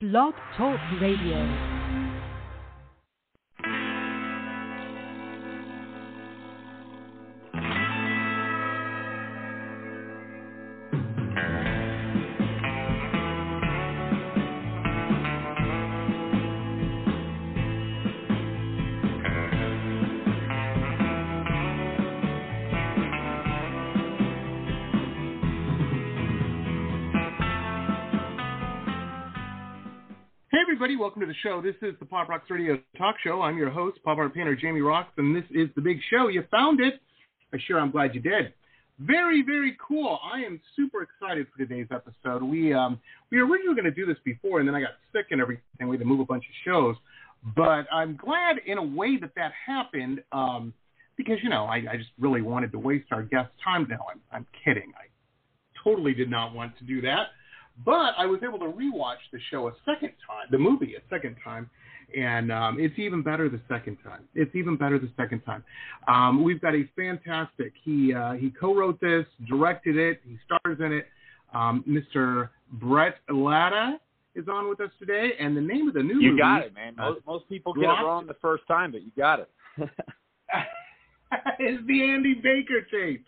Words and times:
Blog 0.00 0.32
Talk 0.56 0.78
Radio. 1.00 1.77
Everybody, 30.78 30.96
welcome 30.96 31.22
to 31.22 31.26
the 31.26 31.34
show. 31.42 31.60
This 31.60 31.74
is 31.82 31.98
the 31.98 32.06
Pop 32.06 32.28
Rocks 32.28 32.48
Radio 32.48 32.78
Talk 32.96 33.16
Show. 33.24 33.42
I'm 33.42 33.58
your 33.58 33.68
host, 33.68 33.98
pop 34.04 34.16
art 34.16 34.32
painter 34.32 34.54
Jamie 34.54 34.78
Roxx, 34.78 35.06
and 35.16 35.34
this 35.34 35.42
is 35.50 35.68
the 35.74 35.80
big 35.80 35.98
show. 36.08 36.28
You 36.28 36.44
found 36.52 36.78
it. 36.78 37.00
I 37.52 37.58
sure 37.66 37.80
I'm 37.80 37.90
glad 37.90 38.14
you 38.14 38.20
did. 38.20 38.54
Very, 39.00 39.42
very 39.42 39.76
cool. 39.84 40.20
I 40.22 40.38
am 40.42 40.60
super 40.76 41.02
excited 41.02 41.48
for 41.50 41.58
today's 41.58 41.88
episode. 41.90 42.44
We 42.44 42.72
um 42.72 43.00
we 43.32 43.42
were 43.42 43.48
originally 43.48 43.74
going 43.74 43.86
to 43.86 43.90
do 43.90 44.06
this 44.06 44.18
before, 44.24 44.60
and 44.60 44.68
then 44.68 44.76
I 44.76 44.80
got 44.80 44.90
sick 45.12 45.26
and 45.32 45.40
everything. 45.40 45.64
We 45.80 45.96
had 45.96 45.98
to 45.98 46.06
move 46.06 46.20
a 46.20 46.24
bunch 46.24 46.44
of 46.44 46.54
shows, 46.64 46.94
but 47.56 47.92
I'm 47.92 48.16
glad 48.16 48.58
in 48.64 48.78
a 48.78 48.84
way 48.84 49.16
that 49.16 49.32
that 49.34 49.50
happened 49.66 50.22
um, 50.30 50.72
because 51.16 51.38
you 51.42 51.50
know 51.50 51.64
I, 51.64 51.78
I 51.90 51.96
just 51.96 52.10
really 52.20 52.40
wanted 52.40 52.70
to 52.70 52.78
waste 52.78 53.08
our 53.10 53.24
guest 53.24 53.50
time. 53.64 53.88
No, 53.90 53.96
I'm 54.12 54.20
I'm 54.30 54.46
kidding. 54.64 54.92
I 54.96 55.08
totally 55.82 56.14
did 56.14 56.30
not 56.30 56.54
want 56.54 56.78
to 56.78 56.84
do 56.84 57.00
that. 57.00 57.30
But 57.84 58.14
I 58.18 58.26
was 58.26 58.40
able 58.42 58.58
to 58.58 58.66
rewatch 58.66 59.22
the 59.32 59.38
show 59.50 59.68
a 59.68 59.72
second 59.84 60.12
time, 60.26 60.46
the 60.50 60.58
movie 60.58 60.94
a 60.96 61.00
second 61.10 61.36
time, 61.44 61.70
and 62.16 62.50
um, 62.50 62.78
it's 62.80 62.98
even 62.98 63.22
better 63.22 63.48
the 63.48 63.60
second 63.68 63.98
time. 64.02 64.24
It's 64.34 64.54
even 64.54 64.76
better 64.76 64.98
the 64.98 65.10
second 65.16 65.40
time. 65.42 65.62
Um, 66.08 66.42
we've 66.42 66.60
got 66.60 66.74
a 66.74 66.88
fantastic. 66.96 67.72
He 67.84 68.12
uh, 68.14 68.32
he 68.32 68.52
co-wrote 68.58 69.00
this, 69.00 69.26
directed 69.48 69.96
it, 69.96 70.20
he 70.26 70.38
stars 70.44 70.78
in 70.80 70.92
it. 70.92 71.06
Um, 71.54 71.84
Mr. 71.88 72.50
Bret 72.72 73.16
Lada 73.30 73.98
is 74.34 74.46
on 74.48 74.68
with 74.68 74.80
us 74.80 74.90
today, 74.98 75.32
and 75.38 75.56
the 75.56 75.60
name 75.60 75.88
of 75.88 75.94
the 75.94 76.02
new 76.02 76.20
You 76.20 76.30
movie 76.30 76.40
got 76.40 76.62
it, 76.62 76.74
man. 76.74 76.94
Most, 76.96 77.20
most 77.26 77.48
people 77.48 77.74
get 77.74 77.84
it 77.84 78.04
wrong 78.04 78.26
the 78.26 78.36
first 78.40 78.64
time, 78.68 78.92
but 78.92 79.02
you 79.02 79.10
got 79.16 79.40
it. 79.40 79.50
it. 79.78 81.62
is 81.62 81.86
the 81.86 82.02
Andy 82.02 82.34
Baker 82.34 82.82
tape. 82.90 83.26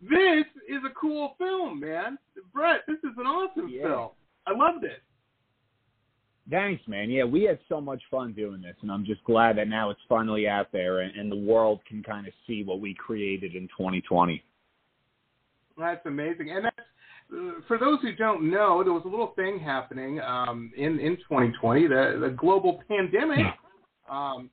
This 0.00 0.44
is 0.68 0.78
a 0.88 0.94
cool 0.98 1.34
film, 1.38 1.80
man. 1.80 2.18
Bret, 2.52 2.82
this 2.86 2.98
is 2.98 3.16
an 3.16 3.26
awesome 3.26 3.68
Yeah. 3.68 3.82
film. 3.82 4.10
I 4.46 4.52
loved 4.52 4.84
it. 4.84 5.02
Thanks, 6.50 6.86
man. 6.88 7.10
Yeah, 7.10 7.24
we 7.24 7.42
had 7.42 7.58
so 7.68 7.80
much 7.80 8.02
fun 8.10 8.32
doing 8.32 8.62
this, 8.62 8.76
and 8.80 8.90
I'm 8.90 9.04
just 9.04 9.22
glad 9.24 9.58
that 9.58 9.68
now 9.68 9.90
it's 9.90 10.00
finally 10.08 10.48
out 10.48 10.72
there 10.72 11.00
and, 11.00 11.14
and 11.14 11.30
the 11.30 11.36
world 11.36 11.80
can 11.86 12.02
kind 12.02 12.26
of 12.26 12.32
see 12.46 12.64
what 12.64 12.80
we 12.80 12.94
created 12.94 13.54
in 13.54 13.68
2020. 13.68 14.42
That's 15.76 16.04
amazing. 16.06 16.50
And 16.50 16.64
that's 16.64 16.78
uh, 17.30 17.60
for 17.66 17.76
those 17.76 18.00
who 18.00 18.14
don't 18.14 18.50
know, 18.50 18.82
there 18.82 18.94
was 18.94 19.02
a 19.04 19.08
little 19.08 19.32
thing 19.36 19.58
happening 19.58 20.20
um, 20.20 20.72
in 20.76 20.98
in 20.98 21.16
2020, 21.18 21.86
the 21.86 22.18
the 22.20 22.30
global 22.30 22.82
pandemic. 22.88 23.44
Um, 24.10 24.48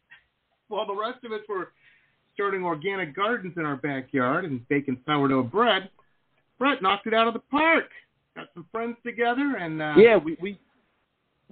while 0.67 0.85
the 0.85 0.93
rest 0.95 1.23
of 1.23 1.31
us 1.31 1.39
were 1.47 1.71
starting 2.35 2.63
organic 2.63 3.15
gardens 3.15 3.53
in 3.57 3.65
our 3.65 3.77
backyard 3.77 4.45
and 4.45 4.67
baking 4.69 4.97
sourdough 5.07 5.43
bread, 5.43 5.89
Bret 6.59 6.81
knocked 6.83 7.07
it 7.07 7.13
out 7.13 7.27
of 7.27 7.33
the 7.33 7.39
park. 7.51 7.85
Got 8.35 8.47
some 8.53 8.65
friends 8.71 8.97
together 9.03 9.55
and 9.59 9.81
uh, 9.81 9.93
Yeah, 9.97 10.17
we 10.17 10.37
we 10.41 10.59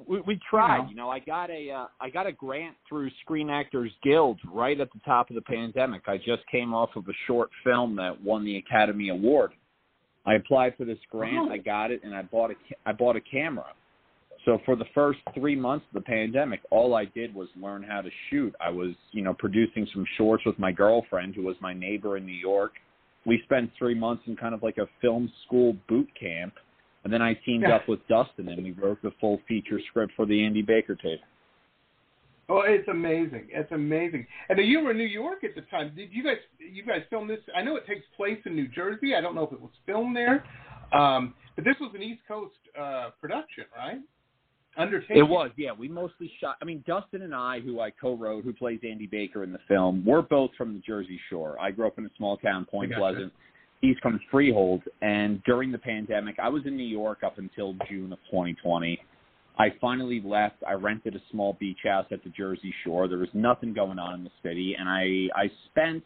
we, 0.07 0.21
we 0.21 0.39
tried. 0.49 0.79
know. 0.83 0.89
You 0.89 0.95
know, 0.95 1.09
I 1.09 1.19
got 1.19 1.49
a 1.49 1.69
uh, 1.71 1.85
I 2.01 2.09
got 2.09 2.27
a 2.27 2.31
grant 2.31 2.75
through 2.87 3.09
Screen 3.21 3.49
Actors 3.49 3.91
Guild 4.03 4.39
right 4.51 4.79
at 4.79 4.91
the 4.93 4.99
top 5.05 5.29
of 5.29 5.35
the 5.35 5.41
pandemic. 5.41 6.03
I 6.07 6.17
just 6.17 6.43
came 6.51 6.73
off 6.73 6.89
of 6.95 7.07
a 7.07 7.13
short 7.27 7.49
film 7.63 7.95
that 7.97 8.21
won 8.21 8.43
the 8.45 8.57
Academy 8.57 9.09
Award. 9.09 9.51
I 10.25 10.35
applied 10.35 10.75
for 10.77 10.85
this 10.85 10.97
grant, 11.11 11.49
Oh. 11.49 11.53
I 11.53 11.57
got 11.57 11.91
it, 11.91 12.01
and 12.03 12.15
I 12.15 12.21
bought 12.23 12.51
a 12.51 12.55
I 12.85 12.91
bought 12.91 13.15
a 13.15 13.21
camera. 13.21 13.65
So 14.45 14.59
for 14.65 14.75
the 14.75 14.85
first 14.93 15.19
three 15.33 15.55
months 15.55 15.85
of 15.89 16.03
the 16.03 16.05
pandemic, 16.05 16.61
all 16.69 16.95
I 16.95 17.05
did 17.05 17.33
was 17.33 17.47
learn 17.55 17.81
how 17.81 18.01
to 18.01 18.09
shoot. 18.29 18.53
I 18.59 18.69
was, 18.69 18.89
you 19.11 19.21
know, 19.21 19.33
producing 19.33 19.87
some 19.93 20.05
shorts 20.17 20.43
with 20.45 20.59
my 20.59 20.71
girlfriend, 20.71 21.33
who 21.35 21.43
was 21.43 21.55
my 21.61 21.73
neighbor 21.73 22.17
in 22.17 22.25
New 22.25 22.33
York. 22.33 22.73
We 23.25 23.41
spent 23.45 23.71
three 23.77 23.95
months 23.95 24.23
in 24.27 24.35
kind 24.35 24.53
of 24.53 24.61
like 24.61 24.77
a 24.77 24.87
film 24.99 25.31
school 25.45 25.77
boot 25.87 26.09
camp, 26.19 26.53
and 27.05 27.13
then 27.13 27.21
I 27.21 27.35
teamed 27.35 27.63
Yeah. 27.63 27.75
up 27.77 27.87
with 27.87 28.05
Dustin, 28.09 28.49
and 28.49 28.63
we 28.63 28.71
wrote 28.71 29.01
the 29.01 29.11
full 29.11 29.37
feature 29.47 29.79
script 29.87 30.13
for 30.15 30.25
the 30.25 30.43
Andy 30.43 30.61
Baker 30.61 30.95
tape. 30.95 31.21
Oh, 32.49 32.59
it's 32.61 32.87
amazing! 32.89 33.47
It's 33.49 33.71
amazing. 33.71 34.27
And 34.49 34.59
you 34.59 34.81
were 34.81 34.91
in 34.91 34.97
New 34.97 35.05
York 35.05 35.45
at 35.45 35.55
the 35.55 35.61
time. 35.61 35.93
Did 35.95 36.11
you 36.11 36.21
guys 36.23 36.39
you 36.59 36.83
guys 36.83 37.03
film 37.09 37.29
this? 37.29 37.39
I 37.55 37.61
know 37.61 37.77
it 37.77 37.87
takes 37.87 38.05
place 38.17 38.39
in 38.45 38.53
New 38.53 38.67
Jersey. 38.67 39.15
I 39.15 39.21
don't 39.21 39.33
know 39.35 39.45
if 39.45 39.53
it 39.53 39.61
was 39.61 39.71
filmed 39.85 40.13
there, 40.13 40.43
um, 40.91 41.33
but 41.55 41.63
this 41.63 41.75
was 41.79 41.93
an 41.95 42.03
East 42.03 42.21
Coast 42.27 42.55
uh, 42.77 43.11
production, 43.21 43.63
right? 43.77 44.01
Undertaking. 44.77 45.17
It 45.17 45.27
was, 45.27 45.51
yeah. 45.55 45.71
We 45.71 45.87
mostly 45.87 46.31
shot. 46.41 46.57
I 46.61 46.65
mean, 46.65 46.83
Dustin 46.87 47.21
and 47.21 47.35
I, 47.35 47.59
who 47.59 47.79
I 47.79 47.91
co-wrote, 47.91 48.43
who 48.43 48.53
plays 48.53 48.79
Andy 48.83 49.07
Baker 49.07 49.43
in 49.43 49.51
the 49.51 49.59
film, 49.67 50.03
we're 50.05 50.23
both 50.23 50.51
from 50.57 50.73
the 50.73 50.79
Jersey 50.79 51.19
Shore. 51.29 51.59
I 51.59 51.71
grew 51.71 51.87
up 51.87 51.97
in 51.97 52.05
a 52.05 52.09
small 52.17 52.37
town, 52.37 52.65
Point 52.65 52.89
gotcha. 52.89 52.99
Pleasant. 52.99 53.33
He's 53.81 53.97
from 54.01 54.19
Freehold, 54.31 54.81
and 55.01 55.43
during 55.43 55.71
the 55.71 55.77
pandemic, 55.77 56.37
I 56.41 56.47
was 56.47 56.63
in 56.65 56.77
New 56.77 56.87
York 56.87 57.19
up 57.23 57.37
until 57.37 57.75
June 57.89 58.13
of 58.13 58.19
2020. 58.31 58.97
I 59.59 59.67
finally 59.81 60.21
left. 60.25 60.55
I 60.67 60.73
rented 60.73 61.15
a 61.15 61.21
small 61.29 61.57
beach 61.59 61.79
house 61.83 62.05
at 62.09 62.23
the 62.23 62.29
Jersey 62.29 62.73
Shore. 62.83 63.07
There 63.07 63.17
was 63.17 63.29
nothing 63.33 63.73
going 63.73 63.99
on 63.99 64.15
in 64.15 64.23
the 64.23 64.31
city, 64.41 64.75
and 64.79 64.87
I 64.89 65.27
I 65.39 65.51
spent, 65.69 66.03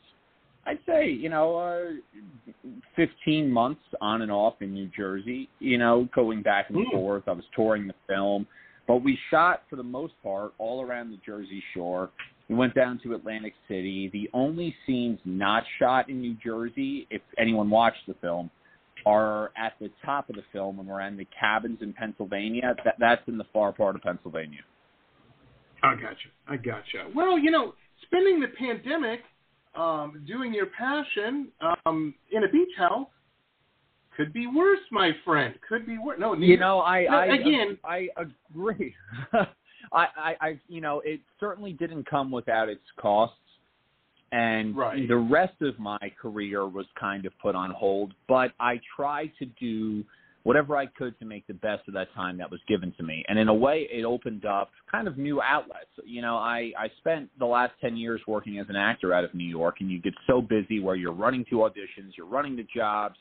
I'd 0.68 0.80
say, 0.86 1.10
you 1.10 1.30
know, 1.30 1.56
uh, 1.56 2.72
15 2.98 3.50
months 3.50 3.82
on 4.02 4.22
and 4.22 4.32
off 4.32 4.56
in 4.62 4.74
New 4.74 4.90
Jersey. 4.96 5.50
You 5.60 5.78
know, 5.78 6.10
going 6.14 6.42
back 6.42 6.70
and 6.70 6.86
Hmm. 6.86 6.92
forth. 6.92 7.28
I 7.28 7.32
was 7.32 7.46
touring 7.56 7.88
the 7.88 7.96
film, 8.06 8.46
but 8.86 8.98
we 8.98 9.16
shot 9.30 9.64
for 9.70 9.78
the 9.78 9.84
most 9.84 10.22
part 10.22 10.54
all 10.58 10.82
around 10.82 11.12
the 11.12 11.18
Jersey 11.26 11.64
Shore. 11.74 12.10
We 12.50 12.56
went 12.56 12.76
down 12.76 13.00
to 13.00 13.14
Atlantic 13.14 13.54
City. 13.68 14.10
The 14.10 14.30
only 14.34 14.76
scenes 14.86 15.20
not 15.26 15.66
shot 15.80 16.10
in 16.10 16.22
New 16.22 16.36
Jersey, 16.36 17.08
if 17.10 17.22
anyone 17.38 17.70
watched 17.70 18.06
the 18.06 18.14
film, 18.16 18.50
are 19.06 19.52
at 19.56 19.74
the 19.80 19.90
top 20.04 20.30
of 20.30 20.36
the 20.36 20.44
film 20.52 20.78
when 20.78 20.88
we're 20.88 21.02
in 21.02 21.16
the 21.16 21.28
cabins 21.40 21.82
in 21.82 21.94
Pennsylvania. 21.94 22.76
That, 22.84 22.96
that's 23.00 23.26
in 23.28 23.38
the 23.38 23.46
far 23.54 23.72
part 23.72 23.96
of 23.96 24.02
Pennsylvania. 24.02 24.62
I 25.84 25.96
gotcha. 25.96 26.30
I 26.48 26.58
gotcha. 26.58 27.10
Well, 27.16 27.38
you 27.38 27.52
know, 27.52 27.74
spending 28.02 28.40
the 28.40 28.48
pandemic 28.48 29.22
um, 29.78 30.24
doing 30.28 30.54
your 30.54 30.68
passion 30.68 31.50
um, 31.86 32.14
in 32.32 32.44
a 32.44 32.48
beach 32.50 32.72
house 32.78 33.08
could 34.16 34.34
be 34.34 34.48
worse, 34.48 34.80
my 34.92 35.12
friend. 35.24 35.54
Could 35.70 35.86
be 35.86 35.98
worse. 36.00 36.18
No, 36.20 36.34
You 36.34 36.58
know, 36.58 36.80
I, 36.80 37.04
No, 37.04 37.18
I 37.18 37.26
again- 37.28 37.78
I 37.84 38.08
agree. 38.18 38.96
I, 39.34 39.46
I, 39.94 40.36
I, 40.42 40.60
you 40.68 40.82
know, 40.82 41.02
it 41.06 41.22
certainly 41.40 41.72
didn't 41.74 42.10
come 42.10 42.32
without 42.32 42.68
its 42.68 42.82
costs, 43.00 43.38
and 44.32 44.76
Right. 44.76 45.08
the 45.08 45.16
rest 45.16 45.62
of 45.62 45.78
my 45.80 46.00
career 46.22 46.68
was 46.68 46.86
kind 47.00 47.26
of 47.26 47.32
put 47.40 47.56
on 47.56 47.70
hold. 47.72 48.14
But 48.28 48.52
I 48.60 48.82
tried 48.96 49.32
to 49.40 49.46
do 49.60 50.04
whatever 50.48 50.78
I 50.78 50.86
could 50.86 51.20
to 51.20 51.26
make 51.26 51.46
the 51.46 51.54
best 51.54 51.86
of 51.90 51.94
that 51.96 52.08
time 52.16 52.38
that 52.38 52.50
was 52.50 52.62
given 52.70 52.94
to 52.96 53.04
me, 53.04 53.22
and 53.28 53.38
in 53.38 53.50
a 53.50 53.54
way, 53.54 53.88
it 53.92 54.06
opened 54.06 54.46
up 54.46 54.72
kind 54.90 55.06
of 55.06 55.18
new 55.18 55.42
outlets. 55.42 55.90
You 56.06 56.22
know, 56.22 56.38
I, 56.38 56.72
I 56.80 56.88
spent 57.00 57.30
the 57.38 57.46
last 57.46 57.74
ten 57.82 57.98
years 57.98 58.22
working 58.28 58.58
as 58.58 58.68
an 58.70 58.78
actor 58.78 59.14
out 59.14 59.26
of 59.26 59.34
New 59.34 59.48
York, 59.48 59.78
and 59.82 59.92
you 59.92 60.02
get 60.02 60.14
so 60.26 60.42
busy 60.42 60.80
where 60.80 60.96
you're 60.96 61.12
running 61.12 61.44
to 61.50 61.56
auditions, 61.58 62.16
you're 62.16 62.28
running 62.28 62.56
to 62.56 62.64
jobs, 62.74 63.18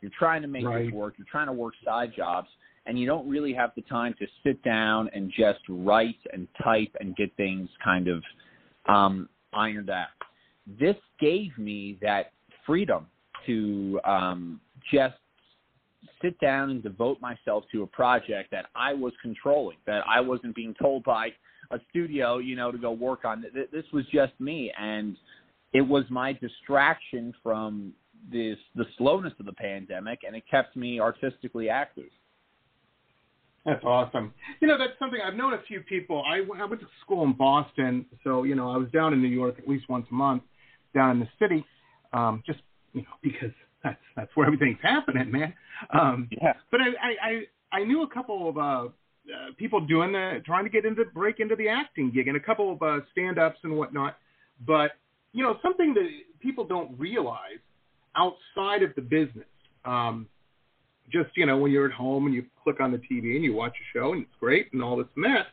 you're 0.00 0.10
trying 0.18 0.40
to 0.40 0.48
make 0.48 0.64
Right. 0.64 0.86
this 0.86 0.94
work, 0.94 1.14
you're 1.18 1.26
trying 1.30 1.48
to 1.48 1.52
work 1.52 1.74
side 1.84 2.12
jobs 2.16 2.48
and 2.86 2.98
you 2.98 3.06
don't 3.06 3.28
really 3.28 3.52
have 3.52 3.70
the 3.76 3.82
time 3.82 4.14
to 4.18 4.26
sit 4.42 4.62
down 4.62 5.08
and 5.12 5.30
just 5.36 5.60
write 5.68 6.18
and 6.32 6.48
type 6.64 6.90
and 7.00 7.14
get 7.14 7.30
things 7.36 7.68
kind 7.84 8.08
of 8.08 8.22
um, 8.88 9.28
ironed 9.52 9.90
out. 9.90 10.08
This 10.78 10.96
gave 11.20 11.56
me 11.58 11.98
that 12.00 12.32
freedom 12.66 13.06
to 13.46 14.00
um, 14.04 14.60
just 14.92 15.19
sit 16.22 16.38
down 16.40 16.70
and 16.70 16.82
devote 16.82 17.20
myself 17.20 17.64
to 17.72 17.82
a 17.82 17.86
project 17.86 18.50
that 18.50 18.66
I 18.74 18.92
was 18.92 19.12
controlling, 19.22 19.78
that 19.86 20.02
I 20.08 20.20
wasn't 20.20 20.54
being 20.54 20.74
told 20.80 21.04
by 21.04 21.28
a 21.70 21.78
studio, 21.90 22.38
you 22.38 22.56
know, 22.56 22.72
to 22.72 22.78
go 22.78 22.92
work 22.92 23.24
on. 23.24 23.44
This 23.54 23.84
was 23.92 24.04
just 24.12 24.32
me, 24.38 24.72
and 24.78 25.16
it 25.72 25.82
was 25.82 26.04
my 26.10 26.32
distraction 26.32 27.32
from 27.42 27.92
this 28.30 28.58
the 28.74 28.84
slowness 28.98 29.32
of 29.38 29.46
the 29.46 29.52
pandemic, 29.52 30.20
and 30.26 30.36
it 30.36 30.44
kept 30.50 30.76
me 30.76 31.00
artistically 31.00 31.68
active. 31.68 32.10
That's 33.64 33.84
awesome. 33.84 34.32
You 34.60 34.68
know, 34.68 34.78
that's 34.78 34.98
something 34.98 35.20
I've 35.24 35.34
known 35.34 35.52
a 35.52 35.62
few 35.68 35.80
people. 35.80 36.22
I, 36.26 36.38
I 36.58 36.64
went 36.64 36.80
to 36.80 36.86
school 37.04 37.24
in 37.24 37.34
Boston, 37.34 38.06
so 38.24 38.44
you 38.44 38.54
know 38.54 38.70
I 38.70 38.76
was 38.76 38.90
down 38.90 39.12
in 39.12 39.22
New 39.22 39.28
York 39.28 39.56
at 39.58 39.68
least 39.68 39.88
once 39.88 40.06
a 40.10 40.14
month, 40.14 40.42
down 40.94 41.10
in 41.12 41.20
the 41.20 41.28
city, 41.38 41.64
um, 42.12 42.42
just 42.46 42.60
you 42.92 43.02
know 43.02 43.08
because 43.22 43.52
that's 43.82 43.98
that's 44.16 44.30
where 44.34 44.46
everything's 44.46 44.78
happening, 44.82 45.30
man. 45.30 45.54
Um, 45.92 46.28
Yeah. 46.30 46.54
but 46.70 46.80
I, 46.80 46.88
I 47.02 47.14
I 47.22 47.78
I 47.80 47.84
knew 47.84 48.02
a 48.02 48.08
couple 48.08 48.48
of 48.48 48.58
uh, 48.58 48.60
uh, 48.60 48.88
people 49.56 49.80
doing 49.80 50.12
the 50.12 50.42
trying 50.44 50.64
to 50.64 50.70
get 50.70 50.84
into 50.84 51.04
break 51.06 51.40
into 51.40 51.56
the 51.56 51.68
acting 51.68 52.10
gig 52.10 52.28
and 52.28 52.36
a 52.36 52.40
couple 52.40 52.72
of 52.72 52.82
uh, 52.82 53.00
stand-ups 53.12 53.58
and 53.62 53.76
whatnot. 53.76 54.16
But 54.66 54.92
you 55.32 55.42
know, 55.42 55.58
something 55.62 55.94
that 55.94 56.08
people 56.40 56.64
don't 56.64 56.98
realize 56.98 57.60
outside 58.16 58.82
of 58.82 58.94
the 58.96 59.02
business. 59.02 59.46
Um, 59.84 60.28
just 61.10 61.30
you 61.36 61.46
know, 61.46 61.56
when 61.56 61.72
you're 61.72 61.86
at 61.86 61.92
home 61.92 62.26
and 62.26 62.34
you 62.34 62.44
click 62.62 62.80
on 62.80 62.92
the 62.92 62.98
TV 62.98 63.34
and 63.36 63.44
you 63.44 63.54
watch 63.54 63.74
a 63.74 63.98
show 63.98 64.12
and 64.12 64.22
it's 64.22 64.34
great 64.38 64.72
and 64.72 64.82
all 64.82 64.96
this 64.96 65.06
and 65.16 65.24
that. 65.24 65.46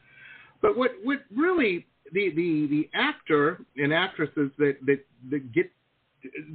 But 0.62 0.77
what 0.77 0.91
what 1.03 1.19
really 1.35 1.85
the 2.12 2.30
the 2.31 2.68
the 2.68 2.89
actor 2.94 3.59
and 3.77 3.94
actresses 3.94 4.51
that 4.57 4.77
that 4.85 5.06
that 5.31 5.51
get 5.51 5.71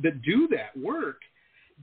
that 0.03 0.23
do 0.23 0.49
that 0.49 0.77
work, 0.77 1.21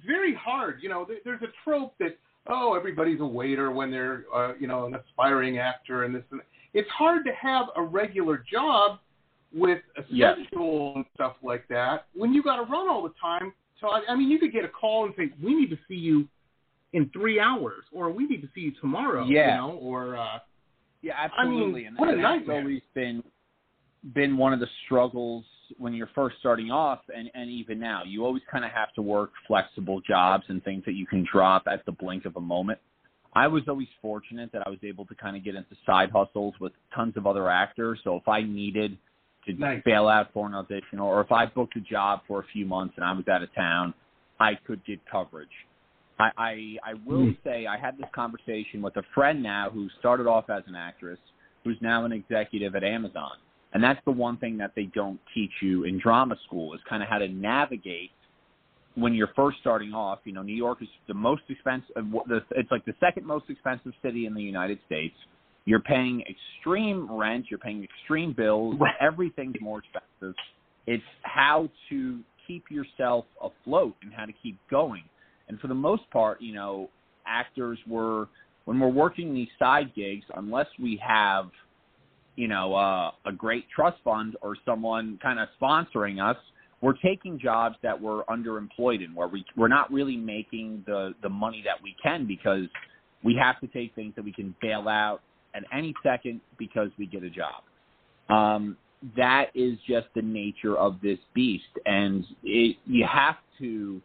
very 0.06 0.34
hard. 0.34 0.80
You 0.82 0.90
know, 0.90 1.06
there, 1.08 1.18
there's 1.24 1.42
a 1.42 1.52
trope 1.64 1.94
that 2.00 2.18
oh 2.48 2.76
everybody's 2.76 3.20
a 3.20 3.26
waiter 3.26 3.72
when 3.72 3.92
they're 3.92 4.26
uh, 4.34 4.54
you 4.60 4.68
know 4.68 4.86
an 4.86 4.96
aspiring 4.96 5.58
actor 5.58 6.04
and 6.04 6.14
this 6.14 6.24
and 6.32 6.40
that. 6.40 6.48
it's 6.74 6.90
hard 6.90 7.26
to 7.26 7.32
have 7.34 7.68
a 7.76 7.82
regular 7.82 8.44
job 8.52 9.00
with 9.54 9.80
a 9.98 10.04
schedule 10.04 10.94
and 10.96 11.06
stuff 11.16 11.34
like 11.42 11.68
that 11.70 12.06
when 12.14 12.34
you 12.34 12.44
got 12.44 12.58
to 12.58 12.64
run 12.64 12.88
all 12.88 13.04
the 13.04 13.14
time. 13.20 13.54
So 13.82 13.88
I, 13.88 14.02
I 14.10 14.16
mean, 14.16 14.30
you 14.30 14.38
could 14.40 14.54
get 14.54 14.66
a 14.66 14.70
call 14.70 15.06
and 15.06 15.14
say, 15.18 15.32
"We 15.44 15.56
need 15.56 15.70
to 15.70 15.78
see 15.88 15.96
you 15.96 16.28
in 16.94 17.10
three 17.12 17.40
hours," 17.40 17.84
or 17.92 18.10
"We 18.12 18.28
need 18.28 18.42
to 18.42 18.50
see 18.54 18.62
you 18.62 18.74
tomorrow." 18.80 19.26
Yeah. 19.26 19.52
You 19.52 19.58
know, 19.58 19.80
or 19.82 20.18
uh, 20.18 20.40
yeah, 21.02 21.14
absolutely. 21.18 21.88
I 21.88 21.90
mean, 21.92 21.98
and, 21.98 21.98
what 21.98 22.10
a 22.10 22.16
nightmare. 22.16 22.60
always 22.60 22.82
been 22.94 23.24
been 24.14 24.38
one 24.38 24.54
of 24.54 24.60
the 24.60 24.68
struggles 24.86 25.46
when 25.78 25.94
you're 25.94 26.10
first 26.16 26.38
starting 26.40 26.72
off, 26.72 27.00
and 27.16 27.30
and 27.34 27.50
even 27.50 27.80
now, 27.80 28.04
you 28.06 28.26
always 28.26 28.44
kind 28.52 28.66
of 28.66 28.72
have 28.72 28.94
to 28.94 29.02
work 29.02 29.32
flexible 29.48 30.02
jobs 30.02 30.44
and 30.48 30.64
things 30.64 30.84
that 30.86 30.94
you 30.94 31.06
can 31.06 31.26
drop 31.32 31.64
at 31.72 31.86
the 31.86 31.92
blink 31.92 32.26
of 32.26 32.36
a 32.36 32.42
moment. 32.42 32.80
I 33.34 33.48
was 33.48 33.64
always 33.68 33.88
fortunate 34.02 34.52
that 34.54 34.64
I 34.66 34.70
was 34.70 34.80
able 34.84 35.06
to 35.06 35.16
kind 35.16 35.38
of 35.38 35.44
get 35.44 35.56
into 35.56 35.76
side 35.86 36.10
hustles 36.12 36.56
with 36.60 36.74
tons 36.96 37.16
of 37.16 37.28
other 37.28 37.50
actors. 37.50 38.00
So 38.04 38.16
if 38.16 38.28
I 38.28 38.42
needed 38.42 38.98
to 39.46 39.54
Nice. 39.54 39.84
bail 39.86 40.08
out 40.08 40.34
for 40.34 40.48
an 40.48 40.56
audition, 40.56 41.00
or 41.00 41.22
if 41.22 41.32
I 41.32 41.46
booked 41.46 41.76
a 41.78 41.82
job 41.82 42.22
for 42.28 42.40
a 42.40 42.46
few 42.52 42.66
months 42.66 42.96
and 42.98 43.06
I 43.06 43.12
was 43.14 43.28
out 43.28 43.44
of 43.44 43.54
town, 43.54 43.94
I 44.40 44.56
could 44.66 44.84
get 44.86 45.00
coverage. 45.10 45.50
I 46.20 46.32
I, 46.38 46.78
I 46.84 46.94
will 47.06 47.26
Hmm. 47.26 47.32
say 47.44 47.68
I 47.68 47.78
had 47.78 47.98
this 47.98 48.10
conversation 48.14 48.82
with 48.82 48.96
a 48.98 49.04
friend 49.14 49.42
now 49.44 49.70
who 49.70 49.90
started 50.00 50.28
off 50.28 50.50
as 50.50 50.64
an 50.68 50.76
actress, 50.76 51.20
who's 51.64 51.78
now 51.82 52.06
an 52.06 52.12
executive 52.12 52.76
at 52.76 52.84
Amazon, 52.84 53.38
and 53.74 53.84
that's 53.84 54.00
the 54.06 54.12
one 54.12 54.38
thing 54.38 54.58
that 54.58 54.72
they 54.76 54.86
don't 54.96 55.20
teach 55.34 55.52
you 55.62 55.84
in 55.84 56.00
drama 56.00 56.36
school 56.46 56.74
is 56.74 56.80
kind 56.90 57.04
of 57.04 57.10
how 57.10 57.20
to 57.20 57.28
navigate 57.28 58.12
when 58.96 59.14
you're 59.14 59.30
first 59.36 59.58
starting 59.62 59.94
off. 59.94 60.20
You 60.24 60.34
know, 60.34 60.42
New 60.42 60.56
York 60.56 60.80
is 60.82 60.88
the 61.08 61.14
most 61.14 61.44
expensive. 61.50 61.96
Uh, 61.96 62.40
it's 62.52 62.72
like 62.72 62.86
the 62.86 62.96
second 63.00 63.26
most 63.26 63.46
expensive 63.50 63.94
city 64.02 64.26
in 64.26 64.34
the 64.34 64.42
United 64.42 64.80
States. 64.86 65.16
You're 65.66 65.82
paying 65.82 66.24
extreme 66.30 67.12
rent. 67.12 67.46
You're 67.50 67.60
paying 67.60 67.84
extreme 67.84 68.34
bills. 68.34 68.76
Everything's 69.00 69.56
more 69.62 69.80
expensive. 69.80 70.36
It's 70.88 71.04
how 71.22 71.70
to 71.90 72.20
keep 72.48 72.64
yourself 72.72 73.26
afloat 73.42 73.96
and 74.02 74.12
how 74.12 74.26
to 74.26 74.34
keep 74.42 74.58
going. 74.72 75.04
And 75.48 75.60
for 75.60 75.68
the 75.68 75.76
most 75.76 76.10
part, 76.12 76.42
you 76.42 76.54
know, 76.54 76.90
actors 77.28 77.78
were 77.88 78.28
when 78.66 78.80
we're 78.80 78.88
working 78.88 79.34
these 79.34 79.48
side 79.58 79.94
gigs, 79.96 80.26
unless 80.36 80.68
we 80.80 81.02
have, 81.06 81.50
you 82.36 82.48
know, 82.48 82.74
uh, 82.76 83.12
a 83.26 83.32
great 83.32 83.66
trust 83.74 83.98
fund 84.04 84.36
or 84.42 84.56
someone 84.66 85.20
kind 85.22 85.40
of 85.40 85.48
sponsoring 85.62 86.24
us, 86.24 86.38
we're 86.82 86.94
taking 86.94 87.38
jobs 87.38 87.76
that 87.84 88.00
we're 88.00 88.24
underemployed 88.26 89.04
in, 89.04 89.14
where 89.14 89.28
we 89.28 89.44
we're 89.58 89.68
not 89.68 89.92
really 89.92 90.16
making 90.16 90.84
the 90.88 91.14
the 91.22 91.30
money 91.30 91.62
that 91.66 91.82
we 91.84 91.96
can 92.02 92.26
because 92.26 92.66
we 93.24 93.36
have 93.36 93.60
to 93.60 93.68
take 93.68 93.94
things 93.96 94.14
that 94.16 94.24
we 94.24 94.32
can 94.32 94.56
bail 94.62 94.88
out 94.88 95.22
at 95.54 95.64
any 95.74 95.94
second 96.04 96.40
because 96.58 96.90
we 96.98 97.06
get 97.06 97.24
a 97.24 97.30
job. 97.30 97.64
Um, 98.30 98.78
that 99.18 99.48
is 99.56 99.78
just 99.88 100.08
the 100.16 100.22
nature 100.22 100.78
of 100.78 100.98
this 101.02 101.20
beast, 101.34 101.64
and 101.86 102.24
it, 102.44 102.78
you 102.86 103.06
have 103.12 103.36
to 103.60 104.02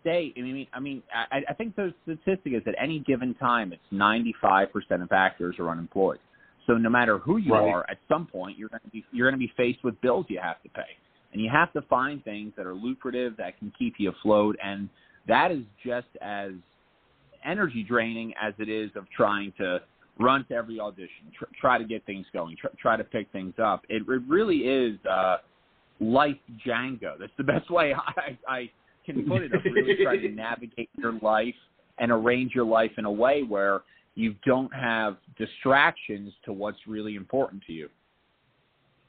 stay. 0.00 0.32
I 0.36 0.40
mean, 0.40 0.66
I 0.72 0.80
mean, 0.80 1.02
I, 1.12 1.42
I 1.48 1.54
think 1.54 1.74
the 1.76 1.92
statistic 2.04 2.52
is 2.52 2.62
at 2.66 2.74
any 2.80 3.00
given 3.00 3.34
time, 3.34 3.72
it's 3.72 3.82
95% 3.92 4.68
of 5.02 5.12
actors 5.12 5.56
are 5.58 5.68
unemployed. 5.70 6.18
So 6.66 6.74
no 6.74 6.90
matter 6.90 7.18
who 7.18 7.36
you 7.36 7.54
Right. 7.54 7.68
are, 7.68 7.86
at 7.88 7.98
some 8.08 8.26
point 8.26 8.58
you're 8.58 8.68
going 8.68 8.82
to 8.82 8.90
be 8.90 9.04
you're 9.12 9.30
going 9.30 9.40
to 9.40 9.46
be 9.46 9.52
faced 9.56 9.82
with 9.84 10.00
bills 10.00 10.26
you 10.28 10.38
have 10.40 10.62
to 10.62 10.68
pay, 10.70 10.96
and 11.32 11.40
you 11.40 11.50
have 11.50 11.72
to 11.74 11.82
find 11.82 12.22
things 12.24 12.52
that 12.56 12.66
are 12.66 12.74
lucrative 12.74 13.36
that 13.36 13.58
can 13.58 13.72
keep 13.78 13.94
you 13.98 14.10
afloat, 14.10 14.56
and 14.62 14.88
that 15.28 15.50
is 15.50 15.62
just 15.84 16.08
as 16.20 16.52
energy 17.44 17.82
draining 17.82 18.32
as 18.40 18.54
it 18.58 18.68
is 18.68 18.90
of 18.96 19.08
trying 19.10 19.52
to 19.58 19.80
run 20.18 20.44
to 20.48 20.54
every 20.54 20.80
audition, 20.80 21.30
tr- 21.38 21.44
try 21.60 21.78
to 21.78 21.84
get 21.84 22.04
things 22.06 22.26
going, 22.32 22.56
tr- 22.56 22.74
try 22.80 22.96
to 22.96 23.04
pick 23.04 23.30
things 23.32 23.54
up. 23.62 23.84
It, 23.88 24.02
it 24.08 24.22
really 24.26 24.58
is 24.58 24.98
uh, 25.06 25.38
life 26.00 26.36
Jenga. 26.66 27.18
That's 27.18 27.32
the 27.36 27.44
best 27.44 27.70
way 27.70 27.94
I, 28.16 28.38
I 28.48 28.70
can 29.04 29.26
put 29.26 29.42
it. 29.42 29.54
Of 29.54 29.60
really 29.64 30.02
trying 30.02 30.22
to 30.22 30.28
navigate 30.34 30.90
your 30.96 31.12
life 31.20 31.54
and 31.98 32.10
arrange 32.10 32.52
your 32.54 32.64
life 32.64 32.92
in 32.98 33.04
a 33.04 33.10
way 33.10 33.42
where 33.42 33.82
you 34.16 34.34
don't 34.44 34.74
have 34.74 35.18
distractions 35.38 36.32
to 36.44 36.52
what's 36.52 36.78
really 36.88 37.14
important 37.14 37.62
to 37.66 37.72
you. 37.72 37.88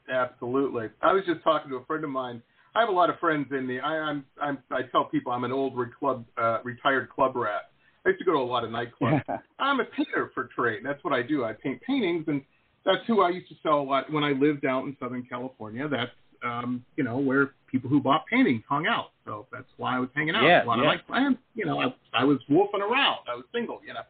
Absolutely. 0.08 0.88
I 1.02 1.12
was 1.12 1.24
just 1.26 1.42
talking 1.42 1.70
to 1.70 1.76
a 1.76 1.84
friend 1.86 2.04
of 2.04 2.10
mine. 2.10 2.42
I 2.74 2.80
have 2.80 2.90
a 2.90 2.92
lot 2.92 3.10
of 3.10 3.18
friends 3.18 3.48
in 3.50 3.66
the. 3.66 3.80
I, 3.80 3.94
I'm. 3.94 4.24
I'm. 4.40 4.58
I 4.70 4.82
tell 4.92 5.04
people 5.04 5.32
I'm 5.32 5.44
an 5.44 5.52
old 5.52 5.76
re- 5.76 5.88
club, 5.98 6.24
uh, 6.40 6.58
retired 6.62 7.10
club 7.10 7.34
rat. 7.34 7.70
I 8.06 8.10
used 8.10 8.20
to 8.20 8.24
go 8.24 8.32
to 8.32 8.38
a 8.38 8.40
lot 8.40 8.62
of 8.62 8.70
nightclubs. 8.70 9.22
I'm 9.58 9.80
a 9.80 9.84
painter 9.84 10.30
for 10.34 10.48
trade. 10.54 10.80
That's 10.84 11.02
what 11.02 11.12
I 11.12 11.22
do. 11.22 11.44
I 11.44 11.54
paint 11.54 11.80
paintings, 11.82 12.24
and 12.28 12.42
that's 12.84 13.04
who 13.06 13.22
I 13.22 13.30
used 13.30 13.48
to 13.48 13.54
sell 13.62 13.80
a 13.80 13.82
lot 13.82 14.12
when 14.12 14.22
I 14.22 14.32
lived 14.32 14.64
out 14.64 14.84
in 14.84 14.96
Southern 15.00 15.24
California. 15.24 15.88
That's 15.88 16.10
um, 16.44 16.84
you 16.96 17.04
know 17.04 17.18
where 17.18 17.52
people 17.70 17.90
who 17.90 18.00
bought 18.00 18.26
paintings 18.26 18.62
hung 18.68 18.86
out. 18.86 19.10
So 19.24 19.46
that's 19.50 19.68
why 19.76 19.96
I 19.96 19.98
was 19.98 20.10
hanging 20.14 20.34
out. 20.34 20.44
Yeah, 20.44 20.64
a 20.64 20.66
lot 20.66 20.78
yeah. 20.78 20.92
of 20.92 20.98
my 20.98 21.00
friends. 21.06 21.38
You 21.54 21.64
know, 21.64 21.80
I, 21.80 21.94
I 22.12 22.24
was 22.24 22.38
wolfing 22.48 22.82
around. 22.82 23.20
I 23.30 23.34
was 23.34 23.44
single. 23.52 23.80
You 23.86 23.94
know, 23.94 24.02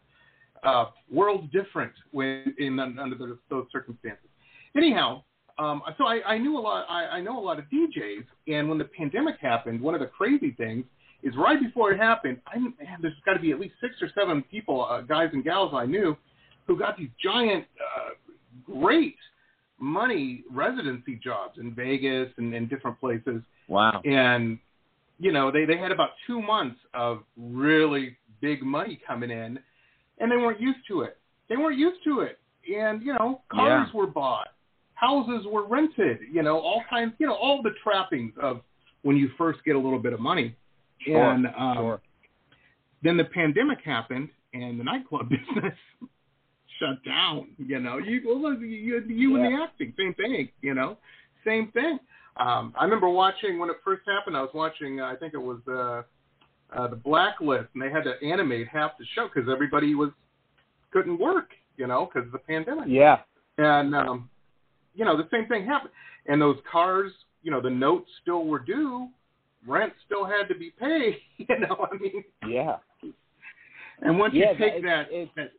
uh, 0.65 0.87
world's 1.11 1.51
different 1.53 1.93
when 2.11 2.55
in 2.59 2.79
under 2.79 3.17
those, 3.17 3.37
those 3.51 3.67
circumstances. 3.73 4.29
Anyhow, 4.77 5.23
um, 5.59 5.83
so 5.97 6.07
I, 6.07 6.21
I 6.27 6.39
knew 6.39 6.59
a 6.59 6.61
lot. 6.61 6.87
I, 6.89 7.07
I 7.07 7.21
know 7.21 7.39
a 7.39 7.45
lot 7.45 7.59
of 7.59 7.65
DJs, 7.67 8.25
and 8.49 8.69
when 8.69 8.79
the 8.79 8.85
pandemic 8.85 9.37
happened, 9.41 9.81
one 9.81 9.95
of 9.95 10.01
the 10.01 10.07
crazy 10.07 10.53
things 10.53 10.85
is 11.23 11.35
right 11.37 11.61
before 11.61 11.93
it 11.93 11.99
happened. 11.99 12.39
I 12.47 12.59
man, 12.59 12.99
there's 13.01 13.15
got 13.27 13.35
to 13.35 13.41
be 13.41 13.51
at 13.51 13.59
least 13.59 13.75
six 13.81 13.95
or 14.01 14.09
seven 14.19 14.43
people, 14.51 14.87
uh, 14.89 15.01
guys 15.01 15.31
and 15.33 15.43
gals 15.43 15.73
I 15.75 15.87
knew, 15.87 16.17
who 16.67 16.79
got 16.79 16.97
these 16.97 17.09
giant, 17.23 17.65
uh, 17.81 18.11
great 18.65 19.17
money 19.81 20.45
residency 20.51 21.19
jobs 21.23 21.59
in 21.59 21.75
Vegas 21.75 22.29
and, 22.37 22.53
and 22.55 22.69
different 22.69 22.99
places 23.01 23.43
Wow. 23.69 24.01
and 24.05 24.59
you 25.21 25.31
know 25.31 25.51
they 25.51 25.65
they 25.65 25.77
had 25.77 25.93
about 25.93 26.11
two 26.27 26.41
months 26.43 26.81
of 26.95 27.23
really 27.37 28.17
big 28.41 28.63
money 28.63 29.01
coming 29.07 29.31
in 29.31 29.59
and 30.21 30.31
they 30.31 30.37
weren't 30.37 30.61
used 30.61 30.81
to 30.89 31.03
it 31.03 31.19
they 31.49 31.57
weren't 31.57 31.79
used 31.79 32.03
to 32.05 32.21
it 32.21 32.39
and 32.75 33.03
you 33.03 33.13
know 33.15 33.41
cars 33.51 33.89
Yeah. 33.93 33.99
were 33.99 34.07
bought 34.07 34.49
houses 34.95 35.47
were 35.47 35.67
rented 35.67 36.19
you 36.33 36.43
know 36.43 36.59
all 36.59 36.83
kinds 36.91 37.13
you 37.19 37.27
know 37.27 37.35
all 37.35 37.63
the 37.63 37.71
trappings 37.83 38.33
of 38.43 38.61
when 39.03 39.17
you 39.17 39.31
first 39.39 39.61
get 39.65 39.77
a 39.77 39.79
little 39.79 39.99
bit 40.01 40.13
of 40.13 40.21
money 40.21 40.57
Sure, 41.07 41.31
and 41.31 41.47
um, 41.57 41.77
sure. 41.77 42.01
then 43.05 43.17
the 43.17 43.25
pandemic 43.25 43.79
happened 43.85 44.29
and 44.53 44.81
the 44.81 44.85
nightclub 44.85 45.29
business 45.31 45.75
shut 46.79 47.05
down. 47.05 47.49
You 47.59 47.79
know, 47.81 47.99
you 47.99 48.21
well, 48.27 48.55
you 48.55 49.03
you 49.07 49.37
and 49.37 49.45
the 49.45 49.63
acting, 49.63 49.93
same 49.97 50.15
thing. 50.15 50.49
You 50.61 50.75
know, 50.75 50.99
same 51.47 51.71
thing. 51.73 51.99
Um, 52.37 52.75
I 52.79 52.85
remember 52.85 53.09
watching 53.09 53.59
when 53.59 53.71
it 53.71 53.77
first 53.85 54.03
happened. 54.07 54.37
I 54.37 54.41
was 54.43 54.51
watching. 54.55 55.01
Uh, 55.01 55.07
I 55.07 55.17
think 55.17 55.35
it 55.35 55.39
was 55.39 55.59
uh, 55.69 56.03
uh, 56.77 56.87
the 56.89 56.97
Blacklist, 56.97 57.69
and 57.75 57.83
they 57.83 57.91
had 57.91 58.05
to 58.05 58.15
animate 58.27 58.69
half 58.69 58.99
the 58.99 59.05
show 59.15 59.29
because 59.33 59.49
everybody 59.51 59.95
was 59.95 60.11
couldn't 60.93 61.19
work. 61.19 61.51
You 61.77 61.87
know, 61.87 62.09
because 62.13 62.27
of 62.27 62.33
the 62.33 62.39
pandemic. 62.39 62.87
Yeah. 62.89 63.19
And 63.59 63.95
um, 63.95 64.29
you 64.95 65.05
know, 65.05 65.17
the 65.17 65.29
same 65.31 65.47
thing 65.47 65.65
happened. 65.65 65.93
And 66.27 66.41
those 66.43 66.57
cars, 66.71 67.13
you 67.43 67.51
know, 67.53 67.61
the 67.61 67.71
notes 67.71 68.11
still 68.21 68.45
were 68.47 68.59
due. 68.59 69.09
Rent 69.67 69.93
still 70.05 70.25
had 70.25 70.49
to 70.49 70.55
be 70.57 70.71
paid. 70.79 71.19
You 71.49 71.59
know, 71.61 71.87
I 71.91 71.97
mean, 71.97 72.25
Yeah. 72.47 72.77
and 74.03 74.19
once 74.19 74.35
Yeah, 74.35 74.53
you 74.53 74.59
take 74.59 74.75
it's- 74.75 74.83
that, 74.83 75.13
it's- 75.13 75.29
that 75.37 75.53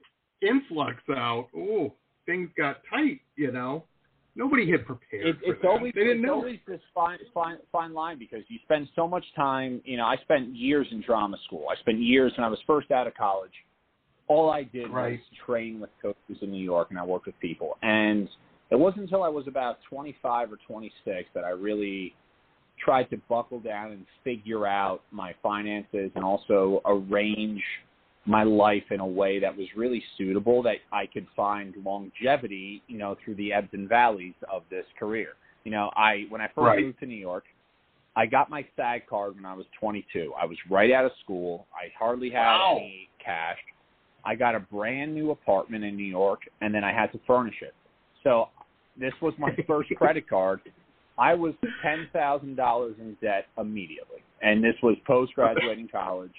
influx 0.48 0.98
out, 1.10 1.48
oh, 1.56 1.94
things 2.26 2.50
got 2.58 2.82
tight. 2.90 3.22
You 3.38 3.52
know, 3.52 3.86
nobody 4.36 4.70
had 4.70 4.86
prepared. 4.86 5.26
It, 5.28 5.36
it's 5.44 5.62
that. 5.62 5.68
always 5.68 5.94
they 5.94 6.02
didn't 6.02 6.20
it's 6.20 6.28
know. 6.28 6.36
always 6.36 6.60
this 6.68 6.82
fine 6.94 7.20
fine 7.34 7.58
fine 7.72 7.94
line 7.94 8.20
because 8.20 8.44
you 8.48 8.60
spend 8.64 8.88
so 8.96 9.08
much 9.08 9.26
time. 9.36 9.82
You 9.86 9.98
know, 9.98 10.06
I 10.06 10.18
spent 10.18 10.56
years 10.56 10.88
in 10.92 11.02
drama 11.02 11.38
school. 11.46 11.66
I 11.72 11.80
spent 11.80 12.00
years 12.00 12.32
when 12.38 12.46
I 12.46 12.50
was 12.50 12.60
first 12.66 12.92
out 12.92 13.08
of 13.08 13.16
college. 13.16 13.54
All 14.28 14.50
I 14.52 14.64
did 14.64 14.92
Right. 14.92 15.14
was 15.20 15.40
train 15.46 15.80
with 15.80 15.90
coaches 16.02 16.38
in 16.42 16.52
New 16.52 16.64
York, 16.64 16.88
and 16.92 17.00
I 17.00 17.04
worked 17.04 17.26
with 17.26 17.40
people. 17.40 17.78
And 17.82 18.30
it 18.70 18.78
wasn't 18.78 19.04
until 19.04 19.24
I 19.24 19.30
was 19.30 19.48
about 19.48 19.80
25 19.90 20.52
or 20.52 20.58
26 20.68 21.28
that 21.34 21.44
I 21.44 21.50
really 21.50 22.14
tried 22.78 23.10
to 23.10 23.18
buckle 23.28 23.60
down 23.60 23.92
and 23.92 24.06
figure 24.24 24.68
out 24.68 25.02
my 25.12 25.34
finances 25.42 26.12
and 26.16 26.24
also 26.24 26.82
arrange 26.86 27.64
my 28.26 28.44
life 28.44 28.84
in 28.92 29.00
a 29.00 29.06
way 29.06 29.40
that 29.40 29.56
was 29.56 29.68
really 29.76 30.04
suitable 30.18 30.62
that 30.64 30.78
I 30.92 31.06
could 31.08 31.26
find 31.36 31.74
longevity, 31.84 32.84
you 32.88 32.98
know, 32.98 33.16
through 33.24 33.36
the 33.36 33.54
ebbs 33.54 33.70
and 33.74 33.88
valleys 33.88 34.36
of 34.52 34.64
this 34.70 34.86
career. 34.98 35.30
You 35.64 35.72
know, 35.72 35.90
I 35.96 36.26
when 36.30 36.42
I 36.42 36.48
first 36.48 36.58
Right. 36.58 36.80
moved 36.82 37.00
to 37.00 37.06
New 37.06 37.16
York, 37.16 37.46
I 38.16 38.26
got 38.26 38.50
my 38.50 38.66
SAG 38.76 39.08
card 39.08 39.36
when 39.36 39.46
I 39.46 39.54
was 39.54 39.66
22. 39.80 40.34
I 40.40 40.46
was 40.46 40.58
right 40.70 40.92
out 40.92 41.06
of 41.06 41.12
school. 41.24 41.68
I 41.74 41.92
hardly 41.98 42.30
had 42.30 42.58
Wow. 42.58 42.78
any 42.78 43.10
cash. 43.24 43.58
I 44.26 44.36
got 44.36 44.56
a 44.56 44.60
brand 44.60 45.16
new 45.16 45.32
apartment 45.32 45.84
in 45.84 45.96
New 45.96 46.04
York, 46.04 46.42
and 46.62 46.74
then 46.74 46.84
I 46.84 46.92
had 46.92 47.12
to 47.14 47.20
furnish 47.26 47.62
it. 47.62 47.74
So 48.24 48.50
this 48.98 49.14
was 49.22 49.34
my 49.38 49.56
first 49.68 49.90
credit 49.96 50.28
card. 50.28 50.62
I 51.18 51.34
was 51.34 51.54
ten 51.82 52.10
thousand 52.14 52.56
dollars 52.56 52.96
in 53.00 53.16
debt 53.22 53.48
immediately, 53.58 54.22
and 54.42 54.64
this 54.64 54.76
was 54.84 54.98
post 55.08 55.34
graduating 55.36 55.88
college. 55.88 56.34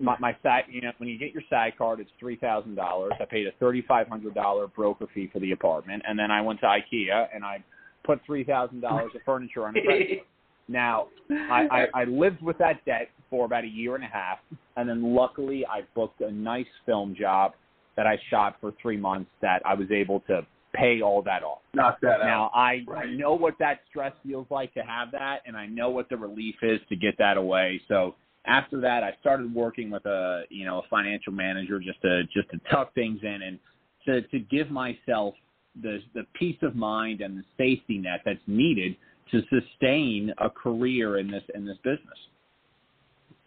My, 0.00 0.16
my 0.18 0.36
SAG, 0.42 0.64
you 0.70 0.80
know, 0.80 0.90
when 0.98 1.08
you 1.08 1.18
get 1.18 1.32
your 1.32 1.42
side 1.48 1.74
card, 1.78 2.00
it's 2.00 2.10
three 2.18 2.36
thousand 2.36 2.74
dollars. 2.74 3.12
I 3.20 3.24
paid 3.24 3.46
a 3.46 3.52
thirty 3.60 3.82
five 3.86 4.08
hundred 4.08 4.34
dollar 4.34 4.66
broker 4.66 5.06
fee 5.14 5.30
for 5.32 5.38
the 5.38 5.52
apartment, 5.52 6.02
and 6.06 6.18
then 6.18 6.30
I 6.30 6.40
went 6.40 6.60
to 6.60 6.66
IKEA 6.66 7.28
and 7.34 7.44
I 7.44 7.62
put 8.04 8.20
three 8.26 8.44
thousand 8.44 8.80
dollars 8.80 9.12
of 9.14 9.20
furniture 9.24 9.66
on 9.66 9.72
credit 9.84 10.08
card. 10.08 10.20
Now, 10.66 11.08
I, 11.30 11.86
I, 11.94 12.02
I 12.02 12.04
lived 12.04 12.40
with 12.42 12.56
that 12.58 12.84
debt 12.86 13.10
for 13.28 13.44
about 13.44 13.64
a 13.64 13.68
year 13.68 13.96
and 13.96 14.04
a 14.04 14.08
half, 14.08 14.38
and 14.76 14.88
then 14.88 15.14
luckily 15.14 15.64
I 15.66 15.82
booked 15.94 16.22
a 16.22 16.30
nice 16.30 16.66
film 16.86 17.14
job 17.18 17.52
that 17.96 18.06
I 18.06 18.18
shot 18.30 18.56
for 18.60 18.72
three 18.80 18.96
months 18.96 19.30
that 19.42 19.60
I 19.66 19.74
was 19.74 19.90
able 19.90 20.20
to 20.20 20.46
pay 20.74 21.02
all 21.02 21.22
that 21.22 21.42
off. 21.42 21.60
Knock 21.74 21.98
that 22.02 22.20
out. 22.20 22.26
Now 22.26 22.50
I, 22.54 22.84
I 22.96 23.06
know 23.06 23.34
what 23.34 23.54
that 23.60 23.80
stress 23.90 24.12
feels 24.26 24.46
like 24.50 24.72
to 24.74 24.80
have 24.80 25.12
that, 25.12 25.40
and 25.46 25.56
I 25.56 25.66
know 25.66 25.90
what 25.90 26.08
the 26.08 26.16
relief 26.16 26.56
is 26.62 26.80
to 26.88 26.96
get 26.96 27.16
that 27.18 27.36
away. 27.36 27.80
So 27.88 28.14
after 28.46 28.80
that, 28.80 29.02
I 29.02 29.14
started 29.20 29.54
working 29.54 29.90
with 29.90 30.04
a 30.06 30.42
you 30.50 30.64
know 30.64 30.80
a 30.80 30.88
financial 30.88 31.32
manager 31.32 31.78
just 31.78 32.00
to 32.02 32.24
just 32.34 32.50
to 32.50 32.60
tuck 32.70 32.94
things 32.94 33.20
in 33.22 33.42
and 33.42 33.58
to 34.06 34.22
to 34.28 34.38
give 34.38 34.70
myself 34.70 35.34
the 35.82 36.00
the 36.14 36.24
peace 36.34 36.58
of 36.62 36.76
mind 36.76 37.20
and 37.20 37.38
the 37.38 37.44
safety 37.56 37.98
net 37.98 38.20
that's 38.24 38.38
needed 38.46 38.96
to 39.30 39.42
sustain 39.48 40.32
a 40.38 40.50
career 40.50 41.18
in 41.18 41.30
this 41.30 41.42
in 41.54 41.64
this 41.64 41.78
business. 41.82 42.18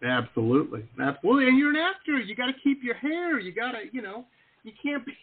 Absolutely, 0.04 0.88
absolutely. 1.01 1.48
And 1.48 1.58
you're 1.58 1.72
an 1.72 1.75
actor. 1.75 2.20
You 2.20 2.36
got 2.36 2.48
to 2.48 2.54
keep 2.63 2.84
your 2.84 2.96
hair. 2.96 3.39
You 3.39 3.51
got 3.51 3.72
to, 3.72 3.80
you 3.92 4.01
know, 4.01 4.25
you 4.63 4.72
can't 4.82 5.06
be. 5.06 5.13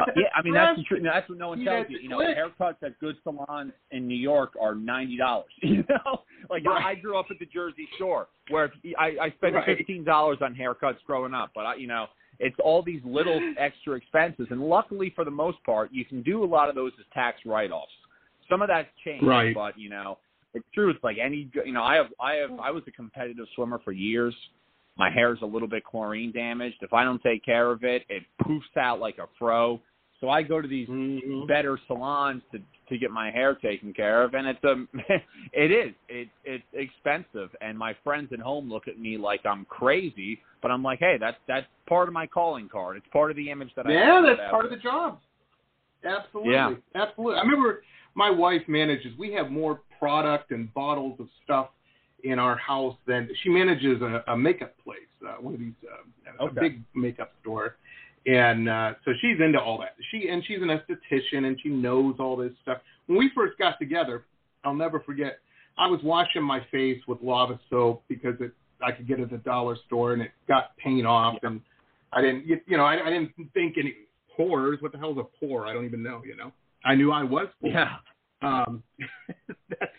Uh, 0.00 0.04
yeah, 0.16 0.24
I 0.34 0.42
mean 0.42 0.54
that's 0.54 0.76
the 0.76 0.84
truth. 0.84 1.02
That's 1.04 1.28
what 1.28 1.38
no 1.38 1.48
one 1.50 1.64
tells 1.64 1.86
you. 1.88 1.98
You 1.98 2.08
know, 2.08 2.18
haircuts 2.18 2.82
at 2.82 2.98
good 3.00 3.16
salons 3.24 3.72
in 3.90 4.06
New 4.06 4.16
York 4.16 4.52
are 4.60 4.74
ninety 4.74 5.16
dollars. 5.16 5.50
You 5.62 5.84
know, 5.88 6.22
like 6.50 6.64
Right. 6.66 6.84
I 6.84 6.94
grew 6.96 7.18
up 7.18 7.26
at 7.30 7.38
the 7.38 7.46
Jersey 7.46 7.88
Shore, 7.98 8.28
where 8.50 8.72
I, 8.98 9.16
I 9.20 9.30
spent 9.38 9.54
Right. 9.54 9.64
fifteen 9.64 10.04
dollars 10.04 10.38
on 10.42 10.54
haircuts 10.54 10.98
growing 11.06 11.34
up. 11.34 11.50
But 11.54 11.66
I, 11.66 11.74
you 11.76 11.86
know, 11.86 12.06
it's 12.38 12.56
all 12.62 12.82
these 12.82 13.00
little 13.04 13.40
extra 13.58 13.94
expenses, 13.94 14.46
and 14.50 14.60
luckily 14.60 15.12
for 15.14 15.24
the 15.24 15.30
most 15.30 15.62
part, 15.64 15.90
you 15.92 16.04
can 16.04 16.22
do 16.22 16.44
a 16.44 16.46
lot 16.46 16.68
of 16.68 16.74
those 16.74 16.92
as 16.98 17.06
tax 17.12 17.38
write-offs. 17.46 17.92
Some 18.50 18.62
of 18.62 18.68
that's 18.68 18.88
changed, 19.04 19.24
Right. 19.26 19.54
but 19.54 19.78
you 19.78 19.88
know, 19.90 20.18
it's 20.54 20.66
true. 20.74 20.90
It's 20.90 21.02
like 21.04 21.16
any, 21.22 21.48
you 21.64 21.72
know, 21.72 21.82
I 21.84 21.94
have, 21.94 22.06
I 22.20 22.34
have, 22.34 22.50
I 22.58 22.70
was 22.70 22.82
a 22.88 22.90
competitive 22.90 23.46
swimmer 23.54 23.78
for 23.84 23.92
years. 23.92 24.34
My 25.00 25.10
hair's 25.10 25.38
a 25.40 25.46
little 25.46 25.66
bit 25.66 25.82
chlorine 25.82 26.30
damaged. 26.30 26.76
If 26.82 26.92
I 26.92 27.04
don't 27.04 27.22
take 27.22 27.42
care 27.42 27.70
of 27.70 27.84
it, 27.84 28.02
it 28.10 28.22
poofs 28.42 28.76
out 28.78 29.00
like 29.00 29.16
a 29.16 29.26
fro. 29.38 29.80
So 30.20 30.28
I 30.28 30.42
go 30.42 30.60
to 30.60 30.68
these 30.68 30.88
Mhm. 30.88 31.48
better 31.48 31.78
salons 31.88 32.42
to 32.52 32.60
to 32.90 32.98
get 32.98 33.12
my 33.12 33.30
hair 33.30 33.54
taken 33.54 33.94
care 33.94 34.24
of, 34.24 34.34
and 34.34 34.48
it's 34.48 34.64
a, 34.64 34.74
it 35.52 35.70
is, 35.70 35.94
it 36.08 36.28
it's 36.44 36.64
expensive, 36.74 37.54
and 37.60 37.78
my 37.78 37.94
friends 38.04 38.32
at 38.32 38.40
home 38.40 38.68
look 38.68 38.88
at 38.88 38.98
me 38.98 39.16
like 39.16 39.46
I'm 39.46 39.64
crazy, 39.66 40.42
but 40.60 40.70
I'm 40.72 40.82
like, 40.82 40.98
hey, 40.98 41.16
that's 41.18 41.38
that's 41.46 41.66
part 41.88 42.08
of 42.08 42.12
my 42.14 42.26
calling 42.26 42.68
card. 42.68 42.96
It's 42.98 43.06
part 43.12 43.30
of 43.30 43.36
the 43.36 43.48
image 43.50 43.72
that 43.76 43.86
I 43.86 43.92
Yeah, 43.92 44.20
that's 44.20 44.50
part 44.50 44.66
of 44.66 44.70
the 44.70 44.76
job. 44.76 45.20
Absolutely. 46.04 46.52
Yeah. 46.52 46.74
Absolutely. 46.94 47.38
I 47.38 47.42
remember 47.42 47.84
my 48.14 48.28
wife 48.28 48.66
manages. 48.68 49.16
We 49.16 49.32
have 49.32 49.50
more 49.50 49.80
product 49.98 50.50
and 50.50 50.72
bottles 50.74 51.18
of 51.20 51.28
stuff 51.44 51.70
in 52.24 52.38
our 52.38 52.56
house 52.56 52.96
than 53.06 53.28
she 53.42 53.48
manages 53.48 54.00
a, 54.02 54.22
a 54.28 54.36
makeup 54.36 54.74
place, 54.82 55.00
uh, 55.26 55.34
one 55.40 55.54
of 55.54 55.60
these 55.60 55.72
uh, 55.84 56.46
a 56.46 56.50
big 56.52 56.82
makeup 56.94 57.32
store, 57.40 57.76
and 58.26 58.68
uh, 58.68 58.92
so 59.04 59.12
she's 59.20 59.40
into 59.40 59.58
all 59.58 59.78
that. 59.78 59.96
She 60.10 60.28
and 60.28 60.44
she's 60.46 60.58
an 60.60 60.68
esthetician 60.68 61.46
and 61.46 61.58
she 61.62 61.68
knows 61.68 62.16
all 62.18 62.36
this 62.36 62.52
stuff. 62.62 62.78
When 63.06 63.18
we 63.18 63.30
first 63.34 63.58
got 63.58 63.78
together, 63.78 64.24
I'll 64.64 64.74
never 64.74 65.00
forget. 65.00 65.38
I 65.78 65.86
was 65.86 66.00
washing 66.02 66.42
my 66.42 66.60
face 66.70 67.00
with 67.08 67.18
lava 67.22 67.58
soap 67.70 68.02
because 68.08 68.34
it 68.40 68.52
I 68.82 68.92
could 68.92 69.08
get 69.08 69.20
it 69.20 69.24
at 69.24 69.30
the 69.30 69.38
dollar 69.38 69.76
store 69.86 70.12
and 70.12 70.22
it 70.22 70.30
got 70.48 70.76
paint 70.76 71.06
off 71.06 71.36
and 71.42 71.60
I 72.12 72.20
didn't 72.20 72.46
you, 72.46 72.60
you 72.66 72.76
know 72.76 72.84
I, 72.84 73.06
I 73.06 73.10
didn't 73.10 73.32
think 73.54 73.76
any 73.78 73.94
pores. 74.36 74.80
What 74.80 74.92
the 74.92 74.98
hell 74.98 75.12
is 75.12 75.18
a 75.18 75.44
pore? 75.44 75.66
I 75.66 75.72
don't 75.72 75.84
even 75.84 76.02
know. 76.02 76.22
You 76.24 76.36
know, 76.36 76.52
I 76.84 76.94
knew 76.94 77.12
I 77.12 77.22
was. 77.22 77.48
poor. 77.60 77.70
Yeah. 77.70 77.96
Um, 78.42 78.82
that's, 79.68 79.92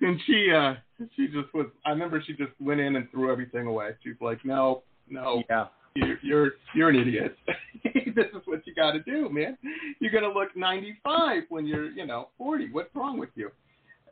and 0.00 0.18
she, 0.26 0.50
uh, 0.50 0.74
she 1.16 1.26
just 1.26 1.52
was. 1.54 1.66
I 1.84 1.90
remember 1.90 2.22
she 2.26 2.32
just 2.34 2.52
went 2.60 2.80
in 2.80 2.96
and 2.96 3.10
threw 3.10 3.30
everything 3.30 3.66
away. 3.66 3.90
She's 4.02 4.14
like, 4.20 4.44
"No, 4.44 4.82
no, 5.08 5.42
Yeah. 5.50 5.66
you're 5.94 6.18
you're, 6.22 6.50
you're 6.74 6.88
an 6.90 6.96
idiot. 6.96 7.36
this 7.84 8.26
is 8.34 8.42
what 8.46 8.66
you 8.66 8.74
got 8.74 8.92
to 8.92 9.00
do, 9.02 9.28
man. 9.28 9.56
You're 10.00 10.12
gonna 10.12 10.32
look 10.32 10.56
95 10.56 11.42
when 11.48 11.66
you're, 11.66 11.90
you 11.90 12.06
know, 12.06 12.28
40. 12.38 12.70
What's 12.72 12.94
wrong 12.94 13.18
with 13.18 13.30
you?" 13.34 13.50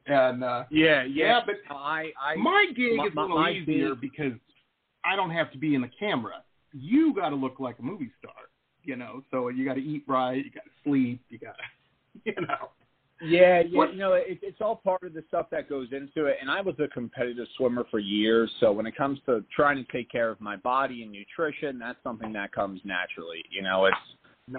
And 0.06 0.42
uh, 0.42 0.64
Yeah, 0.70 1.04
yeah, 1.04 1.40
but 1.44 1.56
I, 1.74 2.10
I, 2.20 2.34
my 2.36 2.66
gig 2.74 2.96
my- 2.96 3.06
is 3.06 3.12
a 3.16 3.20
little 3.20 3.48
easier 3.48 3.90
gig- 3.90 4.00
because 4.00 4.32
I 5.04 5.14
don't 5.16 5.30
have 5.30 5.52
to 5.52 5.58
be 5.58 5.74
in 5.74 5.82
the 5.82 5.90
camera. 5.98 6.42
You 6.72 7.14
got 7.14 7.28
to 7.30 7.36
look 7.36 7.60
like 7.60 7.78
a 7.78 7.82
movie 7.82 8.10
star, 8.18 8.32
you 8.82 8.96
know. 8.96 9.22
So 9.30 9.48
you 9.48 9.64
got 9.64 9.74
to 9.74 9.80
eat 9.82 10.04
right, 10.08 10.36
you 10.44 10.50
got 10.50 10.64
to 10.64 10.70
sleep, 10.84 11.20
you 11.28 11.38
got 11.38 11.54
to, 11.56 11.62
you 12.40 12.46
know. 12.46 12.70
Yeah, 13.22 13.60
yeah, 13.60 13.76
What- 13.76 13.92
you 13.92 13.98
know, 13.98 14.14
it, 14.14 14.38
it's 14.42 14.60
all 14.60 14.76
part 14.76 15.02
of 15.02 15.12
the 15.12 15.22
stuff 15.28 15.46
that 15.50 15.68
goes 15.68 15.88
into 15.92 16.26
it. 16.26 16.38
And 16.40 16.50
I 16.50 16.60
was 16.60 16.74
a 16.78 16.88
competitive 16.88 17.46
swimmer 17.56 17.84
for 17.90 17.98
years, 17.98 18.50
so 18.60 18.72
when 18.72 18.86
it 18.86 18.96
comes 18.96 19.18
to 19.26 19.44
trying 19.54 19.76
to 19.84 19.92
take 19.92 20.10
care 20.10 20.30
of 20.30 20.40
my 20.40 20.56
body 20.56 21.02
and 21.02 21.12
nutrition, 21.12 21.78
that's 21.78 22.02
something 22.02 22.32
that 22.32 22.52
comes 22.52 22.80
naturally. 22.84 23.44
You 23.50 23.62
know, 23.62 23.86
it's 23.86 23.96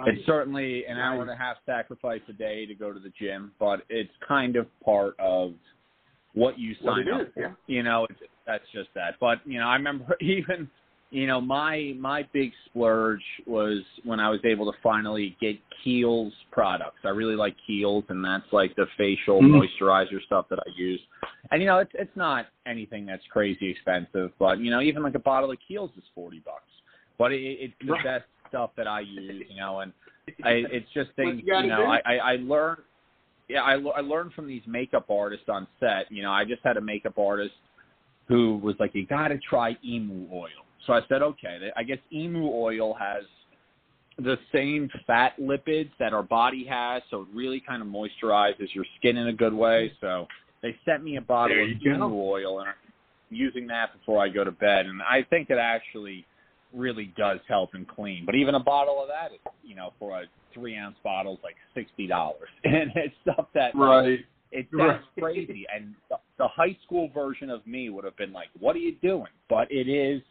it's 0.05 0.25
certainly 0.25 0.85
an 0.85 0.97
hour 0.97 1.21
and 1.21 1.29
a 1.29 1.35
half 1.35 1.57
sacrifice 1.65 2.21
a 2.29 2.33
day 2.33 2.65
to 2.65 2.73
go 2.73 2.93
to 2.93 2.99
the 2.99 3.11
gym, 3.19 3.51
but 3.59 3.81
it's 3.89 4.11
kind 4.25 4.55
of 4.55 4.67
part 4.83 5.15
of 5.19 5.53
what 6.33 6.57
you 6.57 6.75
sign 6.83 7.09
up 7.09 7.21
is, 7.21 7.27
for. 7.33 7.41
yeah. 7.41 7.51
You 7.67 7.83
know, 7.83 8.07
it's, 8.09 8.19
that's 8.47 8.63
just 8.73 8.89
that. 8.95 9.15
But 9.19 9.39
you 9.45 9.59
know, 9.59 9.67
I 9.67 9.75
remember 9.75 10.15
even 10.21 10.69
you 11.11 11.27
know 11.27 11.39
my 11.41 11.93
my 11.99 12.23
big 12.33 12.51
splurge 12.65 13.23
was 13.45 13.79
when 14.03 14.19
I 14.19 14.29
was 14.29 14.39
able 14.45 14.71
to 14.71 14.77
finally 14.81 15.37
get 15.39 15.57
Kiehl's 15.85 16.33
products. 16.51 16.99
I 17.03 17.09
really 17.09 17.35
like 17.35 17.55
Kiehl's, 17.69 18.05
and 18.09 18.23
that's 18.23 18.51
like 18.51 18.75
the 18.75 18.87
facial 18.97 19.41
Mhm. 19.41 19.61
moisturizer 19.61 20.21
stuff 20.25 20.47
that 20.49 20.59
I 20.59 20.69
use. 20.75 21.01
And 21.51 21.61
you 21.61 21.67
know, 21.67 21.79
it's 21.79 21.91
it's 21.95 22.15
not 22.15 22.47
anything 22.65 23.05
that's 23.05 23.25
crazy 23.27 23.69
expensive, 23.69 24.31
but 24.39 24.59
you 24.59 24.71
know, 24.71 24.81
even 24.81 25.03
like 25.03 25.15
a 25.15 25.19
bottle 25.19 25.51
of 25.51 25.57
Kiehl's 25.69 25.95
is 25.97 26.03
forty 26.15 26.39
bucks. 26.39 26.63
But 27.17 27.33
it, 27.33 27.41
it's 27.41 27.73
the 27.81 27.93
Right. 27.93 28.03
best 28.03 28.25
stuff 28.47 28.71
that 28.77 28.87
I 28.87 29.01
use, 29.01 29.45
you 29.49 29.57
know, 29.57 29.81
and 29.81 29.91
I, 30.43 30.63
it's 30.71 30.89
just 30.93 31.11
things, 31.15 31.41
you 31.45 31.55
you 31.55 31.67
know, 31.67 31.77
do. 31.77 31.83
I, 31.83 32.01
I, 32.05 32.15
I 32.17 32.35
learned, 32.37 32.81
yeah, 33.49 33.63
I, 33.63 33.73
I 33.73 34.01
learned 34.01 34.33
from 34.33 34.47
these 34.47 34.61
makeup 34.65 35.09
artists 35.09 35.49
on 35.49 35.67
set. 35.79 36.09
You 36.09 36.23
know, 36.23 36.31
I 36.31 36.45
just 36.45 36.61
had 36.63 36.77
a 36.77 36.81
makeup 36.81 37.17
artist 37.17 37.53
who 38.27 38.57
was 38.57 38.75
like, 38.79 38.95
you 38.95 39.05
got 39.05 39.27
to 39.29 39.37
try 39.39 39.77
emu 39.83 40.27
oil. 40.33 40.47
So 40.87 40.93
I 40.93 41.01
said, 41.07 41.21
okay. 41.21 41.71
I 41.75 41.83
guess 41.83 41.99
emu 42.11 42.47
oil 42.47 42.93
has 42.95 43.23
the 44.17 44.37
same 44.53 44.89
fat 45.07 45.33
lipids 45.39 45.91
that 45.99 46.13
our 46.13 46.23
body 46.23 46.65
has, 46.69 47.01
so 47.09 47.21
it 47.21 47.27
really 47.33 47.59
kind 47.65 47.81
of 47.81 47.87
moisturizes 47.87 48.73
your 48.73 48.85
skin 48.97 49.17
in 49.17 49.27
a 49.27 49.33
good 49.33 49.53
way. 49.53 49.91
So 50.01 50.27
they 50.61 50.75
sent 50.85 51.03
me 51.03 51.17
a 51.17 51.21
bottle 51.21 51.57
of 51.63 51.83
go. 51.83 51.91
emu 51.91 52.15
oil, 52.15 52.59
and 52.59 52.69
I'm 52.69 52.75
using 53.29 53.67
that 53.67 53.97
before 53.97 54.23
I 54.23 54.29
go 54.29 54.43
to 54.43 54.51
bed. 54.51 54.85
And 54.85 55.01
I 55.01 55.23
think 55.29 55.49
it 55.49 55.57
actually 55.57 56.25
really 56.73 57.13
does 57.17 57.39
help 57.47 57.73
and 57.73 57.87
clean. 57.87 58.25
But 58.25 58.35
even 58.35 58.55
a 58.55 58.59
bottle 58.59 59.01
of 59.01 59.07
that 59.07 59.33
is, 59.33 59.39
you 59.63 59.75
know, 59.75 59.93
for 59.99 60.21
a 60.21 60.25
three 60.53 60.77
ounce 60.77 60.97
bottle 61.03 61.33
is 61.33 61.39
like 61.43 61.55
sixty 61.73 62.07
dollars, 62.07 62.49
and 62.63 62.91
it's 62.95 63.15
stuff 63.23 63.47
that 63.53 63.75
like, 63.75 63.89
Right. 64.03 64.25
it 64.51 64.67
Right. 64.71 65.01
crazy, 65.17 65.65
and 65.73 65.95
the, 66.41 66.47
high 66.47 66.75
school 66.85 67.09
version 67.13 67.49
of 67.49 67.65
me 67.65 67.89
would 67.89 68.05
have 68.05 68.17
been 68.17 68.33
like, 68.33 68.47
"What 68.59 68.75
are 68.75 68.79
you 68.79 68.95
doing?" 69.01 69.31
But 69.49 69.71
it 69.71 69.87
is 69.87 70.21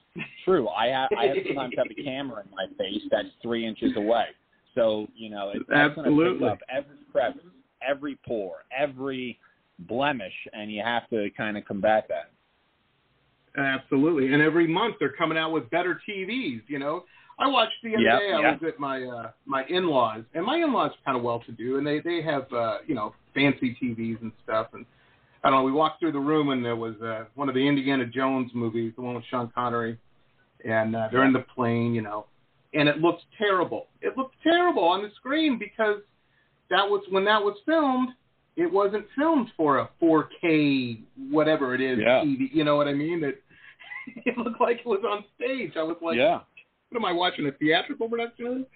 true. 0.45 0.69
I 0.69 0.88
have 0.88 1.11
I 1.17 1.26
have 1.26 1.37
sometimes 1.47 1.75
have 1.76 1.87
a 1.90 2.02
camera 2.05 2.43
in 2.45 2.50
my 2.50 2.67
face 2.79 3.02
that's 3.11 3.29
three 3.43 3.67
inches 3.67 3.97
away, 3.97 4.26
so 4.75 5.07
you 5.14 5.31
know 5.31 5.50
it's 5.50 5.61
to 5.61 5.64
pick 5.64 5.76
Absolutely. 5.76 6.49
up 6.49 6.59
every 6.71 6.97
crevice, 7.12 7.43
every 7.88 8.19
pore, 8.26 8.64
every 8.76 9.38
blemish, 9.81 10.35
and 10.52 10.71
you 10.71 10.83
have 10.83 11.09
to 11.11 11.29
kind 11.37 11.57
of 11.57 11.64
combat 11.64 12.09
that. 12.09 12.31
Absolutely. 13.57 14.33
And 14.33 14.43
every 14.43 14.67
month 14.67 14.97
they're 15.00 15.12
coming 15.12 15.37
out 15.37 15.50
with 15.50 15.69
better 15.71 16.00
TVs, 16.09 16.62
you 16.69 16.79
know. 16.79 17.05
I 17.38 17.49
watched 17.49 17.75
the 17.83 17.95
other 17.97 18.02
Yep, 18.02 18.19
day 18.21 18.33
I 18.33 18.40
yep. 18.40 18.61
was 18.61 18.69
at 18.69 18.79
my 18.79 19.02
uh 19.02 19.31
my 19.47 19.64
in 19.69 19.88
laws 19.88 20.23
and 20.35 20.45
my 20.45 20.57
in 20.57 20.73
laws 20.73 20.93
kind 21.07 21.17
of 21.17 21.25
well 21.25 21.40
to 21.47 21.52
do 21.52 21.79
and 21.79 21.87
they 21.87 22.00
they 22.00 22.21
have 22.23 22.52
uh, 22.52 22.79
you 22.87 22.95
know, 22.95 23.14
fancy 23.35 23.76
TVs 23.83 24.21
and 24.21 24.31
stuff 24.45 24.69
and 24.75 24.85
I 25.42 25.50
don't 25.50 25.61
know, 25.61 25.64
we 25.64 25.73
walked 25.73 26.00
through 26.00 26.12
the 26.12 26.18
room 26.20 26.50
and 26.50 26.64
there 26.64 26.76
was 26.76 26.94
uh 27.02 27.25
one 27.35 27.49
of 27.49 27.54
the 27.54 27.66
Indiana 27.66 28.06
Jones 28.06 28.50
movies, 28.54 28.92
the 28.97 29.02
one 29.02 29.14
with 29.14 29.25
Sean 29.30 29.50
Connery. 29.54 29.99
and 30.64 30.94
uh, 30.94 31.09
they're 31.11 31.25
in 31.25 31.32
the 31.32 31.44
plane, 31.54 31.94
you 31.94 32.02
know, 32.02 32.26
and 32.75 32.88
it 32.88 32.99
looks 32.99 33.23
terrible. 33.38 33.87
It 34.02 34.16
looks 34.18 34.35
terrible 34.42 34.85
on 34.85 35.02
the 35.02 35.11
screen 35.16 35.59
because 35.59 36.00
that 36.68 36.88
was 36.88 37.02
when 37.11 37.25
that 37.25 37.42
was 37.42 37.56
filmed. 37.66 38.11
It 38.56 38.70
wasn't 38.70 39.06
filmed 39.16 39.49
for 39.56 39.78
a 39.78 39.88
4K 40.02 41.00
whatever 41.30 41.75
it 41.75 41.80
is 41.80 41.99
Yeah. 41.99 42.23
TV. 42.25 42.50
You 42.52 42.64
know 42.64 42.76
what 42.76 42.88
I 42.88 42.92
mean? 42.92 43.20
That 43.23 43.37
it 44.26 44.37
looked 44.37 44.61
like 44.61 44.80
it 44.80 44.87
was 44.87 45.02
on 45.09 45.25
stage. 45.37 45.73
I 45.76 45.82
was 45.82 45.97
like, 46.02 46.16
yeah. 46.18 46.40
what 46.90 46.99
am 46.99 47.04
I 47.04 47.12
watching? 47.12 47.47
A 47.47 47.52
theatrical 47.52 48.09
production 48.09 48.66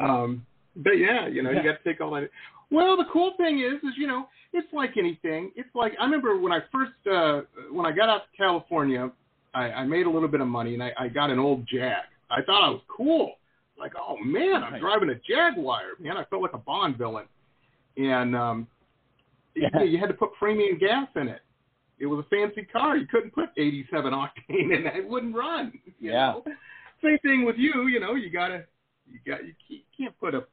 of? 0.00 0.08
Um, 0.10 0.46
but 0.76 0.92
yeah, 0.92 1.26
you 1.26 1.42
know, 1.42 1.50
Yeah. 1.50 1.62
you 1.62 1.70
got 1.70 1.82
to 1.82 1.84
take 1.92 2.00
all 2.00 2.12
that. 2.12 2.30
Well, 2.70 2.96
the 2.96 3.04
cool 3.12 3.32
thing 3.36 3.60
is, 3.60 3.74
is 3.82 3.96
you 3.96 4.06
know, 4.06 4.28
it's 4.52 4.68
like 4.72 4.96
anything. 4.98 5.52
It's 5.56 5.68
like 5.74 5.92
I 6.00 6.04
remember 6.04 6.38
when 6.38 6.52
I 6.52 6.60
first 6.72 6.92
uh, 7.10 7.42
when 7.72 7.86
I 7.86 7.92
got 7.92 8.08
out 8.08 8.22
to 8.30 8.36
California, 8.36 9.10
I, 9.54 9.64
I 9.70 9.84
made 9.84 10.06
a 10.06 10.10
little 10.10 10.28
bit 10.28 10.40
of 10.40 10.48
money 10.48 10.74
and 10.74 10.82
I, 10.82 10.92
I 10.98 11.08
got 11.08 11.30
an 11.30 11.38
old 11.38 11.66
Jag. 11.66 12.02
I 12.30 12.42
thought 12.42 12.64
I 12.64 12.70
was 12.70 12.82
cool. 12.94 13.32
Like, 13.78 13.92
oh 13.98 14.16
man, 14.24 14.62
I'm 14.64 14.78
driving 14.80 15.08
a 15.10 15.14
Jaguar. 15.14 15.80
Man, 15.98 16.16
I 16.16 16.24
felt 16.24 16.42
like 16.42 16.52
a 16.52 16.58
Bond 16.58 16.98
villain. 16.98 17.26
And 17.96 18.36
um, 18.36 18.66
Yeah. 19.54 19.68
you, 19.80 19.92
you 19.92 19.98
had 19.98 20.08
to 20.08 20.14
put 20.14 20.30
premium 20.38 20.78
gas 20.78 21.08
in 21.16 21.28
it. 21.28 21.40
It 21.98 22.06
was 22.06 22.24
a 22.24 22.28
fancy 22.28 22.62
car. 22.64 22.96
You 22.96 23.06
couldn't 23.06 23.32
put 23.32 23.48
87 23.56 24.12
octane 24.12 24.76
in 24.76 24.86
it. 24.86 24.96
It 24.96 25.08
wouldn't 25.08 25.34
run. 25.34 25.72
You 26.00 26.10
Yeah. 26.12 26.32
Know? 26.32 26.44
Same 27.02 27.18
thing 27.22 27.44
with 27.46 27.56
you. 27.56 27.86
You 27.86 27.98
know, 28.00 28.14
you 28.14 28.30
gotta, 28.30 28.64
you 29.10 29.20
got, 29.26 29.40
you 29.68 29.80
can't 29.96 30.18
put 30.20 30.34
a 30.34 30.44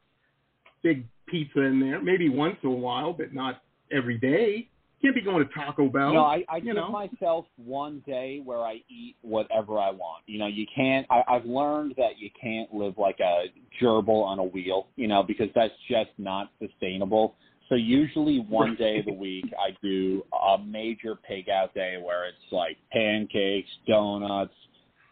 big 0.83 1.05
pizza 1.27 1.61
in 1.61 1.79
there. 1.79 2.01
Maybe 2.01 2.29
once 2.29 2.57
in 2.63 2.69
a 2.69 2.73
while, 2.73 3.13
but 3.13 3.33
not 3.33 3.61
every 3.91 4.17
day. 4.17 4.69
Can't 5.01 5.13
be 5.13 5.21
going 5.21 5.45
to 5.45 5.53
Taco 5.53 5.87
Bell. 5.87 6.13
No, 6.13 6.21
I, 6.21 6.43
I 6.49 6.57
you 6.57 6.63
give 6.63 6.75
know. 6.75 6.89
myself 6.89 7.45
one 7.57 8.01
day 8.07 8.41
where 8.43 8.61
I 8.61 8.75
eat 8.89 9.15
whatever 9.21 9.77
I 9.77 9.91
want. 9.91 10.23
You 10.25 10.39
know, 10.39 10.47
you 10.47 10.65
can't. 10.73 11.05
I, 11.11 11.21
I've 11.27 11.45
learned 11.45 11.93
that 11.97 12.17
you 12.17 12.29
can't 12.41 12.73
live 12.73 12.95
like 12.97 13.19
a 13.19 13.45
gerbil 13.81 14.23
on 14.23 14.39
a 14.39 14.43
wheel. 14.43 14.87
You 14.95 15.07
know, 15.07 15.21
because 15.21 15.49
that's 15.53 15.73
just 15.89 16.09
not 16.17 16.51
sustainable. 16.59 17.35
So 17.69 17.75
usually 17.75 18.39
one 18.39 18.75
day 18.75 18.99
of 18.99 19.05
the 19.05 19.13
week 19.13 19.45
I 19.59 19.75
do 19.81 20.23
a 20.33 20.57
major 20.59 21.15
pig 21.27 21.49
out 21.49 21.73
day 21.73 21.97
where 22.03 22.25
it's 22.25 22.37
like 22.51 22.77
pancakes, 22.91 23.69
donuts. 23.87 24.53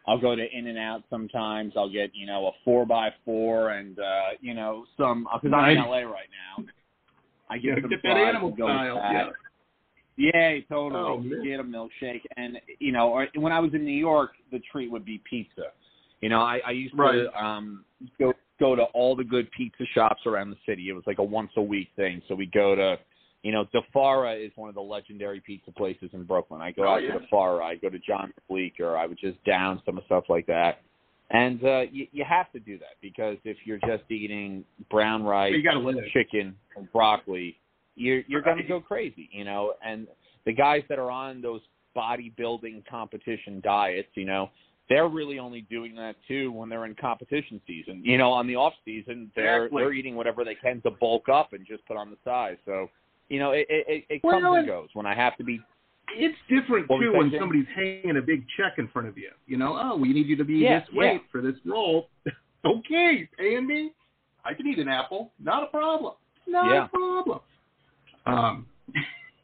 I'll 0.07 0.19
go 0.19 0.35
to 0.35 0.45
In 0.51 0.67
and 0.67 0.77
Out 0.77 1.03
sometimes. 1.09 1.73
I'll 1.77 1.89
get 1.89 2.11
you 2.13 2.25
know 2.25 2.47
a 2.47 2.51
four 2.65 2.85
by 2.85 3.13
four 3.23 3.71
and 3.71 3.97
uh, 3.99 4.31
you 4.41 4.53
know 4.53 4.85
some 4.97 5.27
because 5.33 5.55
I'm 5.55 5.69
in 5.69 5.77
LA 5.77 5.99
right 5.99 6.29
now. 6.57 6.65
I 7.49 7.57
get 7.57 7.69
Yeah, 7.69 7.81
some 7.81 7.89
get 7.89 8.03
that 8.03 8.17
animal 8.17 8.53
style. 8.55 8.95
Yeah. 8.95 9.29
Yeah, 10.15 10.59
totally. 10.69 11.01
Oh, 11.01 11.17
man. 11.17 11.43
Get 11.43 11.59
a 11.59 11.63
milkshake, 11.63 12.21
and 12.37 12.59
you 12.79 12.91
know, 12.91 13.09
or, 13.09 13.27
when 13.35 13.51
I 13.51 13.59
was 13.59 13.73
in 13.73 13.83
New 13.83 13.91
York, 13.91 14.31
the 14.51 14.59
treat 14.71 14.91
would 14.91 15.05
be 15.05 15.21
pizza. 15.27 15.71
You 16.21 16.29
know, 16.29 16.39
I, 16.39 16.61
I 16.67 16.71
used 16.71 16.93
Right. 16.95 17.15
to 17.15 17.43
um 17.43 17.83
go 18.19 18.33
go 18.59 18.75
to 18.75 18.83
all 18.93 19.15
the 19.15 19.23
good 19.23 19.49
pizza 19.51 19.83
shops 19.93 20.21
around 20.25 20.51
the 20.51 20.57
city. 20.65 20.89
It 20.89 20.93
was 20.93 21.03
like 21.07 21.17
a 21.17 21.23
once 21.23 21.51
a 21.57 21.61
week 21.61 21.89
thing. 21.95 22.21
So 22.27 22.35
we 22.35 22.45
go 22.45 22.75
to, 22.75 22.99
you 23.43 23.51
know, 23.51 23.65
Di 23.73 23.79
Fara 23.93 24.33
is 24.35 24.51
one 24.55 24.69
of 24.69 24.75
the 24.75 24.81
legendary 24.81 25.39
pizza 25.41 25.71
places 25.71 26.09
in 26.13 26.23
Brooklyn. 26.23 26.61
I 26.61 26.71
go 26.71 26.83
Oh, 26.83 26.93
out 26.93 27.03
yeah. 27.03 27.13
to 27.13 27.19
Di 27.19 27.27
Fara. 27.29 27.63
I 27.63 27.75
go 27.75 27.89
to 27.89 27.99
John 27.99 28.33
Bleecker. 28.49 28.97
I 28.97 29.05
would 29.05 29.19
just 29.19 29.43
down 29.43 29.81
some 29.85 29.99
stuff 30.05 30.23
like 30.29 30.45
that. 30.47 30.81
And 31.31 31.63
uh, 31.63 31.81
you, 31.91 32.07
you 32.11 32.23
have 32.23 32.51
to 32.53 32.59
do 32.59 32.77
that 32.79 32.95
because 33.01 33.37
if 33.43 33.57
you're 33.65 33.79
just 33.87 34.03
eating 34.09 34.63
brown 34.89 35.23
rice, 35.23 35.53
You 35.53 35.63
got 35.63 35.73
to 35.73 35.79
live. 35.79 35.97
chicken 36.13 36.55
and 36.77 36.91
broccoli, 36.91 37.57
you're 37.95 38.21
you're 38.27 38.41
Right. 38.41 38.55
gonna 38.57 38.67
go 38.67 38.79
crazy, 38.81 39.29
you 39.31 39.43
know. 39.43 39.73
And 39.85 40.07
the 40.45 40.53
guys 40.53 40.83
that 40.89 40.97
are 40.99 41.11
on 41.11 41.41
those 41.41 41.61
bodybuilding 41.95 42.85
competition 42.87 43.61
diets, 43.63 44.09
you 44.15 44.25
know, 44.25 44.49
they're 44.89 45.07
really 45.07 45.39
only 45.39 45.61
doing 45.61 45.95
that 45.95 46.15
too 46.27 46.51
when 46.51 46.69
they're 46.69 46.85
in 46.85 46.95
competition 46.95 47.61
season. 47.65 48.01
You 48.03 48.17
know, 48.17 48.31
on 48.31 48.47
the 48.47 48.55
off 48.55 48.73
season, 48.85 49.31
they're 49.35 49.65
Exactly. 49.65 49.81
they're 49.83 49.93
eating 49.93 50.15
whatever 50.15 50.43
they 50.43 50.55
can 50.55 50.81
to 50.81 50.91
bulk 50.91 51.29
up 51.29 51.53
and 51.53 51.65
just 51.65 51.85
put 51.85 51.97
on 51.97 52.09
the 52.09 52.17
size. 52.23 52.57
So, 52.65 52.89
you 53.29 53.39
know, 53.39 53.51
it 53.51 53.65
it, 53.69 54.05
it- 54.09 54.21
Well, 54.23 54.39
comes 54.41 54.57
and 54.59 54.67
goes. 54.67 54.89
When 54.93 55.05
I 55.05 55.15
have 55.15 55.35
to 55.37 55.43
be, 55.43 55.59
It's 56.15 56.37
different 56.49 56.87
too 56.87 57.13
when 57.13 57.31
somebody's 57.39 57.65
hanging 57.75 58.17
a 58.17 58.21
big 58.21 58.45
check 58.57 58.73
in 58.77 58.87
front 58.89 59.07
of 59.07 59.17
you. 59.17 59.31
You 59.47 59.57
know, 59.57 59.77
oh, 59.81 59.95
we 59.97 60.13
need 60.13 60.27
you 60.27 60.35
to 60.37 60.43
be 60.45 60.55
Yeah, 60.55 60.79
this 60.79 60.89
weight 60.93 61.21
for 61.31 61.41
this 61.41 61.55
role. 61.65 62.09
okay, 62.65 63.27
paying 63.37 63.65
me. 63.67 63.91
I 64.45 64.53
can 64.53 64.67
eat 64.67 64.77
an 64.79 64.89
apple. 64.89 65.31
Not 65.39 65.63
a 65.63 65.67
problem. 65.67 66.13
Not 66.47 66.69
Yeah. 66.69 66.85
a 66.85 66.89
problem. 66.89 67.39
Um, 68.25 68.67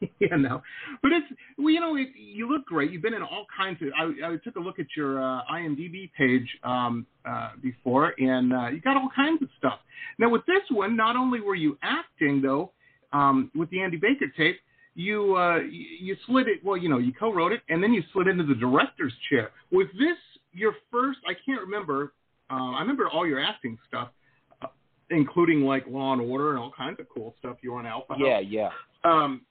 you 0.18 0.36
know, 0.36 0.62
but 1.02 1.12
it's 1.12 1.26
well, 1.58 1.70
you 1.70 1.80
know, 1.80 1.96
it, 1.96 2.08
you 2.16 2.48
look 2.50 2.64
great. 2.66 2.90
You've 2.90 3.02
been 3.02 3.14
in 3.14 3.22
all 3.22 3.46
kinds 3.54 3.80
of. 3.82 3.88
I, 3.98 4.32
I 4.32 4.36
took 4.44 4.56
a 4.56 4.60
look 4.60 4.78
at 4.78 4.86
your 4.96 5.22
uh, 5.22 5.40
IMDb 5.52 6.10
page 6.16 6.48
um, 6.64 7.06
uh, 7.28 7.50
before, 7.62 8.14
and 8.18 8.52
uh, 8.52 8.68
you 8.68 8.80
got 8.80 8.96
all 8.96 9.10
kinds 9.14 9.42
of 9.42 9.48
stuff. 9.58 9.80
Now 10.18 10.28
with 10.30 10.44
this 10.46 10.62
one, 10.70 10.96
not 10.96 11.16
only 11.16 11.40
were 11.40 11.54
you 11.54 11.76
acting 11.82 12.40
though, 12.42 12.72
um, 13.12 13.50
with 13.54 13.70
the 13.70 13.80
Andy 13.80 13.96
Baker 13.96 14.26
tape, 14.36 14.58
you 14.94 15.36
uh, 15.36 15.58
you 15.58 16.16
slid 16.26 16.48
it. 16.48 16.64
Well, 16.64 16.76
you 16.76 16.88
know, 16.88 16.98
you 16.98 17.12
co-wrote 17.12 17.52
it, 17.52 17.62
and 17.68 17.82
then 17.82 17.92
you 17.92 18.02
slid 18.12 18.26
into 18.26 18.44
the 18.44 18.54
director's 18.54 19.12
chair. 19.28 19.50
Was 19.70 19.86
this 19.94 20.16
your 20.52 20.74
first? 20.90 21.18
I 21.26 21.32
can't 21.46 21.60
remember. 21.60 22.12
Uh, 22.50 22.72
I 22.72 22.80
remember 22.80 23.08
all 23.08 23.26
your 23.26 23.40
acting 23.40 23.78
stuff, 23.88 24.08
uh, 24.62 24.66
including 25.10 25.62
like 25.62 25.86
Law 25.86 26.12
and 26.12 26.22
Order 26.22 26.50
and 26.50 26.58
all 26.58 26.72
kinds 26.76 26.98
of 26.98 27.06
cool 27.08 27.34
stuff. 27.38 27.56
You 27.62 27.72
were 27.72 27.78
on 27.78 27.86
Alpha. 27.86 28.14
House. 28.14 28.22
yeah, 28.22 28.40
yeah. 28.40 28.70
Um, 29.04 29.42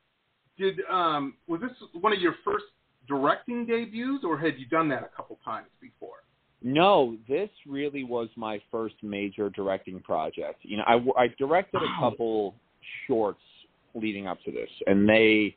did 0.57 0.79
um, 0.91 1.35
was 1.47 1.61
this 1.61 1.71
one 1.93 2.13
of 2.13 2.19
your 2.19 2.35
first 2.43 2.65
directing 3.07 3.65
debuts, 3.65 4.23
or 4.23 4.37
had 4.37 4.59
you 4.59 4.65
done 4.67 4.89
that 4.89 5.03
a 5.03 5.15
couple 5.15 5.39
times 5.43 5.67
before? 5.81 6.17
No, 6.61 7.15
this 7.27 7.49
really 7.65 8.03
was 8.03 8.27
my 8.35 8.61
first 8.69 8.95
major 9.01 9.49
directing 9.49 10.01
project. 10.01 10.59
You 10.63 10.77
know, 10.77 10.83
I, 10.85 11.23
I 11.23 11.27
directed 11.37 11.81
a 11.81 12.01
couple 12.01 12.55
shorts 13.07 13.41
leading 13.95 14.27
up 14.27 14.41
to 14.45 14.51
this, 14.51 14.69
and 14.87 15.07
they 15.07 15.55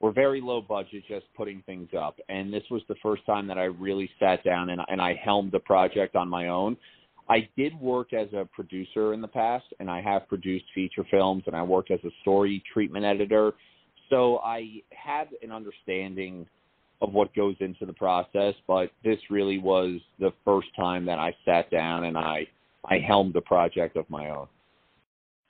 were 0.00 0.12
very 0.12 0.40
low 0.40 0.60
budget, 0.60 1.04
just 1.08 1.26
putting 1.36 1.62
things 1.62 1.88
up. 1.96 2.18
And 2.28 2.52
this 2.52 2.64
was 2.70 2.82
the 2.88 2.96
first 3.02 3.24
time 3.24 3.46
that 3.46 3.58
I 3.58 3.64
really 3.64 4.10
sat 4.18 4.42
down 4.44 4.70
and, 4.70 4.80
and 4.88 5.00
I 5.00 5.14
helmed 5.14 5.52
the 5.52 5.60
project 5.60 6.16
on 6.16 6.28
my 6.28 6.48
own. 6.48 6.76
I 7.28 7.48
did 7.56 7.78
work 7.80 8.12
as 8.12 8.26
a 8.32 8.44
producer 8.44 9.14
in 9.14 9.20
the 9.20 9.28
past, 9.28 9.64
and 9.78 9.88
I 9.88 10.00
have 10.02 10.28
produced 10.28 10.64
feature 10.74 11.04
films, 11.08 11.44
and 11.46 11.54
I 11.54 11.62
worked 11.62 11.92
as 11.92 12.00
a 12.04 12.10
story 12.20 12.62
treatment 12.72 13.04
editor. 13.04 13.52
So 14.10 14.38
I 14.38 14.82
had 14.90 15.28
an 15.40 15.52
understanding 15.52 16.46
of 17.00 17.12
what 17.12 17.34
goes 17.34 17.56
into 17.60 17.86
the 17.86 17.92
process, 17.92 18.54
but 18.66 18.90
this 19.04 19.18
really 19.30 19.58
was 19.58 20.00
the 20.18 20.32
first 20.44 20.68
time 20.76 21.04
that 21.06 21.18
I 21.18 21.34
sat 21.44 21.70
down 21.70 22.04
and 22.04 22.16
I 22.16 22.46
I 22.84 22.98
helmed 22.98 23.32
the 23.34 23.40
project 23.40 23.96
of 23.96 24.08
my 24.10 24.30
own. 24.30 24.48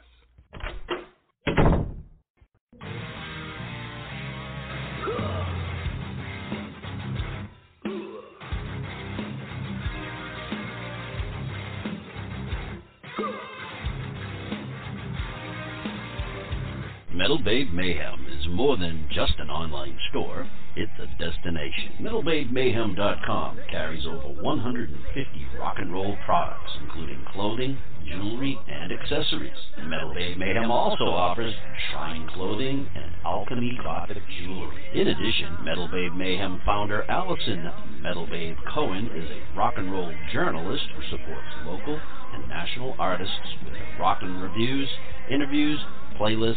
Metal 17.15 17.39
Babe 17.39 17.69
Mayhem 17.73 18.22
is 18.43 18.49
more 18.51 18.77
than 18.77 19.09
just 19.13 19.35
an 19.39 19.51
online 19.51 19.99
store, 20.11 20.49
it's 20.75 20.93
a 20.99 21.07
destination. 21.23 21.93
MetalBabeMayhem.com 22.01 23.59
carries 23.71 24.07
over 24.07 24.41
150 24.41 25.47
rock 25.59 25.77
and 25.79 25.93
roll 25.93 26.17
products, 26.25 26.73
including 26.83 27.25
clothing, 27.33 27.79
jewelry, 28.09 28.59
and 28.69 28.93
accessories. 28.93 29.53
Metal 29.85 30.15
Mayhem 30.15 30.71
also 30.71 31.05
offers 31.05 31.55
shrine 31.91 32.29
clothing 32.35 32.89
and 32.95 33.13
alchemy 33.25 33.79
gothic 33.83 34.23
jewelry. 34.41 34.83
In 34.95 35.09
addition, 35.09 35.65
Metal 35.65 35.89
Mayhem 35.89 36.61
founder 36.65 37.05
Allison 37.11 37.71
Metal 38.01 38.27
Babe 38.27 38.57
Cohen 38.75 39.07
is 39.15 39.31
a 39.31 39.59
rock 39.59 39.75
and 39.77 39.93
roll 39.93 40.13
journalist 40.33 40.85
who 40.97 41.17
supports 41.17 41.49
local 41.65 42.01
and 42.35 42.49
national 42.49 42.97
artists 42.99 43.35
with 43.65 43.75
rock 44.01 44.19
and 44.23 44.43
reviews, 44.43 44.89
interviews, 45.31 45.79
playlists, 46.19 46.57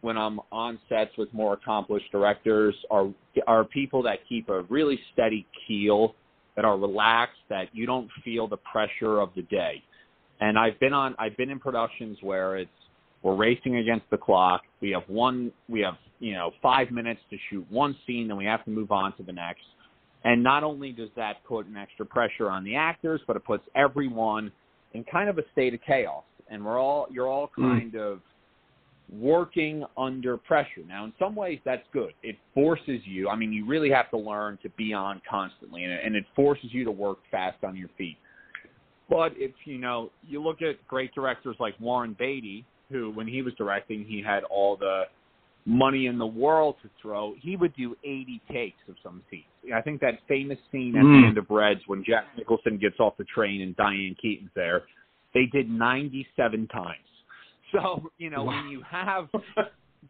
When 0.00 0.16
I'm 0.16 0.40
on 0.52 0.78
sets 0.88 1.16
with 1.16 1.32
more 1.32 1.54
accomplished 1.54 2.10
directors, 2.12 2.74
are 2.90 3.08
are 3.46 3.64
people 3.64 4.02
that 4.02 4.18
keep 4.28 4.48
a 4.48 4.62
really 4.62 4.98
steady 5.12 5.46
keel 5.66 6.14
that 6.58 6.64
are 6.64 6.76
relaxed, 6.76 7.38
that 7.48 7.68
you 7.72 7.86
don't 7.86 8.10
feel 8.24 8.48
the 8.48 8.56
pressure 8.56 9.20
of 9.20 9.30
the 9.36 9.42
day. 9.42 9.80
And 10.40 10.58
I've 10.58 10.78
been 10.80 10.92
on 10.92 11.14
I've 11.16 11.36
been 11.36 11.50
in 11.50 11.60
productions 11.60 12.18
where 12.20 12.56
it's 12.56 12.70
we're 13.22 13.36
racing 13.36 13.76
against 13.76 14.10
the 14.10 14.16
clock. 14.16 14.62
We 14.80 14.90
have 14.90 15.04
one 15.06 15.52
we 15.68 15.82
have, 15.82 15.94
you 16.18 16.32
know, 16.32 16.50
5 16.60 16.90
minutes 16.90 17.20
to 17.30 17.36
shoot 17.48 17.64
one 17.70 17.94
scene 18.08 18.26
then 18.26 18.36
we 18.36 18.44
have 18.46 18.64
to 18.64 18.70
move 18.70 18.90
on 18.90 19.16
to 19.18 19.22
the 19.22 19.32
next. 19.32 19.62
And 20.24 20.42
not 20.42 20.64
only 20.64 20.90
does 20.90 21.10
that 21.14 21.44
put 21.46 21.66
an 21.66 21.76
extra 21.76 22.04
pressure 22.04 22.50
on 22.50 22.64
the 22.64 22.74
actors, 22.74 23.20
but 23.28 23.36
it 23.36 23.44
puts 23.44 23.62
everyone 23.76 24.50
in 24.94 25.04
kind 25.04 25.28
of 25.28 25.38
a 25.38 25.42
state 25.52 25.74
of 25.74 25.80
chaos. 25.86 26.24
And 26.50 26.64
we're 26.64 26.80
all 26.80 27.06
you're 27.08 27.28
all 27.28 27.52
hmm. 27.54 27.70
kind 27.70 27.94
of 27.94 28.18
working 29.12 29.84
under 29.96 30.36
pressure. 30.36 30.82
Now, 30.86 31.04
in 31.04 31.12
some 31.18 31.34
ways, 31.34 31.60
that's 31.64 31.86
good. 31.92 32.12
It 32.22 32.36
forces 32.54 33.00
you. 33.04 33.28
I 33.28 33.36
mean, 33.36 33.52
you 33.52 33.66
really 33.66 33.90
have 33.90 34.10
to 34.10 34.18
learn 34.18 34.58
to 34.62 34.68
be 34.70 34.92
on 34.92 35.22
constantly, 35.28 35.84
and 35.84 35.92
it, 35.92 36.00
and 36.04 36.14
it 36.14 36.24
forces 36.36 36.66
you 36.72 36.84
to 36.84 36.90
work 36.90 37.18
fast 37.30 37.64
on 37.64 37.74
your 37.74 37.88
feet. 37.96 38.18
But 39.08 39.32
if 39.36 39.52
you 39.64 39.78
know, 39.78 40.10
you 40.26 40.42
look 40.42 40.60
at 40.60 40.86
great 40.86 41.14
directors 41.14 41.56
like 41.58 41.74
Warren 41.80 42.14
Beatty, 42.18 42.66
who, 42.90 43.10
when 43.10 43.26
he 43.26 43.40
was 43.40 43.54
directing, 43.54 44.04
he 44.04 44.22
had 44.22 44.44
all 44.44 44.76
the 44.76 45.04
money 45.64 46.06
in 46.06 46.18
the 46.18 46.26
world 46.26 46.76
to 46.82 46.90
throw. 47.00 47.34
He 47.40 47.56
would 47.56 47.74
do 47.76 47.96
80 48.04 48.40
takes 48.50 48.78
of 48.88 48.96
some 49.02 49.22
scenes. 49.30 49.44
I 49.74 49.80
think 49.82 50.00
that 50.00 50.18
famous 50.26 50.58
scene 50.72 50.96
at 50.96 51.04
Mm. 51.04 51.20
the 51.20 51.26
end 51.28 51.38
of 51.38 51.50
Reds 51.50 51.86
when 51.86 52.02
Jack 52.04 52.24
Nicholson 52.36 52.78
gets 52.78 52.98
off 53.00 53.16
the 53.16 53.24
train 53.24 53.60
and 53.60 53.76
Diane 53.76 54.14
Keaton's 54.20 54.50
there, 54.54 54.84
they 55.34 55.46
did 55.46 55.68
97 55.68 56.66
times. 56.68 57.07
So, 57.72 58.10
you 58.16 58.30
know, 58.30 58.44
Wow. 58.44 58.62
when 58.62 58.70
you 58.70 58.82
have 58.90 59.28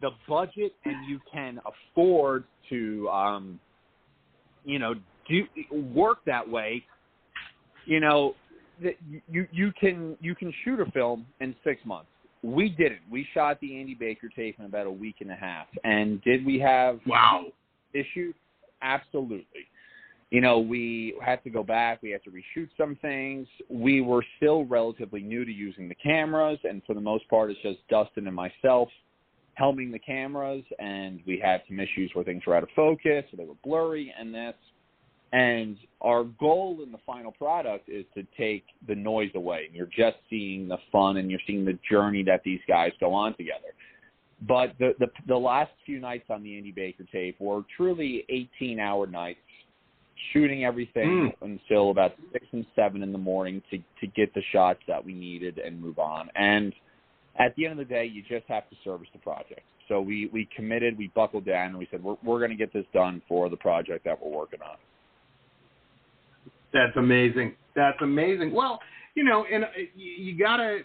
the 0.00 0.10
budget 0.28 0.72
and 0.84 1.08
you 1.08 1.18
can 1.32 1.58
afford 1.66 2.44
to 2.68 3.08
um 3.08 3.58
you 4.64 4.78
know 4.78 4.94
do 5.28 5.42
work 5.92 6.18
that 6.26 6.48
way 6.48 6.84
you 7.84 8.00
know 8.00 8.34
that 8.82 8.94
you 9.28 9.46
you 9.50 9.72
can 9.80 10.16
you 10.20 10.34
can 10.34 10.52
shoot 10.64 10.78
a 10.78 10.90
film 10.92 11.26
in 11.40 11.54
6 11.64 11.80
months. 11.84 12.10
We 12.42 12.68
didn't. 12.68 13.00
We 13.10 13.26
shot 13.34 13.58
the 13.60 13.80
Andy 13.80 13.94
Baker 13.94 14.28
tape 14.28 14.56
in 14.60 14.66
about 14.66 14.86
a 14.86 14.90
week 14.90 15.16
and 15.20 15.32
a 15.32 15.34
half. 15.34 15.66
And 15.82 16.22
did 16.22 16.46
we 16.46 16.60
have 16.60 17.00
wow. 17.06 17.46
issues 17.92 18.34
absolutely 18.82 19.66
you 20.30 20.42
know, 20.42 20.58
we 20.58 21.14
had 21.24 21.42
to 21.44 21.50
go 21.50 21.62
back. 21.62 22.02
We 22.02 22.10
had 22.10 22.22
to 22.24 22.30
reshoot 22.30 22.68
some 22.76 22.96
things. 22.96 23.48
We 23.70 24.02
were 24.02 24.24
still 24.36 24.64
relatively 24.64 25.20
new 25.20 25.44
to 25.44 25.50
using 25.52 25.88
the 25.88 25.94
cameras, 25.94 26.58
and 26.64 26.82
for 26.86 26.94
the 26.94 27.00
most 27.00 27.28
part, 27.28 27.50
it's 27.50 27.60
just 27.62 27.78
Dustin 27.88 28.26
and 28.26 28.36
myself 28.36 28.88
helming 29.58 29.90
the 29.90 29.98
cameras. 29.98 30.64
And 30.78 31.20
we 31.26 31.40
had 31.42 31.62
some 31.66 31.80
issues 31.80 32.10
where 32.12 32.24
things 32.24 32.42
were 32.46 32.54
out 32.54 32.62
of 32.62 32.68
focus, 32.76 33.24
or 33.32 33.36
they 33.36 33.44
were 33.44 33.54
blurry, 33.64 34.12
and 34.18 34.34
this. 34.34 34.54
And 35.32 35.76
our 36.00 36.24
goal 36.24 36.80
in 36.82 36.92
the 36.92 36.98
final 37.06 37.32
product 37.32 37.88
is 37.88 38.04
to 38.14 38.22
take 38.36 38.64
the 38.86 38.94
noise 38.94 39.30
away. 39.34 39.64
And 39.66 39.74
you're 39.74 39.86
just 39.86 40.16
seeing 40.28 40.68
the 40.68 40.78
fun, 40.92 41.16
and 41.16 41.30
you're 41.30 41.40
seeing 41.46 41.64
the 41.64 41.78
journey 41.90 42.22
that 42.24 42.42
these 42.44 42.60
guys 42.68 42.92
go 43.00 43.14
on 43.14 43.34
together. 43.36 43.74
But 44.46 44.74
the 44.78 44.92
the, 44.98 45.08
the 45.26 45.36
last 45.36 45.72
few 45.86 46.00
nights 46.00 46.26
on 46.28 46.42
the 46.42 46.56
Andy 46.56 46.70
Baker 46.70 47.04
tape 47.10 47.40
were 47.40 47.62
truly 47.76 48.24
18 48.28 48.78
hour 48.78 49.06
nights 49.06 49.40
shooting 50.32 50.64
everything 50.64 51.32
mm. 51.42 51.46
until 51.46 51.90
about 51.90 52.12
six 52.32 52.46
and 52.52 52.66
seven 52.74 53.02
in 53.02 53.12
the 53.12 53.18
morning 53.18 53.62
to 53.70 53.78
to 54.00 54.06
get 54.08 54.32
the 54.34 54.42
shots 54.52 54.80
that 54.88 55.04
we 55.04 55.14
needed 55.14 55.58
and 55.58 55.80
move 55.80 55.98
on. 55.98 56.28
And 56.34 56.72
at 57.38 57.54
the 57.56 57.66
end 57.66 57.80
of 57.80 57.88
the 57.88 57.94
day, 57.94 58.04
you 58.04 58.22
just 58.22 58.46
have 58.48 58.68
to 58.70 58.76
service 58.84 59.08
the 59.12 59.18
project. 59.20 59.62
So 59.88 60.00
we 60.00 60.28
we 60.32 60.48
committed, 60.54 60.98
we 60.98 61.10
buckled 61.14 61.46
down, 61.46 61.68
and 61.68 61.78
we 61.78 61.88
said 61.90 62.02
we're 62.02 62.16
we're 62.22 62.38
going 62.38 62.50
to 62.50 62.56
get 62.56 62.72
this 62.72 62.86
done 62.92 63.22
for 63.28 63.48
the 63.48 63.56
project 63.56 64.04
that 64.04 64.20
we're 64.20 64.36
working 64.36 64.60
on. 64.62 64.76
That's 66.72 66.96
amazing. 66.96 67.54
That's 67.74 67.96
amazing. 68.02 68.52
Well, 68.52 68.80
you 69.14 69.24
know, 69.24 69.46
and 69.50 69.64
uh, 69.64 69.68
you, 69.96 70.10
you 70.10 70.38
gotta. 70.38 70.80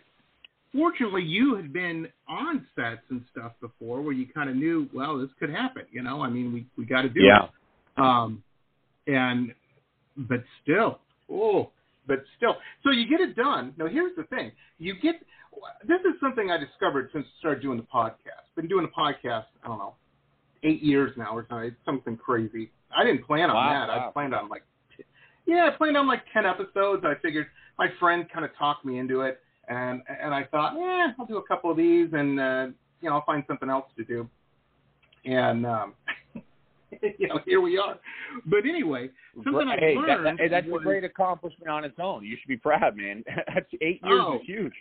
Fortunately, 0.75 1.21
you 1.21 1.55
had 1.55 1.71
been 1.71 2.07
on 2.27 2.65
sets 2.75 3.03
and 3.11 3.23
stuff 3.31 3.51
before, 3.61 4.01
where 4.01 4.13
you 4.13 4.25
kind 4.33 4.49
of 4.49 4.55
knew, 4.55 4.89
well, 4.91 5.19
this 5.19 5.29
could 5.39 5.51
happen. 5.51 5.83
You 5.91 6.01
know, 6.01 6.23
I 6.23 6.29
mean, 6.29 6.51
we 6.51 6.65
we 6.75 6.85
got 6.85 7.03
to 7.03 7.09
do 7.09 7.21
yeah. 7.21 7.43
it. 7.43 7.49
Um, 8.01 8.41
and 9.07 9.53
but 10.15 10.43
still, 10.61 10.99
oh, 11.31 11.71
but 12.07 12.23
still. 12.37 12.55
So 12.83 12.91
you 12.91 13.07
get 13.07 13.21
it 13.21 13.35
done. 13.35 13.73
Now 13.77 13.87
here's 13.87 14.15
the 14.15 14.23
thing: 14.23 14.51
you 14.77 14.95
get. 15.01 15.15
This 15.87 15.99
is 16.01 16.19
something 16.19 16.49
I 16.49 16.57
discovered 16.57 17.09
since 17.13 17.25
I 17.25 17.39
started 17.39 17.61
doing 17.61 17.77
the 17.77 17.87
podcast. 17.93 18.49
Been 18.55 18.67
doing 18.67 18.85
the 18.85 18.91
podcast. 18.91 19.45
I 19.63 19.67
don't 19.67 19.77
know, 19.77 19.95
eight 20.63 20.81
years 20.81 21.11
now 21.17 21.35
or 21.35 21.45
something. 21.49 21.75
Something 21.85 22.17
crazy. 22.17 22.71
I 22.95 23.03
didn't 23.03 23.25
plan 23.25 23.49
on 23.49 23.55
wow, 23.55 23.87
that. 23.87 23.87
Wow. 23.87 24.09
I 24.09 24.11
planned 24.11 24.33
on 24.33 24.49
like, 24.49 24.63
yeah, 25.45 25.69
I 25.71 25.77
planned 25.77 25.97
on 25.97 26.07
like 26.07 26.23
ten 26.33 26.45
episodes. 26.45 27.03
I 27.05 27.13
figured 27.21 27.47
my 27.77 27.87
friend 27.99 28.25
kind 28.31 28.45
of 28.45 28.51
talked 28.57 28.85
me 28.85 28.99
into 28.99 29.21
it, 29.21 29.39
and 29.67 30.01
and 30.07 30.33
I 30.33 30.43
thought, 30.45 30.75
yeah, 30.77 31.11
I'll 31.19 31.25
do 31.25 31.37
a 31.37 31.47
couple 31.47 31.71
of 31.71 31.77
these, 31.77 32.09
and 32.13 32.39
uh, 32.39 32.67
you 33.01 33.09
know, 33.09 33.15
I'll 33.15 33.25
find 33.25 33.43
something 33.47 33.69
else 33.69 33.85
to 33.97 34.03
do. 34.03 34.29
And 35.25 35.65
um, 35.65 35.93
you 37.17 37.27
know, 37.27 37.39
here 37.45 37.61
we 37.61 37.77
are. 37.77 37.97
But 38.45 38.59
anyway, 38.67 39.09
something 39.43 39.67
I 39.67 39.77
hey, 39.77 39.95
learned. 39.95 40.25
That, 40.25 40.37
that, 40.37 40.49
that's 40.51 40.67
was, 40.67 40.81
a 40.81 40.83
great 40.83 41.03
accomplishment 41.03 41.69
on 41.69 41.83
its 41.83 41.97
own. 42.01 42.25
You 42.25 42.37
should 42.39 42.47
be 42.47 42.57
proud, 42.57 42.95
man. 42.95 43.23
that's 43.53 43.67
eight 43.81 44.01
years 44.03 44.21
oh, 44.25 44.35
is 44.35 44.41
huge. 44.45 44.73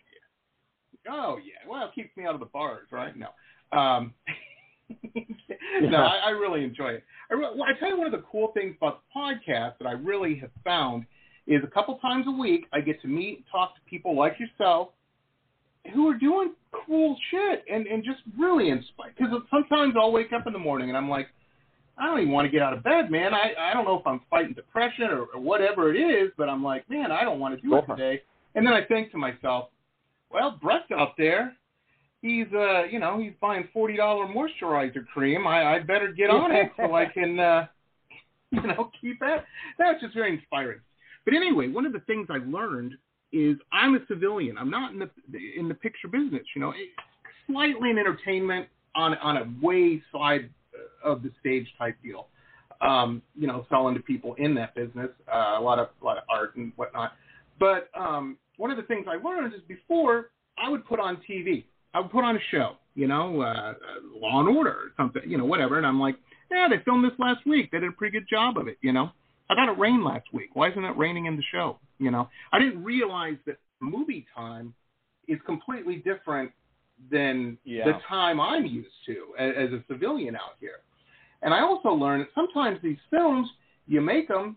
Oh 1.08 1.38
yeah, 1.44 1.68
well, 1.68 1.84
it 1.86 1.94
keeps 1.94 2.16
me 2.16 2.24
out 2.24 2.34
of 2.34 2.40
the 2.40 2.46
bars, 2.46 2.86
right? 2.92 3.14
No, 3.16 3.28
um, 3.76 4.14
no, 5.82 5.98
I, 5.98 6.26
I 6.26 6.30
really 6.30 6.64
enjoy 6.64 6.90
it. 6.90 7.04
I, 7.30 7.34
re- 7.34 7.48
well, 7.54 7.64
I 7.64 7.78
tell 7.78 7.88
you, 7.88 7.98
one 7.98 8.06
of 8.06 8.12
the 8.12 8.24
cool 8.30 8.52
things 8.54 8.76
about 8.76 9.00
the 9.02 9.20
podcast 9.20 9.78
that 9.78 9.86
I 9.86 9.92
really 9.92 10.36
have 10.36 10.50
found 10.64 11.06
is 11.46 11.62
a 11.64 11.66
couple 11.66 11.96
times 11.98 12.26
a 12.28 12.30
week 12.30 12.66
I 12.72 12.80
get 12.80 13.00
to 13.02 13.08
meet 13.08 13.38
and 13.38 13.44
talk 13.50 13.74
to 13.74 13.80
people 13.88 14.16
like 14.16 14.36
yourself 14.38 14.90
who 15.92 16.08
are 16.08 16.16
doing 16.16 16.52
cool 16.86 17.16
shit 17.30 17.64
and 17.70 17.86
and 17.86 18.04
just 18.04 18.20
really 18.38 18.68
inspired. 18.68 19.14
Because 19.18 19.34
sometimes 19.50 19.94
I'll 19.98 20.12
wake 20.12 20.32
up 20.32 20.46
in 20.46 20.52
the 20.52 20.58
morning 20.58 20.88
and 20.88 20.96
I'm 20.96 21.08
like 21.08 21.28
I 22.02 22.06
don't 22.06 22.18
even 22.18 22.32
want 22.32 22.46
to 22.46 22.50
get 22.50 22.62
out 22.62 22.72
of 22.72 22.82
bed, 22.82 23.12
man. 23.12 23.32
I 23.32 23.52
I 23.56 23.72
don't 23.72 23.84
know 23.84 23.96
if 23.96 24.04
I'm 24.06 24.20
fighting 24.28 24.54
depression 24.54 25.04
or, 25.04 25.26
or 25.34 25.40
whatever 25.40 25.94
it 25.94 25.98
is, 25.98 26.32
but 26.36 26.48
I'm 26.48 26.62
like, 26.64 26.88
man, 26.90 27.12
I 27.12 27.22
don't 27.22 27.38
want 27.38 27.54
to 27.54 27.62
do 27.64 27.76
it 27.76 27.84
today. 27.86 28.22
And 28.56 28.66
then 28.66 28.72
I 28.72 28.84
think 28.84 29.12
to 29.12 29.18
myself, 29.18 29.68
well, 30.28 30.58
Bret's 30.60 30.90
out 30.90 31.12
there. 31.16 31.56
He's 32.20 32.48
uh, 32.52 32.84
you 32.90 32.98
know, 32.98 33.20
he's 33.20 33.34
buying 33.40 33.68
forty 33.72 33.96
dollar 33.96 34.26
moisturizer 34.26 35.06
cream. 35.14 35.46
I 35.46 35.76
I 35.76 35.78
better 35.78 36.10
get 36.12 36.28
on 36.28 36.50
it 36.50 36.72
so 36.76 36.92
I 36.92 37.06
can 37.14 37.38
uh, 37.38 37.66
you 38.50 38.62
know 38.62 38.90
keep 39.00 39.20
that. 39.20 39.44
That's 39.78 40.00
just 40.00 40.14
very 40.14 40.32
inspiring. 40.32 40.80
But 41.24 41.34
anyway, 41.34 41.68
one 41.68 41.86
of 41.86 41.92
the 41.92 42.00
things 42.00 42.26
I 42.30 42.38
learned 42.38 42.94
is 43.32 43.56
I'm 43.72 43.94
a 43.94 44.00
civilian. 44.08 44.58
I'm 44.58 44.70
not 44.70 44.92
in 44.92 44.98
the 44.98 45.08
in 45.56 45.68
the 45.68 45.74
picture 45.74 46.08
business. 46.08 46.42
You 46.56 46.62
know, 46.62 46.74
slightly 47.46 47.90
in 47.90 47.98
entertainment 47.98 48.66
on 48.96 49.14
on 49.18 49.36
a 49.36 49.44
way 49.64 50.02
side 50.10 50.50
of 51.04 51.22
the 51.22 51.30
stage 51.40 51.66
type 51.78 51.96
deal. 52.02 52.28
Um, 52.80 53.22
you 53.36 53.46
know, 53.46 53.64
selling 53.68 53.94
to 53.94 54.00
people 54.00 54.34
in 54.38 54.54
that 54.56 54.74
business, 54.74 55.10
uh, 55.32 55.56
a 55.58 55.60
lot 55.60 55.78
of 55.78 55.88
a 56.00 56.04
lot 56.04 56.18
of 56.18 56.24
art 56.28 56.56
and 56.56 56.72
whatnot. 56.76 57.12
But 57.60 57.88
um, 57.98 58.36
one 58.56 58.70
of 58.70 58.76
the 58.76 58.82
things 58.84 59.06
I 59.08 59.22
learned 59.22 59.54
is 59.54 59.60
before 59.68 60.30
I 60.58 60.68
would 60.68 60.84
put 60.84 60.98
on 60.98 61.18
TV, 61.28 61.64
I 61.94 62.00
would 62.00 62.10
put 62.10 62.24
on 62.24 62.36
a 62.36 62.40
show, 62.50 62.76
you 62.94 63.06
know, 63.06 63.40
uh, 63.40 63.74
Law 64.16 64.40
and 64.40 64.48
Order 64.56 64.70
or 64.70 64.92
something, 64.96 65.22
you 65.26 65.38
know, 65.38 65.44
whatever, 65.44 65.78
and 65.78 65.86
I'm 65.86 66.00
like, 66.00 66.16
yeah, 66.50 66.66
they 66.68 66.82
filmed 66.84 67.04
this 67.04 67.18
last 67.18 67.46
week. 67.46 67.70
They 67.70 67.78
did 67.78 67.88
a 67.88 67.92
pretty 67.92 68.18
good 68.18 68.28
job 68.28 68.58
of 68.58 68.68
it, 68.68 68.78
you 68.80 68.92
know. 68.92 69.10
I 69.48 69.54
thought 69.54 69.68
it 69.68 69.78
rained 69.78 70.04
last 70.04 70.26
week. 70.32 70.50
Why 70.54 70.70
isn't 70.70 70.84
it 70.84 70.96
raining 70.96 71.26
in 71.26 71.36
the 71.36 71.42
show? 71.52 71.78
You 71.98 72.10
know, 72.10 72.28
I 72.52 72.58
didn't 72.58 72.82
realize 72.82 73.36
that 73.46 73.58
movie 73.80 74.26
time 74.34 74.74
is 75.28 75.38
completely 75.46 75.96
different 75.96 76.50
than 77.10 77.58
yeah. 77.64 77.84
the 77.84 77.98
time 78.08 78.40
I'm 78.40 78.66
used 78.66 78.88
to 79.06 79.26
as, 79.38 79.52
as 79.58 79.72
a 79.72 79.84
civilian 79.88 80.36
out 80.36 80.56
here. 80.60 80.80
And 81.42 81.52
I 81.52 81.60
also 81.60 81.90
learned 81.90 82.22
that 82.22 82.28
sometimes 82.34 82.78
these 82.82 82.98
films, 83.10 83.48
you 83.86 84.00
make 84.00 84.28
them, 84.28 84.56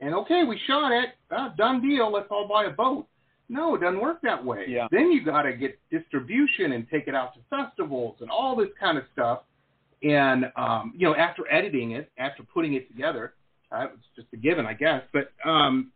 and 0.00 0.14
okay, 0.14 0.42
we 0.44 0.58
shot 0.66 0.90
it, 0.92 1.10
uh, 1.30 1.50
done 1.56 1.80
deal, 1.80 2.10
let's 2.12 2.28
all 2.30 2.48
buy 2.48 2.64
a 2.64 2.70
boat. 2.70 3.06
No, 3.48 3.74
it 3.74 3.82
doesn't 3.82 4.00
work 4.00 4.20
that 4.22 4.42
way. 4.42 4.64
Yeah. 4.68 4.88
Then 4.90 5.12
you 5.12 5.22
got 5.22 5.42
to 5.42 5.52
get 5.52 5.78
distribution 5.90 6.72
and 6.72 6.86
take 6.90 7.08
it 7.08 7.14
out 7.14 7.34
to 7.34 7.40
festivals 7.50 8.16
and 8.20 8.30
all 8.30 8.56
this 8.56 8.70
kind 8.80 8.96
of 8.96 9.04
stuff. 9.12 9.42
And 10.02 10.46
um, 10.56 10.94
you 10.96 11.06
know, 11.06 11.14
after 11.14 11.50
editing 11.52 11.92
it, 11.92 12.10
after 12.18 12.42
putting 12.42 12.74
it 12.74 12.88
together, 12.88 13.34
uh, 13.70 13.88
it's 13.94 14.06
just 14.16 14.28
a 14.32 14.36
given, 14.36 14.66
I 14.66 14.74
guess. 14.74 15.02
But 15.12 15.32
um, 15.48 15.92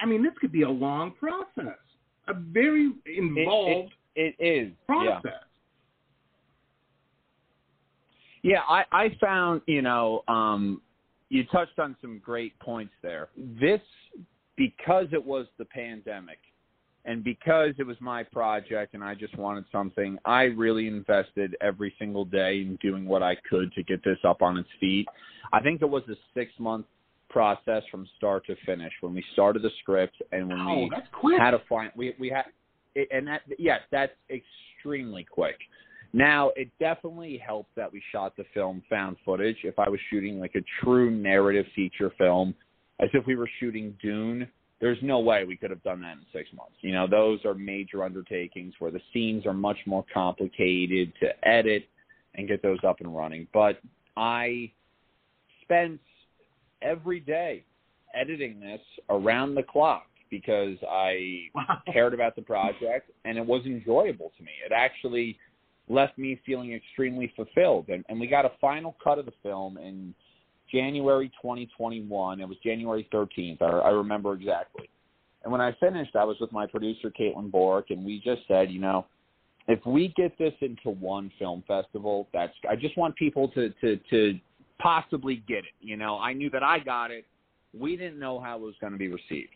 I 0.00 0.06
mean, 0.06 0.22
this 0.22 0.32
could 0.40 0.52
be 0.52 0.62
a 0.62 0.70
long 0.70 1.12
process, 1.12 1.78
a 2.28 2.34
very 2.34 2.92
involved 3.06 3.92
it, 4.16 4.34
is 4.38 4.72
process. 4.86 5.20
Yeah. 5.24 5.30
Yeah, 8.42 8.60
I, 8.68 8.84
I 8.92 9.16
found, 9.20 9.62
you 9.66 9.82
know, 9.82 10.22
um, 10.28 10.80
you 11.30 11.44
touched 11.46 11.80
on 11.80 11.96
some 12.00 12.20
great 12.24 12.56
points 12.60 12.92
there. 13.02 13.28
This, 13.36 13.80
because 14.56 15.06
it 15.12 15.24
was 15.24 15.46
the 15.58 15.64
pandemic 15.64 16.38
and 17.04 17.24
because 17.24 17.74
it 17.78 17.86
was 17.86 17.96
my 18.00 18.22
project 18.22 18.94
and 18.94 19.02
I 19.02 19.16
just 19.16 19.36
wanted 19.36 19.64
something, 19.72 20.16
I 20.24 20.42
really 20.44 20.86
invested 20.86 21.56
every 21.60 21.92
single 21.98 22.24
day 22.24 22.60
in 22.60 22.78
doing 22.80 23.04
what 23.06 23.22
I 23.22 23.36
could 23.50 23.72
to 23.72 23.82
get 23.82 24.04
this 24.04 24.18
up 24.24 24.42
on 24.42 24.56
its 24.56 24.68
feet. 24.78 25.06
I 25.52 25.60
think 25.60 25.82
it 25.82 25.90
was 25.90 26.04
a 26.08 26.14
six 26.32 26.52
month 26.60 26.86
process 27.28 27.82
from 27.90 28.08
start 28.16 28.46
to 28.46 28.54
finish 28.64 28.92
when 29.00 29.12
we 29.12 29.24
started 29.32 29.62
the 29.62 29.70
script 29.80 30.22
and 30.30 30.48
when 30.48 30.60
oh, 30.60 30.88
we 31.24 31.36
had 31.36 31.50
to 31.50 31.60
find, 31.68 31.90
we, 31.96 32.14
we 32.18 32.28
had, 32.28 32.44
and 33.10 33.26
that, 33.26 33.42
yes, 33.58 33.80
that's 33.90 34.12
extremely 34.30 35.24
quick. 35.24 35.56
Now, 36.12 36.50
it 36.56 36.70
definitely 36.80 37.40
helped 37.44 37.74
that 37.76 37.92
we 37.92 38.02
shot 38.12 38.36
the 38.36 38.44
film 38.54 38.82
found 38.88 39.16
footage. 39.24 39.58
If 39.64 39.78
I 39.78 39.88
was 39.88 40.00
shooting 40.10 40.38
like 40.40 40.54
a 40.54 40.62
true 40.82 41.10
narrative 41.10 41.66
feature 41.74 42.10
film, 42.16 42.54
as 43.00 43.10
if 43.12 43.26
we 43.26 43.36
were 43.36 43.50
shooting 43.60 43.94
Dune, 44.00 44.48
there's 44.80 44.98
no 45.02 45.20
way 45.20 45.44
we 45.44 45.56
could 45.56 45.70
have 45.70 45.82
done 45.82 46.00
that 46.02 46.12
in 46.12 46.24
six 46.32 46.48
months. 46.54 46.76
You 46.80 46.92
know, 46.92 47.06
those 47.06 47.44
are 47.44 47.54
major 47.54 48.04
undertakings 48.04 48.74
where 48.78 48.90
the 48.90 49.00
scenes 49.12 49.46
are 49.46 49.54
much 49.54 49.78
more 49.86 50.04
complicated 50.12 51.12
to 51.20 51.48
edit 51.48 51.88
and 52.34 52.48
get 52.48 52.62
those 52.62 52.78
up 52.86 53.00
and 53.00 53.14
running. 53.14 53.46
But 53.52 53.80
I 54.16 54.70
spent 55.62 56.00
every 56.82 57.20
day 57.20 57.64
editing 58.14 58.60
this 58.60 58.80
around 59.10 59.54
the 59.54 59.62
clock 59.62 60.06
because 60.30 60.76
I 60.88 61.48
wow. 61.54 61.82
cared 61.92 62.14
about 62.14 62.36
the 62.36 62.42
project 62.42 63.10
and 63.24 63.38
it 63.38 63.44
was 63.44 63.64
enjoyable 63.66 64.32
to 64.36 64.42
me. 64.42 64.52
It 64.64 64.72
actually 64.72 65.38
left 65.88 66.18
me 66.18 66.40
feeling 66.44 66.72
extremely 66.72 67.32
fulfilled. 67.36 67.88
And, 67.88 68.04
and 68.08 68.18
we 68.18 68.26
got 68.26 68.44
a 68.44 68.52
final 68.60 68.96
cut 69.02 69.18
of 69.18 69.26
the 69.26 69.32
film 69.42 69.78
in 69.78 70.14
January 70.72 71.28
2021. 71.40 72.40
It 72.40 72.48
was 72.48 72.56
January 72.64 73.08
13th. 73.12 73.62
I, 73.62 73.66
I 73.66 73.90
remember 73.90 74.34
exactly. 74.34 74.88
And 75.44 75.52
when 75.52 75.60
I 75.60 75.72
finished, 75.78 76.16
I 76.16 76.24
was 76.24 76.36
with 76.40 76.50
my 76.50 76.66
producer, 76.66 77.12
Caitlin 77.18 77.50
Bork, 77.52 77.90
and 77.90 78.04
we 78.04 78.20
just 78.24 78.42
said, 78.48 78.70
you 78.70 78.80
know, 78.80 79.06
if 79.68 79.84
we 79.86 80.12
get 80.16 80.36
this 80.38 80.54
into 80.60 80.90
one 80.90 81.30
film 81.38 81.62
festival, 81.66 82.28
that's 82.32 82.52
I 82.68 82.76
just 82.76 82.96
want 82.96 83.16
people 83.16 83.48
to 83.48 83.70
to 83.80 83.96
to 84.10 84.38
possibly 84.80 85.42
get 85.48 85.58
it. 85.58 85.74
You 85.80 85.96
know, 85.96 86.18
I 86.18 86.32
knew 86.32 86.50
that 86.50 86.62
I 86.62 86.78
got 86.78 87.10
it. 87.10 87.26
We 87.72 87.96
didn't 87.96 88.18
know 88.18 88.40
how 88.40 88.56
it 88.56 88.62
was 88.62 88.74
going 88.80 88.92
to 88.92 88.98
be 88.98 89.08
received 89.08 89.54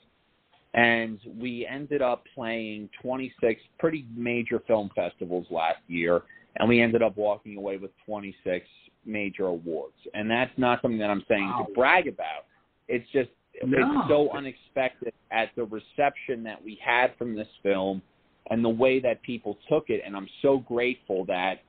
and 0.74 1.18
we 1.38 1.66
ended 1.66 2.02
up 2.02 2.24
playing 2.34 2.88
26 3.02 3.60
pretty 3.78 4.06
major 4.14 4.60
film 4.66 4.90
festivals 4.94 5.46
last 5.50 5.80
year, 5.88 6.22
and 6.56 6.68
we 6.68 6.80
ended 6.80 7.02
up 7.02 7.16
walking 7.16 7.56
away 7.56 7.76
with 7.76 7.90
26 8.06 8.66
major 9.04 9.46
awards. 9.46 9.94
And 10.14 10.30
that's 10.30 10.52
not 10.56 10.80
something 10.82 10.98
that 10.98 11.10
I'm 11.10 11.24
saying 11.28 11.46
wow. 11.46 11.66
to 11.66 11.74
brag 11.74 12.06
about. 12.06 12.44
It's 12.88 13.08
just 13.12 13.30
No. 13.64 13.78
it's 13.78 14.08
so 14.08 14.30
unexpected 14.30 15.12
at 15.30 15.50
the 15.56 15.64
reception 15.64 16.42
that 16.44 16.62
we 16.62 16.78
had 16.84 17.16
from 17.16 17.34
this 17.34 17.48
film 17.62 18.02
and 18.50 18.64
the 18.64 18.68
way 18.68 19.00
that 19.00 19.22
people 19.22 19.58
took 19.68 19.90
it 19.90 20.02
and 20.04 20.16
I'm 20.16 20.28
so 20.42 20.58
grateful 20.58 21.24
that 21.26 21.62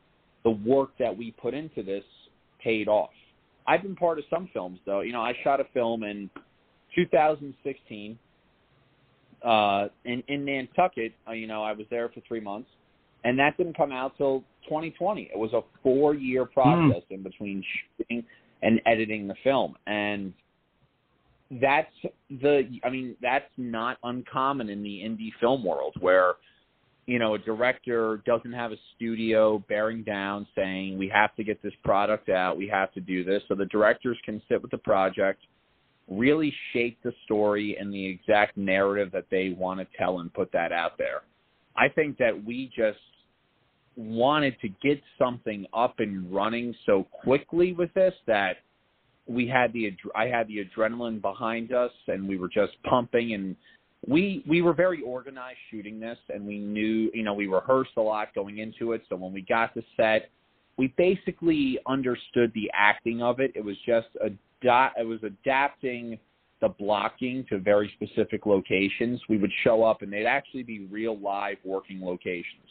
the 0.44 0.52
work 0.52 0.92
that 1.00 1.16
we 1.16 1.32
put 1.32 1.54
into 1.54 1.84
this 1.84 2.04
paid 2.64 2.88
off. 2.88 3.12
I've 3.68 3.84
been 3.84 3.96
part 3.96 4.20
of 4.20 4.26
some 4.30 4.50
films 4.54 4.80
though. 4.86 5.02
You 5.02 5.12
know, 5.12 5.22
I 5.22 5.34
shot 5.44 5.60
a 5.60 5.66
film 5.74 6.04
in 6.04 6.30
2016 6.96 8.18
uh 9.44 9.88
in 10.06 10.24
in 10.28 10.46
Nantucket, 10.46 11.14
uh, 11.28 11.32
you 11.32 11.48
know, 11.48 11.64
I 11.64 11.74
was 11.74 11.86
there 11.90 12.10
for 12.10 12.22
3 12.28 12.40
months 12.40 12.70
and 13.24 13.38
that 13.40 13.58
didn't 13.58 13.78
come 13.78 13.92
out 13.92 14.18
till 14.18 14.44
2020. 14.66 15.30
It 15.34 15.38
was 15.38 15.52
a 15.54 15.62
4-year 15.88 16.46
process 16.46 17.04
in 17.10 17.22
between 17.24 17.64
shooting 17.98 18.24
and 18.64 18.82
editing 18.86 19.28
the 19.28 19.36
film 19.44 19.76
and 19.88 20.34
that's 21.60 21.92
the 22.30 22.80
I 22.84 22.90
mean 22.90 23.16
that's 23.22 23.52
not 23.58 23.98
uncommon 24.04 24.70
in 24.70 24.84
the 24.84 25.02
indie 25.04 25.32
film 25.40 25.66
world 25.66 25.96
where 26.00 26.36
you 27.08 27.20
know 27.20 27.36
a 27.36 27.40
director 27.40 28.22
doesn't 28.26 28.54
have 28.54 28.72
a 28.72 28.78
studio 28.96 29.62
bearing 29.68 30.04
down 30.04 30.48
saying 30.56 30.98
we 30.98 31.10
have 31.14 31.36
to 31.36 31.44
get 31.44 31.62
this 31.62 31.74
product 31.84 32.30
out. 32.30 32.58
We 32.58 32.68
have 32.70 32.94
to 32.94 33.02
do 33.02 33.26
this. 33.26 33.42
So 33.50 33.56
the 33.56 33.66
directors 33.66 34.18
can 34.24 34.42
sit 34.48 34.62
with 34.62 34.72
the 34.72 34.78
project 34.78 35.42
really 36.12 36.54
shape 36.74 36.98
the 37.04 37.14
story 37.24 37.78
and 37.80 37.92
the 37.94 38.06
exact 38.06 38.58
narrative 38.58 39.12
that 39.14 39.26
they 39.32 39.56
want 39.58 39.80
to 39.80 39.88
tell 39.98 40.20
and 40.20 40.34
put 40.34 40.52
that 40.52 40.72
out 40.72 40.98
there. 40.98 41.22
I 41.78 41.88
think 41.88 42.18
that 42.18 42.44
we 42.46 42.70
just 42.76 43.00
wanted 43.96 44.60
to 44.60 44.68
get 44.84 45.02
something 45.18 45.66
up 45.74 45.96
and 46.00 46.32
running 46.34 46.76
so 46.86 47.08
quickly 47.24 47.74
with 47.74 47.94
this 47.94 48.14
that 48.28 48.58
we 49.28 49.48
had 49.48 49.72
the 49.72 49.96
I 50.16 50.26
had 50.26 50.48
the 50.48 50.66
adrenaline 50.66 51.22
behind 51.22 51.72
us 51.72 51.92
and 52.08 52.28
we 52.28 52.38
were 52.38 52.50
just 52.50 52.74
pumping 52.90 53.34
and 53.34 53.56
we 54.08 54.44
we 54.50 54.62
were 54.62 54.74
very 54.74 55.02
organized 55.02 55.60
shooting 55.70 56.00
this 56.00 56.18
and 56.34 56.46
we 56.46 56.58
knew 56.58 57.10
you 57.14 57.24
know 57.24 57.34
we 57.34 57.48
rehearsed 57.48 57.92
a 57.98 58.02
lot 58.02 58.34
going 58.36 58.58
into 58.58 58.92
it. 58.92 59.04
So 59.08 59.16
when 59.16 59.32
we 59.32 59.44
got 59.44 59.74
to 59.76 59.84
set 59.96 60.30
we 60.78 60.94
basically 60.98 61.78
understood 61.88 62.52
the 62.56 62.72
acting 62.74 63.22
of 63.22 63.40
it. 63.40 63.52
It 63.56 63.64
was 63.64 63.76
just 63.86 64.08
a 64.20 64.30
dot 64.62 64.94
it 65.00 65.06
was 65.06 65.20
adapting 65.24 66.18
the 66.62 66.70
blocking 66.70 67.46
to 67.50 67.58
very 67.60 67.92
specific 67.96 68.46
locations 68.46 69.20
we 69.30 69.38
would 69.38 69.52
show 69.64 69.84
up 69.84 70.02
and 70.02 70.12
they'd 70.14 70.26
actually 70.26 70.64
be 70.64 70.86
real 70.92 71.18
live 71.20 71.58
working 71.66 72.02
locations 72.02 72.68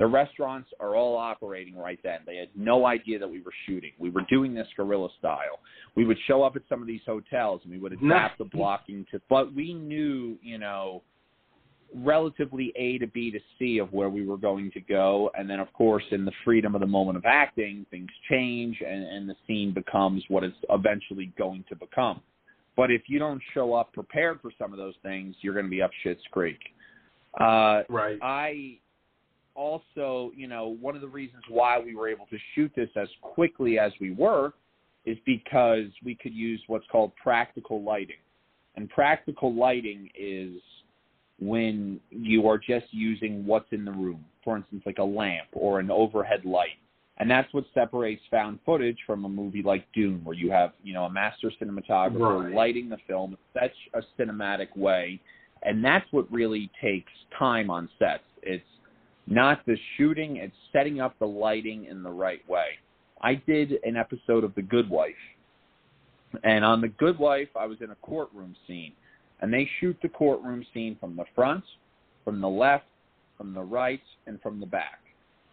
the 0.00 0.06
restaurants 0.06 0.70
are 0.80 0.96
all 0.96 1.14
operating 1.14 1.76
right 1.76 1.98
then. 2.02 2.20
They 2.24 2.36
had 2.36 2.48
no 2.56 2.86
idea 2.86 3.18
that 3.18 3.28
we 3.28 3.42
were 3.42 3.52
shooting. 3.66 3.92
We 3.98 4.08
were 4.08 4.22
doing 4.30 4.54
this 4.54 4.66
guerrilla 4.74 5.10
style. 5.18 5.60
We 5.94 6.06
would 6.06 6.16
show 6.26 6.42
up 6.42 6.56
at 6.56 6.62
some 6.70 6.80
of 6.80 6.86
these 6.86 7.02
hotels 7.06 7.60
and 7.64 7.70
we 7.70 7.78
would 7.78 7.92
adapt 7.92 8.38
the 8.38 8.46
blocking 8.46 9.04
to, 9.10 9.20
but 9.28 9.54
we 9.54 9.74
knew, 9.74 10.38
you 10.42 10.56
know, 10.56 11.02
relatively 11.94 12.72
A 12.76 12.98
to 12.98 13.06
B 13.06 13.30
to 13.30 13.38
C 13.58 13.78
of 13.78 13.92
where 13.92 14.08
we 14.08 14.26
were 14.26 14.36
going 14.36 14.70
to 14.72 14.80
go. 14.80 15.30
And 15.36 15.48
then, 15.48 15.60
of 15.60 15.72
course, 15.72 16.04
in 16.10 16.24
the 16.24 16.32
freedom 16.44 16.74
of 16.74 16.80
the 16.80 16.86
moment 16.86 17.16
of 17.18 17.24
acting, 17.24 17.86
things 17.90 18.10
change 18.30 18.80
and, 18.86 19.04
and 19.04 19.28
the 19.28 19.36
scene 19.46 19.72
becomes 19.72 20.22
what 20.28 20.44
it's 20.44 20.56
eventually 20.70 21.32
going 21.36 21.64
to 21.68 21.76
become. 21.76 22.20
But 22.76 22.90
if 22.90 23.02
you 23.08 23.18
don't 23.18 23.42
show 23.52 23.74
up 23.74 23.92
prepared 23.92 24.40
for 24.40 24.50
some 24.58 24.72
of 24.72 24.78
those 24.78 24.94
things, 25.02 25.34
you're 25.40 25.54
going 25.54 25.66
to 25.66 25.70
be 25.70 25.82
up 25.82 25.90
shit's 26.02 26.22
creek. 26.30 26.60
Uh, 27.38 27.82
Right. 27.88 28.18
I 28.22 28.78
also, 29.54 30.32
you 30.34 30.46
know, 30.46 30.76
one 30.80 30.94
of 30.94 31.00
the 31.00 31.08
reasons 31.08 31.42
why 31.48 31.78
we 31.78 31.94
were 31.94 32.08
able 32.08 32.26
to 32.26 32.38
shoot 32.54 32.70
this 32.76 32.88
as 32.96 33.08
quickly 33.20 33.78
as 33.78 33.92
we 34.00 34.12
were 34.12 34.52
is 35.04 35.18
because 35.26 35.86
we 36.04 36.14
could 36.14 36.34
use 36.34 36.62
what's 36.66 36.86
called 36.90 37.12
practical 37.22 37.82
lighting. 37.82 38.16
And 38.76 38.88
practical 38.88 39.54
lighting 39.54 40.08
is 40.18 40.52
when 41.40 42.00
you 42.10 42.48
are 42.48 42.58
just 42.58 42.86
using 42.90 43.46
what's 43.46 43.72
in 43.72 43.84
the 43.84 43.92
room. 43.92 44.24
For 44.44 44.56
instance, 44.56 44.82
like 44.86 44.98
a 44.98 45.04
lamp 45.04 45.48
or 45.52 45.80
an 45.80 45.90
overhead 45.90 46.44
light. 46.44 46.78
And 47.18 47.30
that's 47.30 47.52
what 47.52 47.64
separates 47.74 48.22
found 48.30 48.58
footage 48.64 48.96
from 49.06 49.26
a 49.26 49.28
movie 49.28 49.62
like 49.62 49.86
Dune, 49.92 50.22
where 50.24 50.34
you 50.34 50.50
have, 50.50 50.72
you 50.82 50.94
know, 50.94 51.04
a 51.04 51.10
master 51.10 51.52
cinematographer 51.60 52.44
Right. 52.44 52.54
lighting 52.54 52.88
the 52.88 52.96
film 53.06 53.32
in 53.32 53.60
such 53.60 53.74
a 53.92 54.02
cinematic 54.18 54.74
way. 54.74 55.20
And 55.62 55.84
that's 55.84 56.10
what 56.12 56.30
really 56.32 56.70
takes 56.80 57.12
time 57.38 57.70
on 57.70 57.90
sets. 57.98 58.24
It's 58.42 58.64
not 59.26 59.64
the 59.66 59.76
shooting, 59.96 60.36
it's 60.36 60.56
setting 60.72 61.00
up 61.00 61.18
the 61.18 61.26
lighting 61.26 61.84
in 61.84 62.02
the 62.02 62.10
right 62.10 62.46
way. 62.48 62.78
I 63.20 63.34
did 63.34 63.78
an 63.84 63.96
episode 63.96 64.42
of 64.42 64.54
The 64.54 64.62
Good 64.62 64.88
Wife. 64.88 65.14
And 66.42 66.64
on 66.64 66.80
The 66.80 66.88
Good 66.88 67.18
Wife, 67.18 67.50
I 67.54 67.66
was 67.66 67.82
in 67.82 67.90
a 67.90 67.96
courtroom 67.96 68.56
scene. 68.66 68.92
And 69.40 69.52
they 69.52 69.68
shoot 69.80 69.96
the 70.02 70.08
courtroom 70.08 70.64
scene 70.72 70.96
from 71.00 71.16
the 71.16 71.24
front, 71.34 71.64
from 72.24 72.40
the 72.40 72.48
left, 72.48 72.84
from 73.38 73.54
the 73.54 73.62
right, 73.62 74.02
and 74.26 74.40
from 74.42 74.60
the 74.60 74.66
back. 74.66 75.00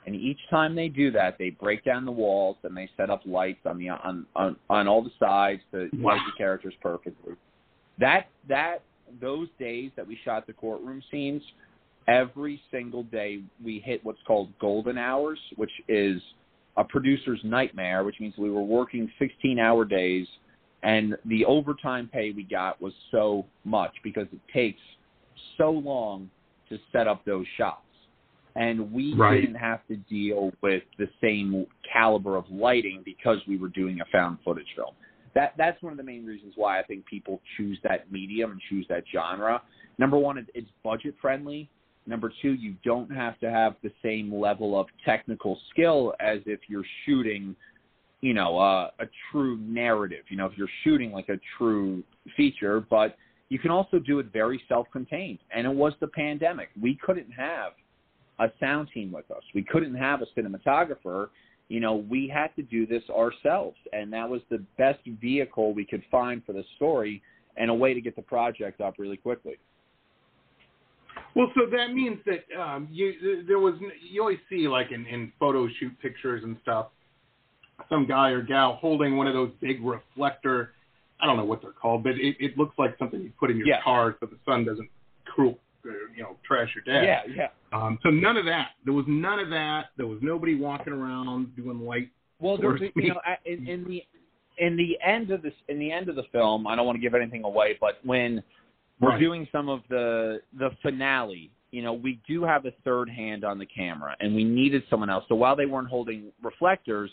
And 0.06 0.16
each 0.16 0.40
time 0.50 0.74
they 0.74 0.88
do 0.88 1.12
that, 1.12 1.38
they 1.38 1.50
break 1.50 1.84
down 1.84 2.06
the 2.06 2.12
walls 2.12 2.56
and 2.64 2.76
they 2.76 2.90
set 2.96 3.10
up 3.10 3.22
lights 3.26 3.60
on 3.66 3.78
the 3.78 3.90
on 3.90 4.26
on, 4.36 4.56
on 4.70 4.88
all 4.88 5.04
the 5.04 5.12
sides 5.20 5.62
to 5.72 5.90
Wow. 5.98 6.12
light 6.12 6.22
the 6.26 6.38
characters 6.38 6.74
perfectly. 6.82 7.34
That 8.00 8.28
that 8.48 8.84
those 9.20 9.50
days 9.60 9.92
that 9.96 10.08
we 10.08 10.18
shot 10.24 10.48
the 10.48 10.54
courtroom 10.54 11.02
scenes, 11.12 11.44
every 12.08 12.62
single 12.72 13.04
day 13.04 13.42
we 13.64 13.80
hit 13.80 14.04
what's 14.06 14.22
called 14.26 14.50
golden 14.60 14.98
hours, 14.98 15.40
which 15.58 15.72
is 15.90 16.22
a 16.78 16.86
producer's 16.86 17.40
nightmare, 17.44 18.06
which 18.06 18.20
means 18.22 18.34
we 18.38 18.50
were 18.50 18.64
working 18.64 19.12
16 19.20 19.60
hour 19.60 19.84
days 19.84 20.28
and 20.88 21.18
the 21.26 21.44
overtime 21.44 22.10
pay 22.12 22.32
we 22.32 22.44
got 22.44 22.82
was 22.82 22.94
so 23.12 23.46
much 23.66 23.92
because 24.06 24.26
it 24.32 24.40
takes 24.54 24.80
so 25.58 25.70
long 25.70 26.30
to 26.70 26.80
set 26.94 27.10
up 27.10 27.26
those 27.26 27.46
shots. 27.58 27.82
And 28.56 28.92
we 28.94 29.14
Right. 29.14 29.42
didn't 29.42 29.56
have 29.56 29.86
to 29.88 29.98
deal 29.98 30.54
with 30.62 30.84
the 30.98 31.10
same 31.20 31.68
caliber 31.84 32.38
of 32.38 32.50
lighting 32.50 33.02
because 33.04 33.46
we 33.48 33.58
were 33.58 33.68
doing 33.68 34.00
a 34.00 34.06
found 34.06 34.40
footage 34.46 34.74
film. 34.76 34.96
That 35.34 35.56
that's 35.58 35.80
one 35.84 35.92
of 35.92 35.98
the 35.98 36.04
main 36.04 36.26
reasons 36.26 36.54
why 36.56 36.80
I 36.80 36.84
think 36.84 37.06
people 37.06 37.42
choose 37.58 37.78
that 37.82 38.10
medium 38.10 38.52
and 38.52 38.62
choose 38.70 38.88
that 38.88 39.04
genre. 39.12 39.62
Number 39.98 40.18
one, 40.18 40.38
it- 40.38 40.50
it's 40.54 40.72
budget 40.84 41.16
friendly. 41.20 41.70
Number 42.06 42.32
two, 42.42 42.54
you 42.54 42.76
don't 42.84 43.12
have 43.12 43.38
to 43.40 43.52
have 43.52 43.76
the 43.82 43.92
same 44.02 44.34
level 44.34 44.80
of 44.80 44.88
technical 45.04 45.58
skill 45.70 46.16
as 46.22 46.40
if 46.48 46.70
you're 46.70 46.86
shooting, 47.06 47.56
you 48.22 48.34
know, 48.34 48.58
uh, 48.58 48.90
a 49.00 49.06
true 49.32 49.58
narrative. 49.58 50.24
You 50.30 50.38
know, 50.38 50.46
if 50.46 50.54
you're 50.58 50.70
shooting 50.84 51.12
like 51.12 51.30
a 51.30 51.40
true 51.58 52.04
feature, 52.36 52.86
but 52.90 53.18
you 53.50 53.60
can 53.60 53.72
also 53.72 54.00
do 54.00 54.20
it 54.20 54.28
very 54.34 54.62
self-contained. 54.68 55.40
And 55.56 55.66
it 55.68 55.74
was 55.74 55.94
the 56.00 56.08
pandemic. 56.08 56.70
We 56.82 56.98
couldn't 57.04 57.32
have 57.32 57.74
a 58.40 58.52
sound 58.60 58.90
team 58.94 59.12
with 59.12 59.30
us. 59.32 59.44
We 59.54 59.64
couldn't 59.64 59.96
have 59.96 60.22
a 60.22 60.40
cinematographer. 60.40 61.30
You 61.70 61.80
know, 61.80 61.96
we 61.96 62.32
had 62.34 62.56
to 62.56 62.62
do 62.62 62.86
this 62.86 63.04
ourselves, 63.10 63.78
and 63.94 64.12
that 64.14 64.30
was 64.30 64.42
the 64.50 64.64
best 64.78 65.00
vehicle 65.22 65.74
we 65.74 65.86
could 65.86 66.04
find 66.10 66.44
for 66.46 66.54
the 66.54 66.64
story 66.78 67.22
and 67.58 67.70
a 67.70 67.74
way 67.74 67.94
to 67.94 68.02
get 68.02 68.16
the 68.16 68.22
project 68.22 68.80
up 68.80 68.96
really 68.98 69.18
quickly. 69.18 69.58
Well, 71.36 71.52
so 71.56 71.70
that 71.70 71.94
means 71.94 72.20
that 72.26 72.60
um, 72.60 72.88
you 72.92 73.44
there 73.48 73.60
was 73.60 73.76
you 74.10 74.22
always 74.22 74.38
see 74.50 74.68
like 74.68 74.92
in, 74.92 75.06
in 75.06 75.32
photo 75.40 75.68
shoot 75.80 75.92
pictures 76.02 76.44
and 76.44 76.58
stuff, 76.62 76.88
some 77.90 78.06
guy 78.08 78.30
or 78.30 78.42
gal 78.42 78.76
holding 78.82 79.18
one 79.18 79.28
of 79.28 79.34
those 79.34 79.52
big 79.62 79.84
reflector. 79.84 80.72
I 81.20 81.26
don't 81.26 81.38
know 81.38 81.46
what 81.46 81.62
they're 81.62 81.72
called, 81.72 82.04
but 82.04 82.14
it, 82.14 82.36
it 82.40 82.58
looks 82.58 82.78
like 82.78 82.96
something 83.00 83.22
you 83.22 83.32
put 83.40 83.50
in 83.52 83.58
your 83.58 83.68
Yeah. 83.68 83.82
car 83.84 84.16
so 84.20 84.26
the 84.28 84.38
sun 84.46 84.66
doesn't 84.66 84.90
cruel, 85.26 85.58
uh, 85.86 85.90
you 86.16 86.24
know, 86.24 86.38
trash 86.48 86.70
your 86.76 86.84
dad. 86.84 87.04
Yeah, 87.06 87.34
yeah. 87.36 87.48
Um, 87.78 87.98
so 88.04 88.10
none 88.10 88.38
of 88.38 88.46
that. 88.46 88.70
There 88.86 88.94
was 88.94 89.06
none 89.08 89.40
of 89.40 89.50
that. 89.50 89.88
There 89.98 90.08
was 90.08 90.20
nobody 90.22 90.56
walking 90.56 90.94
around 90.94 91.56
doing 91.56 91.80
light. 91.86 92.10
Well, 92.40 92.58
there's, 92.58 92.82
me. 92.82 92.92
you 92.96 93.10
know, 93.14 93.22
in, 93.46 93.68
in 93.68 93.84
the 93.86 94.04
in 94.60 94.76
the 94.76 94.98
end 95.06 95.30
of 95.30 95.44
this, 95.44 95.54
in 95.68 95.78
the 95.78 95.92
end 95.92 96.10
of 96.10 96.16
the 96.16 96.24
film, 96.32 96.66
I 96.66 96.76
don't 96.76 96.86
want 96.88 96.96
to 96.96 97.02
give 97.02 97.14
anything 97.14 97.44
away, 97.44 97.78
but 97.80 98.00
when 98.04 98.42
we're 99.00 99.10
Right. 99.12 99.20
doing 99.20 99.48
some 99.52 99.70
of 99.70 99.82
the 99.90 100.42
the 100.58 100.72
finale, 100.82 101.52
you 101.72 101.82
know, 101.84 101.94
we 101.94 102.20
do 102.28 102.44
have 102.44 102.66
a 102.66 102.72
third 102.84 103.10
hand 103.10 103.44
on 103.44 103.60
the 103.60 103.66
camera, 103.68 104.16
and 104.20 104.36
we 104.36 104.44
needed 104.44 104.84
someone 104.90 105.10
else. 105.10 105.26
So 105.30 105.36
while 105.36 105.56
they 105.56 105.66
weren't 105.68 105.90
holding 105.90 106.32
reflectors, 106.42 107.12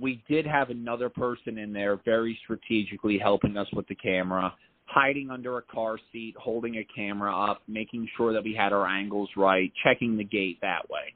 we 0.00 0.22
did 0.28 0.46
have 0.46 0.70
another 0.70 1.08
person 1.08 1.58
in 1.58 1.72
there, 1.72 1.98
very 2.04 2.38
strategically 2.44 3.18
helping 3.18 3.56
us 3.56 3.66
with 3.72 3.86
the 3.88 3.94
camera, 3.94 4.52
hiding 4.84 5.30
under 5.30 5.58
a 5.58 5.62
car 5.62 5.98
seat, 6.12 6.34
holding 6.38 6.76
a 6.76 6.86
camera 6.94 7.34
up, 7.34 7.62
making 7.66 8.08
sure 8.16 8.32
that 8.32 8.44
we 8.44 8.54
had 8.54 8.72
our 8.72 8.86
angles 8.86 9.28
right, 9.36 9.72
checking 9.82 10.16
the 10.16 10.24
gate 10.24 10.58
that 10.62 10.88
way. 10.90 11.12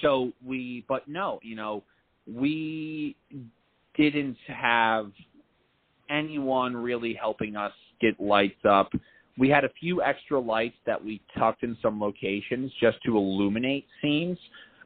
So 0.00 0.32
we, 0.44 0.84
but 0.88 1.06
no, 1.08 1.38
you 1.42 1.54
know, 1.54 1.82
we 2.26 3.16
didn't 3.96 4.36
have 4.46 5.10
anyone 6.10 6.76
really 6.76 7.14
helping 7.14 7.56
us 7.56 7.72
get 8.00 8.18
lights 8.20 8.64
up. 8.68 8.90
We 9.38 9.48
had 9.48 9.64
a 9.64 9.70
few 9.80 10.02
extra 10.02 10.38
lights 10.38 10.76
that 10.86 11.02
we 11.02 11.20
tucked 11.38 11.62
in 11.62 11.76
some 11.80 12.00
locations 12.00 12.72
just 12.80 12.98
to 13.06 13.16
illuminate 13.16 13.86
scenes, 14.02 14.38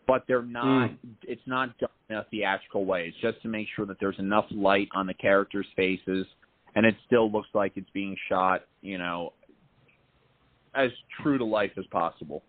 but 0.06 0.24
they're 0.28 0.42
not 0.42 0.90
hmm. 0.90 0.94
it's 1.22 1.42
not 1.46 1.76
done 1.78 1.90
in 2.08 2.16
a 2.16 2.26
theatrical 2.30 2.84
way. 2.84 3.06
It's 3.08 3.16
just 3.20 3.42
to 3.42 3.48
make 3.48 3.66
sure 3.74 3.86
that 3.86 3.98
there's 4.00 4.18
enough 4.18 4.46
light 4.50 4.88
on 4.94 5.06
the 5.06 5.14
characters' 5.14 5.66
faces 5.76 6.26
and 6.76 6.84
it 6.84 6.94
still 7.06 7.30
looks 7.32 7.48
like 7.54 7.72
it's 7.76 7.90
being 7.94 8.16
shot, 8.28 8.62
you 8.82 8.98
know, 8.98 9.32
as 10.74 10.90
true 11.22 11.38
to 11.38 11.44
life 11.44 11.72
as 11.78 11.86
possible. 11.86 12.42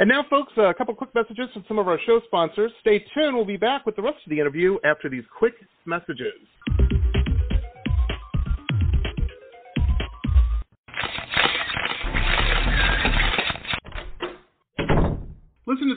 And 0.00 0.08
now, 0.08 0.24
folks, 0.28 0.52
a 0.56 0.74
couple 0.74 0.94
quick 0.94 1.14
messages 1.14 1.48
from 1.52 1.64
some 1.66 1.78
of 1.78 1.88
our 1.88 1.98
show 2.06 2.20
sponsors. 2.26 2.70
Stay 2.80 3.04
tuned. 3.14 3.34
We'll 3.34 3.44
be 3.44 3.56
back 3.56 3.86
with 3.86 3.96
the 3.96 4.02
rest 4.02 4.18
of 4.24 4.30
the 4.30 4.38
interview 4.38 4.76
after 4.84 5.08
these 5.08 5.24
quick 5.36 5.54
messages. 5.86 6.34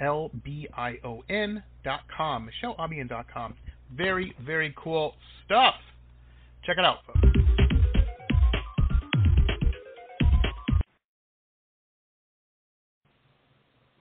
M-I-C-H-E-L-E-A-L-B-I-O-N 0.00 1.62
dot 1.84 2.00
com. 2.14 2.48
MicheleAlbion 2.62 3.08
dot 3.08 3.26
com. 3.32 3.54
Very, 3.96 4.34
very 4.44 4.74
cool 4.76 5.14
stuff. 5.44 5.74
Check 6.64 6.76
it 6.78 6.84
out, 6.84 6.98
folks. 7.06 7.20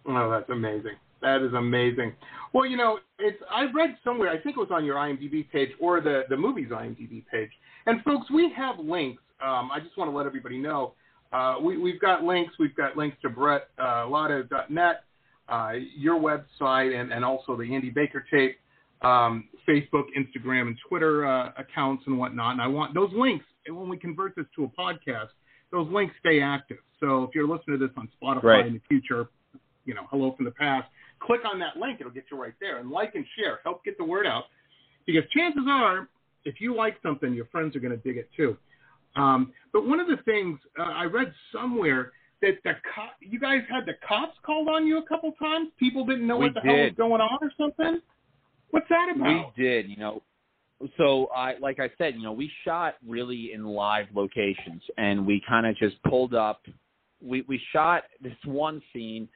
Oh, 0.10 0.32
that's 0.32 0.50
amazing. 0.50 0.96
That 1.22 1.42
is 1.42 1.54
amazing. 1.54 2.14
Well, 2.54 2.66
you 2.66 2.78
know, 2.78 3.00
it's 3.20 3.42
I 3.52 3.66
read 3.74 3.98
somewhere, 4.04 4.30
I 4.30 4.40
think 4.40 4.56
it 4.56 4.60
was 4.60 4.70
on 4.72 4.86
your 4.86 4.96
IMDb 4.96 5.50
page 5.52 5.72
or 5.80 6.00
the 6.00 6.24
the 6.30 6.38
movie's 6.38 6.70
IMDb 6.70 7.26
page. 7.30 7.52
And 7.86 8.02
folks, 8.04 8.32
we 8.32 8.52
have 8.56 8.80
links. 8.80 9.22
Um, 9.46 9.70
I 9.72 9.80
just 9.80 9.98
want 9.98 10.10
to 10.10 10.16
let 10.16 10.26
everybody 10.26 10.58
know. 10.58 10.94
Uh, 11.34 11.58
we, 11.62 11.78
we've 11.78 12.00
got 12.00 12.24
links. 12.24 12.54
We've 12.58 12.76
got 12.76 12.96
links 12.96 13.18
to 13.22 13.30
Bret 13.30 13.70
uh, 13.78 14.08
uh, 15.50 15.74
your 15.96 16.20
website, 16.20 17.00
and, 17.00 17.12
and 17.12 17.24
also 17.24 17.56
the 17.56 17.74
Andy 17.74 17.90
Baker 17.90 18.26
tape, 18.32 18.58
um, 19.02 19.50
Facebook, 19.68 20.06
Instagram, 20.18 20.68
and 20.68 20.78
Twitter 20.88 21.26
uh, 21.26 21.52
accounts 21.58 22.04
and 22.08 22.18
whatnot. 22.18 22.54
And 22.54 22.62
I 22.62 22.68
want 22.68 22.94
those 22.94 23.12
links. 23.14 23.46
when 23.68 23.90
we 23.90 23.98
convert 23.98 24.36
this 24.36 24.46
to 24.56 24.66
a 24.66 24.68
podcast, 24.70 25.30
those 25.72 25.88
links 25.92 26.16
stay 26.20 26.42
active. 26.42 26.78
So 27.00 27.24
if 27.24 27.32
you're 27.36 27.48
listening 27.48 27.80
to 27.80 27.88
this 27.88 27.96
on 27.98 28.10
Spotify 28.22 28.44
right. 28.44 28.68
in 28.68 28.74
the 28.74 28.82
future, 28.88 29.30
you 29.86 29.94
know, 29.94 30.04
hello 30.10 30.34
from 30.36 30.46
the 30.46 30.52
past 30.52 30.88
click 31.20 31.42
on 31.52 31.60
that 31.60 31.78
link. 31.78 32.00
It'll 32.00 32.12
get 32.12 32.26
you 32.32 32.42
right 32.42 32.54
there. 32.60 32.80
And 32.80 32.90
like 32.90 33.16
and 33.16 33.26
share. 33.38 33.60
Help 33.64 33.84
get 33.84 33.98
the 33.98 34.04
word 34.04 34.26
out. 34.26 34.46
Because 35.06 35.24
chances 35.36 35.64
are, 35.68 36.08
if 36.46 36.60
you 36.60 36.76
like 36.76 36.98
something, 37.02 37.34
your 37.34 37.46
friends 37.46 37.76
are 37.76 37.80
going 37.80 37.92
to 37.92 37.98
dig 37.98 38.18
it 38.18 38.30
too. 38.36 38.58
Um, 39.16 39.54
but 39.74 39.88
one 39.88 40.00
of 40.00 40.08
the 40.08 40.18
things 40.26 40.60
uh, 40.80 40.84
I 40.84 41.06
read 41.06 41.34
somewhere 41.52 42.12
that 42.42 42.58
the 42.64 42.74
co- 42.96 43.16
you 43.20 43.40
guys 43.40 43.62
had 43.70 43.86
the 43.86 43.94
cops 44.08 44.38
called 44.46 44.68
on 44.68 44.86
you 44.86 44.98
a 45.00 45.06
couple 45.06 45.32
times. 45.34 45.70
People 45.80 46.06
didn't 46.06 46.28
know 46.28 46.38
we 46.38 46.46
what 46.46 46.54
the 46.56 46.62
did. 46.62 46.70
hell 46.70 46.84
was 46.86 46.94
going 46.98 47.22
on 47.22 47.38
or 47.42 47.52
something. 47.58 48.02
What's 48.72 48.90
that 48.90 49.14
about? 49.16 49.54
We 49.58 49.64
did, 49.64 49.90
you 49.90 49.98
know. 49.98 50.22
So 50.98 51.28
I, 51.36 51.58
like 51.60 51.80
I 51.80 51.90
said, 51.98 52.16
you 52.16 52.24
know, 52.24 52.34
we 52.34 52.52
shot 52.64 52.96
really 53.06 53.52
in 53.54 53.66
live 53.66 54.06
locations, 54.14 54.84
and 54.98 55.26
we 55.26 55.42
kind 55.48 55.66
of 55.66 55.76
just 55.78 55.96
pulled 56.04 56.36
up. 56.36 56.62
We 57.22 57.44
we 57.48 57.60
shot 57.74 58.04
this 58.22 58.36
one 58.46 58.82
scene 58.94 59.28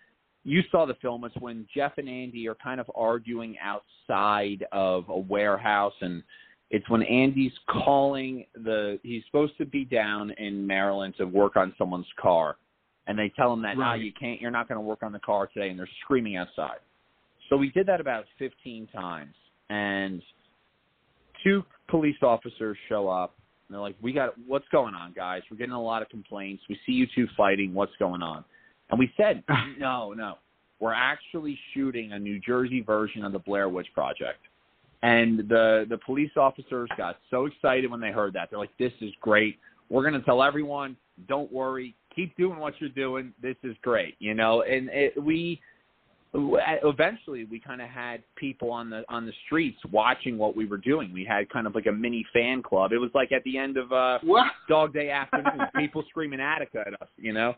you 0.43 0.61
saw 0.71 0.85
the 0.85 0.95
film. 0.95 1.23
It's 1.23 1.35
when 1.39 1.67
Jeff 1.73 1.93
and 1.97 2.09
Andy 2.09 2.47
are 2.47 2.55
kind 2.55 2.79
of 2.79 2.89
arguing 2.95 3.57
outside 3.61 4.65
of 4.71 5.05
a 5.09 5.17
warehouse, 5.17 5.93
and 6.01 6.23
it's 6.71 6.89
when 6.89 7.03
Andy's 7.03 7.51
calling 7.69 8.45
the. 8.55 8.99
He's 9.03 9.23
supposed 9.25 9.57
to 9.59 9.65
be 9.65 9.85
down 9.85 10.31
in 10.31 10.65
Maryland 10.65 11.15
to 11.17 11.25
work 11.25 11.55
on 11.55 11.73
someone's 11.77 12.07
car, 12.19 12.57
and 13.07 13.17
they 13.17 13.31
tell 13.35 13.51
him 13.51 13.61
that 13.63 13.77
right. 13.77 13.97
no, 13.97 14.03
you 14.03 14.11
can't. 14.17 14.39
You're 14.41 14.51
not 14.51 14.67
going 14.67 14.77
to 14.77 14.81
work 14.81 15.03
on 15.03 15.11
the 15.11 15.19
car 15.19 15.47
today, 15.47 15.69
and 15.69 15.79
they're 15.79 15.89
screaming 16.03 16.37
outside. 16.37 16.79
So 17.49 17.57
we 17.57 17.69
did 17.71 17.85
that 17.87 17.99
about 17.99 18.25
15 18.39 18.87
times, 18.87 19.33
and 19.69 20.21
two 21.43 21.63
police 21.89 22.17
officers 22.21 22.77
show 22.87 23.09
up. 23.09 23.35
And 23.67 23.75
they're 23.75 23.81
like, 23.81 23.95
"We 24.01 24.13
got 24.13 24.33
what's 24.47 24.67
going 24.71 24.93
on, 24.93 25.13
guys? 25.13 25.41
We're 25.49 25.57
getting 25.57 25.73
a 25.73 25.81
lot 25.81 26.01
of 26.01 26.09
complaints. 26.09 26.63
We 26.69 26.79
see 26.85 26.93
you 26.93 27.07
two 27.13 27.27
fighting. 27.35 27.73
What's 27.73 27.95
going 27.99 28.21
on?" 28.21 28.43
And 28.89 28.99
we 28.99 29.11
said, 29.17 29.43
no, 29.79 30.13
no. 30.13 30.35
we're 30.79 30.93
actually 30.93 31.57
shooting 31.73 32.11
a 32.11 32.19
New 32.19 32.39
Jersey 32.39 32.81
version 32.81 33.23
of 33.23 33.31
the 33.31 33.39
Blair 33.39 33.69
Witch 33.69 33.87
Project. 33.93 34.39
And 35.03 35.39
the 35.49 35.85
the 35.89 35.97
police 36.05 36.31
officers 36.37 36.89
got 36.95 37.17
so 37.31 37.47
excited 37.47 37.89
when 37.89 37.99
they 37.99 38.11
heard 38.11 38.33
that. 38.33 38.49
They're 38.51 38.59
like, 38.59 38.77
"This 38.77 38.93
is 39.01 39.11
great. 39.19 39.57
We're 39.89 40.07
going 40.07 40.13
to 40.13 40.25
tell 40.25 40.43
everyone. 40.43 40.95
Don't 41.27 41.51
worry. 41.51 41.95
Keep 42.15 42.35
doing 42.37 42.59
what 42.59 42.73
you're 42.79 42.89
doing. 42.89 43.33
This 43.41 43.55
is 43.63 43.75
great." 43.81 44.15
You 44.19 44.33
know, 44.33 44.61
and 44.63 44.89
it, 44.89 45.21
we 45.21 45.59
eventually 46.33 47.43
we 47.43 47.59
kind 47.59 47.81
of 47.81 47.89
had 47.89 48.23
people 48.35 48.71
on 48.71 48.89
the 48.89 49.03
on 49.09 49.25
the 49.25 49.33
streets 49.45 49.77
watching 49.91 50.37
what 50.37 50.55
we 50.55 50.65
were 50.65 50.77
doing. 50.77 51.11
We 51.11 51.25
had 51.25 51.49
kind 51.49 51.67
of 51.67 51.75
like 51.75 51.87
a 51.87 51.91
mini 51.91 52.25
fan 52.31 52.63
club. 52.63 52.93
It 52.93 52.99
was 52.99 53.11
like 53.13 53.31
at 53.31 53.43
the 53.43 53.57
end 53.57 53.77
of 53.77 53.91
uh 53.91 54.19
What? 54.23 54.47
Dog 54.69 54.93
Day 54.93 55.09
afternoon, 55.09 55.59
people 55.77 56.03
screaming 56.09 56.39
Attica 56.39 56.83
at 56.87 57.01
us. 57.01 57.09
You 57.17 57.33
know, 57.33 57.55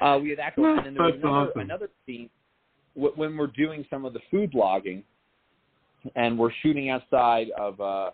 uh, 0.00 0.18
we 0.20 0.30
had 0.30 0.38
that. 0.38 0.56
going. 0.56 0.78
And 0.78 0.86
then 0.86 0.94
there 0.94 1.04
was 1.04 1.14
another, 1.14 1.50
awesome. 1.50 1.60
another 1.60 1.88
when 2.94 3.36
we're 3.36 3.46
doing 3.48 3.86
some 3.88 4.04
of 4.04 4.12
the 4.12 4.20
food 4.30 4.52
blogging, 4.52 5.04
and 6.16 6.38
we're 6.38 6.52
shooting 6.62 6.90
outside 6.90 7.48
of. 7.56 7.80
uh 7.80 8.10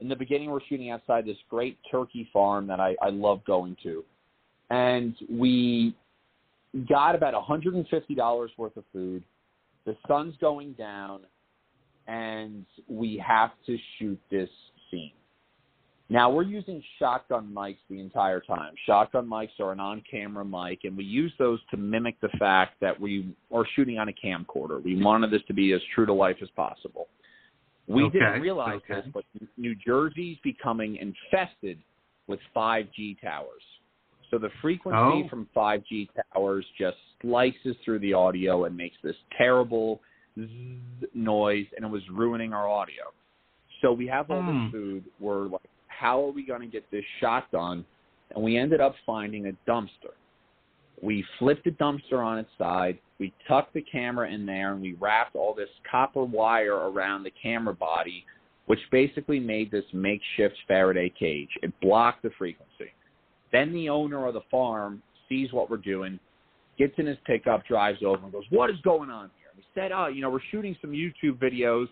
In 0.00 0.08
the 0.08 0.16
beginning, 0.16 0.50
we're 0.50 0.64
shooting 0.68 0.90
outside 0.90 1.24
this 1.24 1.38
great 1.48 1.78
turkey 1.90 2.28
farm 2.32 2.66
that 2.66 2.80
I, 2.80 2.94
I 3.00 3.08
love 3.08 3.42
going 3.46 3.76
to, 3.82 4.04
and 4.70 5.14
we 5.30 5.94
got 6.88 7.14
about 7.14 7.34
$150 7.34 8.48
worth 8.56 8.76
of 8.76 8.84
food. 8.92 9.22
The 9.86 9.96
sun's 10.06 10.34
going 10.40 10.72
down, 10.72 11.20
and 12.06 12.66
we 12.88 13.22
have 13.26 13.50
to 13.66 13.76
shoot 13.98 14.18
this 14.30 14.50
scene. 14.90 15.12
Now 16.10 16.30
we're 16.30 16.42
using 16.42 16.82
shotgun 16.98 17.52
mics 17.54 17.76
the 17.90 18.00
entire 18.00 18.40
time. 18.40 18.72
Shotgun 18.86 19.26
mics 19.26 19.60
are 19.60 19.72
an 19.72 19.80
on-camera 19.80 20.44
mic, 20.44 20.80
and 20.84 20.96
we 20.96 21.04
use 21.04 21.32
those 21.38 21.60
to 21.70 21.76
mimic 21.76 22.18
the 22.20 22.30
fact 22.38 22.80
that 22.80 22.98
we 22.98 23.34
are 23.52 23.64
shooting 23.76 23.98
on 23.98 24.08
a 24.08 24.12
camcorder. 24.12 24.82
We 24.82 25.02
wanted 25.02 25.30
this 25.30 25.42
to 25.48 25.54
be 25.54 25.72
as 25.72 25.80
true 25.94 26.06
to 26.06 26.14
life 26.14 26.36
as 26.42 26.48
possible. 26.56 27.08
We 27.86 28.04
Okay, 28.04 28.18
didn't 28.18 28.40
realize 28.40 28.80
okay. 28.90 29.02
this, 29.02 29.06
but 29.12 29.24
New 29.58 29.74
Jersey's 29.74 30.38
becoming 30.42 30.96
infested 30.96 31.78
with 32.26 32.40
5G 32.56 33.20
towers. 33.20 33.62
So 34.30 34.38
the 34.38 34.50
frequency 34.60 35.24
Oh. 35.24 35.28
from 35.28 35.46
5G 35.54 36.08
towers 36.32 36.66
just 36.78 36.98
slices 37.20 37.76
through 37.84 38.00
the 38.00 38.12
audio 38.12 38.64
and 38.64 38.76
makes 38.76 38.96
this 39.02 39.16
terrible 39.36 40.00
zzz 40.36 41.14
noise, 41.14 41.66
and 41.76 41.84
it 41.84 41.88
was 41.90 42.08
ruining 42.10 42.52
our 42.52 42.68
audio. 42.68 43.12
So 43.80 43.92
we 43.92 44.06
have 44.08 44.30
all 44.30 44.42
Hmm. 44.42 44.64
this 44.64 44.72
food. 44.72 45.04
We're 45.18 45.46
like, 45.46 45.62
how 45.86 46.24
are 46.24 46.30
we 46.30 46.42
going 46.44 46.60
to 46.60 46.66
get 46.66 46.88
this 46.90 47.04
shot 47.20 47.50
done? 47.50 47.84
And 48.34 48.44
we 48.44 48.56
ended 48.56 48.80
up 48.80 48.94
finding 49.06 49.46
a 49.46 49.52
dumpster. 49.66 50.14
We 51.00 51.22
flipped 51.38 51.64
the 51.64 51.70
dumpster 51.70 52.18
on 52.18 52.38
its 52.38 52.50
side. 52.58 52.98
We 53.18 53.32
tucked 53.46 53.72
the 53.72 53.82
camera 53.82 54.28
in 54.30 54.44
there, 54.46 54.72
and 54.72 54.82
we 54.82 54.92
wrapped 54.94 55.34
all 55.36 55.54
this 55.54 55.70
copper 55.90 56.24
wire 56.24 56.74
around 56.90 57.22
the 57.22 57.30
camera 57.30 57.74
body, 57.74 58.24
which 58.66 58.80
basically 58.90 59.40
made 59.40 59.70
this 59.70 59.84
makeshift 59.92 60.56
Faraday 60.66 61.08
cage. 61.08 61.50
It 61.62 61.72
blocked 61.80 62.22
the 62.22 62.30
frequency. 62.30 62.92
Then 63.52 63.72
the 63.72 63.88
owner 63.88 64.26
of 64.26 64.34
the 64.34 64.42
farm 64.50 65.02
sees 65.28 65.52
what 65.52 65.70
we're 65.70 65.76
doing, 65.76 66.18
gets 66.78 66.94
in 66.98 67.06
his 67.06 67.18
pickup, 67.26 67.66
drives 67.66 68.02
over, 68.04 68.22
and 68.22 68.32
goes, 68.32 68.44
"What 68.50 68.70
is 68.70 68.76
going 68.82 69.10
on 69.10 69.30
here?" 69.38 69.48
We 69.56 69.64
said, 69.74 69.92
"Oh, 69.92 70.06
you 70.06 70.20
know, 70.22 70.30
we're 70.30 70.40
shooting 70.50 70.76
some 70.80 70.90
YouTube 70.92 71.38
videos. 71.38 71.88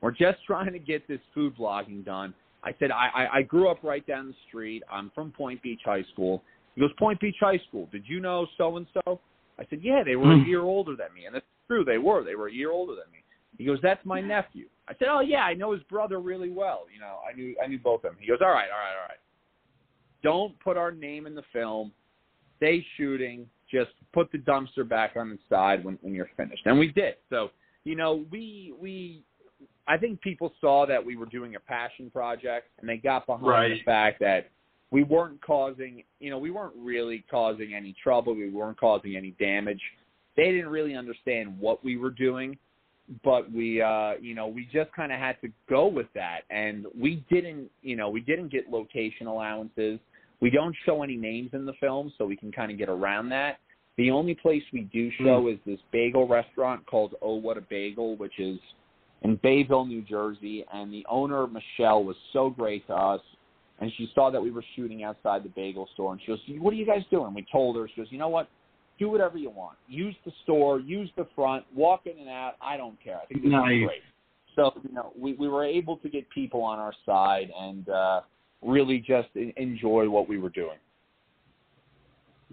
We're 0.00 0.10
just 0.10 0.38
trying 0.46 0.72
to 0.72 0.78
get 0.78 1.06
this 1.08 1.20
food 1.34 1.56
blogging 1.56 2.04
done." 2.04 2.34
I 2.66 2.74
said, 2.78 2.90
I, 2.90 3.08
I, 3.14 3.36
I 3.38 3.42
grew 3.42 3.68
up 3.68 3.80
right 3.82 4.06
down 4.06 4.26
the 4.26 4.34
street. 4.48 4.82
I'm 4.90 5.10
from 5.14 5.30
Point 5.32 5.62
Beach 5.62 5.82
High 5.84 6.02
School. 6.14 6.42
He 6.74 6.80
goes, 6.80 6.90
Point 6.98 7.20
Beach 7.20 7.36
High 7.38 7.60
School. 7.68 7.90
Did 7.92 8.04
you 8.06 8.20
know 8.20 8.46
so 8.56 8.78
and 8.78 8.86
so? 8.94 9.20
I 9.58 9.66
said, 9.68 9.80
Yeah, 9.82 10.02
they 10.02 10.16
were 10.16 10.32
a 10.32 10.38
Hmm. 10.38 10.48
year 10.48 10.62
older 10.62 10.96
than 10.96 11.12
me, 11.14 11.26
and 11.26 11.34
that's 11.34 11.44
true. 11.68 11.84
They 11.84 11.98
were. 11.98 12.24
They 12.24 12.36
were 12.36 12.48
a 12.48 12.52
year 12.52 12.70
older 12.70 12.94
than 12.94 13.12
me. 13.12 13.22
He 13.58 13.66
goes, 13.66 13.80
That's 13.82 14.02
my 14.06 14.22
nephew. 14.22 14.66
I 14.88 14.94
said, 14.98 15.08
Oh 15.10 15.20
yeah, 15.20 15.42
I 15.44 15.52
know 15.52 15.72
his 15.72 15.82
brother 15.84 16.20
really 16.20 16.48
well. 16.48 16.86
You 16.92 17.00
know, 17.00 17.18
I 17.30 17.36
knew 17.36 17.54
I 17.62 17.66
knew 17.66 17.78
both 17.78 17.98
of 18.04 18.12
them. 18.12 18.16
He 18.18 18.26
goes, 18.26 18.38
All 18.40 18.48
right, 18.48 18.70
all 18.72 18.78
right, 18.80 18.96
all 18.96 19.08
right. 19.08 19.20
Don't 20.24 20.58
put 20.58 20.76
our 20.76 20.90
name 20.90 21.26
in 21.26 21.36
the 21.36 21.44
film. 21.52 21.92
Stay 22.56 22.84
shooting. 22.96 23.46
Just 23.70 23.90
put 24.12 24.32
the 24.32 24.38
dumpster 24.38 24.88
back 24.88 25.12
on 25.16 25.30
its 25.30 25.42
side 25.48 25.84
when 25.84 25.98
when 26.02 26.14
you're 26.14 26.30
finished. 26.36 26.62
And 26.64 26.78
we 26.78 26.88
did. 26.88 27.14
So 27.30 27.50
you 27.84 27.94
know, 27.94 28.24
we 28.32 28.74
we 28.80 29.22
I 29.86 29.96
think 29.98 30.20
people 30.20 30.52
saw 30.60 30.86
that 30.86 31.04
we 31.04 31.16
were 31.16 31.26
doing 31.26 31.56
a 31.56 31.60
passion 31.60 32.10
project 32.10 32.68
and 32.80 32.88
they 32.88 32.96
got 32.96 33.26
behind 33.26 33.72
the 33.72 33.82
fact 33.84 34.18
that 34.20 34.50
we 34.90 35.02
weren't 35.02 35.42
causing, 35.42 36.02
you 36.20 36.30
know, 36.30 36.38
we 36.38 36.50
weren't 36.50 36.74
really 36.76 37.24
causing 37.30 37.74
any 37.74 37.94
trouble. 38.02 38.34
We 38.34 38.48
weren't 38.48 38.78
causing 38.78 39.16
any 39.16 39.32
damage. 39.32 39.80
They 40.36 40.52
didn't 40.52 40.68
really 40.68 40.94
understand 40.94 41.58
what 41.58 41.84
we 41.84 41.96
were 41.96 42.10
doing, 42.10 42.56
but 43.22 43.50
we, 43.52 43.82
uh, 43.82 44.12
you 44.20 44.34
know, 44.34 44.46
we 44.46 44.68
just 44.72 44.92
kind 44.92 45.12
of 45.12 45.18
had 45.18 45.40
to 45.42 45.48
go 45.68 45.86
with 45.86 46.06
that. 46.14 46.42
And 46.48 46.86
we 46.98 47.24
didn't, 47.30 47.70
you 47.82 47.96
know, 47.96 48.08
we 48.08 48.20
didn't 48.20 48.50
get 48.50 48.70
location 48.70 49.26
allowances. 49.26 49.98
We 50.40 50.50
don't 50.50 50.74
show 50.84 51.02
any 51.02 51.16
names 51.16 51.50
in 51.52 51.64
the 51.64 51.72
film, 51.80 52.12
so 52.18 52.26
we 52.26 52.36
can 52.36 52.52
kind 52.52 52.70
of 52.70 52.78
get 52.78 52.88
around 52.88 53.28
that. 53.30 53.58
The 53.96 54.10
only 54.10 54.34
place 54.34 54.62
we 54.72 54.82
do 54.92 55.10
show 55.22 55.48
is 55.48 55.58
this 55.64 55.78
bagel 55.92 56.26
restaurant 56.26 56.84
called 56.86 57.14
Oh 57.22 57.36
What 57.36 57.56
a 57.56 57.60
Bagel, 57.60 58.16
which 58.16 58.38
is 58.38 58.58
in 59.22 59.36
Bayville, 59.42 59.86
New 59.86 60.02
Jersey, 60.02 60.64
and 60.72 60.92
the 60.92 61.06
owner 61.08 61.46
Michelle 61.46 62.04
was 62.04 62.16
so 62.32 62.50
great 62.50 62.86
to 62.88 62.94
us. 62.94 63.20
And 63.80 63.90
she 63.96 64.10
saw 64.14 64.30
that 64.30 64.40
we 64.40 64.50
were 64.50 64.64
shooting 64.76 65.02
outside 65.02 65.42
the 65.42 65.48
bagel 65.48 65.88
store, 65.94 66.12
and 66.12 66.20
she 66.20 66.28
goes, 66.28 66.40
"What 66.60 66.72
are 66.72 66.76
you 66.76 66.86
guys 66.86 67.02
doing?" 67.10 67.34
We 67.34 67.44
told 67.50 67.76
her. 67.76 67.88
She 67.88 67.96
goes, 67.96 68.12
"You 68.12 68.18
know 68.18 68.28
what? 68.28 68.48
Do 68.98 69.08
whatever 69.08 69.36
you 69.36 69.50
want. 69.50 69.76
Use 69.88 70.14
the 70.24 70.32
store, 70.44 70.78
use 70.78 71.10
the 71.16 71.26
front, 71.34 71.64
walk 71.74 72.06
in 72.06 72.16
and 72.18 72.28
out. 72.28 72.54
I 72.60 72.76
don't 72.76 73.00
care. 73.00 73.18
I 73.20 73.26
think 73.26 73.42
this 73.42 73.50
Nice. 73.50 73.72
is 73.72 73.86
great." 73.86 74.02
So 74.54 74.72
you 74.88 74.94
know, 74.94 75.12
we 75.18 75.32
we 75.34 75.48
were 75.48 75.64
able 75.64 75.96
to 75.98 76.08
get 76.08 76.28
people 76.30 76.62
on 76.62 76.78
our 76.78 76.92
side 77.04 77.50
and 77.58 77.88
uh, 77.88 78.20
really 78.64 78.98
just 78.98 79.28
enjoy 79.56 80.08
what 80.08 80.28
we 80.28 80.38
were 80.38 80.50
doing. 80.50 80.78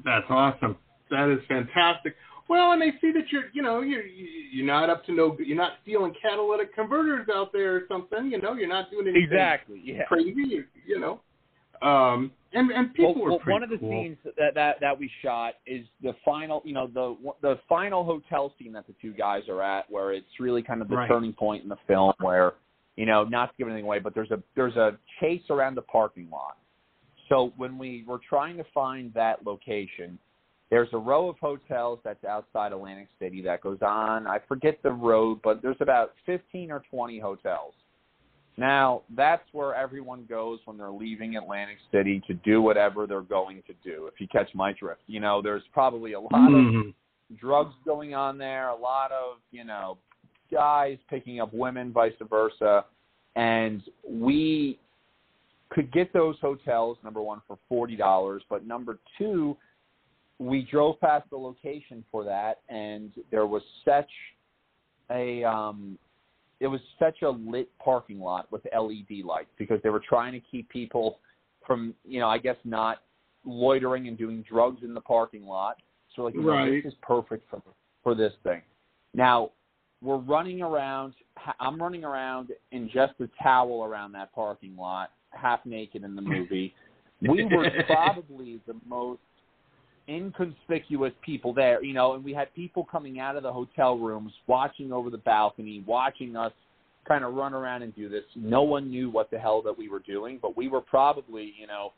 That's 0.03 0.26
awesome. 0.30 0.78
That 1.09 1.30
is 1.30 1.39
fantastic. 1.47 2.16
Well, 2.47 2.72
and 2.74 2.82
they 2.82 2.91
see 2.99 3.12
that 3.14 3.32
you're, 3.32 3.45
you 3.53 3.62
know, 3.62 3.82
you're 3.82 4.05
you're 4.05 4.66
not 4.66 4.89
up 4.89 5.05
to 5.05 5.14
no, 5.14 5.38
you're 5.39 5.57
not 5.57 5.74
stealing 5.84 6.14
catalytic 6.22 6.74
converters 6.76 7.28
out 7.34 7.53
there 7.53 7.76
or 7.76 7.82
something. 7.88 8.30
You 8.32 8.41
know, 8.41 8.53
you're 8.53 8.68
not 8.68 8.91
doing 8.91 9.07
anything 9.07 9.24
Exactly. 9.24 9.82
Yeah. 9.84 10.03
crazy. 10.03 10.64
You, 10.86 10.99
know, 10.99 11.22
um, 11.88 12.32
and 12.53 12.70
and 12.72 12.93
people 12.93 13.16
well, 13.16 13.24
were 13.24 13.30
well, 13.32 13.39
pretty 13.39 13.53
one 13.53 13.64
of 13.64 13.70
the 13.70 13.78
cool. 13.78 13.89
scenes 13.89 14.18
that, 14.38 14.53
that 14.55 14.76
that 14.82 14.99
we 14.99 15.09
shot 15.22 15.53
is 15.66 15.86
the 16.01 16.14
final 16.26 16.62
you 16.66 16.74
know 16.74 16.88
the 16.88 17.16
the 17.41 17.59
final 17.70 18.03
hotel 18.03 18.53
scene 18.59 18.74
that 18.74 18.86
the 18.88 18.95
two 19.01 19.14
guys 19.14 19.43
are 19.47 19.62
at 19.62 19.89
where 19.89 20.12
it's 20.12 20.39
really 20.39 20.62
kind 20.62 20.82
of 20.82 20.89
the 20.89 20.95
Right. 20.97 21.07
turning 21.09 21.34
point 21.34 21.64
in 21.64 21.70
the 21.70 21.78
film 21.88 22.14
where 22.20 22.53
you 22.95 23.05
know 23.05 23.23
not 23.23 23.47
to 23.47 23.53
give 23.57 23.67
anything 23.67 23.85
away 23.85 23.99
but 23.99 24.13
there's 24.13 24.31
a 24.31 24.41
there's 24.55 24.75
a 24.75 24.97
chase 25.19 25.43
around 25.49 25.75
the 25.75 25.81
parking 25.81 26.29
lot 26.29 26.57
so 27.29 27.53
when 27.57 27.77
we 27.77 28.03
were 28.07 28.19
trying 28.27 28.57
to 28.57 28.65
find 28.73 29.13
that 29.13 29.45
location 29.45 30.17
there's 30.69 30.89
a 30.93 30.97
row 30.97 31.27
of 31.27 31.37
hotels 31.39 31.99
that's 32.03 32.23
outside 32.23 32.71
Atlantic 32.71 33.07
City 33.19 33.41
that 33.41 33.61
goes 33.61 33.79
on 33.81 34.27
I 34.27 34.39
forget 34.47 34.79
the 34.83 34.91
road 34.91 35.39
but 35.43 35.61
there's 35.61 35.77
about 35.79 36.13
15 36.25 36.71
or 36.71 36.83
20 36.89 37.19
hotels 37.19 37.73
now, 38.57 39.03
that's 39.15 39.43
where 39.53 39.73
everyone 39.73 40.25
goes 40.29 40.59
when 40.65 40.77
they're 40.77 40.91
leaving 40.91 41.35
Atlantic 41.35 41.77
City 41.91 42.21
to 42.27 42.33
do 42.33 42.61
whatever 42.61 43.07
they're 43.07 43.21
going 43.21 43.63
to 43.67 43.73
do, 43.83 44.07
if 44.07 44.19
you 44.19 44.27
catch 44.27 44.49
my 44.53 44.73
drift. 44.73 45.01
You 45.07 45.19
know, 45.19 45.41
there's 45.41 45.63
probably 45.71 46.13
a 46.13 46.19
lot 46.19 46.53
of 46.53 46.65
Mhm. 46.65 46.93
drugs 47.35 47.75
going 47.85 48.13
on 48.13 48.37
there, 48.37 48.69
a 48.69 48.75
lot 48.75 49.11
of, 49.11 49.39
you 49.51 49.63
know, 49.63 49.97
guys 50.52 50.97
picking 51.10 51.39
up 51.39 51.54
women, 51.54 51.91
vice 51.91 52.14
versa. 52.30 52.86
And 53.36 53.82
we 54.08 54.80
could 55.70 55.91
get 55.91 56.12
those 56.14 56.36
hotels, 56.41 56.97
number 57.04 57.22
one, 57.22 57.41
for 57.47 57.58
$40, 57.72 58.41
but 58.49 58.66
number 58.66 58.99
two, 59.18 59.56
we 60.38 60.64
drove 60.64 60.99
past 60.99 61.30
the 61.30 61.38
location 61.38 62.04
for 62.12 62.24
that, 62.24 62.62
and 62.68 63.12
there 63.30 63.45
was 63.45 63.62
such 63.86 64.10
a 65.12 65.43
um, 65.43 65.97
it 66.60 66.68
was 66.68 66.80
such 66.99 67.22
a 67.22 67.30
lit 67.30 67.70
parking 67.84 68.20
lot 68.20 68.52
with 68.52 68.62
LED 68.66 69.24
lights 69.24 69.49
because 69.58 69.80
they 69.84 69.89
were 69.89 70.02
trying 70.08 70.34
to 70.34 70.39
keep 70.39 70.68
people 70.70 71.20
from, 71.66 71.93
you 72.06 72.20
know, 72.20 72.28
I 72.28 72.38
guess 72.38 72.56
not 72.64 72.99
loitering 73.45 74.08
and 74.08 74.18
doing 74.18 74.43
drugs 74.47 74.84
in 74.84 74.93
the 74.93 75.02
parking 75.02 75.45
lot. 75.45 75.78
So 76.16 76.24
like, 76.24 76.36
you 76.36 76.41
know, 76.41 76.72
this 76.72 76.86
is 76.86 76.93
perfect 77.02 77.49
for 77.49 77.62
for 78.04 78.16
this 78.16 78.34
thing. 78.43 78.62
Now 79.14 79.52
we're 80.02 80.18
running 80.18 80.62
around. 80.62 81.14
I'm 81.60 81.82
running 81.82 82.04
around 82.04 82.49
in 82.72 82.89
just 82.93 83.14
a 83.20 83.30
towel 83.41 83.84
around 83.84 84.12
that 84.14 84.34
parking 84.34 84.76
lot, 84.76 85.12
half 85.32 85.66
naked 85.66 86.04
in 86.04 86.16
the 86.16 86.22
movie. 86.22 86.74
We 87.22 87.45
were 87.45 87.70
probably 87.88 88.60
the 88.68 88.76
most 88.88 89.22
inconspicuous 90.10 91.14
people 91.24 91.54
there, 91.54 91.84
you 91.84 91.93
know, 91.93 92.14
and 92.14 92.24
we 92.24 92.34
had 92.34 92.54
people 92.54 92.86
coming 92.91 93.20
out 93.20 93.36
of 93.36 93.43
the 93.43 93.52
hotel 93.52 93.97
rooms, 93.97 94.34
watching 94.47 94.91
over 94.91 95.10
the 95.10 95.18
balcony, 95.20 95.84
watching 95.86 96.36
us 96.36 96.52
kind 97.08 97.24
of 97.24 97.34
run 97.34 97.54
around 97.54 97.84
and 97.84 97.95
do 97.95 98.10
this. 98.10 98.24
No 98.36 98.64
one 98.64 98.89
knew 98.89 99.10
what 99.10 99.32
the 99.32 99.39
hell 99.39 99.62
that 99.64 99.78
we 99.78 99.89
were 99.89 99.99
doing, 99.99 100.39
but 100.41 100.58
we 100.58 100.68
were 100.68 100.82
probably, 100.82 101.54
you 101.60 101.68
know, 101.68 101.93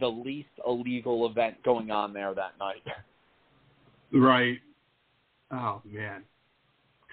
the 0.00 0.06
least 0.06 0.48
illegal 0.66 1.26
event 1.26 1.62
going 1.62 1.90
on 1.90 2.12
there 2.12 2.34
that 2.34 2.52
night. 2.58 2.82
Right. 4.12 4.58
Oh 5.50 5.80
man. 5.84 6.22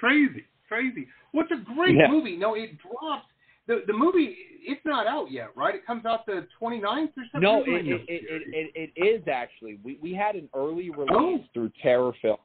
Crazy, 0.03 0.45
crazy. 0.67 1.07
What's 1.31 1.51
a 1.51 1.63
great 1.75 1.95
yeah. 1.95 2.07
movie? 2.09 2.35
No, 2.35 2.55
it 2.55 2.71
dropped. 2.79 3.27
The 3.67 3.83
the 3.87 3.93
movie 3.93 4.35
it's 4.65 4.81
not 4.85 5.07
out 5.07 5.31
yet, 5.31 5.49
right? 5.55 5.75
It 5.75 5.85
comes 5.85 6.05
out 6.05 6.25
the 6.25 6.47
29th 6.61 6.83
or 6.83 7.23
something. 7.31 7.41
No, 7.41 7.63
it 7.65 7.85
it, 7.85 8.01
it, 8.07 8.23
it, 8.27 8.71
it, 8.75 8.91
it 8.95 9.05
is 9.05 9.27
actually. 9.27 9.79
We 9.83 9.97
we 10.01 10.13
had 10.13 10.35
an 10.35 10.49
early 10.55 10.89
release 10.89 11.11
oh. 11.13 11.43
through 11.53 11.71
Terror 11.81 12.11
Film. 12.21 12.37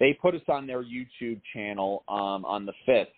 They 0.00 0.18
put 0.20 0.34
us 0.34 0.42
on 0.48 0.66
their 0.66 0.82
YouTube 0.82 1.40
channel 1.52 2.02
um, 2.08 2.44
on 2.44 2.66
the 2.66 2.72
fifth. 2.84 3.14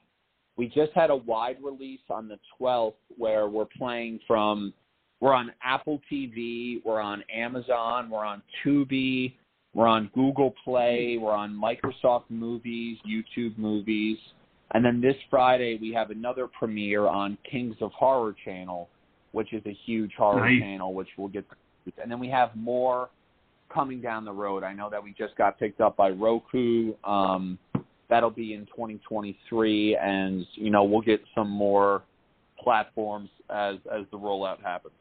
We 0.56 0.66
just 0.66 0.92
had 0.94 1.10
a 1.10 1.16
wide 1.16 1.56
release 1.62 2.02
on 2.10 2.28
the 2.28 2.38
12th 2.60 2.94
where 3.16 3.48
we're 3.48 3.66
playing 3.78 4.20
from. 4.26 4.72
We're 5.20 5.32
on 5.32 5.50
Apple 5.62 6.00
TV. 6.12 6.84
We're 6.84 7.00
on 7.00 7.24
Amazon. 7.34 8.10
We're 8.10 8.24
on 8.24 8.42
Tubi. 8.62 9.34
We're 9.74 9.88
on 9.88 10.10
Google 10.14 10.54
Play. 10.64 11.18
We're 11.20 11.32
on 11.32 11.52
Microsoft 11.52 12.24
Movies, 12.30 12.98
YouTube 13.06 13.58
Movies. 13.58 14.18
And 14.72 14.84
then 14.84 15.00
this 15.00 15.16
Friday, 15.28 15.78
we 15.80 15.92
have 15.92 16.10
another 16.10 16.46
premiere 16.46 17.06
on 17.06 17.36
Kings 17.48 17.76
of 17.80 17.92
Horror 17.92 18.34
channel, 18.44 18.88
which 19.32 19.52
is 19.52 19.62
a 19.66 19.76
huge 19.84 20.12
horror 20.16 20.48
nice. 20.48 20.60
channel, 20.60 20.94
which 20.94 21.08
we'll 21.18 21.28
get. 21.28 21.44
And 22.00 22.10
then 22.10 22.18
we 22.18 22.28
have 22.28 22.54
more 22.54 23.10
coming 23.72 24.00
down 24.00 24.24
the 24.24 24.32
road. 24.32 24.62
I 24.62 24.72
know 24.72 24.88
that 24.90 25.02
we 25.02 25.12
just 25.12 25.36
got 25.36 25.58
picked 25.58 25.80
up 25.80 25.96
by 25.96 26.10
Roku. 26.10 26.94
Um, 27.04 27.58
that'll 28.08 28.30
be 28.30 28.54
in 28.54 28.66
2023, 28.66 29.96
and 29.96 30.46
you 30.54 30.70
know 30.70 30.84
we'll 30.84 31.02
get 31.02 31.20
some 31.34 31.50
more 31.50 32.02
platforms 32.58 33.28
as 33.50 33.76
as 33.92 34.04
the 34.12 34.18
rollout 34.18 34.62
happens. 34.62 34.94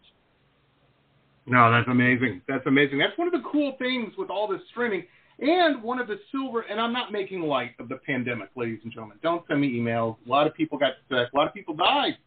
No, 1.46 1.72
that's 1.72 1.88
amazing. 1.90 2.42
That's 2.48 2.66
amazing. 2.66 3.00
That's 3.00 3.18
one 3.18 3.28
of 3.28 3.34
the 3.34 3.44
cool 3.52 3.76
things 3.78 4.14
with 4.18 4.30
all 4.30 4.48
this 4.48 4.62
streaming. 4.72 5.06
And 5.40 5.82
one 5.82 6.00
of 6.00 6.08
the 6.08 6.20
silver, 6.32 6.62
and 6.62 6.80
I'm 6.80 6.94
not 6.94 7.12
making 7.12 7.42
light 7.42 7.72
of 7.80 7.90
the 7.90 7.98
pandemic, 7.98 8.50
ladies 8.56 8.80
and 8.84 8.94
gentlemen. 8.94 9.18
Don't 9.24 9.44
send 9.48 9.60
me 9.60 9.74
emails. 9.74 10.16
A 10.26 10.30
lot 10.30 10.48
of 10.48 10.54
people 10.54 10.78
got 10.78 10.94
sick. 11.10 11.28
A 11.34 11.36
lot 11.36 11.48
of 11.48 11.54
people 11.54 11.74
died. 11.74 12.18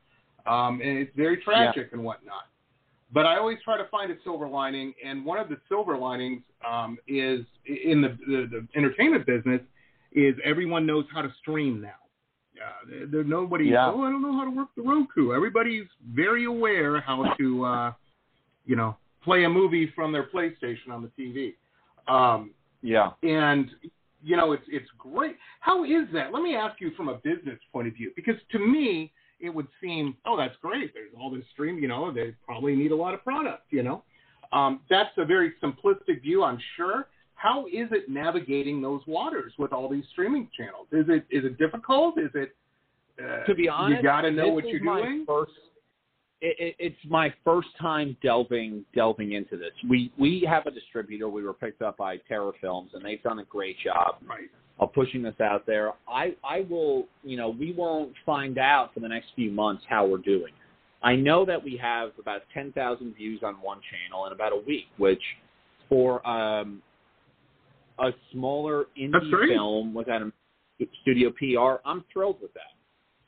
Um, 0.47 0.81
and 0.83 0.99
it's 0.99 1.11
very 1.17 1.39
tragic 1.39 1.89
yeah. 1.89 1.93
and 1.93 2.05
whatnot. 2.05 2.45
But 3.13 3.25
I 3.25 3.39
always 3.39 3.59
try 3.65 3.79
to 3.79 3.87
find 3.89 4.11
a 4.11 4.17
silver 4.25 4.49
lining, 4.49 4.93
and 5.05 5.25
one 5.25 5.39
of 5.39 5.49
the 5.49 5.57
silver 5.69 5.97
linings 5.97 6.43
um, 6.69 6.99
is 7.07 7.47
in 7.65 8.03
the, 8.03 8.19
the, 8.27 8.49
the 8.51 8.69
entertainment 8.77 9.25
business 9.25 9.61
is 10.13 10.35
everyone 10.45 10.85
knows 10.85 11.05
how 11.13 11.23
to 11.23 11.33
stream 11.41 11.81
now. 11.81 11.91
Uh, 12.61 13.07
there, 13.11 13.23
nobody. 13.23 13.67
Yeah. 13.67 13.93
Oh, 13.93 14.03
I 14.03 14.11
don't 14.11 14.23
know 14.23 14.33
how 14.33 14.45
to 14.45 14.51
work 14.51 14.69
the 14.77 14.83
Roku. 14.83 15.33
Everybody's 15.33 15.87
very 16.13 16.47
aware 16.47 17.01
how 17.01 17.35
to, 17.39 17.65
uh, 17.65 17.93
you 18.65 18.77
know, 18.77 18.97
play 19.27 19.45
a 19.45 19.49
movie 19.49 19.93
from 19.95 20.13
their 20.13 20.23
PlayStation 20.23 20.91
on 20.91 21.03
the 21.03 21.11
TV. 21.23 21.55
Um, 22.09 22.53
yeah. 22.81 23.11
And 23.23 23.69
you 24.23 24.37
know, 24.37 24.53
it's 24.53 24.65
it's 24.69 24.89
great. 24.97 25.37
How 25.61 25.85
is 25.85 26.07
that? 26.15 26.33
Let 26.33 26.43
me 26.43 26.57
ask 26.57 26.81
you 26.81 26.93
from 26.97 27.09
a 27.09 27.15
business 27.17 27.59
point 27.73 27.89
of 27.89 27.95
view, 27.95 28.13
because 28.17 28.37
to 28.53 28.59
me, 28.59 29.13
it 29.41 29.51
would 29.51 29.67
seem, 29.83 30.17
oh, 30.25 30.37
that's 30.37 30.55
great. 30.63 30.95
There's 30.95 31.13
all 31.21 31.31
this 31.31 31.45
stream. 31.53 31.79
You 31.79 31.89
know, 31.89 32.11
they 32.11 32.35
probably 32.47 32.75
need 32.75 32.93
a 32.93 32.97
lot 32.97 33.13
of 33.13 33.23
product. 33.23 33.65
You 33.71 33.83
know, 33.83 34.03
um, 34.53 34.81
that's 34.89 35.11
a 35.19 35.25
very 35.25 35.53
simplistic 35.63 36.23
view, 36.23 36.43
I'm 36.45 36.59
sure. 36.77 37.09
How 37.35 37.67
is 37.67 37.89
it 37.91 38.09
navigating 38.09 38.81
those 38.81 39.03
waters 39.07 39.53
with 39.59 39.73
all 39.73 39.89
these 39.89 40.05
streaming 40.13 40.49
channels? 40.57 40.87
Is 40.93 41.07
it 41.09 41.27
is 41.31 41.45
it 41.45 41.59
difficult? 41.59 42.19
Is 42.19 42.31
it 42.35 42.57
uh, 43.23 43.45
to 43.45 43.55
be 43.55 43.69
honest? 43.69 43.99
You 43.99 44.03
got 44.03 44.23
to 44.23 44.31
know 44.31 44.49
what 44.49 44.67
you're 44.67 44.81
doing. 44.81 45.25
First 45.27 45.53
it, 46.41 46.57
it, 46.59 46.77
it's 46.79 47.11
my 47.11 47.33
first 47.45 47.69
time 47.81 48.17
delving 48.23 48.85
delving 48.95 49.33
into 49.33 49.57
this. 49.57 49.73
We 49.89 50.13
we 50.19 50.47
have 50.49 50.67
a 50.67 50.71
distributor. 50.71 51.29
We 51.29 51.43
were 51.43 51.55
picked 51.55 51.83
up 51.83 51.97
by 51.97 52.19
Terror 52.29 52.53
Films, 52.61 52.91
and 52.95 53.05
they've 53.05 53.23
done 53.23 53.39
a 53.39 53.45
great 53.45 53.77
job 53.83 54.17
right. 54.29 54.51
of 54.79 54.93
pushing 54.93 55.23
this 55.23 55.41
out 55.41 55.67
there. 55.67 55.93
I 56.09 56.37
I 56.45 56.67
will 56.69 57.07
you 57.23 57.37
know 57.37 57.51
we 57.51 57.73
won't 57.73 58.13
find 58.25 58.59
out 58.59 58.93
for 58.93 59.01
the 59.01 59.09
next 59.09 59.29
few 59.35 59.51
months 59.51 59.85
how 59.89 60.07
we're 60.07 60.19
doing. 60.19 60.53
I 61.03 61.15
know 61.15 61.45
that 61.47 61.63
we 61.63 61.79
have 61.81 62.11
about 62.19 62.43
ten 62.53 62.73
thousand 62.73 63.15
views 63.15 63.41
on 63.43 63.55
one 63.55 63.81
channel 63.91 64.27
in 64.27 64.33
about 64.33 64.53
a 64.53 64.61
week, 64.67 64.87
which 64.99 65.23
for 65.89 66.27
um, 66.27 66.83
a 67.99 68.11
smaller 68.33 68.87
indie 69.01 69.49
film 69.49 69.95
without 69.95 70.21
a 70.21 70.33
studio 71.03 71.31
PR, 71.31 71.81
I'm 71.89 72.05
thrilled 72.13 72.43
with 72.43 72.53
that. 72.55 72.76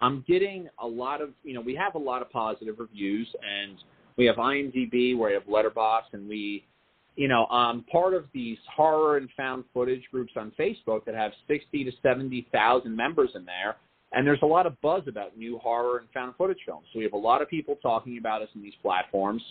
I'm 0.01 0.25
getting 0.29 0.69
a 0.81 0.87
lot 0.87 1.21
of, 1.21 1.31
you 1.43 1.55
know, 1.55 1.61
we 1.61 1.75
have 1.75 1.95
a 1.95 1.99
lot 1.99 2.23
of 2.23 2.31
positive 2.31 2.77
reviews, 2.79 3.29
and 3.43 3.79
we 4.17 4.27
have 4.27 4.37
IMDb, 4.37 5.17
where 5.17 5.31
we 5.31 5.35
have 5.35 5.45
Letterboxd, 5.45 6.13
and 6.13 6.29
we, 6.29 6.65
you 7.17 7.29
know, 7.29 7.47
I'm 7.51 7.83
part 7.85 8.15
of 8.15 8.27
these 8.33 8.59
horror 8.75 9.17
and 9.17 9.29
found 9.37 9.65
footage 9.75 10.05
groups 10.13 10.33
on 10.37 10.53
Facebook 10.59 11.05
that 11.05 11.15
have 11.15 11.33
60 11.49 11.85
to 11.85 11.93
70,000 12.03 12.95
members 12.95 13.31
in 13.35 13.45
there, 13.45 13.77
and 14.13 14.27
there's 14.27 14.43
a 14.43 14.47
lot 14.47 14.67
of 14.67 14.81
buzz 14.81 15.03
about 15.09 15.37
new 15.37 15.59
horror 15.59 15.99
and 15.99 16.09
found 16.15 16.35
footage 16.37 16.59
films. 16.65 16.87
So 16.93 16.99
we 16.99 17.05
have 17.05 17.13
a 17.13 17.19
lot 17.19 17.43
of 17.43 17.49
people 17.49 17.77
talking 17.83 18.19
about 18.19 18.41
us 18.41 18.49
in 18.55 18.63
these 18.63 18.75
platforms. 18.81 19.43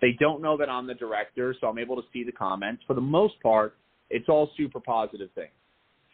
They 0.00 0.16
don't 0.18 0.40
know 0.40 0.56
that 0.56 0.70
I'm 0.70 0.86
the 0.86 0.94
director, 0.94 1.54
so 1.60 1.66
I'm 1.66 1.78
able 1.78 1.96
to 1.96 2.02
see 2.12 2.24
the 2.24 2.32
comments. 2.32 2.82
For 2.86 2.94
the 2.94 3.00
most 3.02 3.34
part, 3.42 3.76
it's 4.08 4.28
all 4.28 4.50
super 4.56 4.80
positive 4.80 5.28
things. 5.34 5.52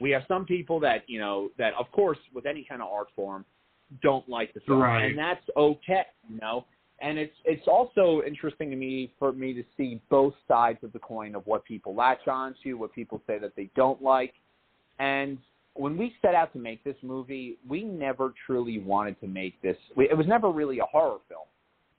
We 0.00 0.10
have 0.10 0.22
some 0.28 0.44
people 0.44 0.78
that, 0.80 1.04
you 1.06 1.18
know, 1.18 1.50
that 1.56 1.72
of 1.78 1.90
course, 1.92 2.18
with 2.34 2.44
any 2.44 2.66
kind 2.68 2.82
of 2.82 2.88
art 2.88 3.08
form, 3.16 3.44
don't 4.02 4.28
like 4.28 4.52
the 4.54 4.60
film, 4.60 4.80
right. 4.80 5.04
and 5.04 5.18
that's 5.18 5.44
okay, 5.56 6.02
you 6.28 6.38
know. 6.40 6.64
And 7.00 7.18
it's 7.18 7.34
it's 7.44 7.66
also 7.68 8.22
interesting 8.26 8.70
to 8.70 8.76
me 8.76 9.12
for 9.18 9.32
me 9.32 9.52
to 9.52 9.62
see 9.76 10.00
both 10.10 10.34
sides 10.48 10.78
of 10.82 10.92
the 10.92 10.98
coin 10.98 11.34
of 11.34 11.46
what 11.46 11.64
people 11.64 11.94
latch 11.94 12.26
on 12.26 12.54
to, 12.62 12.74
what 12.74 12.92
people 12.94 13.20
say 13.26 13.38
that 13.38 13.54
they 13.54 13.70
don't 13.76 14.02
like, 14.02 14.32
and 14.98 15.38
when 15.74 15.96
we 15.96 16.14
set 16.22 16.34
out 16.34 16.52
to 16.54 16.58
make 16.58 16.82
this 16.84 16.96
movie, 17.02 17.58
we 17.68 17.84
never 17.84 18.32
truly 18.46 18.78
wanted 18.78 19.20
to 19.20 19.26
make 19.26 19.60
this. 19.62 19.76
It 19.96 20.16
was 20.16 20.26
never 20.26 20.50
really 20.50 20.78
a 20.78 20.84
horror 20.84 21.18
film. 21.28 21.46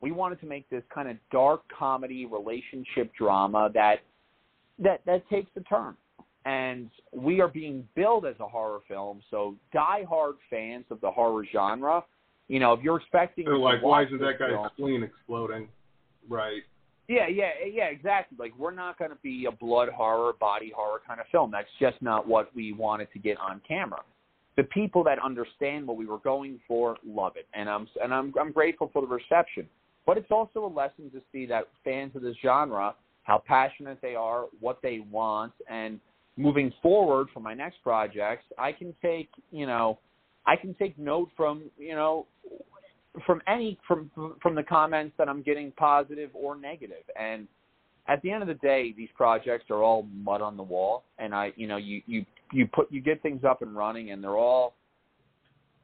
We 0.01 0.11
wanted 0.11 0.39
to 0.41 0.45
make 0.47 0.69
this 0.69 0.83
kind 0.93 1.09
of 1.09 1.17
dark 1.31 1.61
comedy 1.77 2.25
relationship 2.25 3.11
drama 3.15 3.69
that 3.73 3.99
that 4.79 5.01
that 5.05 5.27
takes 5.29 5.49
a 5.55 5.61
turn 5.61 5.95
and 6.47 6.89
we 7.11 7.41
are 7.41 7.49
being 7.49 7.85
billed 7.93 8.25
as 8.25 8.35
a 8.39 8.47
horror 8.47 8.79
film. 8.87 9.21
So 9.29 9.55
die-hard 9.73 10.35
fans 10.49 10.85
of 10.89 11.01
the 11.01 11.11
horror 11.11 11.45
genre, 11.51 12.03
you 12.47 12.61
know, 12.61 12.71
if 12.71 12.81
you're 12.81 12.97
expecting, 12.97 13.43
they're 13.43 13.57
like, 13.57 13.83
why 13.83 14.05
isn't 14.05 14.19
that 14.19 14.39
guy's 14.39 14.51
film, 14.51 14.69
spleen 14.77 15.03
exploding? 15.03 15.67
Right. 16.29 16.61
Yeah, 17.09 17.27
yeah, 17.27 17.49
yeah, 17.69 17.85
exactly. 17.85 18.37
Like 18.39 18.57
we're 18.57 18.73
not 18.73 18.97
going 18.97 19.11
to 19.11 19.17
be 19.21 19.45
a 19.45 19.51
blood 19.51 19.89
horror, 19.89 20.33
body 20.39 20.71
horror 20.73 21.01
kind 21.05 21.19
of 21.19 21.25
film. 21.31 21.51
That's 21.51 21.67
just 21.81 22.01
not 22.01 22.25
what 22.25 22.53
we 22.55 22.71
wanted 22.71 23.11
to 23.11 23.19
get 23.19 23.37
on 23.39 23.61
camera. 23.67 23.99
The 24.55 24.63
people 24.63 25.03
that 25.03 25.19
understand 25.23 25.85
what 25.85 25.97
we 25.97 26.05
were 26.05 26.17
going 26.19 26.59
for 26.65 26.97
love 27.05 27.33
it, 27.35 27.47
and 27.53 27.69
I'm 27.69 27.87
and 28.01 28.13
I'm 28.13 28.33
I'm 28.39 28.51
grateful 28.51 28.89
for 28.91 29.01
the 29.01 29.07
reception. 29.07 29.67
But 30.05 30.17
it's 30.17 30.31
also 30.31 30.65
a 30.65 30.73
lesson 30.73 31.11
to 31.11 31.21
see 31.31 31.45
that 31.47 31.67
fans 31.83 32.15
of 32.15 32.21
this 32.21 32.35
genre, 32.41 32.95
how 33.23 33.43
passionate 33.45 33.99
they 34.01 34.15
are, 34.15 34.45
what 34.59 34.79
they 34.81 34.99
want, 35.11 35.53
and 35.69 35.99
moving 36.37 36.71
forward 36.81 37.27
for 37.33 37.39
my 37.39 37.53
next 37.53 37.81
projects, 37.83 38.45
I 38.57 38.71
can 38.71 38.93
take, 39.01 39.29
you 39.51 39.65
know, 39.65 39.99
I 40.45 40.55
can 40.55 40.73
take 40.75 40.97
note 40.97 41.29
from, 41.35 41.63
you 41.77 41.95
know, 41.95 42.27
from 43.25 43.41
any 43.47 43.77
from 43.87 44.11
from 44.41 44.55
the 44.55 44.63
comments 44.63 45.15
that 45.17 45.27
I'm 45.27 45.41
getting 45.41 45.71
positive 45.71 46.29
or 46.33 46.55
negative. 46.55 47.03
And 47.19 47.47
at 48.07 48.21
the 48.21 48.31
end 48.31 48.41
of 48.41 48.47
the 48.47 48.53
day, 48.55 48.93
these 48.95 49.09
projects 49.15 49.65
are 49.69 49.83
all 49.83 50.07
mud 50.13 50.41
on 50.41 50.55
the 50.55 50.63
wall 50.63 51.03
and 51.17 51.33
I, 51.33 51.51
you 51.55 51.67
know, 51.67 51.77
you 51.77 52.01
you 52.05 52.25
you 52.53 52.67
put 52.67 52.91
you 52.91 53.01
get 53.01 53.21
things 53.21 53.43
up 53.43 53.61
and 53.61 53.75
running 53.75 54.11
and 54.11 54.23
they're 54.23 54.37
all 54.37 54.75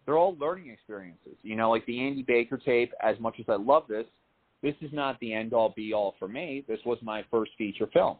they're 0.06 0.18
all 0.18 0.36
learning 0.40 0.70
experiences. 0.70 1.36
You 1.42 1.56
know, 1.56 1.72
like 1.72 1.86
the 1.86 2.00
Andy 2.00 2.24
Baker 2.24 2.58
tape, 2.58 2.94
as 3.02 3.20
much 3.20 3.36
as 3.40 3.46
I 3.48 3.56
love 3.56 3.84
this, 3.88 4.06
this 4.62 4.76
is 4.82 4.92
not 4.94 5.20
the 5.20 5.34
end 5.34 5.54
all 5.54 5.74
be 5.76 5.94
all 5.94 6.16
for 6.20 6.28
me. 6.28 6.64
This 6.68 6.80
was 6.86 6.98
my 7.02 7.24
first 7.32 7.52
feature 7.58 7.88
film. 7.92 8.18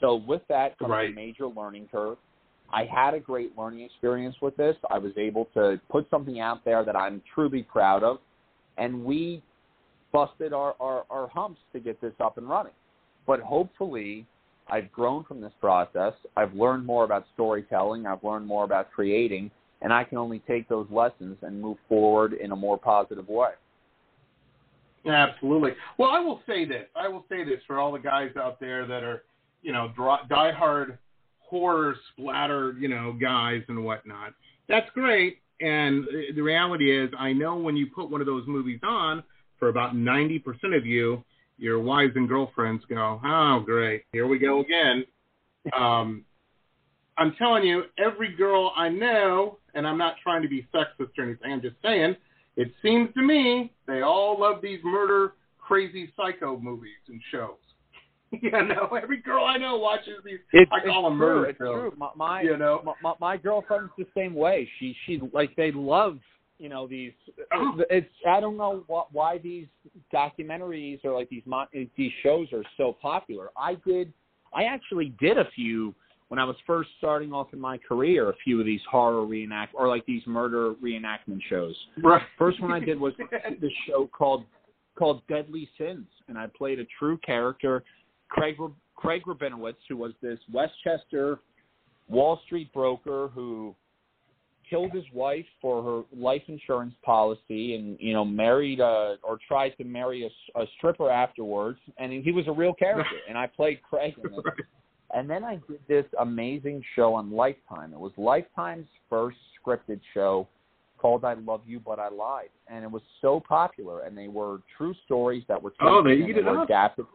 So 0.00 0.16
with 0.16 0.42
that 0.48 0.78
comes 0.78 0.90
right. 0.90 1.10
a 1.10 1.14
major 1.14 1.46
learning 1.46 1.88
curve. 1.90 2.18
I 2.72 2.84
had 2.84 3.14
a 3.14 3.20
great 3.20 3.56
learning 3.56 3.80
experience 3.80 4.36
with 4.42 4.56
this. 4.56 4.76
I 4.90 4.98
was 4.98 5.12
able 5.16 5.46
to 5.54 5.80
put 5.88 6.08
something 6.10 6.40
out 6.40 6.64
there 6.64 6.84
that 6.84 6.96
I'm 6.96 7.22
truly 7.32 7.62
proud 7.62 8.02
of, 8.02 8.18
and 8.76 9.04
we 9.04 9.42
busted 10.12 10.52
our, 10.52 10.74
our, 10.80 11.04
our 11.08 11.28
humps 11.28 11.60
to 11.72 11.80
get 11.80 12.00
this 12.00 12.12
up 12.20 12.38
and 12.38 12.48
running. 12.48 12.72
But 13.26 13.40
hopefully, 13.40 14.26
I've 14.68 14.90
grown 14.90 15.24
from 15.24 15.40
this 15.40 15.52
process. 15.60 16.12
I've 16.36 16.54
learned 16.54 16.84
more 16.84 17.04
about 17.04 17.24
storytelling. 17.34 18.06
I've 18.06 18.24
learned 18.24 18.46
more 18.46 18.64
about 18.64 18.90
creating, 18.90 19.50
and 19.80 19.92
I 19.92 20.02
can 20.02 20.18
only 20.18 20.40
take 20.40 20.68
those 20.68 20.88
lessons 20.90 21.36
and 21.42 21.60
move 21.60 21.78
forward 21.88 22.32
in 22.32 22.50
a 22.50 22.56
more 22.56 22.78
positive 22.78 23.28
way. 23.28 23.50
Absolutely. 25.06 25.70
Well, 25.98 26.10
I 26.10 26.18
will 26.18 26.42
say 26.48 26.64
this. 26.64 26.86
I 26.96 27.06
will 27.06 27.24
say 27.28 27.44
this 27.44 27.60
for 27.64 27.78
all 27.78 27.92
the 27.92 28.00
guys 28.00 28.30
out 28.36 28.58
there 28.58 28.86
that 28.86 29.04
are– 29.04 29.22
you 29.66 29.72
know, 29.72 29.92
diehard 30.30 30.96
horror 31.40 31.96
splatter, 32.12 32.76
you 32.78 32.86
know, 32.86 33.12
guys 33.20 33.62
and 33.66 33.84
whatnot. 33.84 34.32
That's 34.68 34.88
great. 34.94 35.38
And 35.60 36.06
the 36.36 36.40
reality 36.40 36.96
is, 36.96 37.10
I 37.18 37.32
know 37.32 37.56
when 37.56 37.76
you 37.76 37.88
put 37.88 38.08
one 38.08 38.20
of 38.20 38.28
those 38.28 38.44
movies 38.46 38.78
on, 38.84 39.24
for 39.58 39.68
about 39.68 39.96
90% 39.96 40.40
of 40.76 40.86
you, 40.86 41.24
your 41.58 41.80
wives 41.80 42.12
and 42.14 42.28
girlfriends 42.28 42.84
go, 42.88 43.20
oh, 43.24 43.60
great, 43.64 44.04
here 44.12 44.28
we 44.28 44.38
go 44.38 44.60
again. 44.60 45.04
Um, 45.76 46.24
I'm 47.18 47.34
telling 47.36 47.64
you, 47.64 47.84
every 47.98 48.36
girl 48.36 48.72
I 48.76 48.88
know, 48.88 49.58
and 49.74 49.84
I'm 49.84 49.98
not 49.98 50.14
trying 50.22 50.42
to 50.42 50.48
be 50.48 50.64
sexist 50.72 51.10
or 51.18 51.24
anything. 51.24 51.52
I'm 51.52 51.62
just 51.62 51.76
saying, 51.82 52.14
it 52.56 52.70
seems 52.82 53.12
to 53.14 53.22
me 53.22 53.72
they 53.88 54.02
all 54.02 54.38
love 54.38 54.62
these 54.62 54.80
murder, 54.84 55.32
crazy, 55.58 56.12
psycho 56.16 56.56
movies 56.56 56.92
and 57.08 57.20
shows. 57.32 57.56
you 58.42 58.50
know, 58.50 58.88
every 59.00 59.18
girl 59.18 59.44
I 59.44 59.56
know 59.56 59.76
watches 59.76 60.18
these. 60.24 60.38
It's, 60.52 60.70
I 60.72 60.84
call 60.84 61.04
them 61.04 61.16
murder 61.16 61.46
It's 61.46 61.58
true. 61.58 61.92
My, 61.96 62.10
my 62.16 62.42
You 62.42 62.56
know, 62.56 62.82
my, 62.84 62.94
my, 63.02 63.14
my 63.20 63.36
girlfriend's 63.36 63.92
the 63.96 64.06
same 64.16 64.34
way. 64.34 64.68
She 64.78 64.96
she 65.06 65.20
like 65.32 65.54
they 65.56 65.70
love 65.72 66.18
you 66.58 66.68
know 66.68 66.86
these. 66.86 67.12
Oh. 67.54 67.82
It's 67.90 68.08
I 68.28 68.40
don't 68.40 68.56
know 68.56 68.84
what 68.86 69.12
why 69.12 69.38
these 69.38 69.66
documentaries 70.12 71.04
or 71.04 71.12
like 71.12 71.28
these 71.28 71.42
these 71.96 72.12
shows 72.22 72.48
are 72.52 72.64
so 72.76 72.96
popular. 73.00 73.50
I 73.56 73.76
did 73.86 74.12
I 74.54 74.64
actually 74.64 75.14
did 75.20 75.38
a 75.38 75.48
few 75.54 75.94
when 76.28 76.40
I 76.40 76.44
was 76.44 76.56
first 76.66 76.90
starting 76.98 77.32
off 77.32 77.48
in 77.52 77.60
my 77.60 77.78
career. 77.78 78.30
A 78.30 78.36
few 78.42 78.58
of 78.58 78.66
these 78.66 78.80
horror 78.90 79.24
reenact 79.24 79.74
or 79.74 79.88
like 79.88 80.04
these 80.06 80.22
murder 80.26 80.74
reenactment 80.82 81.40
shows. 81.48 81.76
right. 82.02 82.22
First 82.38 82.60
one 82.60 82.72
I 82.72 82.80
did 82.80 82.98
was 82.98 83.12
the 83.60 83.70
show 83.86 84.08
called 84.08 84.44
called 84.98 85.20
Deadly 85.28 85.68
Sins, 85.76 86.06
and 86.28 86.38
I 86.38 86.46
played 86.56 86.80
a 86.80 86.86
true 86.98 87.18
character, 87.18 87.84
Craig 88.28 88.56
Craig 88.96 89.22
Rabinowitz, 89.26 89.76
who 89.88 89.96
was 89.96 90.12
this 90.22 90.38
Westchester 90.52 91.38
Wall 92.08 92.40
Street 92.46 92.72
broker 92.72 93.28
who 93.34 93.74
killed 94.68 94.90
his 94.92 95.04
wife 95.12 95.46
for 95.60 95.82
her 95.82 96.02
life 96.18 96.42
insurance 96.48 96.94
policy, 97.04 97.76
and 97.76 97.96
you 98.00 98.12
know 98.12 98.24
married 98.24 98.80
uh, 98.80 99.16
or 99.22 99.38
tried 99.46 99.70
to 99.70 99.84
marry 99.84 100.24
a, 100.24 100.60
a 100.60 100.66
stripper 100.76 101.10
afterwards, 101.10 101.78
and 101.98 102.12
he 102.12 102.32
was 102.32 102.46
a 102.48 102.52
real 102.52 102.74
character, 102.74 103.16
and 103.28 103.38
I 103.38 103.46
played 103.46 103.80
Craig 103.82 104.14
in 104.22 104.32
it. 104.32 104.44
And 105.14 105.30
then 105.30 105.44
I 105.44 105.60
did 105.68 105.80
this 105.88 106.04
amazing 106.20 106.82
show 106.94 107.14
on 107.14 107.30
Lifetime. 107.30 107.92
It 107.92 107.98
was 107.98 108.12
Lifetime's 108.16 108.88
first 109.08 109.38
scripted 109.64 110.00
show 110.12 110.48
called 110.98 111.24
I 111.24 111.34
Love 111.34 111.60
You 111.66 111.80
But 111.80 111.98
I 111.98 112.08
Lied. 112.08 112.48
And 112.68 112.84
it 112.84 112.90
was 112.90 113.02
so 113.20 113.40
popular 113.46 114.02
and 114.02 114.16
they 114.16 114.28
were 114.28 114.60
true 114.76 114.94
stories 115.04 115.44
that 115.48 115.62
were 115.62 115.72
told. 115.80 116.06
Oh, 116.06 116.08
they 116.08 116.16
eat 116.16 116.36
it 116.36 116.48
up. 116.48 116.64
adapted. 116.64 117.06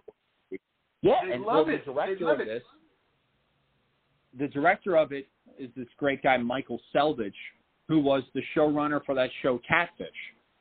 Yeah, 1.02 1.14
They 1.26 1.34
and 1.34 1.43
love 1.43 1.68
well, 1.68 1.76
it. 1.76 1.86
the 1.86 1.91
director 1.93 2.26
love 2.26 2.39
of 2.39 2.47
it. 2.47 2.47
this 2.47 2.64
the 4.38 4.47
director 4.47 4.95
of 4.95 5.12
it 5.12 5.28
is 5.60 5.70
this 5.76 5.88
great 5.97 6.24
guy 6.24 6.38
Michael 6.38 6.80
Selvage, 6.93 7.36
who 7.88 7.99
was 7.99 8.24
the 8.34 8.41
showrunner 8.56 9.04
for 9.06 9.14
that 9.16 9.30
show 9.41 9.60
Catfish. 9.68 10.08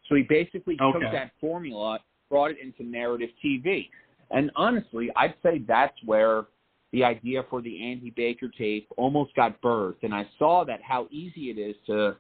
So 0.09 0.17
he 0.17 0.23
basically 0.23 0.77
took 0.77 1.01
that 1.13 1.31
formula, 1.41 2.01
brought 2.29 2.51
it 2.51 2.57
into 2.61 2.83
narrative 2.83 3.31
TV. 3.45 3.89
And 4.33 4.51
honestly, 4.57 5.09
I'd 5.17 5.35
say 5.43 5.63
that's 5.67 5.97
where 6.05 6.47
the 6.93 7.05
idea 7.05 7.45
for 7.49 7.63
the 7.63 7.91
Andy 7.91 8.13
Baker 8.17 8.49
tape 8.49 8.89
almost 8.97 9.35
got 9.37 9.61
birthed. 9.63 10.03
And 10.03 10.13
I 10.13 10.27
saw 10.39 10.65
that 10.65 10.81
how 10.83 11.07
easy 11.13 11.51
it 11.51 11.59
is 11.59 11.77
to 11.87 12.17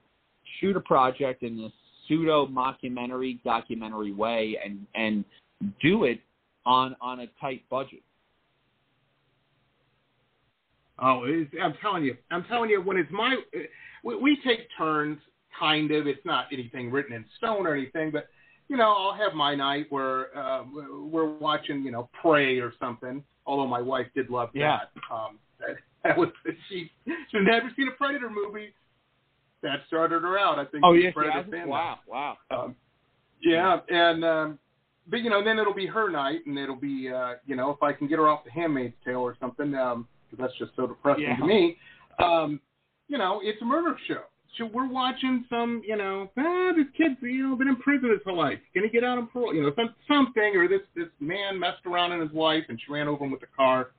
shoot 0.60 0.76
a 0.76 0.80
project 0.80 1.42
in 1.42 1.56
this 1.56 1.72
pseudo 2.06 2.46
mockumentary 2.46 3.42
documentary 3.42 4.12
way 4.12 4.56
and 4.64 4.86
and 4.94 5.24
do 5.82 6.04
it 6.04 6.20
on 6.66 6.94
on 7.00 7.20
a 7.20 7.26
tight 7.40 7.62
budget. 7.68 8.02
Oh, 11.03 11.22
it's, 11.24 11.51
I'm 11.62 11.74
telling 11.80 12.05
you, 12.05 12.16
I'm 12.30 12.44
telling 12.44 12.70
you, 12.70 12.82
when 12.82 12.96
it's 12.96 13.11
my, 13.11 13.36
we, 14.05 14.16
we 14.16 14.38
take 14.44 14.61
turns, 14.76 15.18
kind 15.59 15.90
of. 15.90 16.07
It's 16.07 16.24
not 16.24 16.46
anything 16.53 16.90
written 16.90 17.14
in 17.14 17.24
stone 17.38 17.66
or 17.66 17.74
anything, 17.74 18.11
but 18.11 18.28
you 18.68 18.76
know, 18.76 18.92
I'll 18.92 19.14
have 19.14 19.34
my 19.34 19.55
night 19.55 19.86
where 19.90 20.36
uh, 20.38 20.64
we're 20.92 21.36
watching, 21.38 21.82
you 21.82 21.90
know, 21.90 22.09
Prey 22.22 22.59
or 22.59 22.72
something. 22.78 23.24
Although 23.46 23.66
my 23.66 23.80
wife 23.80 24.07
did 24.14 24.30
love 24.30 24.51
Yeah. 24.55 24.78
that. 24.94 25.14
Um, 25.14 25.38
that, 25.59 25.76
that 26.05 26.16
was 26.16 26.28
she. 26.68 26.90
She's 27.05 27.40
never 27.42 27.70
seen 27.76 27.88
a 27.88 27.92
Predator 27.92 28.30
movie. 28.30 28.72
That 29.62 29.80
started 29.88 30.22
her 30.22 30.38
out. 30.38 30.59
I 30.59 30.64
think. 30.66 30.84
Oh 30.84 30.92
yes, 30.92 31.12
Predator 31.14 31.44
yeah. 31.46 31.51
fan 31.51 31.68
now. 31.68 31.98
Wow, 32.07 32.36
wow. 32.51 32.64
Um, 32.64 32.76
yeah, 33.42 33.78
and 33.88 34.24
um, 34.24 34.59
but 35.09 35.18
you 35.18 35.30
know, 35.30 35.42
then 35.42 35.59
it'll 35.59 35.74
be 35.74 35.86
her 35.86 36.11
night, 36.11 36.40
and 36.46 36.59
it'll 36.59 36.76
be 36.76 37.11
uh, 37.14 37.34
you 37.46 37.57
know, 37.57 37.70
if 37.70 37.82
I 37.82 37.92
can 37.92 38.07
get 38.07 38.18
her 38.18 38.28
off 38.28 38.44
the 38.44 38.51
Handmaid's 38.51 38.94
Tale 39.05 39.16
or 39.20 39.36
something, 39.40 39.74
um, 39.74 40.07
that's 40.38 40.56
just 40.58 40.72
so 40.76 40.86
depressing 40.86 41.24
Yeah. 41.24 41.36
to 41.36 41.46
me. 41.46 41.76
Um, 42.18 42.60
you 43.08 43.18
know, 43.18 43.40
it's 43.42 43.60
a 43.62 43.64
murder 43.64 43.96
show. 44.06 44.22
So 44.58 44.66
we're 44.66 44.88
watching 44.88 45.44
some, 45.48 45.80
you 45.86 45.96
know, 45.96 46.30
ah, 46.36 46.72
this 46.76 46.86
kid's 46.96 47.16
you 47.22 47.48
know 47.48 47.56
been 47.56 47.68
in 47.68 47.76
prison 47.76 48.10
his 48.10 48.18
whole 48.24 48.36
life. 48.36 48.58
Gonna 48.74 48.88
get 48.88 49.04
out 49.04 49.16
on 49.18 49.28
parole, 49.28 49.54
you 49.54 49.62
know, 49.62 49.72
some 49.76 49.94
something, 50.08 50.56
or 50.56 50.66
this 50.68 50.82
this 50.96 51.08
man 51.20 51.58
messed 51.58 51.86
around 51.86 52.12
in 52.12 52.20
his 52.20 52.32
wife 52.32 52.64
and 52.68 52.78
she 52.84 52.92
ran 52.92 53.06
over 53.08 53.24
him 53.24 53.30
with 53.30 53.40
the 53.40 53.46
car. 53.56 53.90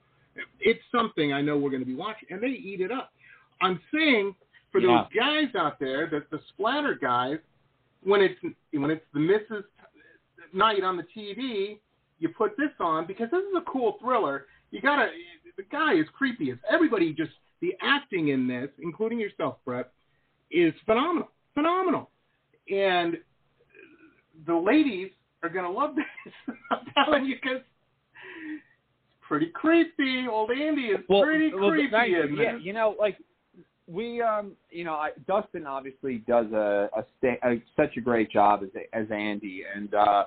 It's 0.60 0.82
something 0.92 1.34
I 1.34 1.42
know 1.42 1.58
we're 1.58 1.72
going 1.72 1.82
to 1.82 1.86
be 1.86 1.94
watching, 1.96 2.30
and 2.32 2.42
they 2.42 2.48
eat 2.48 2.80
it 2.80 2.90
up. 2.92 3.12
I'm 3.62 3.82
saying 3.94 4.34
for 4.72 4.80
Yeah. 4.80 5.04
those 5.12 5.20
guys 5.20 5.56
out 5.56 5.78
there, 5.78 6.08
that 6.08 6.30
the 6.30 6.40
splatter 6.50 6.96
guys, 6.96 7.40
when 8.04 8.22
it's 8.22 8.40
when 8.72 8.92
it's 8.92 9.06
the 9.14 9.20
Mrs. 9.20 9.64
night 10.54 10.84
on 10.84 10.96
the 10.98 11.04
TV, 11.16 11.80
you 12.20 12.30
put 12.30 12.56
this 12.58 12.72
on 12.80 13.06
because 13.06 13.30
this 13.32 13.42
is 13.44 13.56
a 13.56 13.62
cool 13.62 13.98
thriller. 14.02 14.48
You 14.72 14.82
gotta. 14.82 15.12
The 15.58 15.64
guy 15.64 15.96
is 15.96 16.06
creepy 16.14 16.52
as 16.52 16.58
everybody. 16.70 17.14
Just 17.14 17.32
the 17.62 17.74
acting 17.82 18.30
in 18.30 18.48
this, 18.48 18.70
including 18.80 19.20
yourself, 19.20 19.58
Bret, 19.66 19.92
is 20.50 20.74
phenomenal. 20.86 21.30
Phenomenal. 21.54 22.10
And 22.70 23.18
the 24.46 24.56
ladies 24.56 25.12
are 25.44 25.50
gonna 25.50 25.72
love 25.72 25.96
this. 25.96 26.34
I'm 26.72 27.06
telling 27.06 27.26
you, 27.26 27.36
because 27.36 27.62
it's 27.62 28.64
pretty 29.22 29.48
creepy. 29.48 30.28
Old 30.30 30.52
Andy 30.52 30.88
is 30.88 31.00
well, 31.10 31.24
pretty 31.24 31.52
well, 31.54 31.70
creepy 31.70 32.16
in 32.16 32.36
Yeah, 32.38 32.58
you 32.58 32.74
know, 32.74 32.96
like 33.00 33.18
we, 33.88 34.22
um, 34.22 34.54
you 34.70 34.84
know, 34.84 34.94
I, 34.94 35.12
Dustin 35.28 35.66
obviously 35.66 36.20
does 36.28 36.46
a, 36.54 36.90
a, 36.96 37.04
sta- 37.18 37.40
a 37.44 37.62
such 37.76 37.98
a 37.98 38.02
great 38.02 38.32
job 38.32 38.62
as 38.64 38.70
as 38.94 39.08
Andy, 39.12 39.64
and 39.76 39.94
uh, 39.94 40.26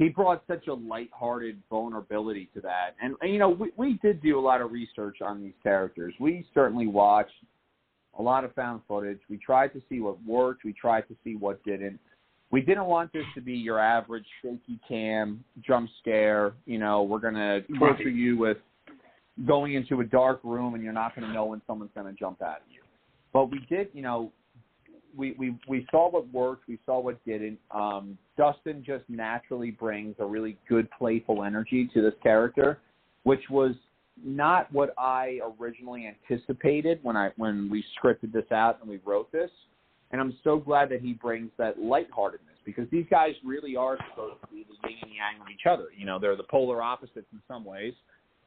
he 0.00 0.08
brought 0.08 0.42
such 0.48 0.66
a 0.66 0.72
lighthearted 0.72 1.60
vulnerability 1.68 2.48
to 2.54 2.60
that. 2.62 2.96
And, 3.02 3.14
and 3.20 3.30
you 3.32 3.38
know, 3.38 3.50
we 3.50 3.70
we 3.76 3.98
did 4.02 4.22
do 4.22 4.38
a 4.38 4.40
lot 4.40 4.62
of 4.62 4.72
research 4.72 5.18
on 5.20 5.42
these 5.42 5.52
characters. 5.62 6.14
We 6.18 6.46
certainly 6.54 6.86
watched 6.86 7.34
a 8.18 8.22
lot 8.22 8.44
of 8.44 8.54
found 8.54 8.80
footage. 8.88 9.20
We 9.28 9.36
tried 9.36 9.74
to 9.74 9.82
see 9.90 10.00
what 10.00 10.16
worked. 10.24 10.64
We 10.64 10.72
tried 10.72 11.02
to 11.02 11.16
see 11.22 11.36
what 11.36 11.62
didn't. 11.64 12.00
We 12.50 12.62
didn't 12.62 12.86
want 12.86 13.12
this 13.12 13.26
to 13.34 13.42
be 13.42 13.52
your 13.52 13.78
average 13.78 14.24
shaky 14.42 14.80
cam 14.88 15.44
jump 15.64 15.90
scare. 16.00 16.54
You 16.64 16.78
know, 16.78 17.02
we're 17.02 17.20
gonna 17.20 17.60
torture 17.78 18.08
you 18.08 18.38
with 18.38 18.56
going 19.46 19.74
into 19.74 20.00
a 20.00 20.04
dark 20.04 20.40
room 20.44 20.74
and 20.74 20.82
you're 20.82 20.92
not 20.92 21.14
going 21.14 21.26
to 21.26 21.32
know 21.32 21.46
when 21.46 21.62
someone's 21.66 21.92
going 21.94 22.12
to 22.12 22.18
jump 22.18 22.42
at 22.42 22.62
you. 22.70 22.80
But 23.32 23.50
we 23.50 23.60
did, 23.68 23.88
you 23.92 24.02
know, 24.02 24.32
we 25.16 25.34
we 25.38 25.56
we 25.68 25.86
saw 25.90 26.10
what 26.10 26.32
worked, 26.32 26.68
we 26.68 26.78
saw 26.86 27.00
what 27.00 27.24
didn't. 27.24 27.58
Um, 27.70 28.18
Dustin 28.40 28.82
just 28.82 29.04
naturally 29.10 29.70
brings 29.70 30.16
a 30.18 30.24
really 30.24 30.56
good 30.66 30.88
playful 30.98 31.44
energy 31.44 31.90
to 31.92 32.00
this 32.00 32.14
character, 32.22 32.78
which 33.24 33.42
was 33.50 33.72
not 34.24 34.72
what 34.72 34.94
I 34.96 35.40
originally 35.60 36.06
anticipated 36.06 37.00
when 37.02 37.18
I 37.18 37.32
when 37.36 37.68
we 37.68 37.84
scripted 38.02 38.32
this 38.32 38.50
out 38.50 38.78
and 38.80 38.88
we 38.88 38.98
wrote 39.04 39.30
this. 39.30 39.50
And 40.10 40.22
I'm 40.22 40.34
so 40.42 40.56
glad 40.56 40.88
that 40.88 41.02
he 41.02 41.12
brings 41.12 41.50
that 41.58 41.78
lightheartedness 41.78 42.56
because 42.64 42.86
these 42.90 43.04
guys 43.10 43.34
really 43.44 43.76
are 43.76 43.98
supposed 44.08 44.40
to 44.40 44.46
be 44.46 44.64
the 44.64 44.88
yin 44.88 44.98
and 45.02 45.12
yang 45.12 45.42
of 45.42 45.48
each 45.52 45.66
other. 45.70 45.88
You 45.94 46.06
know, 46.06 46.18
they're 46.18 46.34
the 46.34 46.42
polar 46.44 46.82
opposites 46.82 47.26
in 47.34 47.42
some 47.46 47.66
ways, 47.66 47.92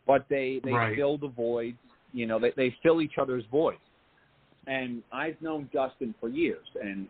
but 0.07 0.25
they 0.27 0.59
they 0.63 0.73
Right. 0.73 0.95
fill 0.95 1.19
the 1.19 1.27
voids. 1.27 1.77
You 2.13 2.25
know, 2.25 2.39
they 2.39 2.49
they 2.57 2.75
fill 2.81 2.99
each 2.99 3.19
other's 3.19 3.45
voids. 3.51 3.77
And 4.65 5.03
I've 5.11 5.39
known 5.39 5.69
Dustin 5.71 6.15
for 6.19 6.29
years, 6.29 6.65
and 6.81 7.07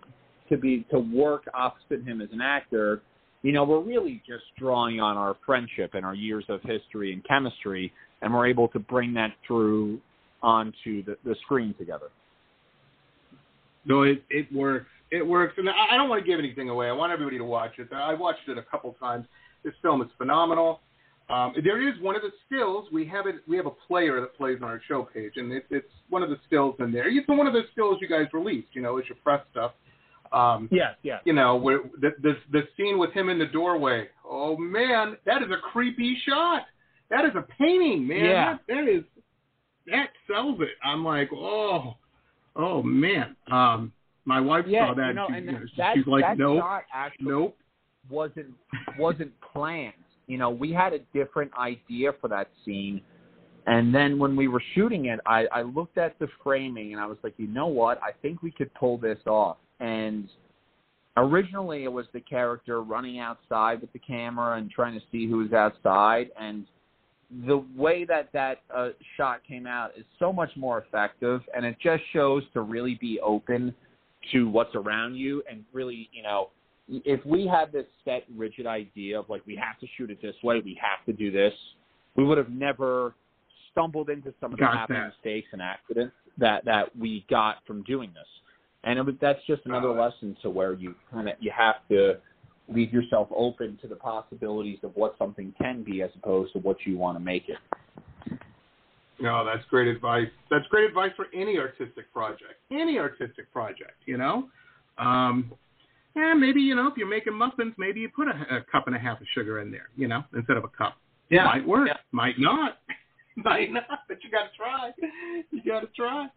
to 0.49 0.57
be 0.57 0.85
to 0.91 0.99
work 0.99 1.43
opposite 1.53 2.03
him 2.03 2.21
as 2.21 2.29
an 2.31 2.41
actor, 2.41 3.01
you 3.43 3.51
know, 3.51 3.63
we're 3.63 3.81
really 3.81 4.21
just 4.25 4.43
drawing 4.57 4.99
on 4.99 5.17
our 5.17 5.35
friendship 5.45 5.91
and 5.93 6.05
our 6.05 6.15
years 6.15 6.45
of 6.49 6.61
history 6.63 7.13
and 7.13 7.23
chemistry, 7.25 7.91
and 8.21 8.33
we're 8.33 8.47
able 8.47 8.67
to 8.69 8.79
bring 8.79 9.13
that 9.15 9.31
through 9.45 9.99
onto 10.41 11.03
the, 11.03 11.17
the 11.25 11.35
screen 11.43 11.73
together. 11.77 12.07
No, 13.85 14.03
it 14.03 14.23
it 14.29 14.51
works. 14.53 14.87
It 15.11 15.25
works, 15.25 15.53
and 15.57 15.69
I 15.69 15.95
don't 15.95 16.09
want 16.09 16.23
to 16.23 16.27
give 16.27 16.39
anything 16.39 16.69
away. 16.69 16.87
I 16.87 16.91
want 16.91 17.11
everybody 17.11 17.37
to 17.37 17.43
watch 17.43 17.73
it. 17.77 17.87
I 17.93 18.15
watched 18.15 18.47
it 18.47 18.57
a 18.57 18.63
couple 18.63 18.93
times. 18.93 19.27
This 19.63 19.73
film 19.81 20.01
is 20.01 20.07
phenomenal. 20.17 20.79
Um, 21.29 21.53
there 21.63 21.87
is 21.87 21.93
one 22.01 22.15
of 22.15 22.21
the 22.21 22.31
stills 22.47 22.87
we 22.91 23.05
have 23.07 23.27
it. 23.27 23.35
We 23.47 23.55
have 23.57 23.65
a 23.65 23.75
player 23.87 24.19
that 24.21 24.35
plays 24.35 24.57
on 24.61 24.69
our 24.69 24.81
show 24.87 25.03
page, 25.13 25.33
and 25.35 25.51
it, 25.51 25.65
it's 25.69 25.85
one 26.09 26.23
of 26.23 26.29
the 26.29 26.37
stills 26.47 26.75
in 26.79 26.91
there. 26.91 27.07
It's 27.07 27.27
one 27.27 27.45
of 27.45 27.53
the 27.53 27.63
stills 27.73 27.97
you 28.01 28.07
guys 28.07 28.25
released. 28.33 28.69
You 28.73 28.81
know, 28.81 28.97
as 28.97 29.05
your 29.07 29.17
press 29.23 29.41
stuff. 29.51 29.73
Um, 30.33 30.67
Yes, 30.71 30.95
yes. 31.03 31.21
you 31.25 31.33
know, 31.33 31.55
where 31.55 31.79
the, 32.01 32.11
the 32.21 32.33
the 32.51 32.61
scene 32.75 32.97
with 32.97 33.11
him 33.13 33.29
in 33.29 33.37
the 33.37 33.45
doorway. 33.45 34.07
Oh 34.25 34.57
man, 34.57 35.17
that 35.25 35.41
is 35.43 35.49
a 35.51 35.57
creepy 35.71 36.17
shot. 36.27 36.63
That 37.09 37.23
is 37.25 37.31
a 37.35 37.45
painting, 37.59 38.07
man. 38.07 38.25
Yeah. 38.25 38.53
That, 38.53 38.61
that 38.67 38.87
is 38.89 39.03
that 39.87 40.07
sells 40.27 40.59
it. 40.61 40.69
I'm 40.83 41.03
like, 41.05 41.29
oh, 41.33 41.95
oh 42.55 42.81
man. 42.81 43.35
Um, 43.51 43.91
my 44.25 44.39
wife 44.39 44.65
Yeah, 44.67 44.87
saw 44.87 44.93
that. 44.95 45.07
you 45.09 45.13
know, 45.13 45.27
she, 45.29 45.35
and 45.35 45.45
you 45.45 45.51
know, 45.51 45.59
that, 45.77 45.95
she's 45.95 46.07
like, 46.07 46.37
nope, 46.37 46.63
nope. 47.19 47.57
wasn't 48.09 48.47
wasn't 48.97 49.31
planned. 49.53 49.93
You 50.27 50.37
know, 50.37 50.49
we 50.49 50.71
had 50.71 50.93
a 50.93 50.99
different 51.13 51.51
idea 51.57 52.13
for 52.21 52.29
that 52.29 52.47
scene, 52.63 53.01
And 53.67 53.93
then 53.93 54.17
when 54.17 54.35
we 54.35 54.47
were 54.47 54.63
shooting 54.73 55.05
it, 55.05 55.19
I, 55.25 55.45
I 55.51 55.61
looked 55.61 55.97
at 55.97 56.17
the 56.19 56.27
framing 56.43 56.93
and 56.93 57.01
I 57.01 57.05
was 57.05 57.17
like, 57.23 57.33
you 57.37 57.47
know 57.47 57.67
what? 57.67 58.01
I 58.01 58.11
think 58.21 58.41
we 58.41 58.51
could 58.51 58.73
pull 58.73 58.97
this 58.97 59.19
off. 59.27 59.57
And 59.79 60.29
originally 61.17 61.83
it 61.83 61.91
was 61.91 62.05
the 62.13 62.21
character 62.21 62.81
running 62.81 63.19
outside 63.19 63.81
with 63.81 63.91
the 63.93 63.99
camera 63.99 64.57
and 64.57 64.69
trying 64.69 64.93
to 64.93 65.05
see 65.11 65.27
who 65.27 65.37
was 65.37 65.53
outside. 65.53 66.31
And 66.39 66.65
the 67.47 67.63
way 67.75 68.05
that 68.05 68.29
that 68.33 68.61
uh, 68.75 68.89
shot 69.17 69.41
came 69.47 69.65
out 69.67 69.91
is 69.97 70.05
so 70.19 70.31
much 70.31 70.51
more 70.55 70.79
effective. 70.79 71.41
And 71.55 71.65
it 71.65 71.77
just 71.81 72.03
shows 72.11 72.43
to 72.53 72.61
really 72.61 72.97
be 72.99 73.19
open 73.21 73.73
to 74.31 74.49
what's 74.49 74.73
around 74.75 75.15
you 75.15 75.43
and 75.49 75.63
really, 75.73 76.09
you 76.13 76.23
know, 76.23 76.49
if 76.87 77.25
we 77.25 77.47
had 77.47 77.71
this 77.71 77.85
set 78.03 78.23
rigid 78.35 78.67
idea 78.67 79.19
of 79.19 79.29
like 79.29 79.41
we 79.45 79.55
have 79.55 79.79
to 79.79 79.87
shoot 79.97 80.09
it 80.11 80.21
this 80.21 80.35
way, 80.43 80.61
we 80.63 80.77
have 80.81 81.05
to 81.05 81.13
do 81.13 81.31
this, 81.31 81.53
we 82.15 82.23
would 82.23 82.37
have 82.37 82.49
never 82.49 83.15
stumbled 83.71 84.09
into 84.09 84.33
some 84.39 84.53
of 84.53 84.59
the 84.59 84.65
mistakes 85.15 85.47
and 85.51 85.61
accidents 85.61 86.13
that 86.37 86.65
that 86.65 86.95
we 86.97 87.25
got 87.29 87.57
from 87.65 87.83
doing 87.83 88.11
this. 88.13 88.27
And 88.83 88.99
it 88.99 89.05
was, 89.05 89.15
that's 89.21 89.39
just 89.47 89.61
another 89.65 89.89
lesson 89.89 90.35
to 90.41 90.49
where 90.49 90.73
you 90.73 90.95
kind 91.11 91.29
of 91.29 91.35
you 91.39 91.51
have 91.57 91.75
to 91.89 92.15
leave 92.69 92.93
yourself 92.93 93.27
open 93.35 93.77
to 93.81 93.87
the 93.87 93.95
possibilities 93.95 94.79
of 94.83 94.91
what 94.95 95.15
something 95.17 95.53
can 95.59 95.83
be 95.83 96.01
as 96.01 96.09
opposed 96.15 96.53
to 96.53 96.59
what 96.59 96.77
you 96.85 96.97
want 96.97 97.17
to 97.17 97.23
make 97.23 97.49
it. 97.49 97.57
No, 99.19 99.45
that's 99.45 99.65
great 99.69 99.87
advice. 99.87 100.27
That's 100.49 100.65
great 100.67 100.85
advice 100.85 101.11
for 101.15 101.27
any 101.33 101.57
artistic 101.57 102.11
project. 102.11 102.55
Any 102.71 102.97
artistic 102.99 103.51
project, 103.53 103.95
you 104.05 104.17
know. 104.17 104.49
Um, 104.97 105.51
yeah, 106.15 106.33
maybe 106.33 106.61
you 106.61 106.75
know 106.75 106.87
if 106.87 106.97
you're 106.97 107.07
making 107.07 107.33
muffins, 107.33 107.73
maybe 107.77 107.99
you 107.99 108.09
put 108.09 108.27
a, 108.27 108.57
a 108.57 108.61
cup 108.71 108.87
and 108.87 108.95
a 108.95 108.99
half 108.99 109.19
of 109.21 109.27
sugar 109.33 109.59
in 109.61 109.71
there, 109.71 109.89
you 109.95 110.07
know, 110.07 110.23
instead 110.35 110.57
of 110.57 110.63
a 110.63 110.67
cup. 110.67 110.97
Yeah, 111.29 111.45
might 111.45 111.67
work, 111.67 111.87
yeah. 111.87 111.97
might 112.11 112.37
not, 112.37 112.79
might 113.37 113.71
not, 113.71 113.85
but 114.07 114.17
you 114.23 114.29
got 114.29 114.51
to 114.51 114.57
try. 114.57 114.91
You 115.51 115.61
got 115.65 115.79
to 115.81 115.87
try. 115.95 116.27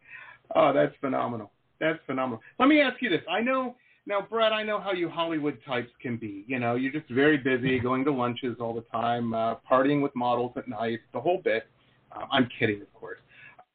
Oh, 0.55 0.73
that's 0.73 0.95
phenomenal. 1.01 1.51
That's 1.81 1.99
phenomenal. 2.07 2.41
Let 2.59 2.69
me 2.69 2.81
ask 2.81 3.01
you 3.03 3.11
this. 3.11 3.23
I 3.31 3.41
know 3.41 3.77
now, 4.07 4.27
Bret. 4.29 4.53
I 4.53 4.63
know 4.63 4.81
how 4.81 4.93
you 4.93 5.09
Hollywood 5.09 5.59
types 5.67 5.91
can 6.01 6.17
be. 6.17 6.45
You 6.47 6.59
know, 6.59 6.77
you're 6.77 6.93
just 6.93 7.11
very 7.11 7.37
busy, 7.37 7.79
going 7.81 8.05
to 8.05 8.13
lunches 8.13 8.57
all 8.61 8.73
the 8.73 8.85
time, 8.93 9.35
uh, 9.35 9.57
partying 9.71 10.01
with 10.01 10.15
models 10.15 10.53
at 10.57 10.69
night, 10.69 11.01
the 11.13 11.21
whole 11.21 11.41
bit. 11.43 11.67
Uh, 12.13 12.25
I'm 12.31 12.49
kidding, 12.59 12.81
of 12.81 12.93
course. 12.95 13.19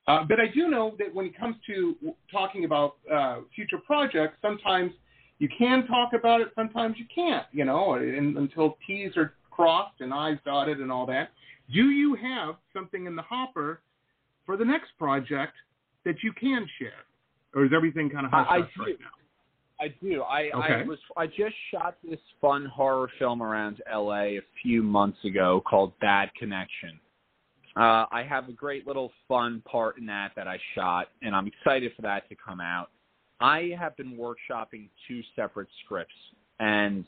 Uh, 0.08 0.24
but 0.28 0.40
I 0.40 0.48
do 0.48 0.68
know 0.68 0.96
that 1.00 1.14
when 1.14 1.26
it 1.26 1.38
comes 1.38 1.58
to 1.68 1.96
talking 2.32 2.66
about 2.66 2.96
uh, 3.12 3.40
future 3.54 3.78
projects, 3.86 4.38
sometimes 4.42 4.94
you 5.40 5.50
can 5.58 5.86
talk 5.88 6.14
about 6.14 6.42
it, 6.42 6.50
sometimes 6.56 6.96
you 6.98 7.06
can't, 7.14 7.46
you 7.52 7.66
know, 7.66 7.96
and, 7.96 8.38
until 8.38 8.78
T's 8.86 9.16
are 9.18 9.34
crossed 9.50 10.00
and 10.00 10.14
I's 10.14 10.38
dotted 10.46 10.80
and 10.80 10.92
all 10.92 11.06
that. 11.08 11.32
Do 11.74 11.90
you 11.90 12.16
have 12.16 12.56
something 12.74 13.06
in 13.06 13.16
the 13.16 13.22
hopper 13.22 13.82
for 14.46 14.58
the 14.58 14.66
next 14.66 14.92
project 14.98 15.54
that 16.06 16.16
you 16.24 16.34
can 16.34 16.68
share, 16.80 17.06
or 17.54 17.66
is 17.66 17.72
everything 17.76 18.10
kind 18.10 18.26
of 18.26 18.32
hush 18.32 18.48
hush 18.50 18.70
right 18.80 18.98
now? 19.00 19.08
I 19.82 19.88
do. 20.02 20.22
I, 20.22 20.52
okay. 20.54 20.74
I 20.74 20.84
was 20.84 21.00
I 21.18 21.26
just 21.26 21.56
shot 21.72 21.98
this 22.08 22.20
fun 22.40 22.66
horror 22.66 23.10
film 23.18 23.42
around 23.42 23.82
LA 23.92 24.24
a 24.24 24.42
few 24.62 24.84
months 24.84 25.18
ago 25.26 25.62
called 25.68 25.94
Bad 26.00 26.30
Connection. 26.38 27.00
Uh, 27.76 28.06
I 28.12 28.24
have 28.28 28.48
a 28.50 28.52
great 28.52 28.86
little 28.86 29.12
fun 29.28 29.64
part 29.66 29.98
in 29.98 30.06
that 30.06 30.34
that 30.36 30.48
I 30.48 30.60
shot, 30.76 31.08
and 31.22 31.36
I'm 31.36 31.48
excited 31.48 31.94
for 31.96 32.04
that 32.04 32.30
to 32.30 32.36
come 32.36 32.60
out. 32.60 32.90
I 33.40 33.72
have 33.80 33.98
been 33.98 34.18
workshopping 34.18 34.90
two 35.08 35.22
separate 35.36 35.70
scripts, 35.84 36.14
and 36.60 37.06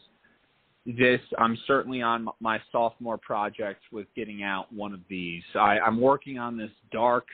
this 0.85 1.19
I'm 1.37 1.57
certainly 1.67 2.01
on 2.01 2.27
my 2.39 2.59
sophomore 2.71 3.19
project 3.19 3.81
with 3.91 4.07
getting 4.15 4.41
out 4.41 4.73
one 4.73 4.93
of 4.93 5.01
these. 5.09 5.43
I, 5.53 5.79
I'm 5.79 6.01
working 6.01 6.39
on 6.39 6.57
this 6.57 6.71
dark 6.91 7.27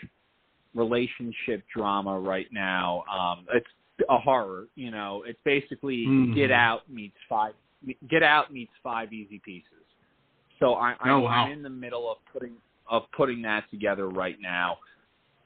relationship 0.75 1.63
drama 1.75 2.19
right 2.19 2.47
now. 2.51 3.03
Um, 3.11 3.45
it's 3.53 3.67
a 4.09 4.17
horror, 4.17 4.67
you 4.75 4.91
know. 4.91 5.23
It's 5.25 5.39
basically 5.43 6.05
mm. 6.07 6.35
Get 6.35 6.51
Out 6.51 6.89
meets 6.89 7.17
five. 7.27 7.53
Get 8.09 8.23
Out 8.23 8.51
meets 8.53 8.71
Five 8.83 9.13
Easy 9.13 9.41
Pieces. 9.43 9.65
So 10.59 10.73
I, 10.73 10.95
I'm, 10.99 11.11
oh, 11.11 11.19
wow. 11.21 11.45
I'm 11.45 11.51
in 11.53 11.63
the 11.63 11.69
middle 11.69 12.11
of 12.11 12.17
putting 12.31 12.53
of 12.89 13.03
putting 13.15 13.41
that 13.43 13.69
together 13.71 14.09
right 14.09 14.37
now. 14.41 14.77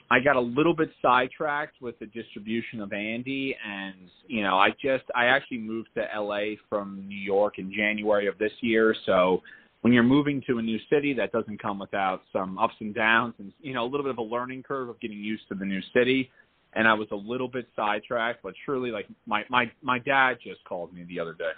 I 0.10 0.20
got 0.20 0.36
a 0.36 0.42
little 0.42 0.76
bit 0.76 0.92
sidetracked 1.02 1.82
with 1.82 1.98
the 2.00 2.06
distribution 2.08 2.82
of 2.82 2.94
Andy, 2.94 3.56
and 3.66 3.96
you 4.28 4.44
know, 4.44 4.58
I 4.58 4.70
just 4.72 5.06
I 5.16 5.26
actually 5.26 5.60
moved 5.60 5.90
to 5.96 6.06
LA 6.20 6.56
from 6.70 7.04
New 7.08 7.18
York 7.18 7.58
in 7.58 7.74
January 7.74 8.28
of 8.28 8.38
this 8.38 8.52
year. 8.62 8.96
So 9.06 9.42
when 9.84 9.92
you're 9.92 10.02
moving 10.02 10.42
to 10.48 10.60
a 10.60 10.62
new 10.62 10.80
city, 10.90 11.14
that 11.14 11.34
doesn't 11.34 11.62
come 11.62 11.78
without 11.78 12.22
some 12.32 12.58
ups 12.58 12.76
and 12.80 12.96
downs, 12.96 13.34
and 13.38 13.52
you 13.62 13.74
know, 13.74 13.84
a 13.84 13.90
little 13.90 14.04
bit 14.04 14.12
of 14.12 14.18
a 14.18 14.24
learning 14.24 14.64
curve 14.64 14.88
of 14.88 15.00
getting 15.02 15.18
used 15.18 15.44
to 15.50 15.56
the 15.56 15.66
new 15.66 15.82
city. 15.94 16.32
And 16.76 16.88
I 16.88 16.94
was 16.94 17.10
a 17.12 17.16
little 17.16 17.50
bit 17.50 17.68
sidetracked, 17.76 18.42
but 18.42 18.54
surely, 18.66 18.92
like 18.92 19.08
my 19.28 19.44
my 19.50 19.70
my 19.82 20.00
dad 20.00 20.38
just 20.42 20.64
called 20.64 20.94
me 20.94 21.04
the 21.04 21.20
other 21.20 21.34
day, 21.34 21.52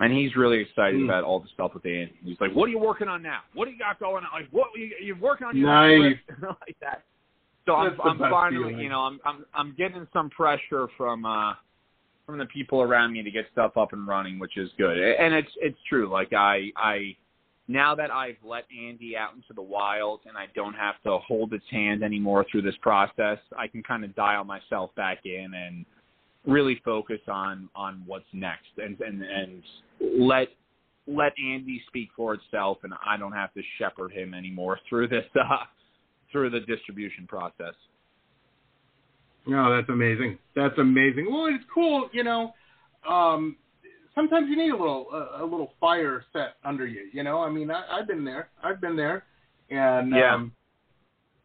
and 0.00 0.10
he's 0.10 0.34
really 0.34 0.60
excited 0.60 0.98
mm. 0.98 1.04
about 1.04 1.24
all 1.24 1.40
the 1.40 1.48
stuff 1.52 1.72
with 1.74 1.84
Andy. 1.84 2.14
He's 2.24 2.40
like, 2.40 2.52
"What 2.52 2.64
are 2.64 2.72
you 2.72 2.78
working 2.78 3.06
on 3.06 3.22
now? 3.22 3.40
What 3.52 3.66
do 3.66 3.70
you 3.72 3.78
got 3.78 4.00
going 4.00 4.24
on? 4.24 4.40
Like, 4.40 4.50
what 4.50 4.68
you, 4.74 4.90
you're 5.02 5.18
working 5.18 5.46
on 5.46 5.56
your 5.56 5.66
nice. 5.66 6.16
like 6.42 6.76
that." 6.80 7.02
So 7.66 7.74
I'm, 7.74 8.00
I'm 8.00 8.18
finally, 8.18 8.70
feeling. 8.70 8.78
you 8.78 8.88
know, 8.88 9.00
I'm 9.00 9.20
I'm 9.26 9.44
I'm 9.52 9.74
getting 9.76 10.08
some 10.14 10.30
pressure 10.30 10.88
from 10.96 11.26
uh 11.26 11.52
from 12.24 12.38
the 12.38 12.46
people 12.46 12.80
around 12.80 13.12
me 13.12 13.22
to 13.22 13.30
get 13.30 13.44
stuff 13.52 13.76
up 13.76 13.92
and 13.92 14.08
running, 14.08 14.38
which 14.38 14.56
is 14.56 14.70
good. 14.78 14.96
And 14.96 15.34
it's 15.34 15.50
it's 15.60 15.78
true. 15.86 16.10
Like 16.10 16.32
I 16.32 16.70
I 16.76 17.14
now 17.68 17.94
that 17.94 18.10
I've 18.10 18.36
let 18.42 18.64
Andy 18.76 19.14
out 19.16 19.34
into 19.34 19.52
the 19.54 19.62
wild 19.62 20.20
and 20.26 20.36
I 20.36 20.46
don't 20.54 20.74
have 20.74 20.94
to 21.04 21.18
hold 21.18 21.52
its 21.52 21.64
hand 21.70 22.02
anymore 22.02 22.46
through 22.50 22.62
this 22.62 22.76
process, 22.80 23.38
I 23.56 23.68
can 23.68 23.82
kind 23.82 24.04
of 24.04 24.16
dial 24.16 24.42
myself 24.44 24.90
back 24.96 25.18
in 25.26 25.52
and 25.54 25.84
really 26.46 26.80
focus 26.82 27.20
on 27.28 27.68
on 27.76 28.02
what's 28.06 28.24
next 28.32 28.68
and 28.78 28.98
and 29.00 29.22
and 29.22 29.62
let 30.18 30.48
let 31.06 31.32
Andy 31.38 31.82
speak 31.88 32.08
for 32.16 32.34
itself 32.34 32.78
and 32.84 32.94
I 33.04 33.18
don't 33.18 33.32
have 33.32 33.52
to 33.54 33.60
shepherd 33.78 34.12
him 34.12 34.32
anymore 34.32 34.78
through 34.88 35.08
this 35.08 35.24
uh 35.34 35.64
through 36.32 36.50
the 36.50 36.60
distribution 36.60 37.26
process. 37.26 37.74
Oh, 39.50 39.74
that's 39.74 39.88
amazing. 39.88 40.38
That's 40.54 40.76
amazing. 40.78 41.26
Well, 41.30 41.46
it's 41.46 41.64
cool, 41.72 42.08
you 42.12 42.22
know. 42.22 42.52
Um, 43.08 43.56
sometimes 44.18 44.48
you 44.50 44.56
need 44.56 44.70
a 44.70 44.76
little 44.76 45.06
a, 45.12 45.42
a 45.42 45.46
little 45.46 45.72
fire 45.80 46.24
set 46.32 46.56
under 46.64 46.86
you. 46.86 47.08
You 47.12 47.22
know, 47.22 47.38
I 47.40 47.50
mean, 47.50 47.70
I, 47.70 47.84
I've 47.90 48.08
been 48.08 48.24
there. 48.24 48.48
I've 48.62 48.80
been 48.80 48.96
there, 48.96 49.24
and 49.70 50.12
yeah. 50.14 50.34
um, 50.34 50.52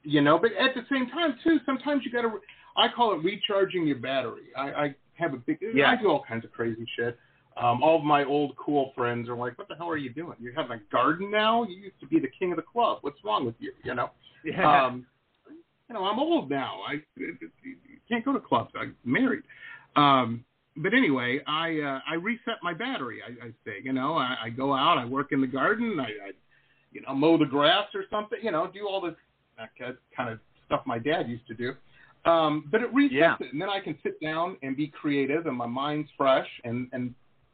you 0.02 0.22
know, 0.22 0.40
but 0.40 0.52
at 0.54 0.74
the 0.74 0.82
same 0.92 1.08
time 1.10 1.36
too, 1.44 1.60
sometimes 1.66 2.04
you 2.06 2.12
got 2.12 2.24
to. 2.24 2.40
I 2.76 2.88
call 2.94 3.14
it 3.14 3.24
recharging 3.24 3.86
your 3.86 4.00
battery. 4.00 4.48
I, 4.58 4.72
I 4.72 4.96
have 5.14 5.34
a 5.34 5.38
big. 5.38 5.60
Yeah. 5.74 5.92
I 5.92 6.02
do 6.02 6.10
all 6.10 6.24
kinds 6.28 6.44
of 6.44 6.52
crazy 6.52 6.86
shit. 6.98 7.18
Um, 7.56 7.84
all 7.84 8.00
of 8.00 8.04
my 8.04 8.24
old 8.24 8.56
cool 8.58 8.92
friends 8.96 9.30
are 9.30 9.36
like, 9.36 9.58
"What 9.60 9.68
the 9.68 9.76
hell 9.76 9.90
are 9.90 9.98
you 9.98 10.12
doing? 10.12 10.36
You 10.40 10.52
have 10.56 10.72
a 10.72 10.80
garden 10.92 11.30
now? 11.30 11.64
You 11.64 11.76
used 11.76 12.00
to 12.00 12.08
be 12.08 12.20
the 12.20 12.32
king 12.40 12.52
of 12.52 12.56
the 12.56 12.64
club. 12.64 13.00
What's 13.02 13.24
wrong 13.24 13.46
with 13.46 13.56
you?" 13.60 13.74
You 13.84 13.94
know. 13.94 14.10
Yeah. 14.44 14.86
Um, 14.86 15.06
you 15.88 15.94
know, 15.94 16.06
I'm 16.06 16.18
old 16.18 16.50
now. 16.50 16.80
I, 16.88 17.02
can't 18.10 18.26
go 18.26 18.34
to 18.34 18.40
clubs. 18.40 18.72
I'm 18.76 18.96
married. 19.06 19.44
Um, 19.96 20.44
but 20.78 20.94
anyway, 20.94 21.40
I 21.48 21.80
uh, 21.80 22.00
I 22.10 22.16
reset 22.16 22.56
my 22.62 22.74
battery. 22.74 23.20
I, 23.26 23.48
I 23.48 23.50
say, 23.66 23.78
you 23.84 23.94
know, 23.94 24.16
I, 24.16 24.36
I 24.46 24.50
go 24.50 24.74
out, 24.74 24.98
I 24.98 25.06
work 25.06 25.32
in 25.32 25.42
the 25.42 25.48
garden, 25.48 26.00
I, 26.00 26.04
I 26.04 26.32
you 26.92 27.02
know 27.02 27.14
mow 27.14 27.38
the 27.38 27.46
grass 27.46 27.88
or 27.94 28.04
something, 28.10 28.40
you 28.42 28.52
know, 28.52 28.70
do 28.74 28.88
all 28.88 29.02
this 29.02 29.16
kind 29.78 30.30
of 30.30 30.40
stuff 30.66 30.82
my 30.86 31.00
dad 31.00 31.30
used 31.30 31.48
to 31.48 31.54
do. 31.54 31.74
Um, 32.30 32.68
but 32.72 32.82
it 32.82 32.94
resets 32.94 33.12
yeah. 33.12 33.36
it, 33.40 33.52
and 33.52 33.62
then 33.62 33.70
I 33.70 33.80
can 33.80 33.98
sit 34.02 34.20
down 34.22 34.58
and 34.64 34.78
be 34.78 34.88
creative, 34.88 35.46
and 35.46 35.58
my 35.58 35.68
mind's 35.68 36.10
fresh, 36.18 36.48
and 36.64 36.88
and 36.94 37.14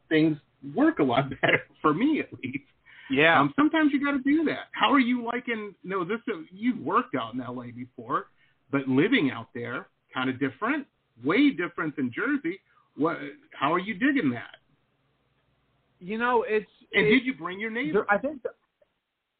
things 0.10 0.38
work 0.76 1.00
a 1.00 1.04
lot 1.04 1.30
better 1.42 1.62
for 1.82 1.94
me 1.94 2.20
at 2.20 2.28
least. 2.44 2.64
Yeah. 3.10 3.40
Um, 3.40 3.54
sometimes 3.56 3.92
you 3.92 4.04
got 4.04 4.12
to 4.12 4.20
do 4.20 4.44
that. 4.46 4.68
How 4.72 4.92
are 4.94 5.00
you 5.00 5.26
liking? 5.26 5.74
No, 5.84 6.04
this 6.06 6.20
is, 6.28 6.46
you've 6.52 6.80
worked 6.80 7.16
out 7.16 7.34
in 7.34 7.40
LA 7.40 7.72
before, 7.76 8.28
but 8.72 8.88
living 8.88 9.32
out 9.32 9.48
there 9.56 9.88
kind 10.14 10.30
of 10.30 10.40
different, 10.40 10.86
way 11.24 11.50
different 11.50 11.96
than 11.96 12.12
Jersey. 12.14 12.60
What? 12.98 13.18
How 13.52 13.74
are 13.74 13.80
you 13.80 13.94
digging 13.94 14.32
that? 14.32 14.56
You 16.00 16.18
know, 16.18 16.46
it's. 16.48 16.70
And 16.94 17.06
it's, 17.06 17.20
did 17.20 17.26
you 17.26 17.34
bring 17.36 17.60
your 17.60 17.72
neighbor? 17.72 18.06
I 18.10 18.18
think. 18.18 18.42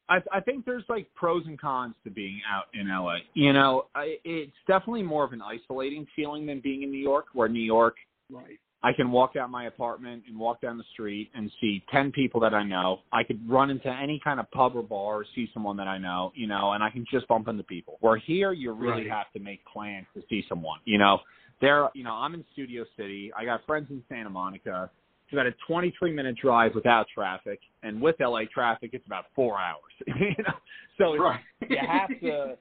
I, 0.10 0.18
I 0.34 0.40
think 0.40 0.66
there's 0.66 0.84
like 0.90 1.08
pros 1.16 1.44
and 1.46 1.60
cons 1.60 1.94
to 2.04 2.10
being 2.10 2.42
out 2.52 2.66
in 2.74 2.90
LA. 2.90 3.18
You 3.36 3.54
know, 3.54 3.86
I, 3.94 4.16
it's 4.24 4.52
definitely 4.68 5.04
more 5.04 5.24
of 5.24 5.34
an 5.34 5.42
isolating 5.42 6.08
feeling 6.16 6.48
than 6.48 6.62
being 6.62 6.82
in 6.82 6.90
New 6.90 6.98
York, 6.98 7.28
where 7.34 7.48
New 7.48 7.62
York, 7.62 7.96
right. 8.32 8.60
I 8.82 8.94
can 8.94 9.12
walk 9.12 9.36
out 9.36 9.50
my 9.50 9.66
apartment 9.66 10.24
and 10.28 10.40
walk 10.40 10.62
down 10.62 10.78
the 10.78 10.86
street 10.94 11.30
and 11.36 11.52
see 11.60 11.84
10 11.92 12.12
people 12.12 12.40
that 12.42 12.54
I 12.54 12.64
know. 12.64 13.00
I 13.12 13.24
could 13.24 13.48
run 13.50 13.70
into 13.70 13.90
any 13.90 14.22
kind 14.24 14.40
of 14.40 14.50
pub 14.52 14.76
or 14.76 14.84
bar 14.84 15.18
or 15.18 15.26
see 15.36 15.50
someone 15.54 15.76
that 15.78 15.88
I 15.88 15.98
know, 15.98 16.32
you 16.34 16.48
know, 16.48 16.72
and 16.72 16.84
I 16.84 16.90
can 16.90 17.06
just 17.12 17.28
bump 17.28 17.50
into 17.50 17.64
people. 17.64 17.98
Where 18.00 18.18
here, 18.18 18.54
you 18.54 18.72
really 18.72 19.04
right. 19.04 19.12
have 19.12 19.32
to 19.34 19.40
make 19.40 19.66
plans 19.66 20.08
to 20.16 20.24
see 20.30 20.46
someone, 20.48 20.80
you 20.86 20.98
know. 20.98 21.20
There, 21.62 21.90
you 21.94 22.04
know, 22.04 22.14
I'm 22.14 22.34
in 22.34 22.46
Studio 22.54 22.86
City. 22.96 23.32
I 23.38 23.46
got 23.46 23.66
friends 23.66 23.88
in 23.90 24.02
Santa 24.08 24.30
Monica. 24.30 24.90
It's 25.26 25.34
about 25.34 25.46
a 25.46 25.54
23 25.68 26.14
minute 26.14 26.36
drive 26.42 26.74
without 26.74 27.06
traffic, 27.14 27.60
and 27.84 28.02
with 28.02 28.16
LA 28.20 28.42
traffic, 28.52 28.92
it's 28.94 29.06
about 29.06 29.26
four 29.36 29.60
hours. 29.60 29.82
you 30.08 30.44
know, 30.44 30.54
so 30.98 31.16
right. 31.18 31.40
you 31.68 31.78
have 31.86 32.10
to 32.22 32.56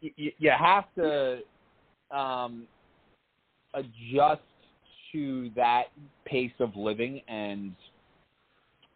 you, 0.00 0.32
you 0.38 0.50
have 0.56 0.84
to 0.96 1.38
um, 2.16 2.66
adjust 3.74 4.42
to 5.12 5.50
that 5.56 5.84
pace 6.24 6.52
of 6.60 6.74
living, 6.76 7.20
and 7.28 7.74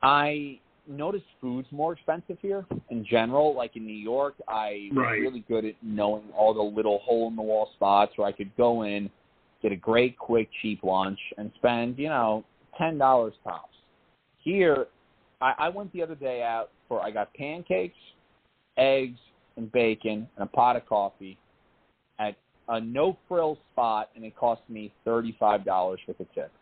I 0.03 0.59
noticed 0.87 1.25
food's 1.41 1.69
more 1.71 1.93
expensive 1.93 2.39
here 2.41 2.67
in 2.91 3.05
general. 3.05 3.55
Like 3.55 3.77
in 3.77 3.87
New 3.87 3.93
York, 3.93 4.35
I 4.49 4.89
was 4.93 5.19
really 5.21 5.45
good 5.49 5.65
at 5.65 5.75
knowing 5.83 6.25
all 6.37 6.55
the 6.55 6.63
little 6.63 6.99
hole 7.01 7.29
in 7.29 7.37
the 7.37 7.43
wall 7.43 7.71
spots 7.75 8.13
where 8.17 8.27
I 8.27 8.33
could 8.33 8.55
go 8.57 8.83
in, 8.83 9.11
get 9.63 9.73
a 9.73 9.77
great, 9.77 10.19
quick, 10.19 10.49
cheap 10.63 10.83
lunch, 10.83 11.19
and 11.39 11.51
spend 11.57 11.99
you 11.99 12.09
know 12.09 12.45
ten 12.79 12.99
dollars 12.99 13.35
tops. 13.45 13.77
Here, 14.39 14.87
I, 15.41 15.55
I 15.59 15.69
went 15.69 15.93
the 15.93 16.03
other 16.03 16.15
day 16.15 16.43
out 16.43 16.71
for 16.89 17.03
I 17.03 17.11
got 17.11 17.33
pancakes, 17.35 17.97
eggs, 18.77 19.19
and 19.57 19.71
bacon, 19.73 20.29
and 20.37 20.43
a 20.43 20.47
pot 20.47 20.77
of 20.77 20.87
coffee 20.87 21.39
at 22.19 22.37
a 22.69 22.81
no 22.81 23.17
frill 23.29 23.59
spot, 23.73 24.11
and 24.17 24.25
it 24.25 24.37
cost 24.37 24.63
me 24.69 24.93
thirty 25.05 25.37
five 25.39 25.65
dollars 25.65 26.01
with 26.07 26.19
a 26.21 26.27
tip. 26.35 26.53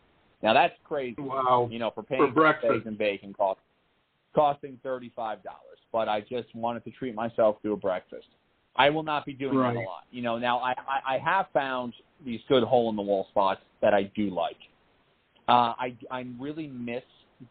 Now 0.42 0.54
that's 0.54 0.74
crazy. 0.84 1.20
Wow. 1.20 1.68
You 1.70 1.78
know, 1.78 1.90
for 1.94 2.02
pancakes, 2.02 2.34
breakfast. 2.34 2.72
eggs, 2.74 2.86
and 2.86 2.98
bacon 2.98 3.32
cost 3.32 3.60
costing 4.34 4.78
thirty 4.82 5.12
five 5.14 5.42
dollars. 5.42 5.78
But 5.92 6.08
I 6.08 6.20
just 6.20 6.54
wanted 6.54 6.84
to 6.84 6.90
treat 6.90 7.14
myself 7.14 7.62
to 7.62 7.72
a 7.72 7.76
breakfast. 7.76 8.26
I 8.76 8.90
will 8.90 9.02
not 9.02 9.26
be 9.26 9.32
doing 9.32 9.58
Right. 9.58 9.74
that 9.74 9.80
a 9.80 9.82
lot. 9.82 10.04
You 10.10 10.22
know, 10.22 10.38
now 10.38 10.58
I, 10.58 10.70
I, 10.72 11.14
I 11.14 11.18
have 11.18 11.46
found 11.52 11.94
these 12.24 12.40
good 12.48 12.62
hole 12.62 12.90
in 12.90 12.96
the 12.96 13.02
wall 13.02 13.26
spots 13.30 13.60
that 13.82 13.94
I 13.94 14.04
do 14.14 14.30
like. 14.30 14.56
Uh, 15.48 15.72
I 15.78 15.96
I 16.10 16.26
really 16.38 16.68
miss 16.68 17.02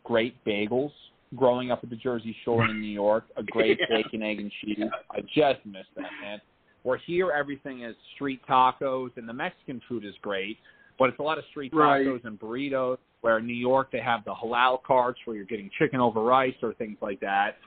great 0.03 0.35
bagels 0.45 0.91
growing 1.35 1.71
up 1.71 1.79
at 1.83 1.89
the 1.89 1.95
Jersey 1.95 2.35
Shore 2.45 2.65
in 2.65 2.79
New 2.79 2.87
York. 2.87 3.25
A 3.37 3.43
great 3.43 3.79
Yeah. 3.89 3.97
bacon, 4.03 4.23
egg, 4.23 4.39
and 4.39 4.51
cheese. 4.61 4.79
I 5.11 5.21
just 5.21 5.65
miss 5.65 5.85
that, 5.95 6.11
man. 6.21 6.39
Where 6.83 6.97
here 6.97 7.31
everything 7.31 7.81
is 7.83 7.95
street 8.15 8.39
tacos 8.47 9.09
and 9.17 9.27
the 9.27 9.33
Mexican 9.33 9.81
food 9.89 10.05
is 10.05 10.13
great, 10.21 10.57
but 10.99 11.09
it's 11.09 11.19
a 11.19 11.23
lot 11.23 11.37
of 11.37 11.43
street 11.49 11.73
Right. 11.73 12.05
tacos 12.05 12.23
and 12.25 12.39
burritos. 12.39 12.97
Where 13.21 13.39
in 13.39 13.47
New 13.47 13.53
York 13.53 13.91
they 13.91 13.99
have 13.99 14.23
the 14.25 14.33
halal 14.33 14.81
carts 14.83 15.19
where 15.25 15.35
you're 15.35 15.45
getting 15.45 15.69
chicken 15.79 15.99
over 15.99 16.21
rice 16.21 16.55
or 16.61 16.73
things 16.75 16.97
like 17.01 17.19
that. 17.21 17.57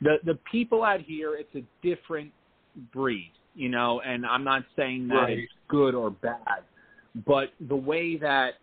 The 0.00 0.18
the 0.24 0.38
people 0.50 0.84
out 0.84 1.00
here, 1.00 1.34
it's 1.36 1.54
a 1.56 1.62
different 1.86 2.30
breed, 2.92 3.32
you 3.54 3.68
know. 3.68 4.00
And 4.00 4.24
I'm 4.26 4.44
not 4.44 4.64
saying 4.76 5.08
that 5.08 5.14
Right. 5.14 5.38
it's 5.38 5.52
good 5.68 5.94
or 5.94 6.10
bad, 6.10 6.64
but 7.26 7.52
the 7.60 7.76
way 7.76 8.16
that 8.16 8.54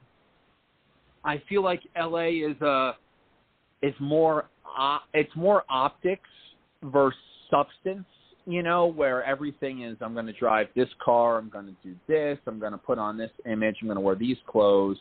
I 1.24 1.38
feel 1.50 1.64
like 1.64 1.82
LA 1.96 2.30
is 2.50 2.60
a 2.62 2.98
is 3.82 3.94
more 4.00 4.50
uh, 4.78 5.00
it's 5.14 5.36
more 5.36 5.64
optics 5.70 6.30
versus 6.84 7.20
substance, 7.50 8.06
you 8.46 8.64
know, 8.64 8.88
where 8.88 9.24
everything 9.24 9.84
is 9.84 9.98
I'm 10.02 10.14
going 10.14 10.26
to 10.26 10.34
drive 10.34 10.68
this 10.76 10.90
car, 11.04 11.38
I'm 11.38 11.50
going 11.50 11.68
to 11.68 11.76
do 11.84 11.96
this, 12.08 12.38
I'm 12.48 12.60
going 12.60 12.72
to 12.72 12.78
put 12.78 12.98
on 12.98 13.18
this 13.18 13.32
image, 13.46 13.78
I'm 13.82 13.88
going 13.88 13.96
to 13.96 14.02
wear 14.02 14.16
these 14.16 14.38
clothes. 14.48 14.98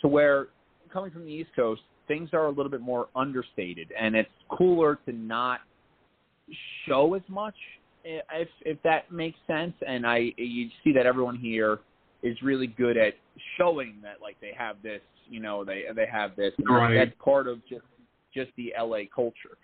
To 0.00 0.08
where 0.08 0.48
coming 0.92 1.10
from 1.10 1.24
the 1.24 1.32
East 1.32 1.50
Coast, 1.56 1.82
things 2.08 2.30
are 2.32 2.46
a 2.46 2.50
little 2.50 2.70
bit 2.70 2.80
more 2.80 3.08
understated 3.16 3.92
and 3.98 4.14
it's 4.14 4.30
cooler 4.50 4.98
to 5.06 5.12
not 5.12 5.60
show 6.86 7.14
as 7.14 7.22
much 7.28 7.54
if 8.04 8.48
if 8.62 8.82
that 8.82 9.10
makes 9.10 9.38
sense 9.46 9.74
and 9.86 10.06
I 10.06 10.32
you 10.36 10.68
see 10.82 10.92
that 10.92 11.06
everyone 11.06 11.36
here 11.36 11.80
is 12.22 12.36
really 12.42 12.66
good 12.66 12.96
at 12.96 13.14
showing 13.58 13.96
that 14.02 14.20
like 14.22 14.36
they 14.40 14.52
have 14.56 14.76
this, 14.82 15.00
you 15.28 15.40
know, 15.40 15.64
they 15.64 15.84
they 15.94 16.06
have 16.06 16.36
this. 16.36 16.52
Right. 16.68 16.94
That's 16.94 17.12
part 17.22 17.48
of 17.48 17.66
just 17.68 17.84
just 18.32 18.50
the 18.56 18.72
LA 18.78 19.00
culture. 19.14 19.56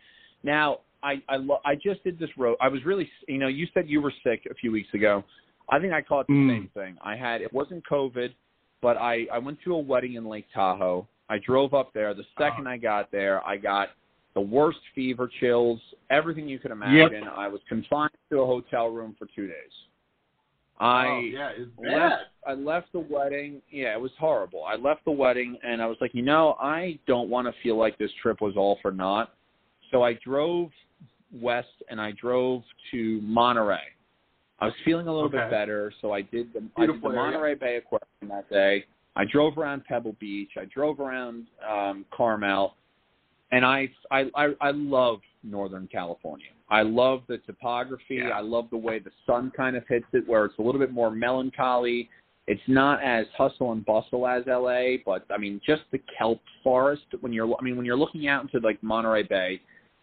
Now, 0.43 0.81
I 1.03 1.23
I 1.29 1.37
lo- 1.37 1.61
I 1.65 1.75
just 1.75 2.03
did 2.05 2.19
this 2.19 2.31
road. 2.37 2.57
I 2.61 2.69
was 2.69 2.85
really, 2.85 3.09
you 3.29 3.39
know, 3.39 3.49
you 3.49 3.67
said 3.75 3.89
you 3.89 4.01
were 4.01 4.13
sick 4.25 4.47
a 4.51 4.55
few 4.55 4.73
weeks 4.73 4.93
ago. 4.95 5.25
I 5.69 5.79
think 5.79 5.93
I 5.93 6.03
caught 6.03 6.27
the 6.27 6.33
Mm. 6.33 6.51
same 6.51 6.71
thing. 6.75 6.99
I 7.03 7.17
had 7.17 7.43
it 7.43 7.53
wasn't 7.53 7.85
COVID, 7.87 8.33
but 8.81 8.97
I 8.97 9.27
I 9.33 9.39
went 9.39 9.61
to 9.63 9.75
a 9.75 9.79
wedding 9.79 10.15
in 10.15 10.25
Lake 10.27 10.47
Tahoe. 10.53 11.07
I 11.29 11.39
drove 11.39 11.75
up 11.75 11.93
there. 11.93 12.13
The 12.13 12.25
second 12.37 12.67
I 12.67 12.77
got 12.77 13.13
there, 13.13 13.47
I 13.47 13.57
got 13.57 13.91
the 14.35 14.41
worst 14.41 14.79
fever, 14.95 15.31
chills, 15.41 15.81
everything 16.11 16.49
you 16.49 16.59
could 16.59 16.71
imagine. 16.71 17.25
I 17.37 17.49
was 17.49 17.61
confined 17.69 18.11
to 18.31 18.41
a 18.41 18.47
hotel 18.47 18.89
room 18.89 19.17
for 19.19 19.27
two 19.35 19.47
days. 19.47 19.55
I 20.79 21.07
oh, 21.09 21.21
yeah, 21.21 21.51
it's 21.57 21.71
bad. 21.83 21.93
left 21.93 22.23
I 22.47 22.53
left 22.55 22.93
the 22.93 23.01
wedding. 23.01 23.61
Yeah, 23.71 23.93
it 23.93 24.01
was 24.01 24.13
horrible. 24.19 24.65
I 24.65 24.77
left 24.77 25.05
the 25.05 25.11
wedding 25.11 25.59
and 25.63 25.83
I 25.83 25.87
was 25.87 25.99
like, 26.01 26.15
you 26.15 26.23
know, 26.23 26.57
I 26.59 26.99
don't 27.07 27.29
want 27.29 27.47
to 27.47 27.55
feel 27.63 27.77
like 27.77 27.99
this 27.99 28.11
trip 28.23 28.41
was 28.41 28.55
all 28.57 28.79
for 28.81 28.91
naught. 28.91 29.35
So 29.91 30.03
I 30.03 30.15
drove 30.25 30.71
west 31.33 31.69
and 31.91 32.01
I 32.01 32.13
drove 32.13 32.63
to 32.93 33.21
Monterey. 33.21 33.81
I 34.59 34.67
was 34.67 34.75
feeling 34.85 35.07
a 35.07 35.13
little 35.13 35.29
Okay. 35.29 35.39
bit 35.39 35.51
better, 35.51 35.93
so 36.01 36.13
I 36.13 36.23
did 36.23 36.53
the 36.53 36.63
I 36.77 36.87
did 36.87 37.03
the 37.03 37.09
Monterey 37.09 37.55
Bay 37.55 37.77
Aquarium 37.77 38.29
that 38.29 38.49
day. 38.51 38.85
I 39.17 39.25
drove 39.25 39.59
around 39.59 39.85
Pebble 39.85 40.17
Beach. 40.19 40.53
I 40.59 40.65
drove 40.67 41.01
around 41.01 41.47
um, 41.69 42.05
Carmel, 42.11 42.77
and 43.53 43.65
I 43.65 43.91
I 44.11 44.27
I, 44.35 44.49
I 44.61 44.71
love 44.73 45.21
Northern 45.43 45.89
California. 45.89 46.49
I 46.69 46.83
love 46.83 47.23
the 47.29 47.39
topography. 47.39 48.21
Yeah. 48.23 48.29
I 48.31 48.41
love 48.41 48.69
the 48.71 48.77
way 48.77 49.01
the 49.01 49.11
sun 49.27 49.53
kind 49.57 49.77
of 49.77 49.83
hits 49.89 50.07
it, 50.13 50.27
where 50.29 50.45
it's 50.45 50.59
a 50.59 50.63
little 50.63 50.81
bit 50.81 50.93
more 50.93 51.11
melancholy. 51.11 52.09
It's 52.47 52.61
not 52.69 53.03
as 53.03 53.27
hustle 53.37 53.73
and 53.73 53.85
bustle 53.85 54.27
as 54.27 54.45
LA, 54.47 54.97
but 55.05 55.25
I 55.31 55.39
mean, 55.39 55.61
just 55.65 55.83
the 55.93 56.01
kelp 56.17 56.41
forest. 56.63 57.03
When 57.21 57.33
you're, 57.33 57.47
I 57.47 57.63
mean, 57.63 57.77
when 57.77 57.87
you're 57.87 57.99
looking 57.99 58.29
out 58.29 58.43
into 58.43 58.59
like 58.67 58.83
Monterey 58.83 59.25
Bay, 59.25 59.61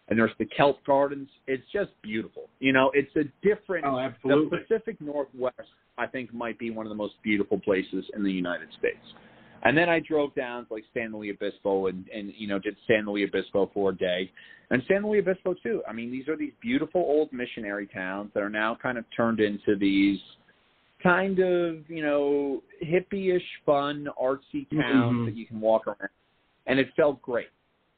and 0.08 0.18
there's 0.18 0.32
the 0.38 0.46
kelp 0.46 0.82
gardens, 0.86 1.28
it's 1.46 1.64
just 1.72 1.90
beautiful. 2.02 2.48
You 2.60 2.72
know, 2.72 2.90
it's 2.94 3.14
a 3.16 3.24
different. 3.46 3.84
Oh, 3.84 3.96
The 3.96 4.02
absolutely. 4.02 4.58
Pacific 4.60 5.00
Northwest, 5.00 5.68
I 5.98 6.06
think, 6.06 6.32
might 6.32 6.58
be 6.58 6.70
one 6.70 6.86
of 6.86 6.90
the 6.90 6.96
most 6.96 7.14
beautiful 7.22 7.60
places 7.60 8.04
in 8.14 8.24
the 8.24 8.32
United 8.32 8.68
States. 8.78 9.04
And 9.64 9.76
then 9.76 9.88
I 9.88 10.00
drove 10.00 10.34
down 10.34 10.66
to 10.66 10.74
like 10.74 10.84
San 10.94 11.12
Luis 11.12 11.36
Obispo 11.40 11.86
and, 11.88 12.08
and 12.14 12.32
you 12.36 12.46
know 12.46 12.58
did 12.58 12.76
San 12.86 13.06
Luis 13.06 13.28
Obispo 13.28 13.70
for 13.74 13.90
a 13.90 13.96
day, 13.96 14.30
and 14.70 14.82
San 14.88 15.04
Luis 15.04 15.22
Obispo 15.26 15.54
too. 15.54 15.82
I 15.88 15.92
mean, 15.92 16.10
these 16.12 16.28
are 16.28 16.36
these 16.36 16.52
beautiful 16.60 17.00
old 17.00 17.32
missionary 17.32 17.86
towns 17.86 18.30
that 18.34 18.42
are 18.42 18.50
now 18.50 18.76
kind 18.80 18.98
of 18.98 19.04
turned 19.16 19.40
into 19.40 19.76
these 19.76 20.18
kind 21.02 21.38
of 21.40 21.88
you 21.90 22.02
know 22.02 22.62
hippie-ish, 22.84 23.42
fun, 23.66 24.08
artsy 24.20 24.68
towns 24.70 25.20
Mhm. 25.20 25.24
that 25.26 25.34
you 25.36 25.46
can 25.46 25.60
walk 25.60 25.86
around, 25.86 26.10
and 26.66 26.78
it 26.78 26.92
felt 26.94 27.20
great. 27.22 27.48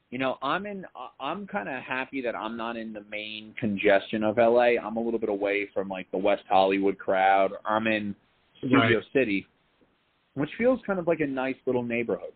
You 0.09 0.17
know, 0.17 0.37
I'm 0.41 0.65
in. 0.65 0.85
I'm 1.19 1.47
kind 1.47 1.69
of 1.69 1.81
happy 1.83 2.21
that 2.21 2.35
I'm 2.35 2.57
not 2.57 2.75
in 2.75 2.91
the 2.91 3.03
main 3.09 3.53
congestion 3.59 4.23
of 4.23 4.37
LA. 4.37 4.77
I'm 4.77 4.97
a 4.97 5.01
little 5.01 5.19
bit 5.19 5.29
away 5.29 5.67
from 5.67 5.87
like 5.87 6.09
the 6.11 6.17
West 6.17 6.43
Hollywood 6.49 6.97
crowd. 6.97 7.53
I'm 7.65 7.87
in 7.87 8.15
Studio 8.57 8.97
Right. 8.97 9.05
City, 9.13 9.47
which 10.35 10.49
feels 10.57 10.79
kind 10.85 10.99
of 10.99 11.07
like 11.07 11.19
a 11.19 11.27
nice 11.27 11.55
little 11.65 11.83
neighborhood. 11.83 12.33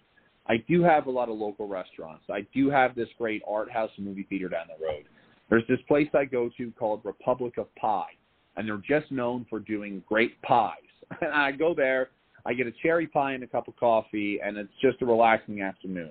I 0.48 0.58
do 0.68 0.84
have 0.84 1.08
a 1.08 1.12
lot 1.12 1.30
of 1.30 1.38
local 1.38 1.68
restaurants. 1.68 2.24
I 2.30 2.46
do 2.54 2.70
have 2.70 2.94
this 2.96 3.08
great 3.18 3.42
art 3.48 3.72
house 3.72 3.90
and 3.98 4.06
movie 4.06 4.26
theater 4.30 4.50
down 4.50 4.68
the 4.68 4.86
road. 4.86 5.06
There's 5.50 5.66
this 5.68 5.80
place 5.88 6.08
I 6.14 6.26
go 6.26 6.50
to 6.58 6.72
called 6.78 7.02
Republic 7.04 7.58
of 7.58 7.74
Pie, 7.76 8.12
and 8.56 8.68
they're 8.68 8.82
just 9.00 9.12
known 9.12 9.46
for 9.50 9.60
doing 9.60 10.04
great 10.08 10.42
pies. 10.42 10.74
And 11.22 11.32
I 11.32 11.52
go 11.52 11.76
there, 11.76 12.10
I 12.48 12.54
get 12.56 12.66
a 12.66 12.72
cherry 12.82 13.06
pie 13.06 13.34
and 13.34 13.44
a 13.44 13.48
cup 13.48 13.68
of 13.68 13.76
coffee, 13.76 14.40
and 14.44 14.58
it's 14.58 14.74
just 14.82 15.02
a 15.04 15.06
relaxing 15.06 15.62
afternoon. 15.62 16.10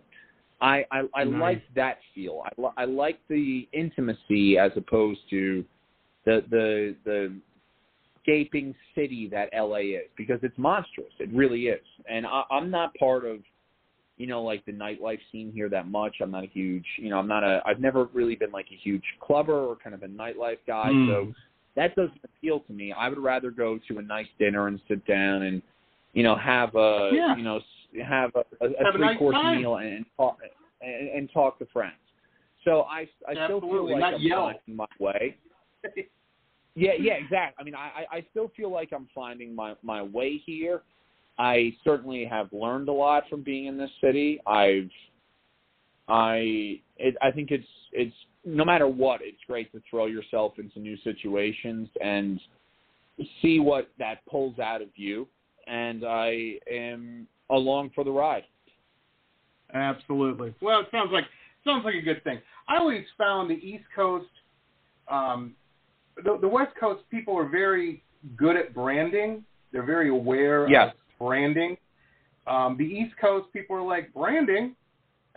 I 0.60 0.84
I, 0.92 1.02
I 1.14 1.24
Nice. 1.24 1.40
like 1.40 1.62
that 1.74 1.98
feel. 2.14 2.44
I, 2.76 2.82
I 2.82 2.84
like 2.84 3.18
the 3.28 3.68
intimacy 3.72 4.56
as 4.56 4.70
opposed 4.76 5.18
to 5.30 5.64
the 6.24 6.44
the 6.48 6.94
the 7.04 7.34
gaping 8.26 8.74
city 8.94 9.28
that 9.30 9.50
LA 9.54 9.76
is 10.00 10.08
because 10.16 10.38
it's 10.42 10.56
monstrous. 10.58 11.12
It 11.18 11.30
really 11.32 11.66
is. 11.66 11.84
And 12.08 12.26
I, 12.26 12.42
I'm 12.50 12.70
not 12.70 12.94
part 12.94 13.24
of, 13.24 13.38
you 14.16 14.26
know, 14.26 14.42
like 14.42 14.64
the 14.64 14.72
nightlife 14.72 15.18
scene 15.30 15.52
here 15.52 15.68
that 15.68 15.88
much. 15.88 16.16
I'm 16.22 16.30
not 16.30 16.44
a 16.44 16.48
huge, 16.48 16.86
you 16.98 17.10
know, 17.10 17.18
I'm 17.18 17.28
not 17.28 17.42
a. 17.44 17.60
I've 17.66 17.80
never 17.80 18.04
really 18.14 18.36
been 18.36 18.50
like 18.52 18.66
a 18.72 18.76
huge 18.76 19.04
clubber 19.20 19.52
or 19.66 19.76
kind 19.76 19.94
of 19.94 20.02
a 20.02 20.08
nightlife 20.08 20.58
guy. 20.66 20.88
Mm. 20.92 21.08
So 21.08 21.32
that 21.76 21.94
doesn't 21.96 22.20
appeal 22.24 22.60
to 22.60 22.72
me. 22.72 22.92
I 22.92 23.08
would 23.08 23.18
rather 23.18 23.50
go 23.50 23.78
to 23.88 23.98
a 23.98 24.02
nice 24.02 24.28
dinner 24.38 24.68
and 24.68 24.80
sit 24.88 25.04
down 25.06 25.42
and, 25.42 25.60
you 26.12 26.22
know, 26.22 26.36
have 26.36 26.74
a, 26.76 27.10
Yeah. 27.12 27.36
you 27.36 27.42
know, 27.42 27.56
s- 27.56 28.06
have 28.06 28.30
a, 28.36 28.44
a, 28.64 28.68
a 28.68 28.84
Have 28.84 28.94
a 28.94 28.98
three 28.98 29.06
nice 29.06 29.18
course 29.18 29.34
time. 29.34 29.60
meal 29.60 29.76
and 29.76 30.04
talk 30.16 30.38
and, 30.80 31.08
and 31.08 31.30
talk 31.32 31.58
to 31.58 31.66
friends. 31.72 31.94
So 32.64 32.82
I 32.82 33.06
I 33.28 33.34
still 33.46 33.60
feel 33.60 33.90
like 33.90 34.00
Not 34.00 34.14
I'm 34.14 34.20
yell. 34.22 34.52
my 34.66 34.86
way. 34.98 35.36
Yeah, 36.74 36.92
yeah, 36.98 37.14
exactly. 37.14 37.54
I 37.58 37.62
mean, 37.64 37.74
I, 37.74 38.04
I 38.10 38.26
still 38.30 38.50
feel 38.56 38.70
like 38.70 38.90
I'm 38.92 39.08
finding 39.14 39.54
my 39.54 39.74
my 39.82 40.02
way 40.02 40.42
here. 40.44 40.82
I 41.38 41.74
certainly 41.84 42.24
have 42.24 42.52
learned 42.52 42.88
a 42.88 42.92
lot 42.92 43.24
from 43.28 43.42
being 43.42 43.66
in 43.66 43.76
this 43.76 43.90
city. 44.00 44.40
I've 44.46 44.90
I 46.08 46.80
it, 46.96 47.16
I 47.22 47.30
think 47.30 47.50
it's 47.50 47.66
it's 47.92 48.14
no 48.44 48.64
matter 48.64 48.88
what, 48.88 49.20
it's 49.22 49.38
great 49.46 49.72
to 49.72 49.80
throw 49.88 50.06
yourself 50.06 50.54
into 50.58 50.78
new 50.80 50.96
situations 50.98 51.88
and 52.02 52.40
see 53.40 53.60
what 53.60 53.88
that 53.98 54.24
pulls 54.26 54.58
out 54.58 54.82
of 54.82 54.88
you. 54.96 55.26
And 55.66 56.04
I 56.04 56.58
am 56.70 57.26
along 57.50 57.90
for 57.94 58.04
the 58.04 58.10
ride. 58.10 58.44
Absolutely. 59.72 60.54
Well, 60.60 60.80
it 60.80 60.88
sounds 60.90 61.10
like 61.12 61.24
sounds 61.64 61.84
like 61.84 61.94
a 61.94 62.02
good 62.02 62.22
thing. 62.24 62.38
I 62.68 62.76
always 62.78 63.04
found 63.16 63.50
the 63.50 63.54
East 63.54 63.84
Coast 63.94 64.26
um, 65.08 65.54
the, 66.22 66.38
the 66.40 66.48
West 66.48 66.74
Coast 66.78 67.02
people 67.10 67.36
are 67.36 67.48
very 67.48 68.02
good 68.36 68.56
at 68.56 68.74
branding. 68.74 69.44
They're 69.72 69.84
very 69.84 70.10
aware 70.10 70.68
Yes. 70.68 70.94
of 70.94 71.26
branding. 71.26 71.76
Um, 72.46 72.76
the 72.76 72.84
East 72.84 73.14
Coast 73.20 73.52
people 73.52 73.76
are 73.76 73.82
like 73.82 74.12
branding. 74.12 74.76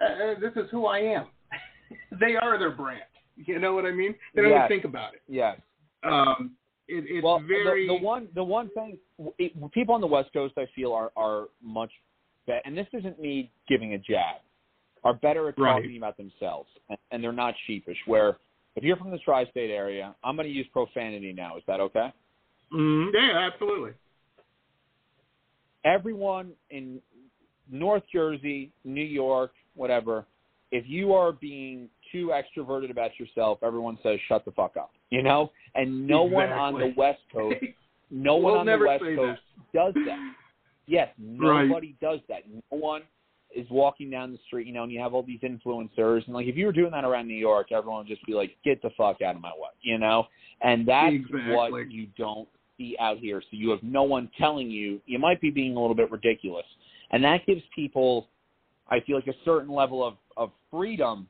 Uh, 0.02 0.06
uh, 0.06 0.40
this 0.40 0.52
is 0.56 0.70
who 0.72 0.86
I 0.86 1.00
am. 1.00 1.28
they 2.20 2.36
are 2.36 2.58
their 2.60 2.72
brand. 2.72 3.02
You 3.36 3.60
know 3.60 3.74
what 3.74 3.86
I 3.86 3.92
mean? 3.92 4.16
They 4.36 4.42
don't 4.42 4.52
Yes. 4.52 4.66
even 4.66 4.78
think 4.78 4.86
about 4.86 5.14
it. 5.14 5.22
Yes. 5.28 5.60
Um, 6.04 6.56
it 6.88 7.04
it's 7.08 7.24
well, 7.24 7.40
very 7.40 7.88
the, 7.88 7.98
the 7.98 8.04
one 8.04 8.28
the 8.36 8.44
one 8.44 8.70
thing 8.70 8.98
it, 9.38 9.52
people 9.72 9.94
on 9.94 10.02
the 10.02 10.08
West 10.08 10.32
Coast 10.34 10.54
I 10.58 10.66
feel 10.76 10.94
are 10.94 11.12
are 11.16 11.48
much 11.62 11.92
better, 12.46 12.62
and 12.66 12.78
this 12.78 12.88
isn't 12.94 13.20
me 13.20 13.52
giving 13.68 13.94
a 13.94 13.98
jab, 13.98 14.38
are 15.04 15.14
better 15.14 15.50
at 15.50 15.60
Right. 15.60 15.74
talking 15.82 15.98
about 15.98 16.18
themselves, 16.18 16.70
and, 16.90 16.98
and 17.12 17.24
they're 17.24 17.32
not 17.34 17.54
sheepish. 17.66 17.98
Where 18.06 18.38
if 18.78 18.84
you're 18.84 18.96
from 18.96 19.10
the 19.12 19.18
tri-state 19.18 19.72
area, 19.72 20.16
I'm 20.24 20.36
going 20.36 20.48
to 20.48 20.54
use 20.54 20.68
profanity 20.72 21.34
now. 21.34 21.58
Is 21.58 21.64
that 21.68 21.80
okay? 21.80 22.14
Mm, 22.72 23.10
yeah, 23.14 23.50
absolutely. 23.52 23.92
Everyone 25.84 26.52
in 26.70 27.02
North 27.72 28.04
Jersey, 28.14 28.72
New 28.86 29.04
York, 29.04 29.52
whatever, 29.76 30.26
if 30.72 30.86
you 30.88 31.14
are 31.14 31.32
being 31.32 31.90
too 32.12 32.32
extroverted 32.32 32.92
about 32.92 33.12
yourself, 33.20 33.60
everyone 33.64 33.98
says 34.04 34.20
shut 34.28 34.46
the 34.46 34.52
fuck 34.52 34.78
up. 34.78 34.92
You 35.10 35.24
know, 35.24 35.52
and 35.74 36.06
no 36.06 36.24
one 36.24 36.50
on 36.50 36.78
the 36.78 36.94
West 36.96 37.20
Coast 37.34 37.56
No 38.12 38.36
one 38.36 38.52
We'll 38.52 38.60
on 38.60 38.66
the 38.68 38.86
West 38.86 39.04
Coast 39.16 39.42
does 39.74 39.94
that. 40.06 40.34
Yes, 40.86 41.10
Right. 41.20 41.66
nobody 41.66 41.96
does 42.02 42.20
that. 42.30 42.44
No 42.48 42.78
one 42.78 43.02
is 43.56 43.68
walking 43.70 44.10
down 44.10 44.32
the 44.32 44.40
street, 44.48 44.68
you 44.68 44.74
know, 44.74 44.84
and 44.84 44.92
you 44.92 45.00
have 45.00 45.14
all 45.14 45.24
these 45.24 45.40
influencers, 45.42 46.26
and 46.26 46.36
like 46.36 46.48
if 46.48 46.56
you 46.56 46.66
were 46.66 46.72
doing 46.72 46.92
that 46.92 47.04
around 47.04 47.28
New 47.28 47.34
York, 47.34 47.72
everyone 47.72 48.00
would 48.00 48.08
just 48.08 48.26
be 48.26 48.34
like, 48.34 48.58
"Get 48.64 48.82
the 48.82 48.90
fuck 48.98 49.22
out 49.22 49.36
of 49.36 49.42
my 49.42 49.52
way," 49.52 49.70
you 49.82 49.98
know. 49.98 50.28
And 50.62 50.88
that's 50.88 51.14
Exactly. 51.14 51.72
what 51.72 51.92
you 51.92 52.08
don't 52.18 52.48
see 52.78 52.96
out 53.00 53.20
here. 53.20 53.42
So 53.42 53.48
you 53.52 53.70
have 53.70 53.84
no 53.84 54.04
one 54.04 54.30
telling 54.38 54.70
you 54.70 55.02
you 55.06 55.20
might 55.20 55.40
be 55.42 55.50
being 55.50 55.76
a 55.76 55.80
little 55.80 55.96
bit 55.96 56.12
ridiculous, 56.12 56.66
and 57.12 57.24
that 57.24 57.46
gives 57.46 57.62
people, 57.76 58.28
I 58.90 59.00
feel 59.02 59.16
like, 59.16 59.28
a 59.28 59.44
certain 59.46 59.74
level 59.74 60.04
of 60.06 60.16
of 60.36 60.52
freedom 60.70 61.28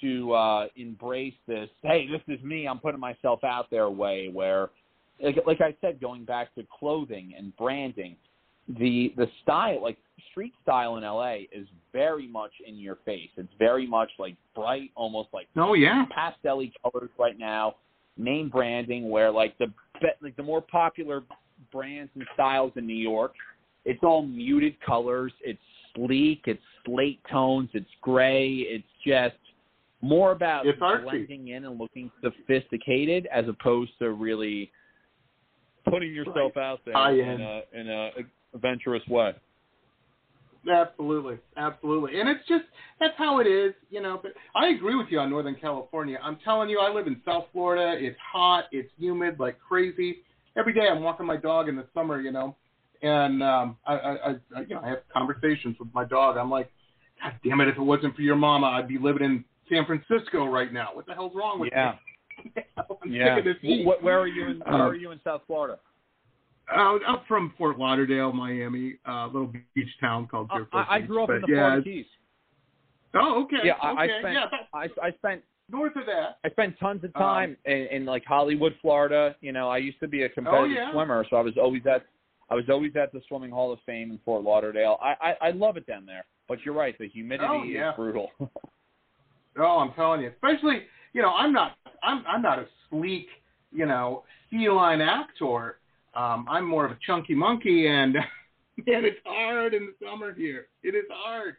to 0.00 0.32
uh 0.32 0.66
embrace 0.76 1.34
this. 1.46 1.68
Hey, 1.82 2.08
this 2.08 2.22
is 2.28 2.42
me. 2.44 2.66
I'm 2.66 2.80
putting 2.80 3.00
myself 3.00 3.44
out 3.44 3.70
there. 3.70 3.88
Way 3.88 4.28
where 4.28 4.70
like, 5.20 5.36
like 5.46 5.60
I 5.60 5.76
said, 5.80 6.00
going 6.00 6.24
back 6.24 6.54
to 6.56 6.66
clothing 6.78 7.34
and 7.36 7.56
branding, 7.56 8.16
the 8.78 9.12
the 9.16 9.28
style, 9.42 9.82
like 9.82 9.98
street 10.30 10.52
style 10.62 10.96
in 10.96 11.04
LA, 11.04 11.34
is 11.52 11.66
very 11.92 12.26
much 12.26 12.52
in 12.66 12.76
your 12.76 12.96
face. 13.04 13.30
It's 13.36 13.52
very 13.58 13.86
much 13.86 14.10
like 14.18 14.36
bright, 14.54 14.90
almost 14.94 15.28
like 15.32 15.48
Oh 15.56 15.74
yeah. 15.74 16.04
pastel 16.14 16.64
colors 16.82 17.10
right 17.18 17.38
now. 17.38 17.76
Name 18.18 18.50
branding, 18.50 19.08
where 19.08 19.30
like 19.30 19.56
the 19.58 19.66
like 20.20 20.36
the 20.36 20.42
more 20.42 20.60
popular 20.60 21.22
brands 21.70 22.10
and 22.14 22.24
styles 22.34 22.72
in 22.76 22.86
New 22.86 22.94
York, 22.94 23.32
it's 23.84 24.02
all 24.02 24.22
muted 24.22 24.80
colors. 24.80 25.32
It's 25.42 25.58
sleek. 25.94 26.42
It's 26.46 26.62
slate 26.84 27.20
tones. 27.30 27.70
It's 27.72 27.86
gray. 28.02 28.48
It's 28.50 28.84
just 29.06 29.36
more 30.02 30.32
about 30.32 30.66
It's 30.66 30.78
blending 30.78 31.48
in 31.48 31.64
and 31.64 31.78
looking 31.78 32.10
sophisticated 32.22 33.28
as 33.32 33.46
opposed 33.48 33.92
to 34.00 34.12
really 34.12 34.70
putting 35.88 36.12
yourself 36.12 36.56
out 36.56 36.80
there 36.84 36.94
in 37.12 37.40
a 37.40 37.62
in 37.72 37.88
a 37.88 38.10
adventurous 38.54 39.06
way. 39.08 39.34
Absolutely, 40.70 41.38
absolutely, 41.56 42.20
and 42.20 42.28
it's 42.28 42.46
just 42.46 42.64
that's 43.00 43.14
how 43.18 43.40
it 43.40 43.48
is, 43.48 43.74
you 43.90 44.00
know. 44.00 44.20
But 44.22 44.32
I 44.54 44.68
agree 44.68 44.94
with 44.94 45.08
you 45.10 45.18
on 45.18 45.28
Northern 45.28 45.56
California. 45.56 46.18
I'm 46.22 46.38
telling 46.44 46.68
you, 46.68 46.78
I 46.78 46.92
live 46.92 47.08
in 47.08 47.20
South 47.24 47.46
Florida. 47.52 47.96
It's 47.98 48.16
hot, 48.32 48.64
it's 48.70 48.88
humid 48.96 49.40
like 49.40 49.58
crazy. 49.58 50.18
Every 50.56 50.72
day 50.72 50.86
I'm 50.88 51.02
walking 51.02 51.26
my 51.26 51.36
dog 51.36 51.68
in 51.68 51.74
the 51.74 51.86
summer, 51.92 52.20
you 52.20 52.30
know, 52.30 52.54
and 53.02 53.42
um, 53.42 53.76
I, 53.84 53.94
I, 53.94 54.12
I, 54.12 54.60
you 54.60 54.74
know, 54.76 54.82
I 54.84 54.88
have 54.90 54.98
conversations 55.12 55.76
with 55.80 55.88
my 55.94 56.04
dog. 56.04 56.36
I'm 56.36 56.50
like, 56.50 56.70
God 57.20 57.32
damn 57.44 57.60
it! 57.60 57.66
If 57.66 57.76
it 57.76 57.82
wasn't 57.82 58.14
for 58.14 58.22
your 58.22 58.36
mama, 58.36 58.68
I'd 58.68 58.86
be 58.86 58.98
living 58.98 59.24
in 59.24 59.44
San 59.68 59.84
Francisco 59.84 60.44
right 60.46 60.72
now. 60.72 60.90
What 60.92 61.06
the 61.06 61.14
hell's 61.14 61.32
wrong 61.34 61.58
with 61.58 61.70
Yeah. 61.72 61.94
me? 62.44 62.62
Yeah. 63.06 63.36
sick 63.36 63.38
of 63.38 63.44
this 63.44 63.56
heat. 63.60 63.84
Wh- 63.84 64.02
where 64.02 64.20
are 64.20 64.28
you 64.28 64.46
in 64.46 64.60
Where 64.60 64.86
are 64.86 64.94
you 64.94 65.10
in 65.10 65.20
South 65.24 65.42
Florida? 65.48 65.78
Uh, 66.70 66.98
I'm 67.06 67.18
from 67.28 67.52
Fort 67.58 67.78
Lauderdale, 67.78 68.32
Miami, 68.32 68.94
a 69.06 69.26
little 69.26 69.52
beach 69.74 69.88
town 70.00 70.26
called 70.26 70.48
I, 70.50 70.56
Deerfield 70.58 70.84
I 70.88 70.98
Beach, 71.00 71.08
grew 71.08 71.24
up 71.24 71.30
in 71.30 71.40
the 71.42 71.48
yeah, 71.48 71.56
Florida 71.56 71.82
Keys. 71.82 72.06
Oh, 73.14 73.42
okay. 73.44 73.56
Yeah, 73.64 73.74
I, 73.82 73.90
I 73.90 74.08
spent 74.20 74.34
yeah, 74.34 74.46
I, 74.72 74.88
I 75.06 75.12
spent 75.18 75.42
north 75.70 75.96
of 75.96 76.06
that. 76.06 76.38
I 76.44 76.50
spent 76.50 76.78
tons 76.78 77.04
of 77.04 77.10
Um, 77.14 77.22
time 77.22 77.56
in, 77.66 77.86
in 77.90 78.04
like 78.06 78.24
Hollywood, 78.24 78.74
Florida. 78.80 79.36
You 79.40 79.52
know, 79.52 79.68
I 79.68 79.78
used 79.78 80.00
to 80.00 80.08
be 80.08 80.22
a 80.22 80.28
competitive 80.28 80.70
Oh, 80.70 80.80
yeah. 80.86 80.92
swimmer, 80.92 81.26
so 81.28 81.36
I 81.36 81.40
was 81.42 81.54
always 81.58 81.82
at 81.86 82.06
I 82.50 82.54
was 82.54 82.64
always 82.70 82.94
at 82.96 83.12
the 83.12 83.20
Swimming 83.28 83.50
Hall 83.50 83.72
of 83.72 83.78
Fame 83.86 84.10
in 84.10 84.18
Fort 84.24 84.42
Lauderdale. 84.44 84.98
I 85.02 85.14
I, 85.20 85.48
I 85.48 85.50
love 85.50 85.76
it 85.76 85.86
down 85.86 86.06
there, 86.06 86.24
but 86.48 86.58
you're 86.64 86.74
right, 86.74 86.96
the 86.98 87.08
humidity 87.08 87.48
Oh, 87.50 87.62
yeah. 87.64 87.90
is 87.90 87.96
brutal. 87.96 88.30
Oh, 89.58 89.80
I'm 89.80 89.92
telling 89.92 90.22
you, 90.22 90.28
especially 90.30 90.84
you 91.12 91.20
know, 91.20 91.34
I'm 91.34 91.52
not 91.52 91.76
I'm 92.02 92.24
I'm 92.26 92.40
not 92.40 92.58
a 92.58 92.66
sleek, 92.88 93.26
you 93.70 93.84
know, 93.84 94.24
feline 94.50 95.02
actor. 95.02 95.76
Um, 96.14 96.46
I'm 96.48 96.68
more 96.68 96.84
of 96.84 96.92
a 96.92 96.98
chunky 97.06 97.34
monkey, 97.34 97.86
and 97.88 98.16
and 98.86 99.04
it's 99.06 99.20
hard 99.24 99.74
in 99.74 99.86
the 99.86 100.06
summer 100.06 100.34
here. 100.34 100.66
It 100.82 100.94
is 100.94 101.04
hard. 101.10 101.56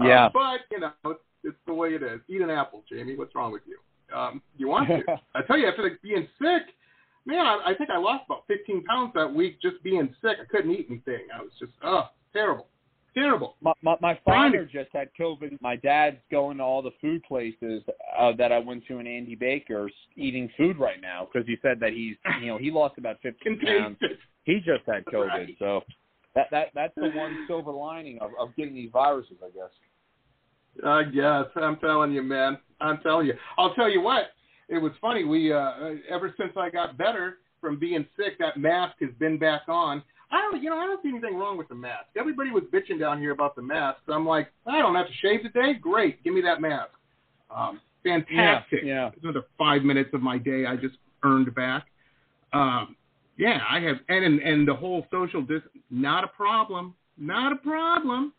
Uh, 0.00 0.04
Yeah. 0.06 0.28
but 0.32 0.60
you 0.70 0.80
know, 0.80 0.92
it's, 1.06 1.20
it's 1.42 1.56
the 1.66 1.74
way 1.74 1.90
it 1.90 2.02
is. 2.02 2.20
Eat 2.28 2.40
an 2.40 2.50
apple, 2.50 2.84
Jamie. 2.88 3.16
What's 3.16 3.34
wrong 3.34 3.52
with 3.52 3.62
you? 3.66 3.78
Um, 4.16 4.42
you 4.56 4.68
want 4.68 4.88
to? 4.88 5.00
I 5.34 5.42
tell 5.42 5.58
you, 5.58 5.68
after 5.68 5.82
like, 5.82 6.00
being 6.02 6.26
sick, 6.38 6.62
man, 7.26 7.46
I, 7.46 7.70
I 7.70 7.74
think 7.74 7.90
I 7.90 7.98
lost 7.98 8.24
about 8.26 8.44
15 8.48 8.84
pounds 8.84 9.12
that 9.14 9.32
week 9.32 9.60
just 9.60 9.82
being 9.82 10.14
sick. 10.22 10.36
I 10.40 10.44
couldn't 10.50 10.70
eat 10.72 10.86
anything. 10.90 11.26
I 11.34 11.40
was 11.42 11.50
just, 11.58 11.72
oh, 11.82 12.08
terrible, 12.32 12.66
terrible. 13.14 13.56
my, 13.60 13.72
my 13.82 13.96
my 14.00 14.18
father 14.24 14.68
just 14.70 14.90
had 14.92 15.08
COVID. 15.18 15.58
My 15.60 15.76
dad's 15.76 16.16
going 16.30 16.58
to 16.58 16.62
all 16.64 16.82
the 16.82 16.90
food 17.00 17.22
places 17.24 17.82
uh, 18.18 18.32
that 18.38 18.52
I 18.52 18.58
went 18.58 18.86
to 18.88 18.98
in 18.98 19.06
Andy 19.06 19.34
Baker's 19.34 19.92
eating 20.16 20.50
food 20.56 20.78
right 20.78 21.00
now 21.00 21.26
because 21.32 21.46
he 21.46 21.56
said 21.62 21.78
that 21.80 21.92
he's 21.92 22.16
you 22.40 22.46
know 22.48 22.58
he 22.58 22.70
lost 22.70 22.98
about 22.98 23.16
15 23.22 23.60
pounds. 23.60 23.96
He 24.44 24.56
just 24.56 24.82
had 24.86 25.04
COVID, 25.06 25.28
Right. 25.28 25.56
so 25.58 25.82
that 26.34 26.48
that 26.50 26.68
that's 26.74 26.94
the 26.96 27.10
one 27.14 27.44
silver 27.46 27.72
lining 27.72 28.18
of 28.20 28.30
of 28.38 28.54
getting 28.56 28.74
these 28.74 28.90
viruses, 28.92 29.36
I 29.42 29.50
guess. 29.50 29.70
I 30.84 31.04
guess 31.04 31.44
I'm 31.56 31.76
telling 31.76 32.12
you, 32.12 32.22
man. 32.22 32.58
I'm 32.80 32.98
telling 32.98 33.26
you. 33.28 33.34
I'll 33.56 33.74
tell 33.74 33.88
you 33.88 34.00
what. 34.00 34.30
It 34.68 34.78
was 34.78 34.92
funny. 35.00 35.24
We 35.24 35.52
uh, 35.52 35.72
ever 36.10 36.34
since 36.38 36.52
I 36.56 36.70
got 36.70 36.98
better 36.98 37.38
from 37.60 37.78
being 37.78 38.04
sick, 38.16 38.38
that 38.38 38.56
mask 38.58 38.96
has 39.00 39.10
been 39.18 39.38
back 39.38 39.62
on. 39.68 40.02
I 40.34 40.40
don't, 40.40 40.62
you 40.62 40.68
know, 40.68 40.78
I 40.78 40.86
don't 40.86 41.00
see 41.00 41.10
anything 41.10 41.36
wrong 41.36 41.56
with 41.56 41.68
the 41.68 41.76
mask. 41.76 42.06
Everybody 42.18 42.50
was 42.50 42.64
bitching 42.72 42.98
down 42.98 43.20
here 43.20 43.30
about 43.30 43.54
the 43.54 43.62
mask. 43.62 43.98
So 44.06 44.12
I'm 44.14 44.26
like, 44.26 44.48
I 44.66 44.78
don't 44.78 44.96
have 44.96 45.06
to 45.06 45.12
shave 45.22 45.42
today. 45.42 45.74
Great, 45.80 46.24
give 46.24 46.34
me 46.34 46.40
that 46.40 46.60
mask. 46.60 46.90
Um, 47.54 47.80
fantastic. 48.02 48.80
Yeah, 48.82 48.94
yeah. 48.94 49.10
It's 49.14 49.22
another 49.22 49.44
five 49.56 49.82
minutes 49.82 50.10
of 50.12 50.22
my 50.22 50.38
day 50.38 50.66
I 50.66 50.74
just 50.74 50.96
earned 51.22 51.54
back. 51.54 51.86
Um, 52.52 52.96
yeah, 53.38 53.60
I 53.70 53.78
have, 53.80 53.96
and 54.08 54.24
and, 54.24 54.40
and 54.40 54.66
the 54.66 54.74
whole 54.74 55.06
social 55.12 55.40
distance, 55.40 55.70
not 55.90 56.24
a 56.24 56.28
problem. 56.28 56.94
Not 57.16 57.52
a 57.52 57.56
problem. 57.56 58.32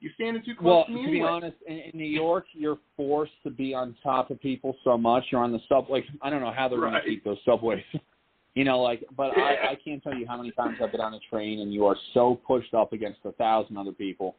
You're 0.00 0.12
standing 0.14 0.42
too 0.42 0.54
close 0.54 0.64
Well, 0.64 0.84
to 0.86 0.92
me 0.92 1.02
to 1.02 1.10
be 1.10 1.18
anyway. 1.18 1.28
honest, 1.28 1.56
in, 1.66 1.78
in 1.78 1.90
New 1.94 2.04
York, 2.04 2.46
you're 2.54 2.78
forced 2.96 3.32
to 3.44 3.50
be 3.50 3.74
on 3.74 3.94
top 4.02 4.30
of 4.30 4.40
people 4.40 4.74
so 4.84 4.96
much. 4.96 5.24
You're 5.30 5.42
on 5.42 5.52
the 5.52 5.60
sub. 5.68 5.90
Like 5.90 6.04
I 6.22 6.30
don't 6.30 6.40
know 6.40 6.52
how 6.52 6.68
they're 6.68 6.80
going 6.80 6.94
to 6.94 7.02
keep 7.06 7.24
those 7.24 7.38
subways. 7.44 7.82
you 8.56 8.64
know, 8.64 8.80
like, 8.80 9.04
but. 9.16 9.36
I, 9.36 9.72
I 9.72 9.78
can't 9.84 10.02
tell 10.02 10.14
you 10.14 10.26
how 10.26 10.36
many 10.38 10.50
times 10.50 10.78
I've 10.82 10.90
been 10.90 11.00
on 11.00 11.14
a 11.14 11.20
train 11.30 11.60
and 11.60 11.72
you 11.72 11.86
are 11.86 11.96
so 12.14 12.40
pushed 12.46 12.74
up 12.74 12.92
against 12.92 13.20
a 13.24 13.32
thousand 13.32 13.76
other 13.76 13.92
people. 13.92 14.34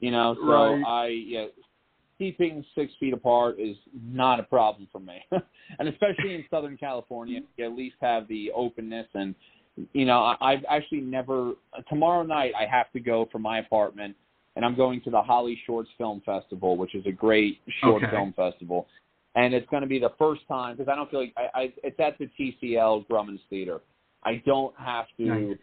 You 0.00 0.10
know, 0.10 0.34
so 0.40 0.42
Right. 0.42 0.82
I 0.86 1.06
yeah, 1.08 1.46
keeping 2.18 2.64
six 2.74 2.92
feet 2.98 3.12
apart 3.12 3.60
is 3.60 3.76
not 4.02 4.40
a 4.40 4.42
problem 4.42 4.88
for 4.90 5.00
me. 5.00 5.22
and 5.78 5.88
especially 5.88 6.34
in 6.34 6.44
Southern 6.50 6.76
California, 6.76 7.40
you 7.56 7.64
at 7.64 7.72
least 7.72 7.96
have 8.00 8.26
the 8.26 8.50
openness 8.52 9.06
and. 9.14 9.34
You 9.92 10.06
know, 10.06 10.18
I, 10.18 10.36
I've 10.40 10.64
actually 10.68 11.02
never. 11.02 11.52
Tomorrow 11.88 12.24
night, 12.24 12.50
I 12.58 12.66
have 12.66 12.90
to 12.94 12.98
go 12.98 13.28
from 13.30 13.42
my 13.42 13.60
apartment 13.60 14.16
and 14.56 14.64
I'm 14.64 14.74
going 14.74 15.00
to 15.02 15.10
the 15.10 15.22
HollyShorts 15.22 15.86
Film 15.96 16.20
Festival, 16.26 16.76
which 16.76 16.96
is 16.96 17.06
a 17.06 17.12
great 17.12 17.60
short 17.80 18.02
Okay. 18.02 18.10
film 18.10 18.32
festival. 18.32 18.88
And 19.34 19.54
it's 19.54 19.68
going 19.70 19.82
to 19.82 19.88
be 19.88 19.98
the 19.98 20.12
first 20.18 20.42
time 20.48 20.76
because 20.76 20.90
I 20.90 20.96
don't 20.96 21.10
feel 21.10 21.20
like 21.20 21.34
I, 21.36 21.60
I 21.60 21.72
it's 21.84 21.98
at 22.00 22.18
the 22.18 22.28
TCL 22.38 23.06
Grauman's 23.08 23.40
Theater. 23.50 23.80
I 24.24 24.42
don't 24.46 24.74
have 24.78 25.06
to. 25.18 25.24
Nice. 25.24 25.58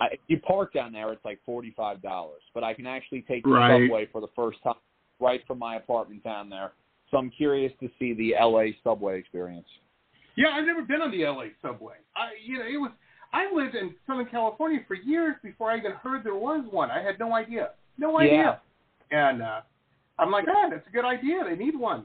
I, 0.00 0.06
if 0.12 0.20
you 0.26 0.38
park 0.40 0.72
down 0.74 0.92
there, 0.92 1.12
it's 1.12 1.24
like 1.24 1.38
forty 1.46 1.72
five 1.76 2.02
dollars, 2.02 2.42
but 2.54 2.64
I 2.64 2.74
can 2.74 2.86
actually 2.86 3.22
take 3.22 3.44
the 3.44 3.50
Right. 3.50 3.82
subway 3.84 4.08
for 4.10 4.20
the 4.20 4.28
first 4.34 4.58
time 4.64 4.74
right 5.20 5.40
from 5.46 5.58
my 5.58 5.76
apartment 5.76 6.22
down 6.24 6.50
there. 6.50 6.72
So 7.10 7.16
I'm 7.18 7.30
curious 7.30 7.72
to 7.80 7.88
see 7.98 8.12
the 8.14 8.34
LA 8.40 8.72
subway 8.82 9.18
experience. 9.18 9.68
Yeah, 10.36 10.48
I've 10.52 10.66
never 10.66 10.82
been 10.82 11.00
on 11.00 11.10
the 11.10 11.24
LA 11.24 11.44
subway. 11.62 11.94
I, 12.14 12.30
you 12.44 12.58
know, 12.58 12.64
it 12.66 12.76
was. 12.76 12.90
I 13.32 13.52
lived 13.52 13.74
in 13.74 13.94
Southern 14.06 14.26
California 14.26 14.80
for 14.86 14.94
years 14.94 15.36
before 15.42 15.70
I 15.70 15.78
even 15.78 15.92
heard 15.92 16.24
there 16.24 16.34
was 16.34 16.64
one. 16.70 16.90
I 16.90 17.02
had 17.02 17.18
no 17.18 17.34
idea, 17.34 17.70
no 17.98 18.18
idea. 18.18 18.60
yeah. 19.10 19.28
And 19.30 19.42
uh, 19.42 19.60
I'm 20.18 20.30
like, 20.30 20.46
ah, 20.48 20.68
that's 20.70 20.86
a 20.86 20.90
good 20.90 21.04
idea. 21.04 21.42
They 21.48 21.56
need 21.56 21.78
one. 21.78 22.04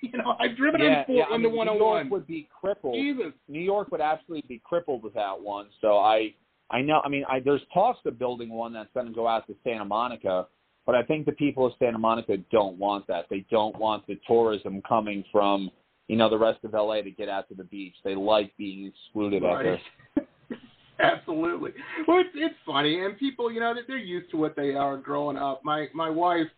You 0.02 0.16
know, 0.16 0.36
I've 0.38 0.56
driven 0.56 0.80
yeah, 0.80 1.00
on, 1.00 1.04
four, 1.06 1.16
yeah, 1.16 1.24
I 1.24 1.36
mean, 1.36 1.42
the 1.42 1.48
New 1.48 1.78
York 1.78 2.06
oh 2.06 2.08
would 2.12 2.26
be 2.26 2.48
crippled. 2.60 2.94
Jesus. 2.94 3.32
New 3.48 3.60
York 3.60 3.90
would 3.90 4.00
absolutely 4.00 4.44
be 4.48 4.62
crippled 4.64 5.02
without 5.02 5.42
one. 5.42 5.66
So 5.80 5.98
I, 5.98 6.34
I 6.70 6.82
know. 6.82 7.00
I 7.04 7.08
mean, 7.08 7.24
I, 7.28 7.40
there's 7.40 7.62
talks 7.74 7.98
of 8.04 8.16
building 8.18 8.48
one 8.50 8.72
that's 8.72 8.90
going 8.94 9.06
to 9.06 9.12
go 9.12 9.26
out 9.26 9.46
to 9.48 9.56
Santa 9.64 9.84
Monica, 9.84 10.46
but 10.86 10.94
I 10.94 11.02
think 11.02 11.26
the 11.26 11.32
people 11.32 11.66
of 11.66 11.72
Santa 11.80 11.98
Monica 11.98 12.36
don't 12.52 12.78
want 12.78 13.08
that. 13.08 13.26
They 13.28 13.44
don't 13.50 13.76
want 13.76 14.06
the 14.06 14.18
tourism 14.26 14.82
coming 14.88 15.24
from 15.32 15.70
you 16.06 16.16
know 16.16 16.30
the 16.30 16.38
rest 16.38 16.60
of 16.64 16.72
LA 16.72 17.02
to 17.02 17.10
get 17.10 17.28
out 17.28 17.48
to 17.48 17.54
the 17.54 17.64
beach. 17.64 17.94
They 18.04 18.14
like 18.14 18.56
being 18.56 18.86
excluded 18.86 19.44
out 19.44 19.62
there. 19.62 19.80
Absolutely. 21.00 21.70
Well, 22.08 22.18
it's, 22.18 22.30
it's 22.34 22.54
funny, 22.66 23.04
and 23.04 23.16
people, 23.18 23.52
you 23.52 23.60
know, 23.60 23.72
they're 23.86 23.98
used 23.98 24.30
to 24.32 24.36
what 24.36 24.56
they 24.56 24.74
are 24.74 24.96
growing 24.96 25.36
up. 25.36 25.60
My 25.64 25.86
my 25.94 26.10
wife, 26.10 26.48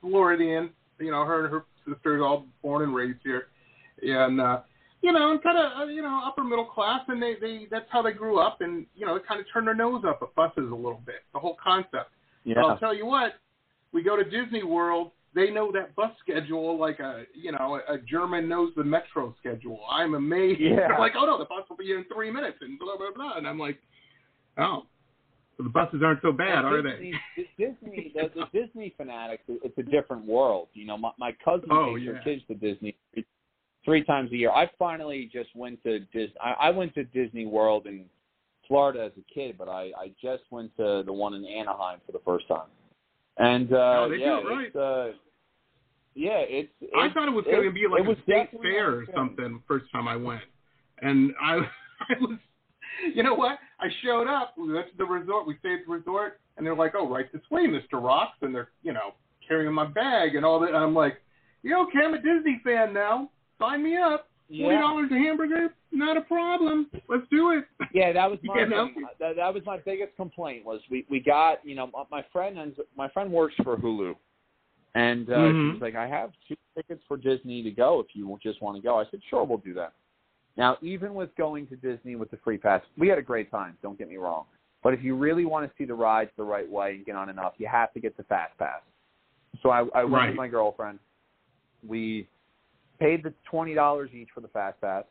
Floridian, 0.00 0.70
you 1.00 1.10
know, 1.10 1.24
her 1.24 1.44
and 1.44 1.52
her 1.52 1.64
sisters 1.92 2.22
all 2.22 2.46
born 2.62 2.82
and 2.82 2.94
raised 2.94 3.18
here, 3.24 3.48
and 4.02 4.40
uh, 4.40 4.60
you 5.02 5.12
know, 5.12 5.30
and 5.30 5.42
kind 5.42 5.58
of 5.58 5.88
uh, 5.88 5.90
you 5.90 6.02
know 6.02 6.22
upper 6.24 6.44
middle 6.44 6.64
class, 6.64 7.00
and 7.08 7.22
they 7.22 7.34
they 7.40 7.66
that's 7.70 7.86
how 7.90 8.02
they 8.02 8.12
grew 8.12 8.38
up, 8.38 8.60
and 8.60 8.86
you 8.94 9.06
know, 9.06 9.16
they 9.16 9.24
kind 9.26 9.40
of 9.40 9.46
turned 9.52 9.66
their 9.66 9.74
nose 9.74 10.02
up 10.06 10.20
at 10.22 10.34
buses 10.34 10.70
a 10.70 10.74
little 10.74 11.02
bit. 11.06 11.22
The 11.32 11.38
whole 11.38 11.56
concept. 11.62 12.10
Yeah. 12.44 12.54
But 12.56 12.64
I'll 12.64 12.78
tell 12.78 12.94
you 12.94 13.06
what, 13.06 13.34
we 13.92 14.02
go 14.02 14.16
to 14.16 14.24
Disney 14.24 14.64
World. 14.64 15.12
They 15.34 15.50
know 15.50 15.70
that 15.72 15.94
bus 15.94 16.10
schedule 16.20 16.78
like 16.78 16.98
a 17.00 17.24
you 17.34 17.52
know 17.52 17.80
a 17.88 17.98
German 17.98 18.48
knows 18.48 18.72
the 18.76 18.84
metro 18.84 19.34
schedule. 19.38 19.80
I'm 19.90 20.14
amazed. 20.14 20.60
Yeah. 20.60 20.88
They're 20.88 20.96
like, 20.98 21.12
oh 21.16 21.26
no, 21.26 21.38
the 21.38 21.44
bus 21.44 21.64
will 21.68 21.76
be 21.76 21.84
here 21.84 21.98
in 21.98 22.04
three 22.12 22.30
minutes, 22.30 22.58
and 22.60 22.78
blah 22.78 22.96
blah 22.96 23.12
blah. 23.14 23.36
And 23.36 23.46
I'm 23.46 23.58
like, 23.58 23.78
oh, 24.58 24.84
so 25.58 25.64
the 25.64 25.70
buses 25.70 26.02
aren't 26.04 26.22
so 26.22 26.30
bad, 26.30 26.64
are 26.64 26.80
they? 26.80 26.90
Disney, 26.90 27.14
Disney, 27.58 28.12
the, 28.14 28.30
the 28.34 28.60
Disney 28.60 28.94
fanatics, 28.96 29.42
it's 29.48 29.76
a 29.76 29.82
different 29.82 30.24
world. 30.24 30.68
You 30.72 30.86
know, 30.86 30.96
my, 30.96 31.10
my 31.18 31.32
cousin 31.44 31.68
Oh, 31.72 31.96
takes 31.96 32.06
yeah. 32.06 32.12
her 32.12 32.20
kids 32.22 32.42
to 32.46 32.54
Disney 32.54 32.96
three, 33.84 34.04
times 34.04 34.30
a 34.32 34.36
year. 34.36 34.50
I 34.50 34.70
finally 34.78 35.28
just 35.32 35.50
went 35.56 35.82
to 35.82 35.98
Dis. 36.12 36.30
I, 36.40 36.68
I 36.68 36.70
went 36.70 36.94
to 36.94 37.04
Disney 37.04 37.44
World 37.46 37.86
in 37.86 38.04
Florida 38.68 39.04
as 39.06 39.12
a 39.18 39.34
kid, 39.34 39.56
but 39.58 39.68
I, 39.68 39.90
I 39.98 40.12
just 40.22 40.44
went 40.50 40.76
to 40.76 41.02
the 41.04 41.12
one 41.12 41.34
in 41.34 41.44
Anaheim 41.44 41.98
for 42.06 42.12
the 42.12 42.20
first 42.24 42.46
time. 42.46 42.68
And 43.38 43.72
uh, 43.72 44.04
Oh, 44.04 44.08
they 44.08 44.18
do 44.18 44.22
yeah, 44.22 44.38
it 44.38 44.44
right. 44.44 44.66
it's, 44.66 44.76
uh, 44.76 45.08
yeah, 46.14 46.38
it's, 46.38 46.70
it's. 46.80 46.92
I 46.96 47.08
thought 47.12 47.28
it 47.28 47.32
was 47.32 47.44
going 47.46 47.64
to 47.64 47.72
be 47.72 47.86
like 47.90 48.00
it 48.02 48.06
was 48.06 48.18
a 48.18 48.22
state 48.22 48.50
fair 48.62 48.90
or 48.98 49.06
something 49.14 49.60
first 49.66 49.86
time 49.90 50.06
I 50.06 50.16
went, 50.16 50.42
and 51.02 51.32
I, 51.42 51.54
I 52.08 52.14
was, 52.20 52.38
you 53.14 53.22
know 53.22 53.34
what? 53.34 53.58
I 53.80 53.88
showed 54.04 54.26
up. 54.26 54.54
We 54.58 54.72
went 54.72 54.90
to 54.90 54.96
the 54.96 55.04
resort. 55.04 55.46
We 55.46 55.56
stayed 55.58 55.80
at 55.80 55.86
the 55.86 55.92
resort, 55.92 56.40
and 56.56 56.66
they're 56.66 56.74
like, 56.76 56.94
"Oh, 56.96 57.08
right 57.08 57.30
this 57.32 57.42
way, 57.50 57.66
Mister 57.66 57.96
Roxx," 57.96 58.30
and 58.42 58.54
they're, 58.54 58.70
you 58.82 58.92
know, 58.92 59.14
carrying 59.46 59.72
my 59.72 59.86
bag 59.86 60.34
and 60.34 60.44
all 60.44 60.60
that. 60.60 60.68
And 60.68 60.76
I'm 60.76 60.94
like, 60.94 61.20
"Yeah, 61.62 61.78
okay, 61.82 62.00
I'm 62.04 62.14
a 62.14 62.18
Disney 62.18 62.60
fan 62.64 62.92
now. 62.92 63.30
Sign 63.58 63.82
me 63.82 63.96
up. 63.96 64.28
Forty 64.48 64.74
Yeah. 64.76 64.80
dollars 64.80 65.10
a 65.12 65.14
hamburger, 65.14 65.74
not 65.92 66.16
a 66.16 66.22
problem. 66.22 66.90
Let's 67.08 67.26
do 67.30 67.50
it." 67.52 67.64
Yeah, 67.92 68.12
that 68.12 68.30
was 68.30 68.38
my 68.42 68.60
You 68.60 68.66
know? 68.68 68.88
that, 69.20 69.36
that 69.36 69.54
was 69.54 69.62
my 69.66 69.78
biggest 69.78 70.16
complaint 70.16 70.64
was 70.64 70.80
we 70.90 71.06
we 71.08 71.20
got 71.20 71.64
you 71.64 71.74
know 71.74 71.90
my, 72.10 72.24
friend 72.32 72.58
ends, 72.58 72.78
my 72.96 73.08
friend 73.10 73.30
works 73.30 73.54
for 73.62 73.76
Hulu, 73.76 74.14
and 74.94 75.28
uh, 75.30 75.32
Mhm. 75.32 75.72
she's 75.72 75.82
like 75.82 75.94
I 75.94 76.06
have 76.06 76.32
two 76.48 76.56
tickets 76.74 77.02
for 77.06 77.16
Disney 77.16 77.62
to 77.62 77.70
go 77.70 78.00
if 78.00 78.06
you 78.14 78.38
just 78.42 78.60
want 78.62 78.76
to 78.76 78.82
go. 78.82 78.98
I 78.98 79.04
said 79.10 79.20
sure 79.28 79.44
we'll 79.44 79.58
do 79.58 79.74
that. 79.74 79.92
Now 80.58 80.76
even 80.82 81.14
with 81.14 81.34
going 81.36 81.66
to 81.68 81.76
Disney 81.76 82.16
with 82.16 82.30
the 82.30 82.36
free 82.44 82.58
pass, 82.58 82.82
we 82.98 83.08
had 83.08 83.16
a 83.16 83.22
great 83.22 83.50
time. 83.50 83.78
Don't 83.82 83.96
get 83.96 84.08
me 84.08 84.16
wrong, 84.16 84.44
but 84.82 84.92
if 84.92 85.02
you 85.02 85.16
really 85.16 85.46
want 85.46 85.64
to 85.66 85.72
see 85.78 85.86
the 85.86 85.94
rides 85.94 86.30
the 86.36 86.42
right 86.42 86.68
way 86.68 86.96
and 86.96 87.06
get 87.06 87.14
on 87.16 87.30
enough, 87.30 87.54
you 87.58 87.68
have 87.68 87.94
to 87.94 88.00
get 88.00 88.16
the 88.16 88.24
fast 88.24 88.58
pass. 88.58 88.80
So 89.62 89.70
I, 89.70 89.86
I 89.94 90.02
went 90.02 90.12
Right. 90.12 90.26
with 90.28 90.36
my 90.36 90.48
girlfriend. 90.48 90.98
We 91.86 92.28
paid 93.00 93.22
the 93.22 93.32
twenty 93.48 93.72
dollars 93.72 94.10
each 94.12 94.28
for 94.34 94.40
the 94.40 94.48
fast 94.48 94.80
pass. 94.80 95.04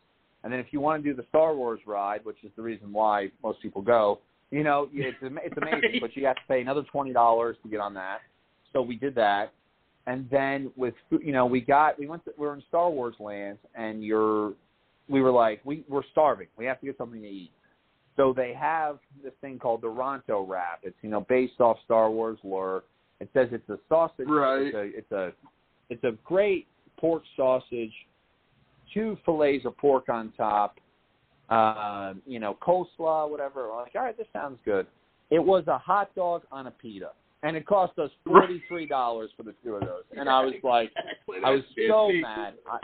And 0.44 0.54
then 0.54 0.60
if 0.60 0.68
you 0.72 0.80
want 0.80 1.04
to 1.04 1.10
do 1.10 1.16
the 1.16 1.26
Star 1.30 1.56
Wars 1.56 1.80
ride, 1.88 2.24
which 2.24 2.38
is 2.44 2.52
the 2.56 2.62
reason 2.62 2.94
why 2.94 3.32
most 3.42 3.62
people 3.62 3.82
go, 3.82 4.20
you 4.52 4.64
know, 4.64 4.88
it's 4.94 5.18
it's 5.22 5.58
amazing, 5.58 5.82
Right. 5.94 6.02
but 6.02 6.16
you 6.16 6.26
have 6.26 6.36
to 6.36 6.42
pay 6.48 6.62
another 6.62 6.84
twenty 6.92 7.14
dollars 7.14 7.56
to 7.64 7.70
get 7.70 7.80
on 7.80 7.94
that. 7.96 8.20
So 8.74 8.82
we 8.82 8.96
did 8.98 9.16
that, 9.16 9.54
and 10.06 10.30
then 10.30 10.72
with 10.76 10.94
you 11.10 11.32
know 11.32 11.46
we 11.46 11.62
got 11.62 11.98
we 11.98 12.08
went 12.08 12.24
to, 12.26 12.34
we 12.38 12.46
were 12.46 12.54
in 12.54 12.64
Star 12.68 12.90
Wars 12.90 13.16
Land, 13.20 13.58
and 13.76 14.04
you're 14.04 14.54
we 15.10 15.22
were 15.22 15.32
like 15.32 15.62
we 15.64 15.84
we're 15.90 16.06
starving, 16.12 16.48
we 16.58 16.66
have 16.66 16.80
to 16.80 16.86
get 16.86 16.98
something 16.98 17.22
to 17.22 17.28
eat. 17.28 17.52
So 18.16 18.34
they 18.36 18.54
have 18.60 18.98
this 19.24 19.34
thing 19.42 19.60
called 19.60 19.82
the 19.82 19.88
Ronto 19.88 20.48
wrap. 20.48 20.80
It's 20.84 20.98
you 21.02 21.10
know 21.10 21.22
based 21.22 21.60
off 21.60 21.78
Star 21.86 22.10
Wars 22.10 22.40
lore. 22.44 22.84
It 23.20 23.30
says 23.34 23.48
it's 23.52 23.68
a 23.70 23.80
sausage. 23.90 24.28
Right. 24.28 24.68
It's 24.74 24.76
a 24.76 24.98
it's 24.98 25.12
a 25.12 25.32
it's 25.90 26.04
a 26.04 26.12
great 26.24 26.68
pork 27.00 27.24
sausage, 27.36 27.94
two 28.94 29.18
fillets 29.26 29.66
of 29.66 29.78
pork 29.78 30.10
on 30.10 30.34
top, 30.36 30.78
uh, 31.50 32.14
you 32.26 32.40
know, 32.40 32.58
coleslaw, 32.62 33.30
whatever. 33.30 33.72
I'm 33.72 33.84
like, 33.84 33.96
all 33.96 34.02
right, 34.02 34.18
this 34.18 34.28
sounds 34.34 34.60
good. 34.66 34.88
It 35.30 35.40
was 35.44 35.64
a 35.68 35.78
hot 35.78 36.14
dog 36.16 36.44
on 36.52 36.68
a 36.68 36.72
pita, 36.72 37.12
and 37.44 37.56
it 37.56 37.66
cost 37.66 37.98
us 38.00 38.10
forty 38.26 38.64
three 38.68 38.88
dollars 38.88 39.30
for 39.38 39.44
the 39.44 39.54
two 39.64 39.76
of 39.76 39.82
those. 39.82 40.04
And 40.16 40.30
I 40.30 40.44
was 40.44 40.54
like, 40.64 40.92
I 41.46 41.52
was 41.52 41.64
so 41.88 42.10
mad. 42.12 42.56
I, 42.70 42.78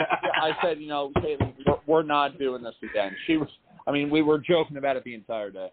I 0.00 0.52
said, 0.62 0.80
you 0.80 0.88
know, 0.88 1.12
Caitlin, 1.18 1.54
we're, 1.66 1.76
we're 1.86 2.02
not 2.02 2.38
doing 2.38 2.62
this 2.62 2.74
again. 2.82 3.14
She 3.26 3.36
was. 3.36 3.48
I 3.86 3.92
mean, 3.92 4.10
we 4.10 4.22
were 4.22 4.38
joking 4.38 4.76
about 4.76 4.96
it 4.96 5.04
the 5.04 5.14
entire 5.14 5.50
day. 5.50 5.68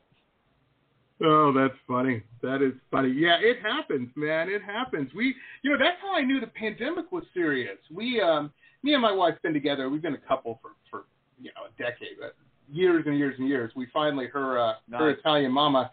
Oh, 1.23 1.51
that's 1.51 1.73
funny. 1.87 2.21
That 2.43 2.61
is 2.61 2.73
funny. 2.91 3.09
Yeah, 3.09 3.37
it 3.39 3.57
happens, 3.61 4.09
man. 4.15 4.49
It 4.49 4.61
happens. 4.61 5.09
We, 5.15 5.35
you 5.63 5.71
know, 5.71 5.77
that's 5.79 5.97
how 6.01 6.15
I 6.15 6.21
knew 6.21 6.39
the 6.39 6.47
pandemic 6.47 7.11
was 7.11 7.23
serious. 7.33 7.77
We, 7.93 8.21
um, 8.21 8.51
me 8.83 8.93
and 8.93 9.01
my 9.01 9.11
wife 9.11 9.35
been 9.41 9.53
together. 9.53 9.89
We've 9.89 10.01
been 10.01 10.13
a 10.13 10.27
couple 10.27 10.59
for 10.61 10.71
for 10.91 11.05
you 11.41 11.51
know 11.55 11.63
a 11.67 11.81
decade, 11.81 12.17
but 12.19 12.35
years 12.71 13.03
and 13.07 13.17
years 13.17 13.35
and 13.39 13.47
years. 13.47 13.71
We 13.75 13.87
finally 13.93 14.27
her 14.27 14.59
uh, 14.59 14.73
her 14.99 15.09
Italian 15.11 15.51
mama 15.51 15.91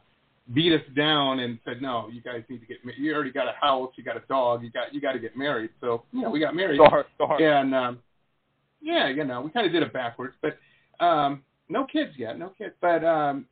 beat 0.52 0.74
us 0.74 0.82
down 0.94 1.40
and 1.40 1.58
said, 1.64 1.80
no, 1.80 2.08
you 2.12 2.20
guys 2.20 2.42
need 2.50 2.60
to 2.60 2.66
get. 2.66 2.84
ma- 2.84 2.92
You 2.98 3.14
already 3.14 3.32
got 3.32 3.48
a 3.48 3.54
house. 3.58 3.92
You 3.96 4.04
got 4.04 4.18
a 4.18 4.22
dog. 4.28 4.62
You 4.62 4.70
got 4.70 4.92
you 4.92 5.00
got 5.00 5.12
to 5.12 5.18
get 5.18 5.36
married. 5.36 5.70
So 5.80 6.04
you 6.12 6.20
know, 6.22 6.30
we 6.30 6.38
got 6.38 6.54
married. 6.54 6.78
And 7.40 7.74
um, 7.74 7.98
yeah, 8.84 9.08
you 9.08 9.24
know, 9.24 9.40
we 9.40 9.50
kind 9.50 9.66
of 9.66 9.72
did 9.72 9.82
it 9.82 9.92
backwards, 9.92 10.34
but 10.42 10.58
um, 11.04 11.42
no 11.68 11.84
kids 11.86 12.12
yet, 12.16 12.38
no 12.38 12.50
kids. 12.56 12.74
But 12.80 13.02
um, 13.04 13.46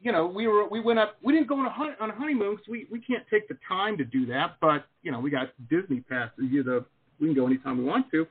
you 0.00 0.12
know, 0.12 0.26
we 0.26 0.46
were 0.48 0.68
we 0.68 0.80
went 0.80 0.98
up. 0.98 1.16
We 1.22 1.32
didn't 1.32 1.48
go 1.48 1.58
on 1.58 1.66
a 1.66 1.70
hun- 1.70 1.96
on 2.00 2.10
a 2.10 2.14
honeymoon 2.14 2.56
because 2.56 2.68
we 2.68 2.86
we 2.90 3.00
can't 3.00 3.24
take 3.30 3.48
the 3.48 3.56
time 3.66 3.96
to 3.98 4.04
do 4.04 4.26
that. 4.26 4.56
But 4.60 4.84
you 5.02 5.12
know, 5.12 5.20
we 5.20 5.30
got 5.30 5.48
Disney 5.70 6.00
pass. 6.00 6.30
You 6.38 6.62
the 6.62 6.84
we 7.20 7.28
can 7.28 7.34
go 7.34 7.46
anytime 7.46 7.78
we 7.78 7.84
want 7.84 8.10
to. 8.10 8.26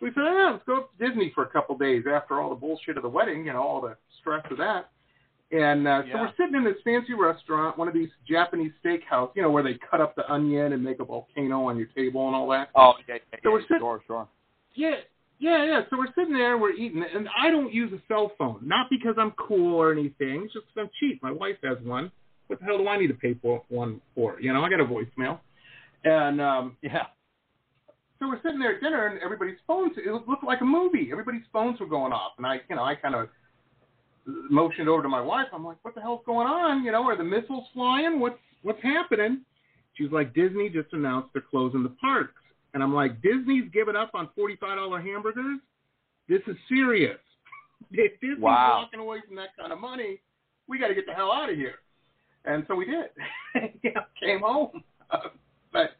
So 0.00 0.06
we 0.06 0.08
said, 0.14 0.22
yeah, 0.24 0.50
let's 0.52 0.64
go 0.66 0.78
up 0.78 0.98
to 0.98 1.06
Disney 1.08 1.30
for 1.34 1.44
a 1.44 1.48
couple 1.48 1.76
days 1.78 2.04
after 2.12 2.40
all 2.40 2.48
the 2.50 2.56
bullshit 2.56 2.96
of 2.96 3.02
the 3.04 3.08
wedding, 3.08 3.46
you 3.46 3.52
know, 3.52 3.62
all 3.62 3.80
the 3.80 3.96
stress 4.20 4.44
of 4.50 4.56
that. 4.58 4.90
And 5.52 5.86
uh, 5.86 6.02
so 6.02 6.08
we're 6.22 6.32
sitting 6.36 6.56
in 6.56 6.64
this 6.64 6.78
fancy 6.82 7.14
restaurant, 7.14 7.78
one 7.78 7.86
of 7.86 7.94
these 7.94 8.08
Japanese 8.28 8.72
steakhouse, 8.84 9.30
you 9.36 9.42
know, 9.42 9.50
where 9.52 9.62
they 9.62 9.78
cut 9.88 10.00
up 10.00 10.16
the 10.16 10.28
onion 10.32 10.72
and 10.72 10.82
make 10.82 10.98
a 10.98 11.04
volcano 11.04 11.66
on 11.68 11.76
your 11.76 11.86
table 11.88 12.26
and 12.26 12.34
all 12.34 12.48
that. 12.48 12.70
Oh, 12.74 12.94
yeah, 13.06 13.18
yeah, 13.32 13.38
So 13.44 13.50
yeah, 13.50 13.52
we're 13.52 13.60
sitting- 13.62 13.78
sure, 13.78 14.02
sure. 14.06 14.28
Yeah, 14.74 14.96
yeah, 15.38 15.64
yeah. 15.64 15.80
So 15.90 15.98
we're 15.98 16.12
sitting 16.14 16.32
there 16.34 16.52
and 16.54 16.62
we're 16.62 16.72
eating, 16.72 17.02
and 17.14 17.28
I 17.38 17.50
don't 17.50 17.72
use 17.72 17.92
a 17.92 18.00
cell 18.08 18.32
phone, 18.38 18.60
not 18.62 18.86
because 18.90 19.14
I'm 19.18 19.32
cool 19.32 19.74
or 19.74 19.92
anything. 19.92 20.42
It's 20.44 20.52
just 20.54 20.66
'cause 20.66 20.82
I'm 20.84 20.90
cheap. 21.00 21.22
My 21.22 21.32
wife 21.32 21.56
has 21.62 21.78
one. 21.80 22.10
What 22.46 22.58
the 22.60 22.64
hell 22.66 22.78
do 22.78 22.86
I 22.88 22.96
need 22.98 23.08
to 23.08 23.14
pay 23.14 23.34
for 23.34 23.62
one 23.68 24.00
for? 24.14 24.38
You 24.40 24.52
know, 24.52 24.62
I 24.64 24.68
got 24.70 24.80
a 24.80 24.84
voicemail, 24.84 25.40
and 26.04 26.40
um, 26.40 26.76
Yeah. 26.82 27.06
so 28.18 28.28
we're 28.28 28.40
sitting 28.42 28.58
there 28.58 28.74
at 28.76 28.80
dinner, 28.80 29.06
and 29.06 29.18
everybody's 29.20 29.58
phones. 29.66 29.92
It 29.96 30.06
looked 30.28 30.44
like 30.44 30.60
a 30.60 30.64
movie. 30.64 31.10
Everybody's 31.10 31.46
phones 31.52 31.80
were 31.80 31.86
going 31.86 32.12
off, 32.12 32.32
and 32.38 32.46
I, 32.46 32.60
you 32.68 32.76
know, 32.76 32.84
I 32.84 32.94
kind 32.94 33.14
of 33.14 33.28
motioned 34.26 34.88
over 34.88 35.02
to 35.02 35.08
my 35.08 35.20
wife. 35.20 35.48
I'm 35.52 35.64
like, 35.64 35.76
"What 35.82 35.94
the 35.94 36.00
hell's 36.00 36.22
going 36.24 36.46
on? 36.46 36.84
You 36.84 36.92
know, 36.92 37.02
are 37.04 37.16
the 37.16 37.24
missiles 37.24 37.68
flying? 37.74 38.20
What's 38.20 38.38
what's 38.62 38.82
happening?" 38.82 39.44
She's 39.94 40.10
like, 40.10 40.32
"Disney 40.34 40.68
just 40.70 40.92
announced 40.92 41.32
they're 41.32 41.42
closing 41.42 41.82
the 41.82 41.90
parks," 42.00 42.40
and 42.74 42.82
I'm 42.82 42.94
like, 42.94 43.22
"Disney's 43.22 43.70
giving 43.72 43.96
up 43.96 44.10
on 44.14 44.28
forty-five 44.36 44.76
dollar 44.76 45.00
hamburgers? 45.00 45.60
This 46.28 46.42
is 46.46 46.56
serious. 46.68 47.18
If 47.90 48.18
Disney's 48.20 48.38
Wow. 48.40 48.80
walking 48.82 49.00
away 49.00 49.18
from 49.26 49.36
that 49.36 49.56
kind 49.58 49.72
of 49.72 49.78
money, 49.78 50.20
we 50.66 50.78
got 50.78 50.88
to 50.88 50.94
get 50.94 51.06
the 51.06 51.12
hell 51.14 51.30
out 51.30 51.50
of 51.50 51.56
here." 51.56 51.76
And 52.44 52.64
so 52.68 52.74
we 52.74 52.84
did. 52.86 53.10
yeah, 53.84 54.00
came 54.20 54.40
home, 54.40 54.82
but 55.72 55.90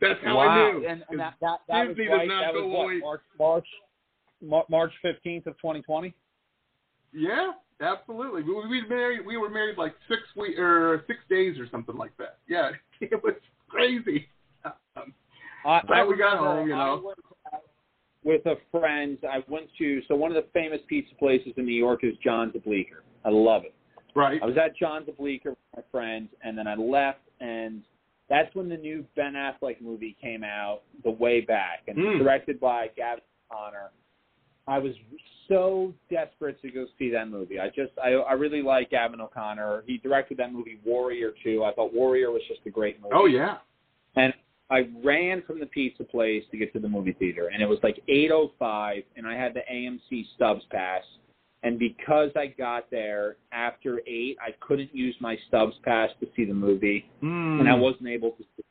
that's 0.00 0.20
how 0.24 0.36
wow. 0.36 0.48
I 0.48 0.72
knew. 0.72 0.86
And, 0.86 1.04
and 1.08 1.18
that 1.18 1.34
that, 1.40 1.60
that 1.68 1.88
was 1.88 1.96
Disney 1.96 2.04
does 2.10 2.18
right. 2.18 2.28
not 2.28 2.40
That 2.46 2.54
go 2.54 2.66
was 2.66 2.76
what, 2.76 2.84
away. 2.84 2.98
March 3.38 3.66
March 4.42 4.66
March 4.68 4.92
fifteenth 5.00 5.46
of 5.46 5.58
twenty 5.58 5.82
twenty. 5.82 6.14
Yeah, 7.12 7.52
absolutely. 7.80 8.42
We 8.42 8.54
we 8.68 8.86
married. 8.88 9.24
We 9.26 9.36
were 9.36 9.50
married 9.50 9.78
like 9.78 9.94
six 10.08 10.22
week 10.36 10.58
or 10.58 11.04
six 11.06 11.20
days 11.30 11.58
or 11.58 11.68
something 11.70 11.96
like 11.96 12.16
that. 12.18 12.38
Yeah, 12.48 12.70
it 13.00 13.22
was 13.22 13.34
crazy. 13.68 14.28
Um, 14.64 15.14
I, 15.64 15.80
Glad 15.86 16.04
we 16.08 16.16
got 16.16 16.38
home, 16.38 16.68
you 16.68 16.74
know. 16.74 17.14
with 18.24 18.44
a 18.46 18.54
friend. 18.70 19.18
I 19.30 19.42
went 19.48 19.66
to 19.78 20.00
so 20.08 20.14
one 20.14 20.30
of 20.34 20.42
the 20.42 20.48
famous 20.52 20.80
pizza 20.88 21.14
places 21.16 21.52
in 21.56 21.64
New 21.66 21.74
York 21.74 22.00
is 22.04 22.14
John's 22.24 22.54
Bleecker. 22.64 23.02
I 23.24 23.30
love 23.30 23.64
it. 23.64 23.74
right. 24.14 24.40
I 24.42 24.46
was 24.46 24.56
at 24.56 24.76
John's 24.76 25.08
Bleecker 25.18 25.50
with 25.50 25.58
my 25.76 25.82
friend, 25.90 26.28
and 26.44 26.56
then 26.56 26.66
I 26.66 26.74
left, 26.74 27.20
and 27.40 27.82
That's 28.28 28.54
when 28.54 28.68
the 28.70 28.76
new 28.78 29.04
Ben 29.14 29.34
Affleck 29.34 29.80
movie 29.82 30.16
came 30.20 30.42
out, 30.42 30.82
The 31.04 31.10
Way 31.10 31.42
Back, 31.42 31.82
and 31.88 31.98
Mm. 31.98 32.18
directed 32.18 32.58
by 32.60 32.88
Gavin 32.96 33.22
Connor. 33.50 33.90
I 34.66 34.78
was 34.78 34.94
so 35.48 35.92
desperate 36.08 36.58
to 36.62 36.70
go 36.70 36.86
see 36.98 37.10
that 37.10 37.28
movie. 37.28 37.58
I 37.60 37.68
just, 37.68 37.92
I, 38.02 38.10
I 38.12 38.32
really 38.34 38.62
like 38.62 38.88
Gavin 38.90 39.20
O'Connor. 39.20 39.82
He 39.86 39.98
directed 39.98 40.38
that 40.38 40.50
movie 40.52 40.78
Warrior 40.84 41.32
too. 41.42 41.64
I 41.64 41.72
thought 41.74 41.92
Warrior 41.92 42.30
was 42.30 42.40
just 42.48 42.60
a 42.64 42.70
great 42.70 43.02
movie. 43.02 43.12
Oh 43.14 43.26
yeah. 43.26 43.58
And 44.16 44.32
I 44.70 44.88
ran 45.04 45.42
from 45.42 45.60
the 45.60 45.66
pizza 45.66 46.04
place 46.04 46.44
to 46.50 46.56
get 46.56 46.72
to 46.72 46.78
the 46.78 46.88
movie 46.88 47.12
theater, 47.12 47.50
and 47.52 47.62
it 47.62 47.68
was 47.68 47.78
like 47.82 47.98
8:05, 48.08 49.04
and 49.16 49.26
I 49.26 49.34
had 49.34 49.54
the 49.54 49.62
AMC 49.70 50.26
Stubs 50.34 50.64
pass. 50.70 51.02
And 51.64 51.78
because 51.78 52.30
I 52.34 52.46
got 52.46 52.90
there 52.90 53.36
after 53.52 54.00
eight, 54.06 54.36
I 54.40 54.52
couldn't 54.60 54.92
use 54.94 55.14
my 55.20 55.36
Stubs 55.48 55.76
pass 55.84 56.10
to 56.20 56.26
see 56.34 56.44
the 56.44 56.54
movie, 56.54 57.08
Mm. 57.22 57.60
and 57.60 57.68
I 57.68 57.74
wasn't 57.74 58.08
able 58.08 58.32
to. 58.32 58.42
See. 58.56 58.64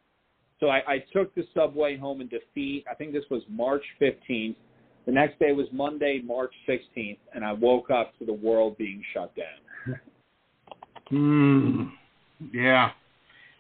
So 0.60 0.68
I, 0.70 0.84
I 0.88 1.00
took 1.14 1.34
the 1.34 1.48
subway 1.54 1.96
home 1.98 2.22
in 2.22 2.28
defeat. 2.28 2.86
I 2.90 2.94
think 2.96 3.14
this 3.14 3.30
was 3.30 3.42
March 3.48 3.84
15th. 4.00 4.56
The 5.06 5.12
next 5.12 5.40
day 5.40 5.52
was 5.54 5.68
Monday, 5.72 6.22
March 6.24 6.54
16th, 6.68 7.18
and 7.34 7.44
I 7.44 7.54
woke 7.54 7.90
up 7.90 8.18
to 8.20 8.26
the 8.26 8.34
world 8.34 8.78
being 8.78 9.04
shut 9.14 9.34
down. 9.36 10.00
Hmm. 11.10 11.88
Yeah. 12.54 12.92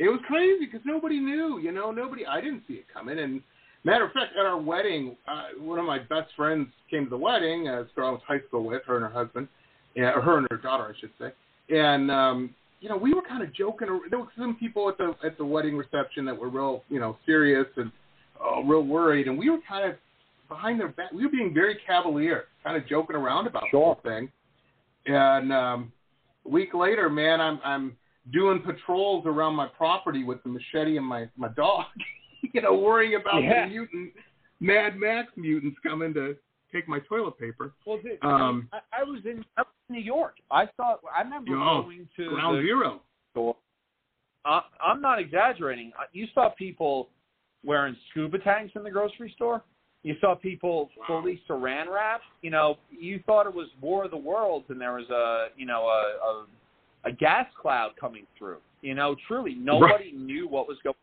It 0.01 0.09
was 0.09 0.19
crazy 0.25 0.65
because 0.65 0.81
nobody 0.83 1.19
knew. 1.19 1.59
You 1.59 1.71
know, 1.71 1.91
nobody. 1.91 2.25
I 2.25 2.41
didn't 2.41 2.63
see 2.67 2.73
it 2.73 2.85
coming. 2.91 3.19
And 3.19 3.39
matter 3.83 4.05
of 4.05 4.11
fact, 4.13 4.33
at 4.37 4.47
our 4.47 4.59
wedding, 4.59 5.15
uh, 5.27 5.61
one 5.61 5.77
of 5.77 5.85
my 5.85 5.99
best 5.99 6.31
friends 6.35 6.69
came 6.89 7.03
to 7.03 7.09
the 7.11 7.17
wedding. 7.17 7.67
Uh, 7.67 7.83
this 7.83 7.91
girl 7.95 8.07
I 8.07 8.11
was 8.13 8.21
high 8.27 8.41
school 8.47 8.63
with, 8.63 8.81
her 8.87 8.95
and 8.95 9.03
her 9.03 9.11
husband, 9.11 9.47
yeah, 9.95 10.11
or 10.15 10.21
her 10.21 10.39
and 10.39 10.47
her 10.49 10.57
daughter, 10.57 10.91
I 10.91 10.99
should 10.99 11.11
say. 11.19 11.31
And 11.69 12.09
um, 12.09 12.55
you 12.79 12.89
know, 12.89 12.97
we 12.97 13.13
were 13.13 13.21
kind 13.21 13.43
of 13.43 13.53
joking. 13.53 13.89
There 14.09 14.19
were 14.19 14.25
some 14.35 14.55
people 14.55 14.89
at 14.89 14.97
the 14.97 15.13
at 15.23 15.37
the 15.37 15.45
wedding 15.45 15.77
reception 15.77 16.25
that 16.25 16.35
were 16.35 16.49
real, 16.49 16.83
you 16.89 16.99
know, 16.99 17.15
serious 17.27 17.67
and 17.77 17.91
uh, 18.43 18.61
real 18.63 18.81
worried, 18.83 19.27
and 19.27 19.37
we 19.37 19.51
were 19.51 19.59
kind 19.69 19.87
of 19.87 19.97
behind 20.49 20.79
their 20.79 20.87
back. 20.89 21.11
We 21.11 21.23
were 21.23 21.31
being 21.31 21.53
very 21.53 21.77
cavalier, 21.85 22.45
kind 22.63 22.75
of 22.75 22.87
joking 22.87 23.15
around 23.15 23.45
about 23.45 23.65
Sure. 23.69 23.79
the 23.79 23.85
whole 23.85 23.99
thing. 24.03 24.31
And 25.05 25.53
um, 25.53 25.91
a 26.47 26.49
week 26.49 26.73
later, 26.73 27.07
man, 27.07 27.39
I'm 27.39 27.59
I'm 27.63 27.97
doing 28.31 28.61
patrols 28.61 29.25
around 29.25 29.55
my 29.55 29.67
property 29.67 30.23
with 30.23 30.41
the 30.43 30.49
machete 30.49 30.97
and 30.97 31.05
my 31.05 31.27
my 31.37 31.47
dog. 31.49 31.85
you 32.53 32.61
know, 32.61 32.75
worrying 32.75 33.15
about 33.19 33.41
Yeah. 33.43 33.65
the 33.65 33.69
mutant 33.73 34.11
Mad 34.59 34.95
Max 34.97 35.31
mutants 35.35 35.77
coming 35.83 36.13
to 36.13 36.35
take 36.71 36.87
my 36.87 36.99
toilet 36.99 37.37
paper. 37.39 37.73
Well, 37.85 37.97
dude, 38.03 38.17
Um, 38.23 38.69
I, 38.71 38.79
I 39.01 39.03
was 39.03 39.21
in 39.25 39.43
I 39.57 39.61
was 39.61 39.73
in 39.89 39.95
New 39.95 40.01
York. 40.01 40.35
I 40.51 40.67
saw. 40.77 40.95
I 41.15 41.21
remember 41.23 41.51
Oh, 41.55 41.81
going 41.83 42.07
to 42.17 42.29
Ground 42.29 42.57
the 42.59 42.61
zero. 42.61 43.01
store. 43.31 43.55
Uh, 44.45 44.61
I'm 44.83 45.01
not 45.01 45.19
exaggerating. 45.19 45.91
You 46.13 46.27
saw 46.33 46.49
people 46.49 47.09
wearing 47.63 47.95
scuba 48.09 48.39
tanks 48.39 48.73
in 48.75 48.83
the 48.83 48.89
grocery 48.89 49.31
store. 49.35 49.63
You 50.03 50.15
saw 50.19 50.33
people 50.33 50.89
fully 51.05 51.39
saran 51.47 51.87
wrapped. 51.93 52.23
You 52.41 52.49
know, 52.49 52.77
you 52.89 53.21
thought 53.27 53.45
it 53.45 53.53
was 53.53 53.67
War 53.81 54.05
of 54.05 54.11
the 54.11 54.17
Worlds, 54.17 54.65
and 54.69 54.81
there 54.81 54.93
was 54.93 55.07
a 55.11 55.49
you 55.55 55.65
know 55.67 55.83
a 55.83 56.25
a, 56.25 56.45
a 57.05 57.11
gas 57.11 57.45
cloud 57.59 57.91
coming 57.99 58.25
through. 58.37 58.57
You 58.81 58.95
know, 58.95 59.15
truly 59.27 59.55
nobody 59.55 60.11
knew 60.11 60.47
what 60.47 60.67
was 60.67 60.77
going. 60.83 60.95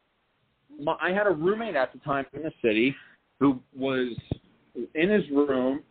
My, 0.81 0.97
I 1.01 1.11
had 1.11 1.27
a 1.27 1.31
roommate 1.31 1.77
at 1.77 1.93
the 1.93 1.99
time 2.01 2.27
in 2.33 2.43
the 2.43 2.53
city 2.63 2.95
who 3.41 3.61
was 3.77 4.17
in 4.95 5.09
his 5.11 5.29
room 5.31 5.83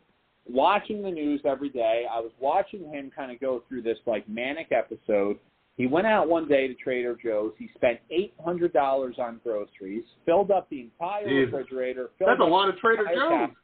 watching 0.49 1.01
the 1.01 1.11
news 1.11 1.41
every 1.45 1.69
day. 1.69 2.05
I 2.09 2.19
was 2.19 2.31
watching 2.39 2.89
him 2.89 3.11
kind 3.15 3.31
of 3.31 3.39
go 3.39 3.63
through 3.67 3.81
this 3.83 3.97
like 4.05 4.27
manic 4.29 4.71
episode. 4.71 5.37
He 5.75 5.85
went 5.87 6.07
out 6.07 6.27
one 6.27 6.47
day 6.47 6.67
to 6.67 6.73
Trader 6.73 7.15
Joe's. 7.21 7.53
He 7.57 7.69
spent 7.75 7.99
eight 8.11 8.33
hundred 8.43 8.73
dollars 8.73 9.15
on 9.19 9.39
groceries, 9.43 10.03
filled 10.25 10.51
up 10.51 10.69
the 10.69 10.81
entire 10.81 11.27
Jesus. 11.27 11.53
refrigerator. 11.53 12.09
That's 12.19 12.39
a 12.41 12.43
lot 12.43 12.69
of 12.69 12.77
Trader 12.77 13.03
Joe's. 13.03 13.29
cabinet, 13.29 13.57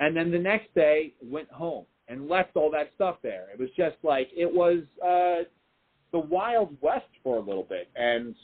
And 0.00 0.16
then 0.16 0.30
the 0.30 0.38
next 0.38 0.74
day 0.74 1.14
went 1.22 1.50
home 1.50 1.84
and 2.08 2.28
left 2.28 2.56
all 2.56 2.70
that 2.70 2.90
stuff 2.94 3.16
there. 3.22 3.46
It 3.52 3.58
was 3.58 3.70
just 3.76 3.96
like 4.02 4.28
it 4.36 4.52
was 4.52 4.80
uh 5.02 5.44
the 6.12 6.18
Wild 6.18 6.76
West 6.80 7.08
for 7.22 7.38
a 7.38 7.40
little 7.40 7.64
bit. 7.64 7.88
And 7.96 8.34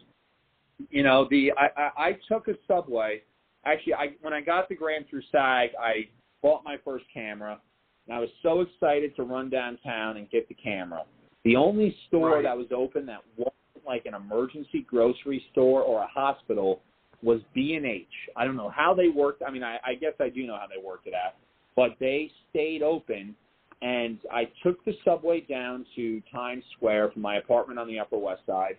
you 0.88 1.02
know, 1.02 1.26
the 1.30 1.52
I, 1.52 1.80
I, 1.80 2.08
I 2.08 2.18
took 2.28 2.48
a 2.48 2.54
subway. 2.66 3.22
Actually, 3.64 3.94
I 3.94 4.06
when 4.22 4.32
I 4.32 4.40
got 4.40 4.68
the 4.68 4.74
Grand 4.74 5.06
through 5.08 5.22
SAG, 5.30 5.70
I 5.80 6.08
bought 6.42 6.64
my 6.64 6.76
first 6.84 7.04
camera, 7.12 7.60
and 8.06 8.16
I 8.16 8.20
was 8.20 8.30
so 8.42 8.60
excited 8.62 9.14
to 9.16 9.22
run 9.22 9.50
downtown 9.50 10.16
and 10.16 10.28
get 10.30 10.48
the 10.48 10.54
camera. 10.54 11.04
The 11.44 11.56
only 11.56 11.96
store 12.08 12.34
Right. 12.36 12.44
that 12.44 12.56
was 12.56 12.66
open 12.74 13.06
that 13.06 13.20
wasn't 13.36 13.54
like 13.86 14.06
an 14.06 14.14
emergency 14.14 14.82
grocery 14.88 15.44
store 15.52 15.82
or 15.82 16.02
a 16.02 16.06
hospital 16.06 16.82
was 17.22 17.40
B 17.54 17.74
and 17.74 17.84
H. 17.84 18.06
I 18.36 18.44
don't 18.44 18.56
know 18.56 18.70
how 18.70 18.94
they 18.94 19.08
worked. 19.08 19.42
I 19.46 19.50
mean, 19.50 19.62
I, 19.62 19.78
I 19.84 19.94
guess 19.94 20.14
I 20.20 20.28
do 20.30 20.46
know 20.46 20.56
how 20.56 20.66
they 20.66 20.82
worked 20.82 21.06
it 21.06 21.14
out, 21.14 21.34
but 21.76 21.90
they 22.00 22.30
stayed 22.48 22.82
open. 22.82 23.34
And 23.82 24.19
I 24.31 24.44
took 24.62 24.85
the 24.85 24.93
subway 25.05 25.40
down 25.40 25.86
to 25.97 26.20
Times 26.32 26.65
Square 26.77 27.12
from 27.12 27.23
my 27.23 27.36
apartment 27.36 27.78
on 27.78 27.89
the 27.89 27.98
Upper 27.98 28.19
West 28.19 28.43
Side. 28.47 28.77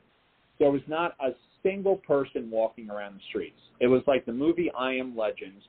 There 0.60 0.70
was 0.70 0.82
not 0.88 1.16
a 1.20 1.32
single 1.64 1.98
person 1.98 2.50
walking 2.52 2.90
around 2.90 3.16
the 3.16 3.22
streets. 3.30 3.60
It 3.80 3.88
was 3.88 4.04
like 4.06 4.26
the 4.26 4.34
movie 4.34 4.72
I 4.78 4.94
Am 4.94 5.18
Legend. 5.18 5.62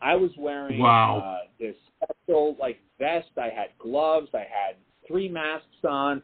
I 0.00 0.14
was 0.14 0.30
wearing 0.38 0.80
Wow. 0.80 1.18
uh, 1.18 1.48
this 1.58 1.74
special 2.02 2.56
like 2.58 2.78
vest. 2.98 3.28
I 3.36 3.50
had 3.54 3.68
gloves. 3.78 4.28
I 4.32 4.38
had 4.38 4.76
three 5.06 5.28
masks 5.28 5.66
on. 5.86 6.22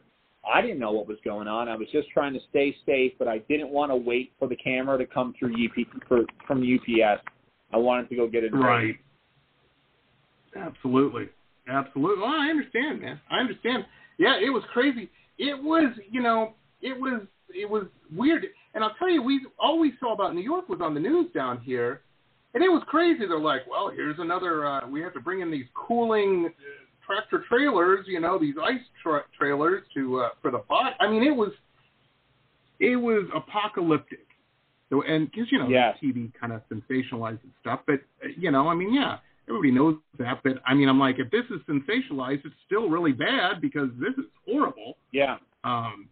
I 0.51 0.61
didn't 0.61 0.79
know 0.79 0.91
what 0.91 1.07
was 1.07 1.17
going 1.25 1.47
on. 1.47 1.67
I 1.67 1.75
was 1.75 1.87
just 1.91 2.09
trying 2.09 2.33
to 2.33 2.39
stay 2.49 2.75
safe, 2.85 3.13
but 3.17 3.27
I 3.27 3.39
didn't 3.39 3.69
want 3.69 3.91
to 3.91 3.95
wait 3.95 4.31
for 4.37 4.47
the 4.47 4.55
camera 4.55 4.97
to 4.97 5.05
come 5.05 5.33
through 5.37 5.53
UP 5.53 5.85
for, 6.07 6.23
from 6.47 6.61
UPS. 6.61 7.21
I 7.73 7.77
wanted 7.77 8.09
to 8.09 8.15
go 8.15 8.27
get 8.27 8.43
it. 8.43 8.53
Right. 8.53 8.95
Absolutely. 10.55 11.29
Absolutely. 11.67 12.21
Well, 12.21 12.31
I 12.31 12.49
understand, 12.49 13.01
man. 13.01 13.19
I 13.29 13.39
understand. 13.39 13.85
Yeah, 14.17 14.37
it 14.37 14.49
was 14.49 14.63
crazy. 14.71 15.09
It 15.37 15.61
was, 15.61 15.91
you 16.11 16.21
know, 16.21 16.53
it 16.81 16.99
was 16.99 17.21
it 17.53 17.69
was 17.69 17.85
weird. 18.15 18.45
And 18.73 18.83
I'll 18.83 18.93
tell 18.99 19.09
you, 19.09 19.21
we 19.21 19.45
all 19.59 19.79
we 19.79 19.93
saw 19.99 20.13
about 20.13 20.35
New 20.35 20.41
York 20.43 20.69
was 20.69 20.79
on 20.81 20.93
the 20.93 20.99
news 20.99 21.31
down 21.33 21.59
here, 21.61 22.01
and 22.53 22.63
it 22.63 22.69
was 22.69 22.83
crazy. 22.87 23.25
They're 23.25 23.39
like, 23.39 23.61
well, 23.69 23.89
here's 23.89 24.19
another. 24.19 24.65
Uh, 24.65 24.87
we 24.87 25.01
have 25.01 25.13
to 25.13 25.19
bring 25.19 25.41
in 25.41 25.49
these 25.51 25.65
cooling 25.73 26.49
tractor 27.05 27.43
trailers, 27.47 28.05
you 28.07 28.19
know, 28.19 28.39
these 28.39 28.55
ice 28.61 28.81
tra- 29.01 29.25
trailers 29.37 29.83
to 29.95 30.21
uh, 30.21 30.29
for 30.41 30.51
the 30.51 30.59
bot. 30.69 30.93
I 30.99 31.07
mean, 31.09 31.23
it 31.23 31.35
was 31.35 31.51
it 32.79 32.95
was 32.95 33.25
apocalyptic. 33.35 34.19
So, 34.89 35.01
and 35.01 35.29
because 35.31 35.51
you 35.51 35.59
know, 35.59 35.67
Yeah. 35.67 35.93
TV 36.01 36.31
kind 36.39 36.53
of 36.53 36.61
sensationalizes 36.71 37.39
stuff, 37.61 37.81
but 37.87 38.01
uh, 38.23 38.27
you 38.37 38.51
know, 38.51 38.67
I 38.67 38.75
mean, 38.75 38.93
yeah, 38.93 39.17
everybody 39.49 39.71
knows 39.71 39.95
that. 40.19 40.41
But 40.43 40.53
I 40.65 40.73
mean, 40.73 40.89
I'm 40.89 40.99
like, 40.99 41.17
if 41.19 41.29
this 41.31 41.45
is 41.49 41.59
sensationalized, 41.67 42.45
it's 42.45 42.55
still 42.65 42.89
really 42.89 43.11
bad 43.11 43.61
because 43.61 43.89
this 43.99 44.13
is 44.17 44.29
horrible. 44.47 44.97
Yeah. 45.11 45.37
Um, 45.63 46.07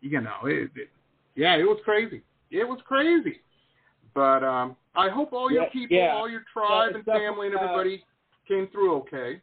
you 0.00 0.20
know, 0.20 0.44
it, 0.44 0.70
it, 0.76 0.88
yeah, 1.34 1.56
it 1.56 1.64
was 1.64 1.78
crazy. 1.84 2.22
It 2.50 2.64
was 2.64 2.78
crazy. 2.86 3.40
But 4.14 4.44
um, 4.44 4.76
I 4.94 5.08
hope 5.08 5.32
all 5.32 5.50
your 5.50 5.64
Yeah, 5.64 5.68
people, 5.70 5.96
yeah. 5.96 6.14
all 6.14 6.28
your 6.28 6.44
tribe 6.52 6.94
and 6.94 7.04
family 7.04 7.46
and 7.48 7.54
definitely, 7.54 7.56
uh, 7.56 7.62
everybody 7.64 8.04
came 8.46 8.68
through 8.70 8.94
okay. 8.98 9.40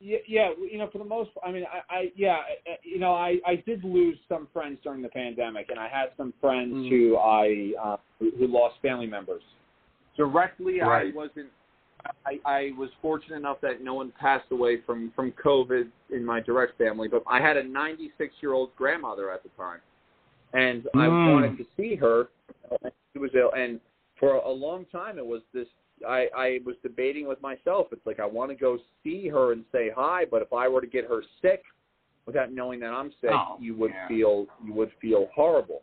Yeah, 0.00 0.18
yeah, 0.26 0.50
you 0.70 0.76
know, 0.76 0.88
for 0.90 0.98
the 0.98 1.04
most, 1.04 1.30
I 1.46 1.50
mean, 1.52 1.64
I, 1.72 1.94
I 1.94 2.12
yeah, 2.16 2.38
you 2.82 2.98
know, 2.98 3.14
I, 3.14 3.38
I 3.46 3.56
did 3.64 3.84
lose 3.84 4.18
some 4.28 4.48
friends 4.52 4.78
during 4.82 5.00
the 5.02 5.08
pandemic, 5.08 5.68
and 5.70 5.78
I 5.78 5.88
had 5.88 6.08
some 6.16 6.34
friends 6.40 6.74
Mm. 6.74 6.88
who 6.90 7.16
I 7.16 7.72
uh, 7.82 7.96
who, 8.18 8.32
who 8.38 8.46
lost 8.48 8.74
family 8.82 9.06
members. 9.06 9.42
Directly, 10.16 10.80
Right. 10.80 11.12
I 11.14 11.16
wasn't. 11.16 11.48
I, 12.26 12.40
I 12.44 12.70
was 12.76 12.90
fortunate 13.00 13.36
enough 13.36 13.60
that 13.62 13.82
no 13.82 13.94
one 13.94 14.12
passed 14.18 14.50
away 14.50 14.80
from 14.84 15.12
from 15.14 15.32
COVID 15.32 15.88
in 16.10 16.24
my 16.24 16.40
direct 16.40 16.76
family, 16.78 17.08
but 17.08 17.22
I 17.26 17.40
had 17.40 17.56
a 17.56 17.62
96 17.62 18.34
year 18.40 18.52
old 18.52 18.74
grandmother 18.76 19.30
at 19.30 19.42
the 19.42 19.50
time, 19.50 19.80
and 20.52 20.86
I 20.94 21.06
Mm. 21.08 21.32
wanted 21.32 21.58
to 21.58 21.66
see 21.76 21.94
her. 21.96 22.28
She 23.12 23.18
was 23.18 23.30
ill, 23.34 23.52
and 23.52 23.80
for 24.18 24.34
a 24.34 24.50
long 24.50 24.84
time, 24.86 25.18
it 25.18 25.26
was 25.26 25.42
this 25.52 25.68
I, 26.06 26.28
I 26.36 26.60
was 26.64 26.76
debating 26.82 27.26
with 27.26 27.40
myself. 27.40 27.88
It's 27.92 28.04
like 28.06 28.20
I 28.20 28.26
want 28.26 28.50
to 28.50 28.56
go 28.56 28.78
see 29.02 29.28
her 29.28 29.52
and 29.52 29.64
say 29.72 29.90
hi, 29.94 30.24
but 30.24 30.42
if 30.42 30.52
I 30.52 30.68
were 30.68 30.80
to 30.80 30.86
get 30.86 31.04
her 31.06 31.22
sick 31.40 31.62
without 32.26 32.52
knowing 32.52 32.80
that 32.80 32.92
I'm 32.92 33.12
sick, 33.20 33.30
Oh, 33.32 33.56
you 33.60 33.74
would 33.76 33.92
yeah. 33.92 34.08
feel 34.08 34.46
you 34.64 34.72
would 34.74 34.90
feel 35.00 35.28
horrible. 35.34 35.82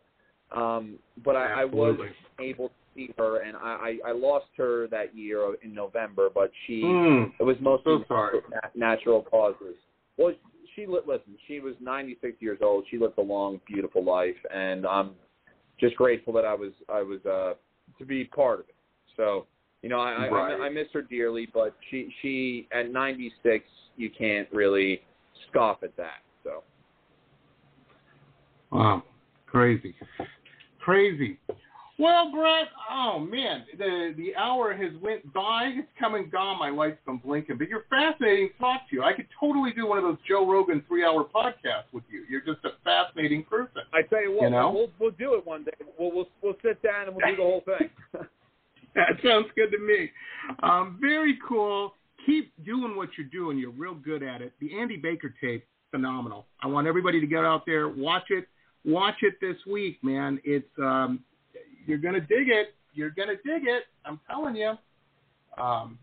Um, 0.50 0.98
but 1.24 1.34
I, 1.34 1.62
I 1.62 1.64
was 1.64 1.98
able 2.38 2.68
to 2.68 2.74
see 2.94 3.10
her, 3.18 3.42
and 3.42 3.56
I, 3.56 3.98
I, 4.04 4.10
I 4.10 4.12
lost 4.12 4.46
her 4.56 4.88
that 4.88 5.16
year 5.16 5.54
in 5.62 5.74
November. 5.74 6.28
But 6.32 6.50
she 6.66 6.82
Mm. 6.82 7.32
it 7.38 7.42
was 7.42 7.56
mostly 7.60 7.98
So 7.98 8.04
sorry. 8.08 8.40
natural 8.74 9.22
causes. 9.22 9.76
Well, 10.16 10.34
she 10.74 10.86
listen, 10.86 11.36
She 11.46 11.60
was 11.60 11.74
96 11.80 12.40
years 12.40 12.58
old. 12.62 12.84
She 12.90 12.98
lived 12.98 13.18
a 13.18 13.22
long, 13.22 13.60
beautiful 13.66 14.02
life, 14.02 14.36
and 14.52 14.86
I'm 14.86 15.14
just 15.78 15.96
grateful 15.96 16.32
that 16.34 16.44
I 16.44 16.54
was 16.54 16.72
I 16.88 17.02
was 17.02 17.24
uh, 17.26 17.54
to 17.98 18.04
be 18.04 18.24
part 18.24 18.60
of 18.60 18.68
it. 18.68 18.74
So 19.16 19.46
you 19.82 19.88
know, 19.88 20.00
I, 20.00 20.28
Right. 20.28 20.60
I 20.60 20.66
I 20.66 20.68
miss 20.68 20.86
her 20.92 21.02
dearly, 21.02 21.46
but 21.52 21.76
she 21.90 22.12
she 22.22 22.68
at 22.72 22.90
96, 22.90 23.64
you 23.96 24.10
can't 24.10 24.48
really 24.52 25.02
scoff 25.50 25.82
at 25.82 25.96
that. 25.96 26.22
So 26.44 26.62
Wow, 28.70 29.02
crazy. 29.46 29.94
Crazy. 30.80 31.38
Well, 31.98 32.32
Bret, 32.32 32.68
oh 32.90 33.18
man, 33.18 33.64
the 33.78 34.14
the 34.16 34.34
hour 34.34 34.74
has 34.74 34.92
went 35.02 35.30
by. 35.32 35.72
It's 35.76 35.88
come 36.00 36.14
and 36.14 36.30
gone. 36.32 36.58
My 36.58 36.70
life's 36.70 36.98
been 37.06 37.18
blinking. 37.18 37.58
But 37.58 37.68
you're 37.68 37.84
fascinating 37.90 38.48
to 38.48 38.58
talk 38.58 38.88
to 38.90 38.96
you. 38.96 39.02
I 39.02 39.12
could 39.12 39.28
totally 39.38 39.72
do 39.72 39.86
one 39.86 39.98
of 39.98 40.04
those 40.04 40.16
Joe 40.26 40.50
Rogan 40.50 40.82
three 40.88 41.04
hour 41.04 41.24
podcasts 41.24 41.92
with 41.92 42.04
you. 42.10 42.24
You're 42.28 42.40
just 42.40 42.64
a 42.64 42.70
fascinating 42.82 43.44
person. 43.44 43.82
I 43.92 44.02
tell 44.02 44.22
you 44.22 44.32
what, 44.32 44.44
You 44.44 44.50
know? 44.50 44.70
we'll 44.72 44.90
we'll 44.98 45.10
do 45.18 45.34
it 45.34 45.46
one 45.46 45.64
day. 45.64 45.72
We'll 45.98 46.12
we'll 46.12 46.28
we'll 46.42 46.56
sit 46.62 46.82
down 46.82 47.08
and 47.08 47.16
we'll 47.16 47.26
do 47.28 47.36
the 47.36 47.42
whole 47.42 47.62
thing. 47.66 47.90
That 48.94 49.12
sounds 49.24 49.46
good 49.56 49.70
to 49.70 49.78
me. 49.78 50.10
Um, 50.62 50.98
very 51.00 51.38
cool. 51.48 51.94
Keep 52.26 52.52
doing 52.62 52.94
what 52.94 53.08
you're 53.16 53.26
doing. 53.26 53.56
You're 53.56 53.70
real 53.70 53.94
good 53.94 54.22
at 54.22 54.42
it. 54.42 54.52
The 54.60 54.78
Andy 54.78 54.96
Baker 54.98 55.34
tape, 55.40 55.64
phenomenal. 55.90 56.44
I 56.62 56.66
want 56.66 56.86
everybody 56.86 57.18
to 57.18 57.26
get 57.26 57.42
out 57.42 57.64
there, 57.64 57.88
watch 57.88 58.24
it, 58.28 58.46
watch 58.84 59.14
it 59.22 59.36
this 59.40 59.56
week, 59.66 59.98
man. 60.02 60.38
It's 60.44 60.68
um, 60.78 61.20
you're 61.86 61.98
gonna 61.98 62.20
dig 62.20 62.48
it. 62.48 62.74
You're 62.94 63.10
gonna 63.10 63.36
dig 63.36 63.64
it. 63.66 63.84
I'm 64.04 64.20
telling 64.28 64.56
you. 64.56 64.74
Um, 65.58 65.98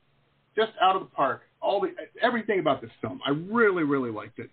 just 0.55 0.71
out 0.81 0.95
of 0.95 1.01
the 1.01 1.07
park. 1.07 1.41
All 1.61 1.81
the 1.81 1.89
everything 2.21 2.59
about 2.59 2.81
this 2.81 2.91
film. 3.01 3.19
I 3.25 3.31
really, 3.31 3.83
really 3.83 4.11
liked 4.11 4.39
it. 4.39 4.49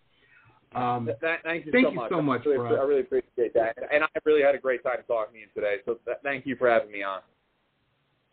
Um, 0.75 1.07
Th- 1.07 1.19
th- 1.21 1.39
thank 1.43 1.65
you 1.67 1.73
Thank 1.73 1.87
so 1.87 1.91
you 1.91 1.97
much. 1.97 2.11
so 2.11 2.21
much, 2.21 2.43
I 2.45 2.51
really, 2.51 2.77
I 2.77 2.83
really 2.83 3.01
appreciate 3.01 3.55
that, 3.55 3.77
and 3.93 4.05
I 4.05 4.09
really 4.25 4.43
had 4.43 4.55
a 4.55 4.59
great 4.59 4.83
time 4.83 4.97
talking 5.07 5.35
to 5.35 5.41
you 5.41 5.47
today. 5.55 5.77
So 5.87 5.99
th- 6.05 6.19
thank 6.23 6.45
you 6.45 6.57
for 6.57 6.69
having 6.69 6.91
me 6.91 7.03
on. 7.03 7.21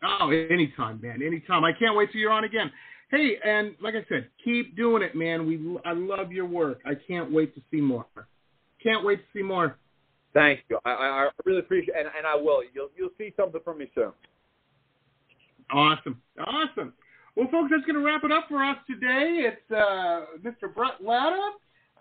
Oh, 0.02 0.30
anytime, 0.30 1.00
man. 1.00 1.22
Anytime. 1.22 1.64
I 1.64 1.72
can't 1.72 1.96
wait 1.96 2.12
till 2.12 2.20
you're 2.20 2.32
on 2.32 2.44
again. 2.44 2.70
Hey, 3.10 3.36
and 3.44 3.74
like 3.80 3.94
I 3.94 4.04
said, 4.08 4.28
keep 4.44 4.76
doing 4.76 5.02
it, 5.02 5.14
man. 5.14 5.46
We 5.46 5.78
I 5.84 5.92
love 5.92 6.32
your 6.32 6.46
work. 6.46 6.80
I 6.84 6.94
can't 6.94 7.32
wait 7.32 7.54
to 7.54 7.62
see 7.70 7.80
more. 7.80 8.06
Can't 8.82 9.04
wait 9.04 9.16
to 9.20 9.38
see 9.38 9.42
more. 9.42 9.78
Thank 10.34 10.60
you. 10.68 10.78
I, 10.84 10.90
I 10.90 11.28
really 11.44 11.60
appreciate, 11.60 11.96
and, 11.96 12.08
and 12.16 12.26
I 12.26 12.34
will. 12.34 12.62
You'll 12.74 12.90
you'll 12.96 13.10
see 13.16 13.32
something 13.36 13.60
from 13.64 13.78
me 13.78 13.90
soon. 13.94 14.12
Awesome. 15.70 16.20
Awesome. 16.38 16.92
Well, 17.36 17.48
folks, 17.50 17.70
that's 17.70 17.84
going 17.84 17.98
to 17.98 18.04
wrap 18.04 18.22
it 18.24 18.30
up 18.30 18.46
for 18.48 18.62
us 18.62 18.76
today. 18.86 19.48
It's 19.48 19.70
uh, 19.70 20.26
Mr. 20.44 20.72
Bret 20.72 21.02
Lada, 21.02 21.50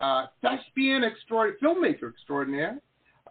uh, 0.01 0.25
thespian 0.41 1.03
extraordinary, 1.03 1.57
filmmaker 1.61 2.09
extraordinaire. 2.09 2.79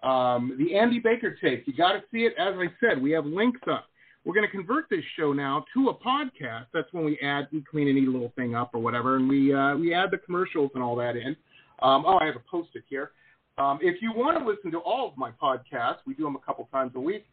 Um, 0.03 0.57
the 0.59 0.77
Andy 0.77 0.99
Baker 0.99 1.37
tape. 1.41 1.65
You 1.67 1.75
got 1.75 1.93
to 1.93 2.03
see 2.11 2.21
it. 2.21 2.33
As 2.39 2.55
I 2.57 2.67
said, 2.81 3.01
we 3.01 3.13
have 3.13 3.25
links 3.25 3.61
up. 3.71 3.87
We're 4.25 4.35
going 4.35 4.47
to 4.47 4.51
convert 4.51 4.89
this 4.89 5.05
show 5.17 5.33
now 5.33 5.65
to 5.75 5.89
a 5.91 5.95
podcast. 5.95 6.67
That's 6.73 6.93
when 6.93 7.05
we 7.05 7.19
add, 7.23 7.49
we 7.53 7.63
clean 7.69 7.89
any 7.89 8.07
little 8.07 8.33
thing 8.37 8.55
up 8.55 8.71
or 8.73 8.81
whatever, 8.81 9.17
and 9.17 9.29
we 9.29 9.53
uh, 9.53 9.77
we 9.77 9.95
add 9.95 10.11
the 10.11 10.19
commercials 10.19 10.71
and 10.75 10.83
all 10.83 10.97
that 10.97 11.17
in. 11.17 11.37
Um, 11.83 12.05
oh, 12.07 12.19
I 12.21 12.27
have 12.27 12.37
a 12.37 12.51
post-it 12.51 12.85
here. 12.89 13.11
Um, 13.59 13.79
if 13.83 14.01
you 14.01 14.13
want 14.15 14.39
to 14.39 14.45
listen 14.45 14.71
to 14.73 14.79
all 14.79 15.09
of 15.09 15.17
my 15.17 15.31
podcasts, 15.31 15.99
we 16.07 16.15
do 16.15 16.25
them 16.25 16.37
a 16.37 16.41
couple 16.41 16.69
times 16.73 16.93
a 16.95 17.01
week, 17.01 17.27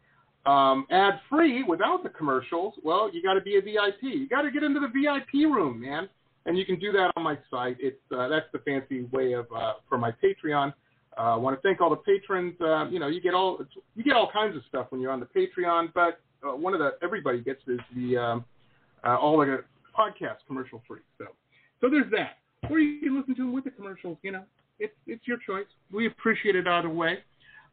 um, 0.46 0.86
ad 0.90 1.20
free 1.28 1.62
without 1.62 2.02
the 2.02 2.08
commercials. 2.08 2.74
Well, 2.82 3.10
you 3.12 3.22
got 3.22 3.34
to 3.34 3.40
be 3.40 3.56
a 3.56 3.60
VIP. 3.60 4.02
You 4.02 4.28
got 4.28 4.42
to 4.42 4.50
get 4.50 4.62
into 4.62 4.80
the 4.80 4.88
VIP 4.88 5.50
room, 5.50 5.80
man. 5.80 6.08
And 6.46 6.56
you 6.56 6.64
can 6.64 6.78
do 6.78 6.90
that 6.92 7.12
on 7.16 7.22
my 7.22 7.38
site. 7.50 7.76
It's 7.78 8.00
uh, 8.16 8.28
that's 8.28 8.46
the 8.52 8.60
fancy 8.60 9.02
way 9.12 9.32
of 9.34 9.46
uh, 9.54 9.74
for 9.88 9.98
my 9.98 10.10
Patreon. 10.10 10.72
Uh, 11.18 11.34
I 11.34 11.36
want 11.36 11.56
to 11.56 11.60
thank 11.60 11.80
all 11.80 11.90
the 11.90 11.96
patrons. 11.96 12.54
Uh, 12.60 12.88
you 12.88 12.98
know, 12.98 13.08
you 13.08 13.20
get 13.20 13.34
all 13.34 13.58
you 13.94 14.02
get 14.02 14.14
all 14.14 14.30
kinds 14.32 14.56
of 14.56 14.62
stuff 14.68 14.86
when 14.88 15.00
you're 15.00 15.10
on 15.10 15.20
the 15.20 15.26
Patreon, 15.26 15.92
but 15.94 16.20
uh, 16.42 16.56
one 16.56 16.72
of 16.72 16.80
the 16.80 16.92
everybody 17.02 17.40
gets 17.42 17.60
is 17.66 17.78
the 17.94 18.16
um, 18.16 18.44
uh, 19.04 19.16
all 19.16 19.38
the 19.38 19.64
podcast 19.96 20.36
commercial 20.46 20.82
free. 20.88 21.00
So, 21.18 21.26
so 21.80 21.90
there's 21.90 22.10
that. 22.12 22.38
Or 22.70 22.78
you 22.78 23.00
can 23.00 23.18
listen 23.18 23.34
to 23.34 23.42
them 23.42 23.52
with 23.52 23.64
the 23.64 23.70
commercials. 23.70 24.16
You 24.22 24.32
know, 24.32 24.44
it's 24.80 24.94
it's 25.06 25.26
your 25.26 25.38
choice. 25.46 25.66
We 25.92 26.06
appreciate 26.06 26.56
it 26.56 26.66
either 26.66 26.88
way. 26.88 27.18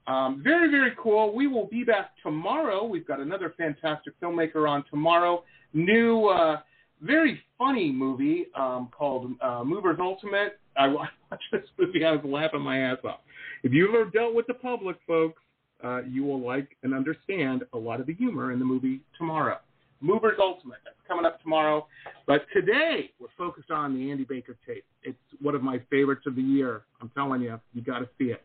Um, 0.05 0.41
very 0.43 0.69
very 0.69 0.91
cool. 1.01 1.33
We 1.33 1.47
will 1.47 1.67
be 1.67 1.83
back 1.83 2.11
tomorrow. 2.21 2.85
We've 2.85 3.07
got 3.07 3.19
another 3.19 3.53
fantastic 3.57 4.13
filmmaker 4.21 4.69
on 4.69 4.83
tomorrow. 4.89 5.43
New, 5.73 6.27
uh, 6.27 6.59
very 7.01 7.41
funny 7.57 7.91
movie 7.91 8.47
um, 8.55 8.89
called 8.97 9.31
uh, 9.41 9.63
Movers 9.63 9.97
Ultimate. 9.99 10.59
I 10.77 10.87
watched 10.87 11.11
this 11.51 11.63
movie. 11.77 12.05
I 12.05 12.11
was 12.11 12.21
laughing 12.23 12.61
my 12.61 12.79
ass 12.79 12.97
off. 13.03 13.19
If 13.63 13.73
you've 13.73 13.93
ever 13.93 14.09
dealt 14.09 14.33
with 14.33 14.47
the 14.47 14.53
public, 14.53 14.97
folks, 15.05 15.41
uh, 15.83 16.03
you 16.03 16.23
will 16.23 16.39
like 16.39 16.75
and 16.83 16.93
understand 16.93 17.63
a 17.73 17.77
lot 17.77 17.99
of 17.99 18.07
the 18.07 18.13
humor 18.13 18.51
in 18.51 18.59
the 18.59 18.65
movie 18.65 19.01
tomorrow. 19.17 19.57
Movers 20.01 20.37
Ultimate. 20.39 20.77
Coming 21.07 21.25
up 21.25 21.41
tomorrow. 21.41 21.87
But 22.25 22.45
today, 22.53 23.11
we're 23.19 23.27
focused 23.37 23.71
on 23.71 23.93
the 23.93 24.11
Andy 24.11 24.25
Baker 24.25 24.57
tape. 24.67 24.83
It's 25.03 25.17
one 25.41 25.55
of 25.55 25.63
my 25.63 25.79
favorites 25.89 26.23
of 26.27 26.35
the 26.35 26.41
year. 26.41 26.81
I'm 27.01 27.09
telling 27.15 27.41
you, 27.41 27.59
you 27.73 27.81
got 27.81 27.99
to 27.99 28.09
see 28.17 28.25
it. 28.25 28.43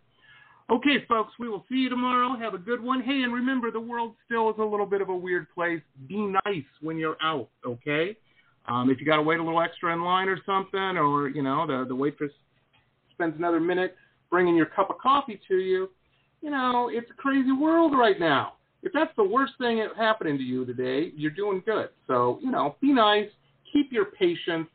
Okay, 0.70 1.05
folks, 1.09 1.32
we 1.40 1.48
will 1.48 1.64
see 1.68 1.74
you 1.74 1.89
tomorrow. 1.89 2.39
Have 2.39 2.55
a 2.55 2.59
good 2.59 2.80
one. 2.80 3.02
Hey, 3.02 3.22
and 3.22 3.32
remember, 3.32 3.70
the 3.70 3.80
world 3.80 4.14
still 4.24 4.48
is 4.48 4.56
a 4.59 4.64
little 4.64 4.86
bit 4.86 5.01
of 5.01 5.09
a 5.09 5.16
weird 5.16 5.48
place. 5.55 5.82
Be 6.09 6.32
nice 6.47 6.64
when 6.80 6.98
you're 6.98 7.16
out, 7.20 7.48
okay? 7.66 8.16
Um, 8.68 8.90
if 8.90 9.01
you 9.01 9.06
got 9.06 9.16
to 9.16 9.22
wait 9.22 9.40
a 9.40 9.43
little 9.43 9.60
extra 9.60 9.93
in 9.93 10.05
line 10.05 10.28
or 10.28 10.39
something, 10.47 10.97
or, 10.97 11.28
you 11.28 11.43
know, 11.43 11.66
the, 11.66 11.84
the 11.86 11.94
waitress 11.94 12.32
spends 13.12 13.34
another 13.36 13.60
minute 13.60 13.97
bringing 14.30 14.55
your 14.55 14.66
cup 14.66 14.89
of 14.89 14.98
coffee 14.98 15.40
to 15.48 15.56
you, 15.56 15.90
you 16.40 16.51
know, 16.51 16.90
it's 16.93 17.10
a 17.10 17.14
crazy 17.14 17.52
world 17.52 17.93
right 17.93 18.20
now. 18.20 18.55
If 18.83 18.93
that's 18.93 19.13
the 19.17 19.25
worst 19.25 19.53
thing 19.59 19.87
happening 19.97 20.37
to 20.39 20.43
you 20.43 20.65
today, 20.65 21.13
you're 21.17 21.31
doing 21.31 21.63
good. 21.65 21.91
So, 22.07 22.39
you 22.43 22.51
know, 22.51 22.77
be 22.81 22.93
nice, 22.93 23.29
keep 23.73 23.93
your 23.93 24.07
patience, 24.07 24.69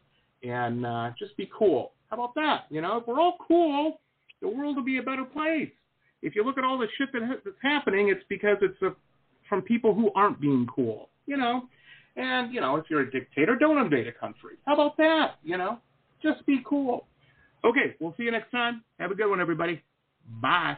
and 0.43 0.85
uh, 0.85 1.11
just 1.19 1.35
be 1.35 1.49
cool. 1.57 1.91
How 2.09 2.15
about 2.15 2.35
that? 2.35 2.65
You 2.69 2.81
know, 2.81 2.97
if 2.97 3.07
we're 3.07 3.19
all 3.19 3.37
cool, 3.47 3.99
the 4.41 4.47
world 4.47 4.77
will 4.77 4.83
be 4.83 4.97
a 4.97 5.03
better 5.03 5.25
place. 5.25 5.71
If 6.21 6.35
you 6.35 6.43
look 6.43 6.57
at 6.57 6.63
all 6.63 6.77
the 6.77 6.87
shit 6.97 7.09
that, 7.13 7.41
that's 7.43 7.57
happening, 7.61 8.09
it's 8.09 8.23
because 8.29 8.57
it's 8.61 8.81
a, 8.81 8.95
from 9.49 9.61
people 9.61 9.93
who 9.93 10.11
aren't 10.15 10.39
being 10.39 10.67
cool. 10.73 11.09
You 11.25 11.35
know, 11.35 11.63
and 12.15 12.53
you 12.53 12.61
know, 12.61 12.77
if 12.77 12.85
you're 12.89 13.01
a 13.01 13.11
dictator, 13.11 13.55
don't 13.55 13.77
invade 13.77 14.07
a 14.07 14.13
country. 14.13 14.55
How 14.65 14.73
about 14.73 14.95
that? 14.97 15.35
You 15.43 15.57
know, 15.57 15.79
just 16.23 16.45
be 16.45 16.61
cool. 16.65 17.07
Okay, 17.65 17.95
we'll 17.99 18.13
see 18.17 18.23
you 18.23 18.31
next 18.31 18.51
time. 18.51 18.83
Have 18.99 19.11
a 19.11 19.15
good 19.15 19.29
one, 19.29 19.41
everybody. 19.41 19.81
Bye. 20.41 20.77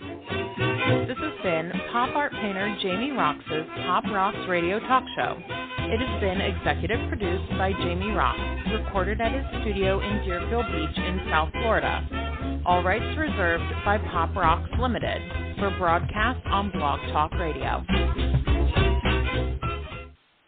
This 0.00 1.18
has 1.18 1.42
been 1.42 1.72
pop 1.92 2.14
art 2.16 2.32
painter 2.32 2.74
Jamie 2.82 3.10
Roxx's 3.12 3.66
Pop 3.84 4.04
Rocks 4.04 4.38
Radio 4.48 4.78
Talk 4.80 5.04
Show. 5.14 5.36
It 5.46 6.00
has 6.00 6.20
been 6.20 6.40
executive 6.40 7.08
produced 7.08 7.50
by 7.58 7.72
Jamie 7.72 8.06
Roxx, 8.06 8.84
recorded 8.84 9.20
at 9.20 9.32
his 9.32 9.44
studio 9.60 10.00
in 10.00 10.24
Deerfield 10.24 10.66
Beach 10.72 10.96
in 10.96 11.20
South 11.30 11.50
Florida. 11.52 12.62
All 12.64 12.82
rights 12.82 13.18
reserved 13.18 13.64
by 13.84 13.98
Pop 13.98 14.34
Rocks 14.34 14.70
Limited 14.78 15.20
for 15.58 15.70
broadcast 15.78 16.40
on 16.46 16.70
Blog 16.70 17.00
Talk 17.12 17.32
Radio. 17.32 17.84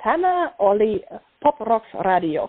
Tana 0.03 0.55
Oli, 0.61 1.03
Pop 1.43 1.61
Rocks 1.61 1.87
Radio. 2.05 2.49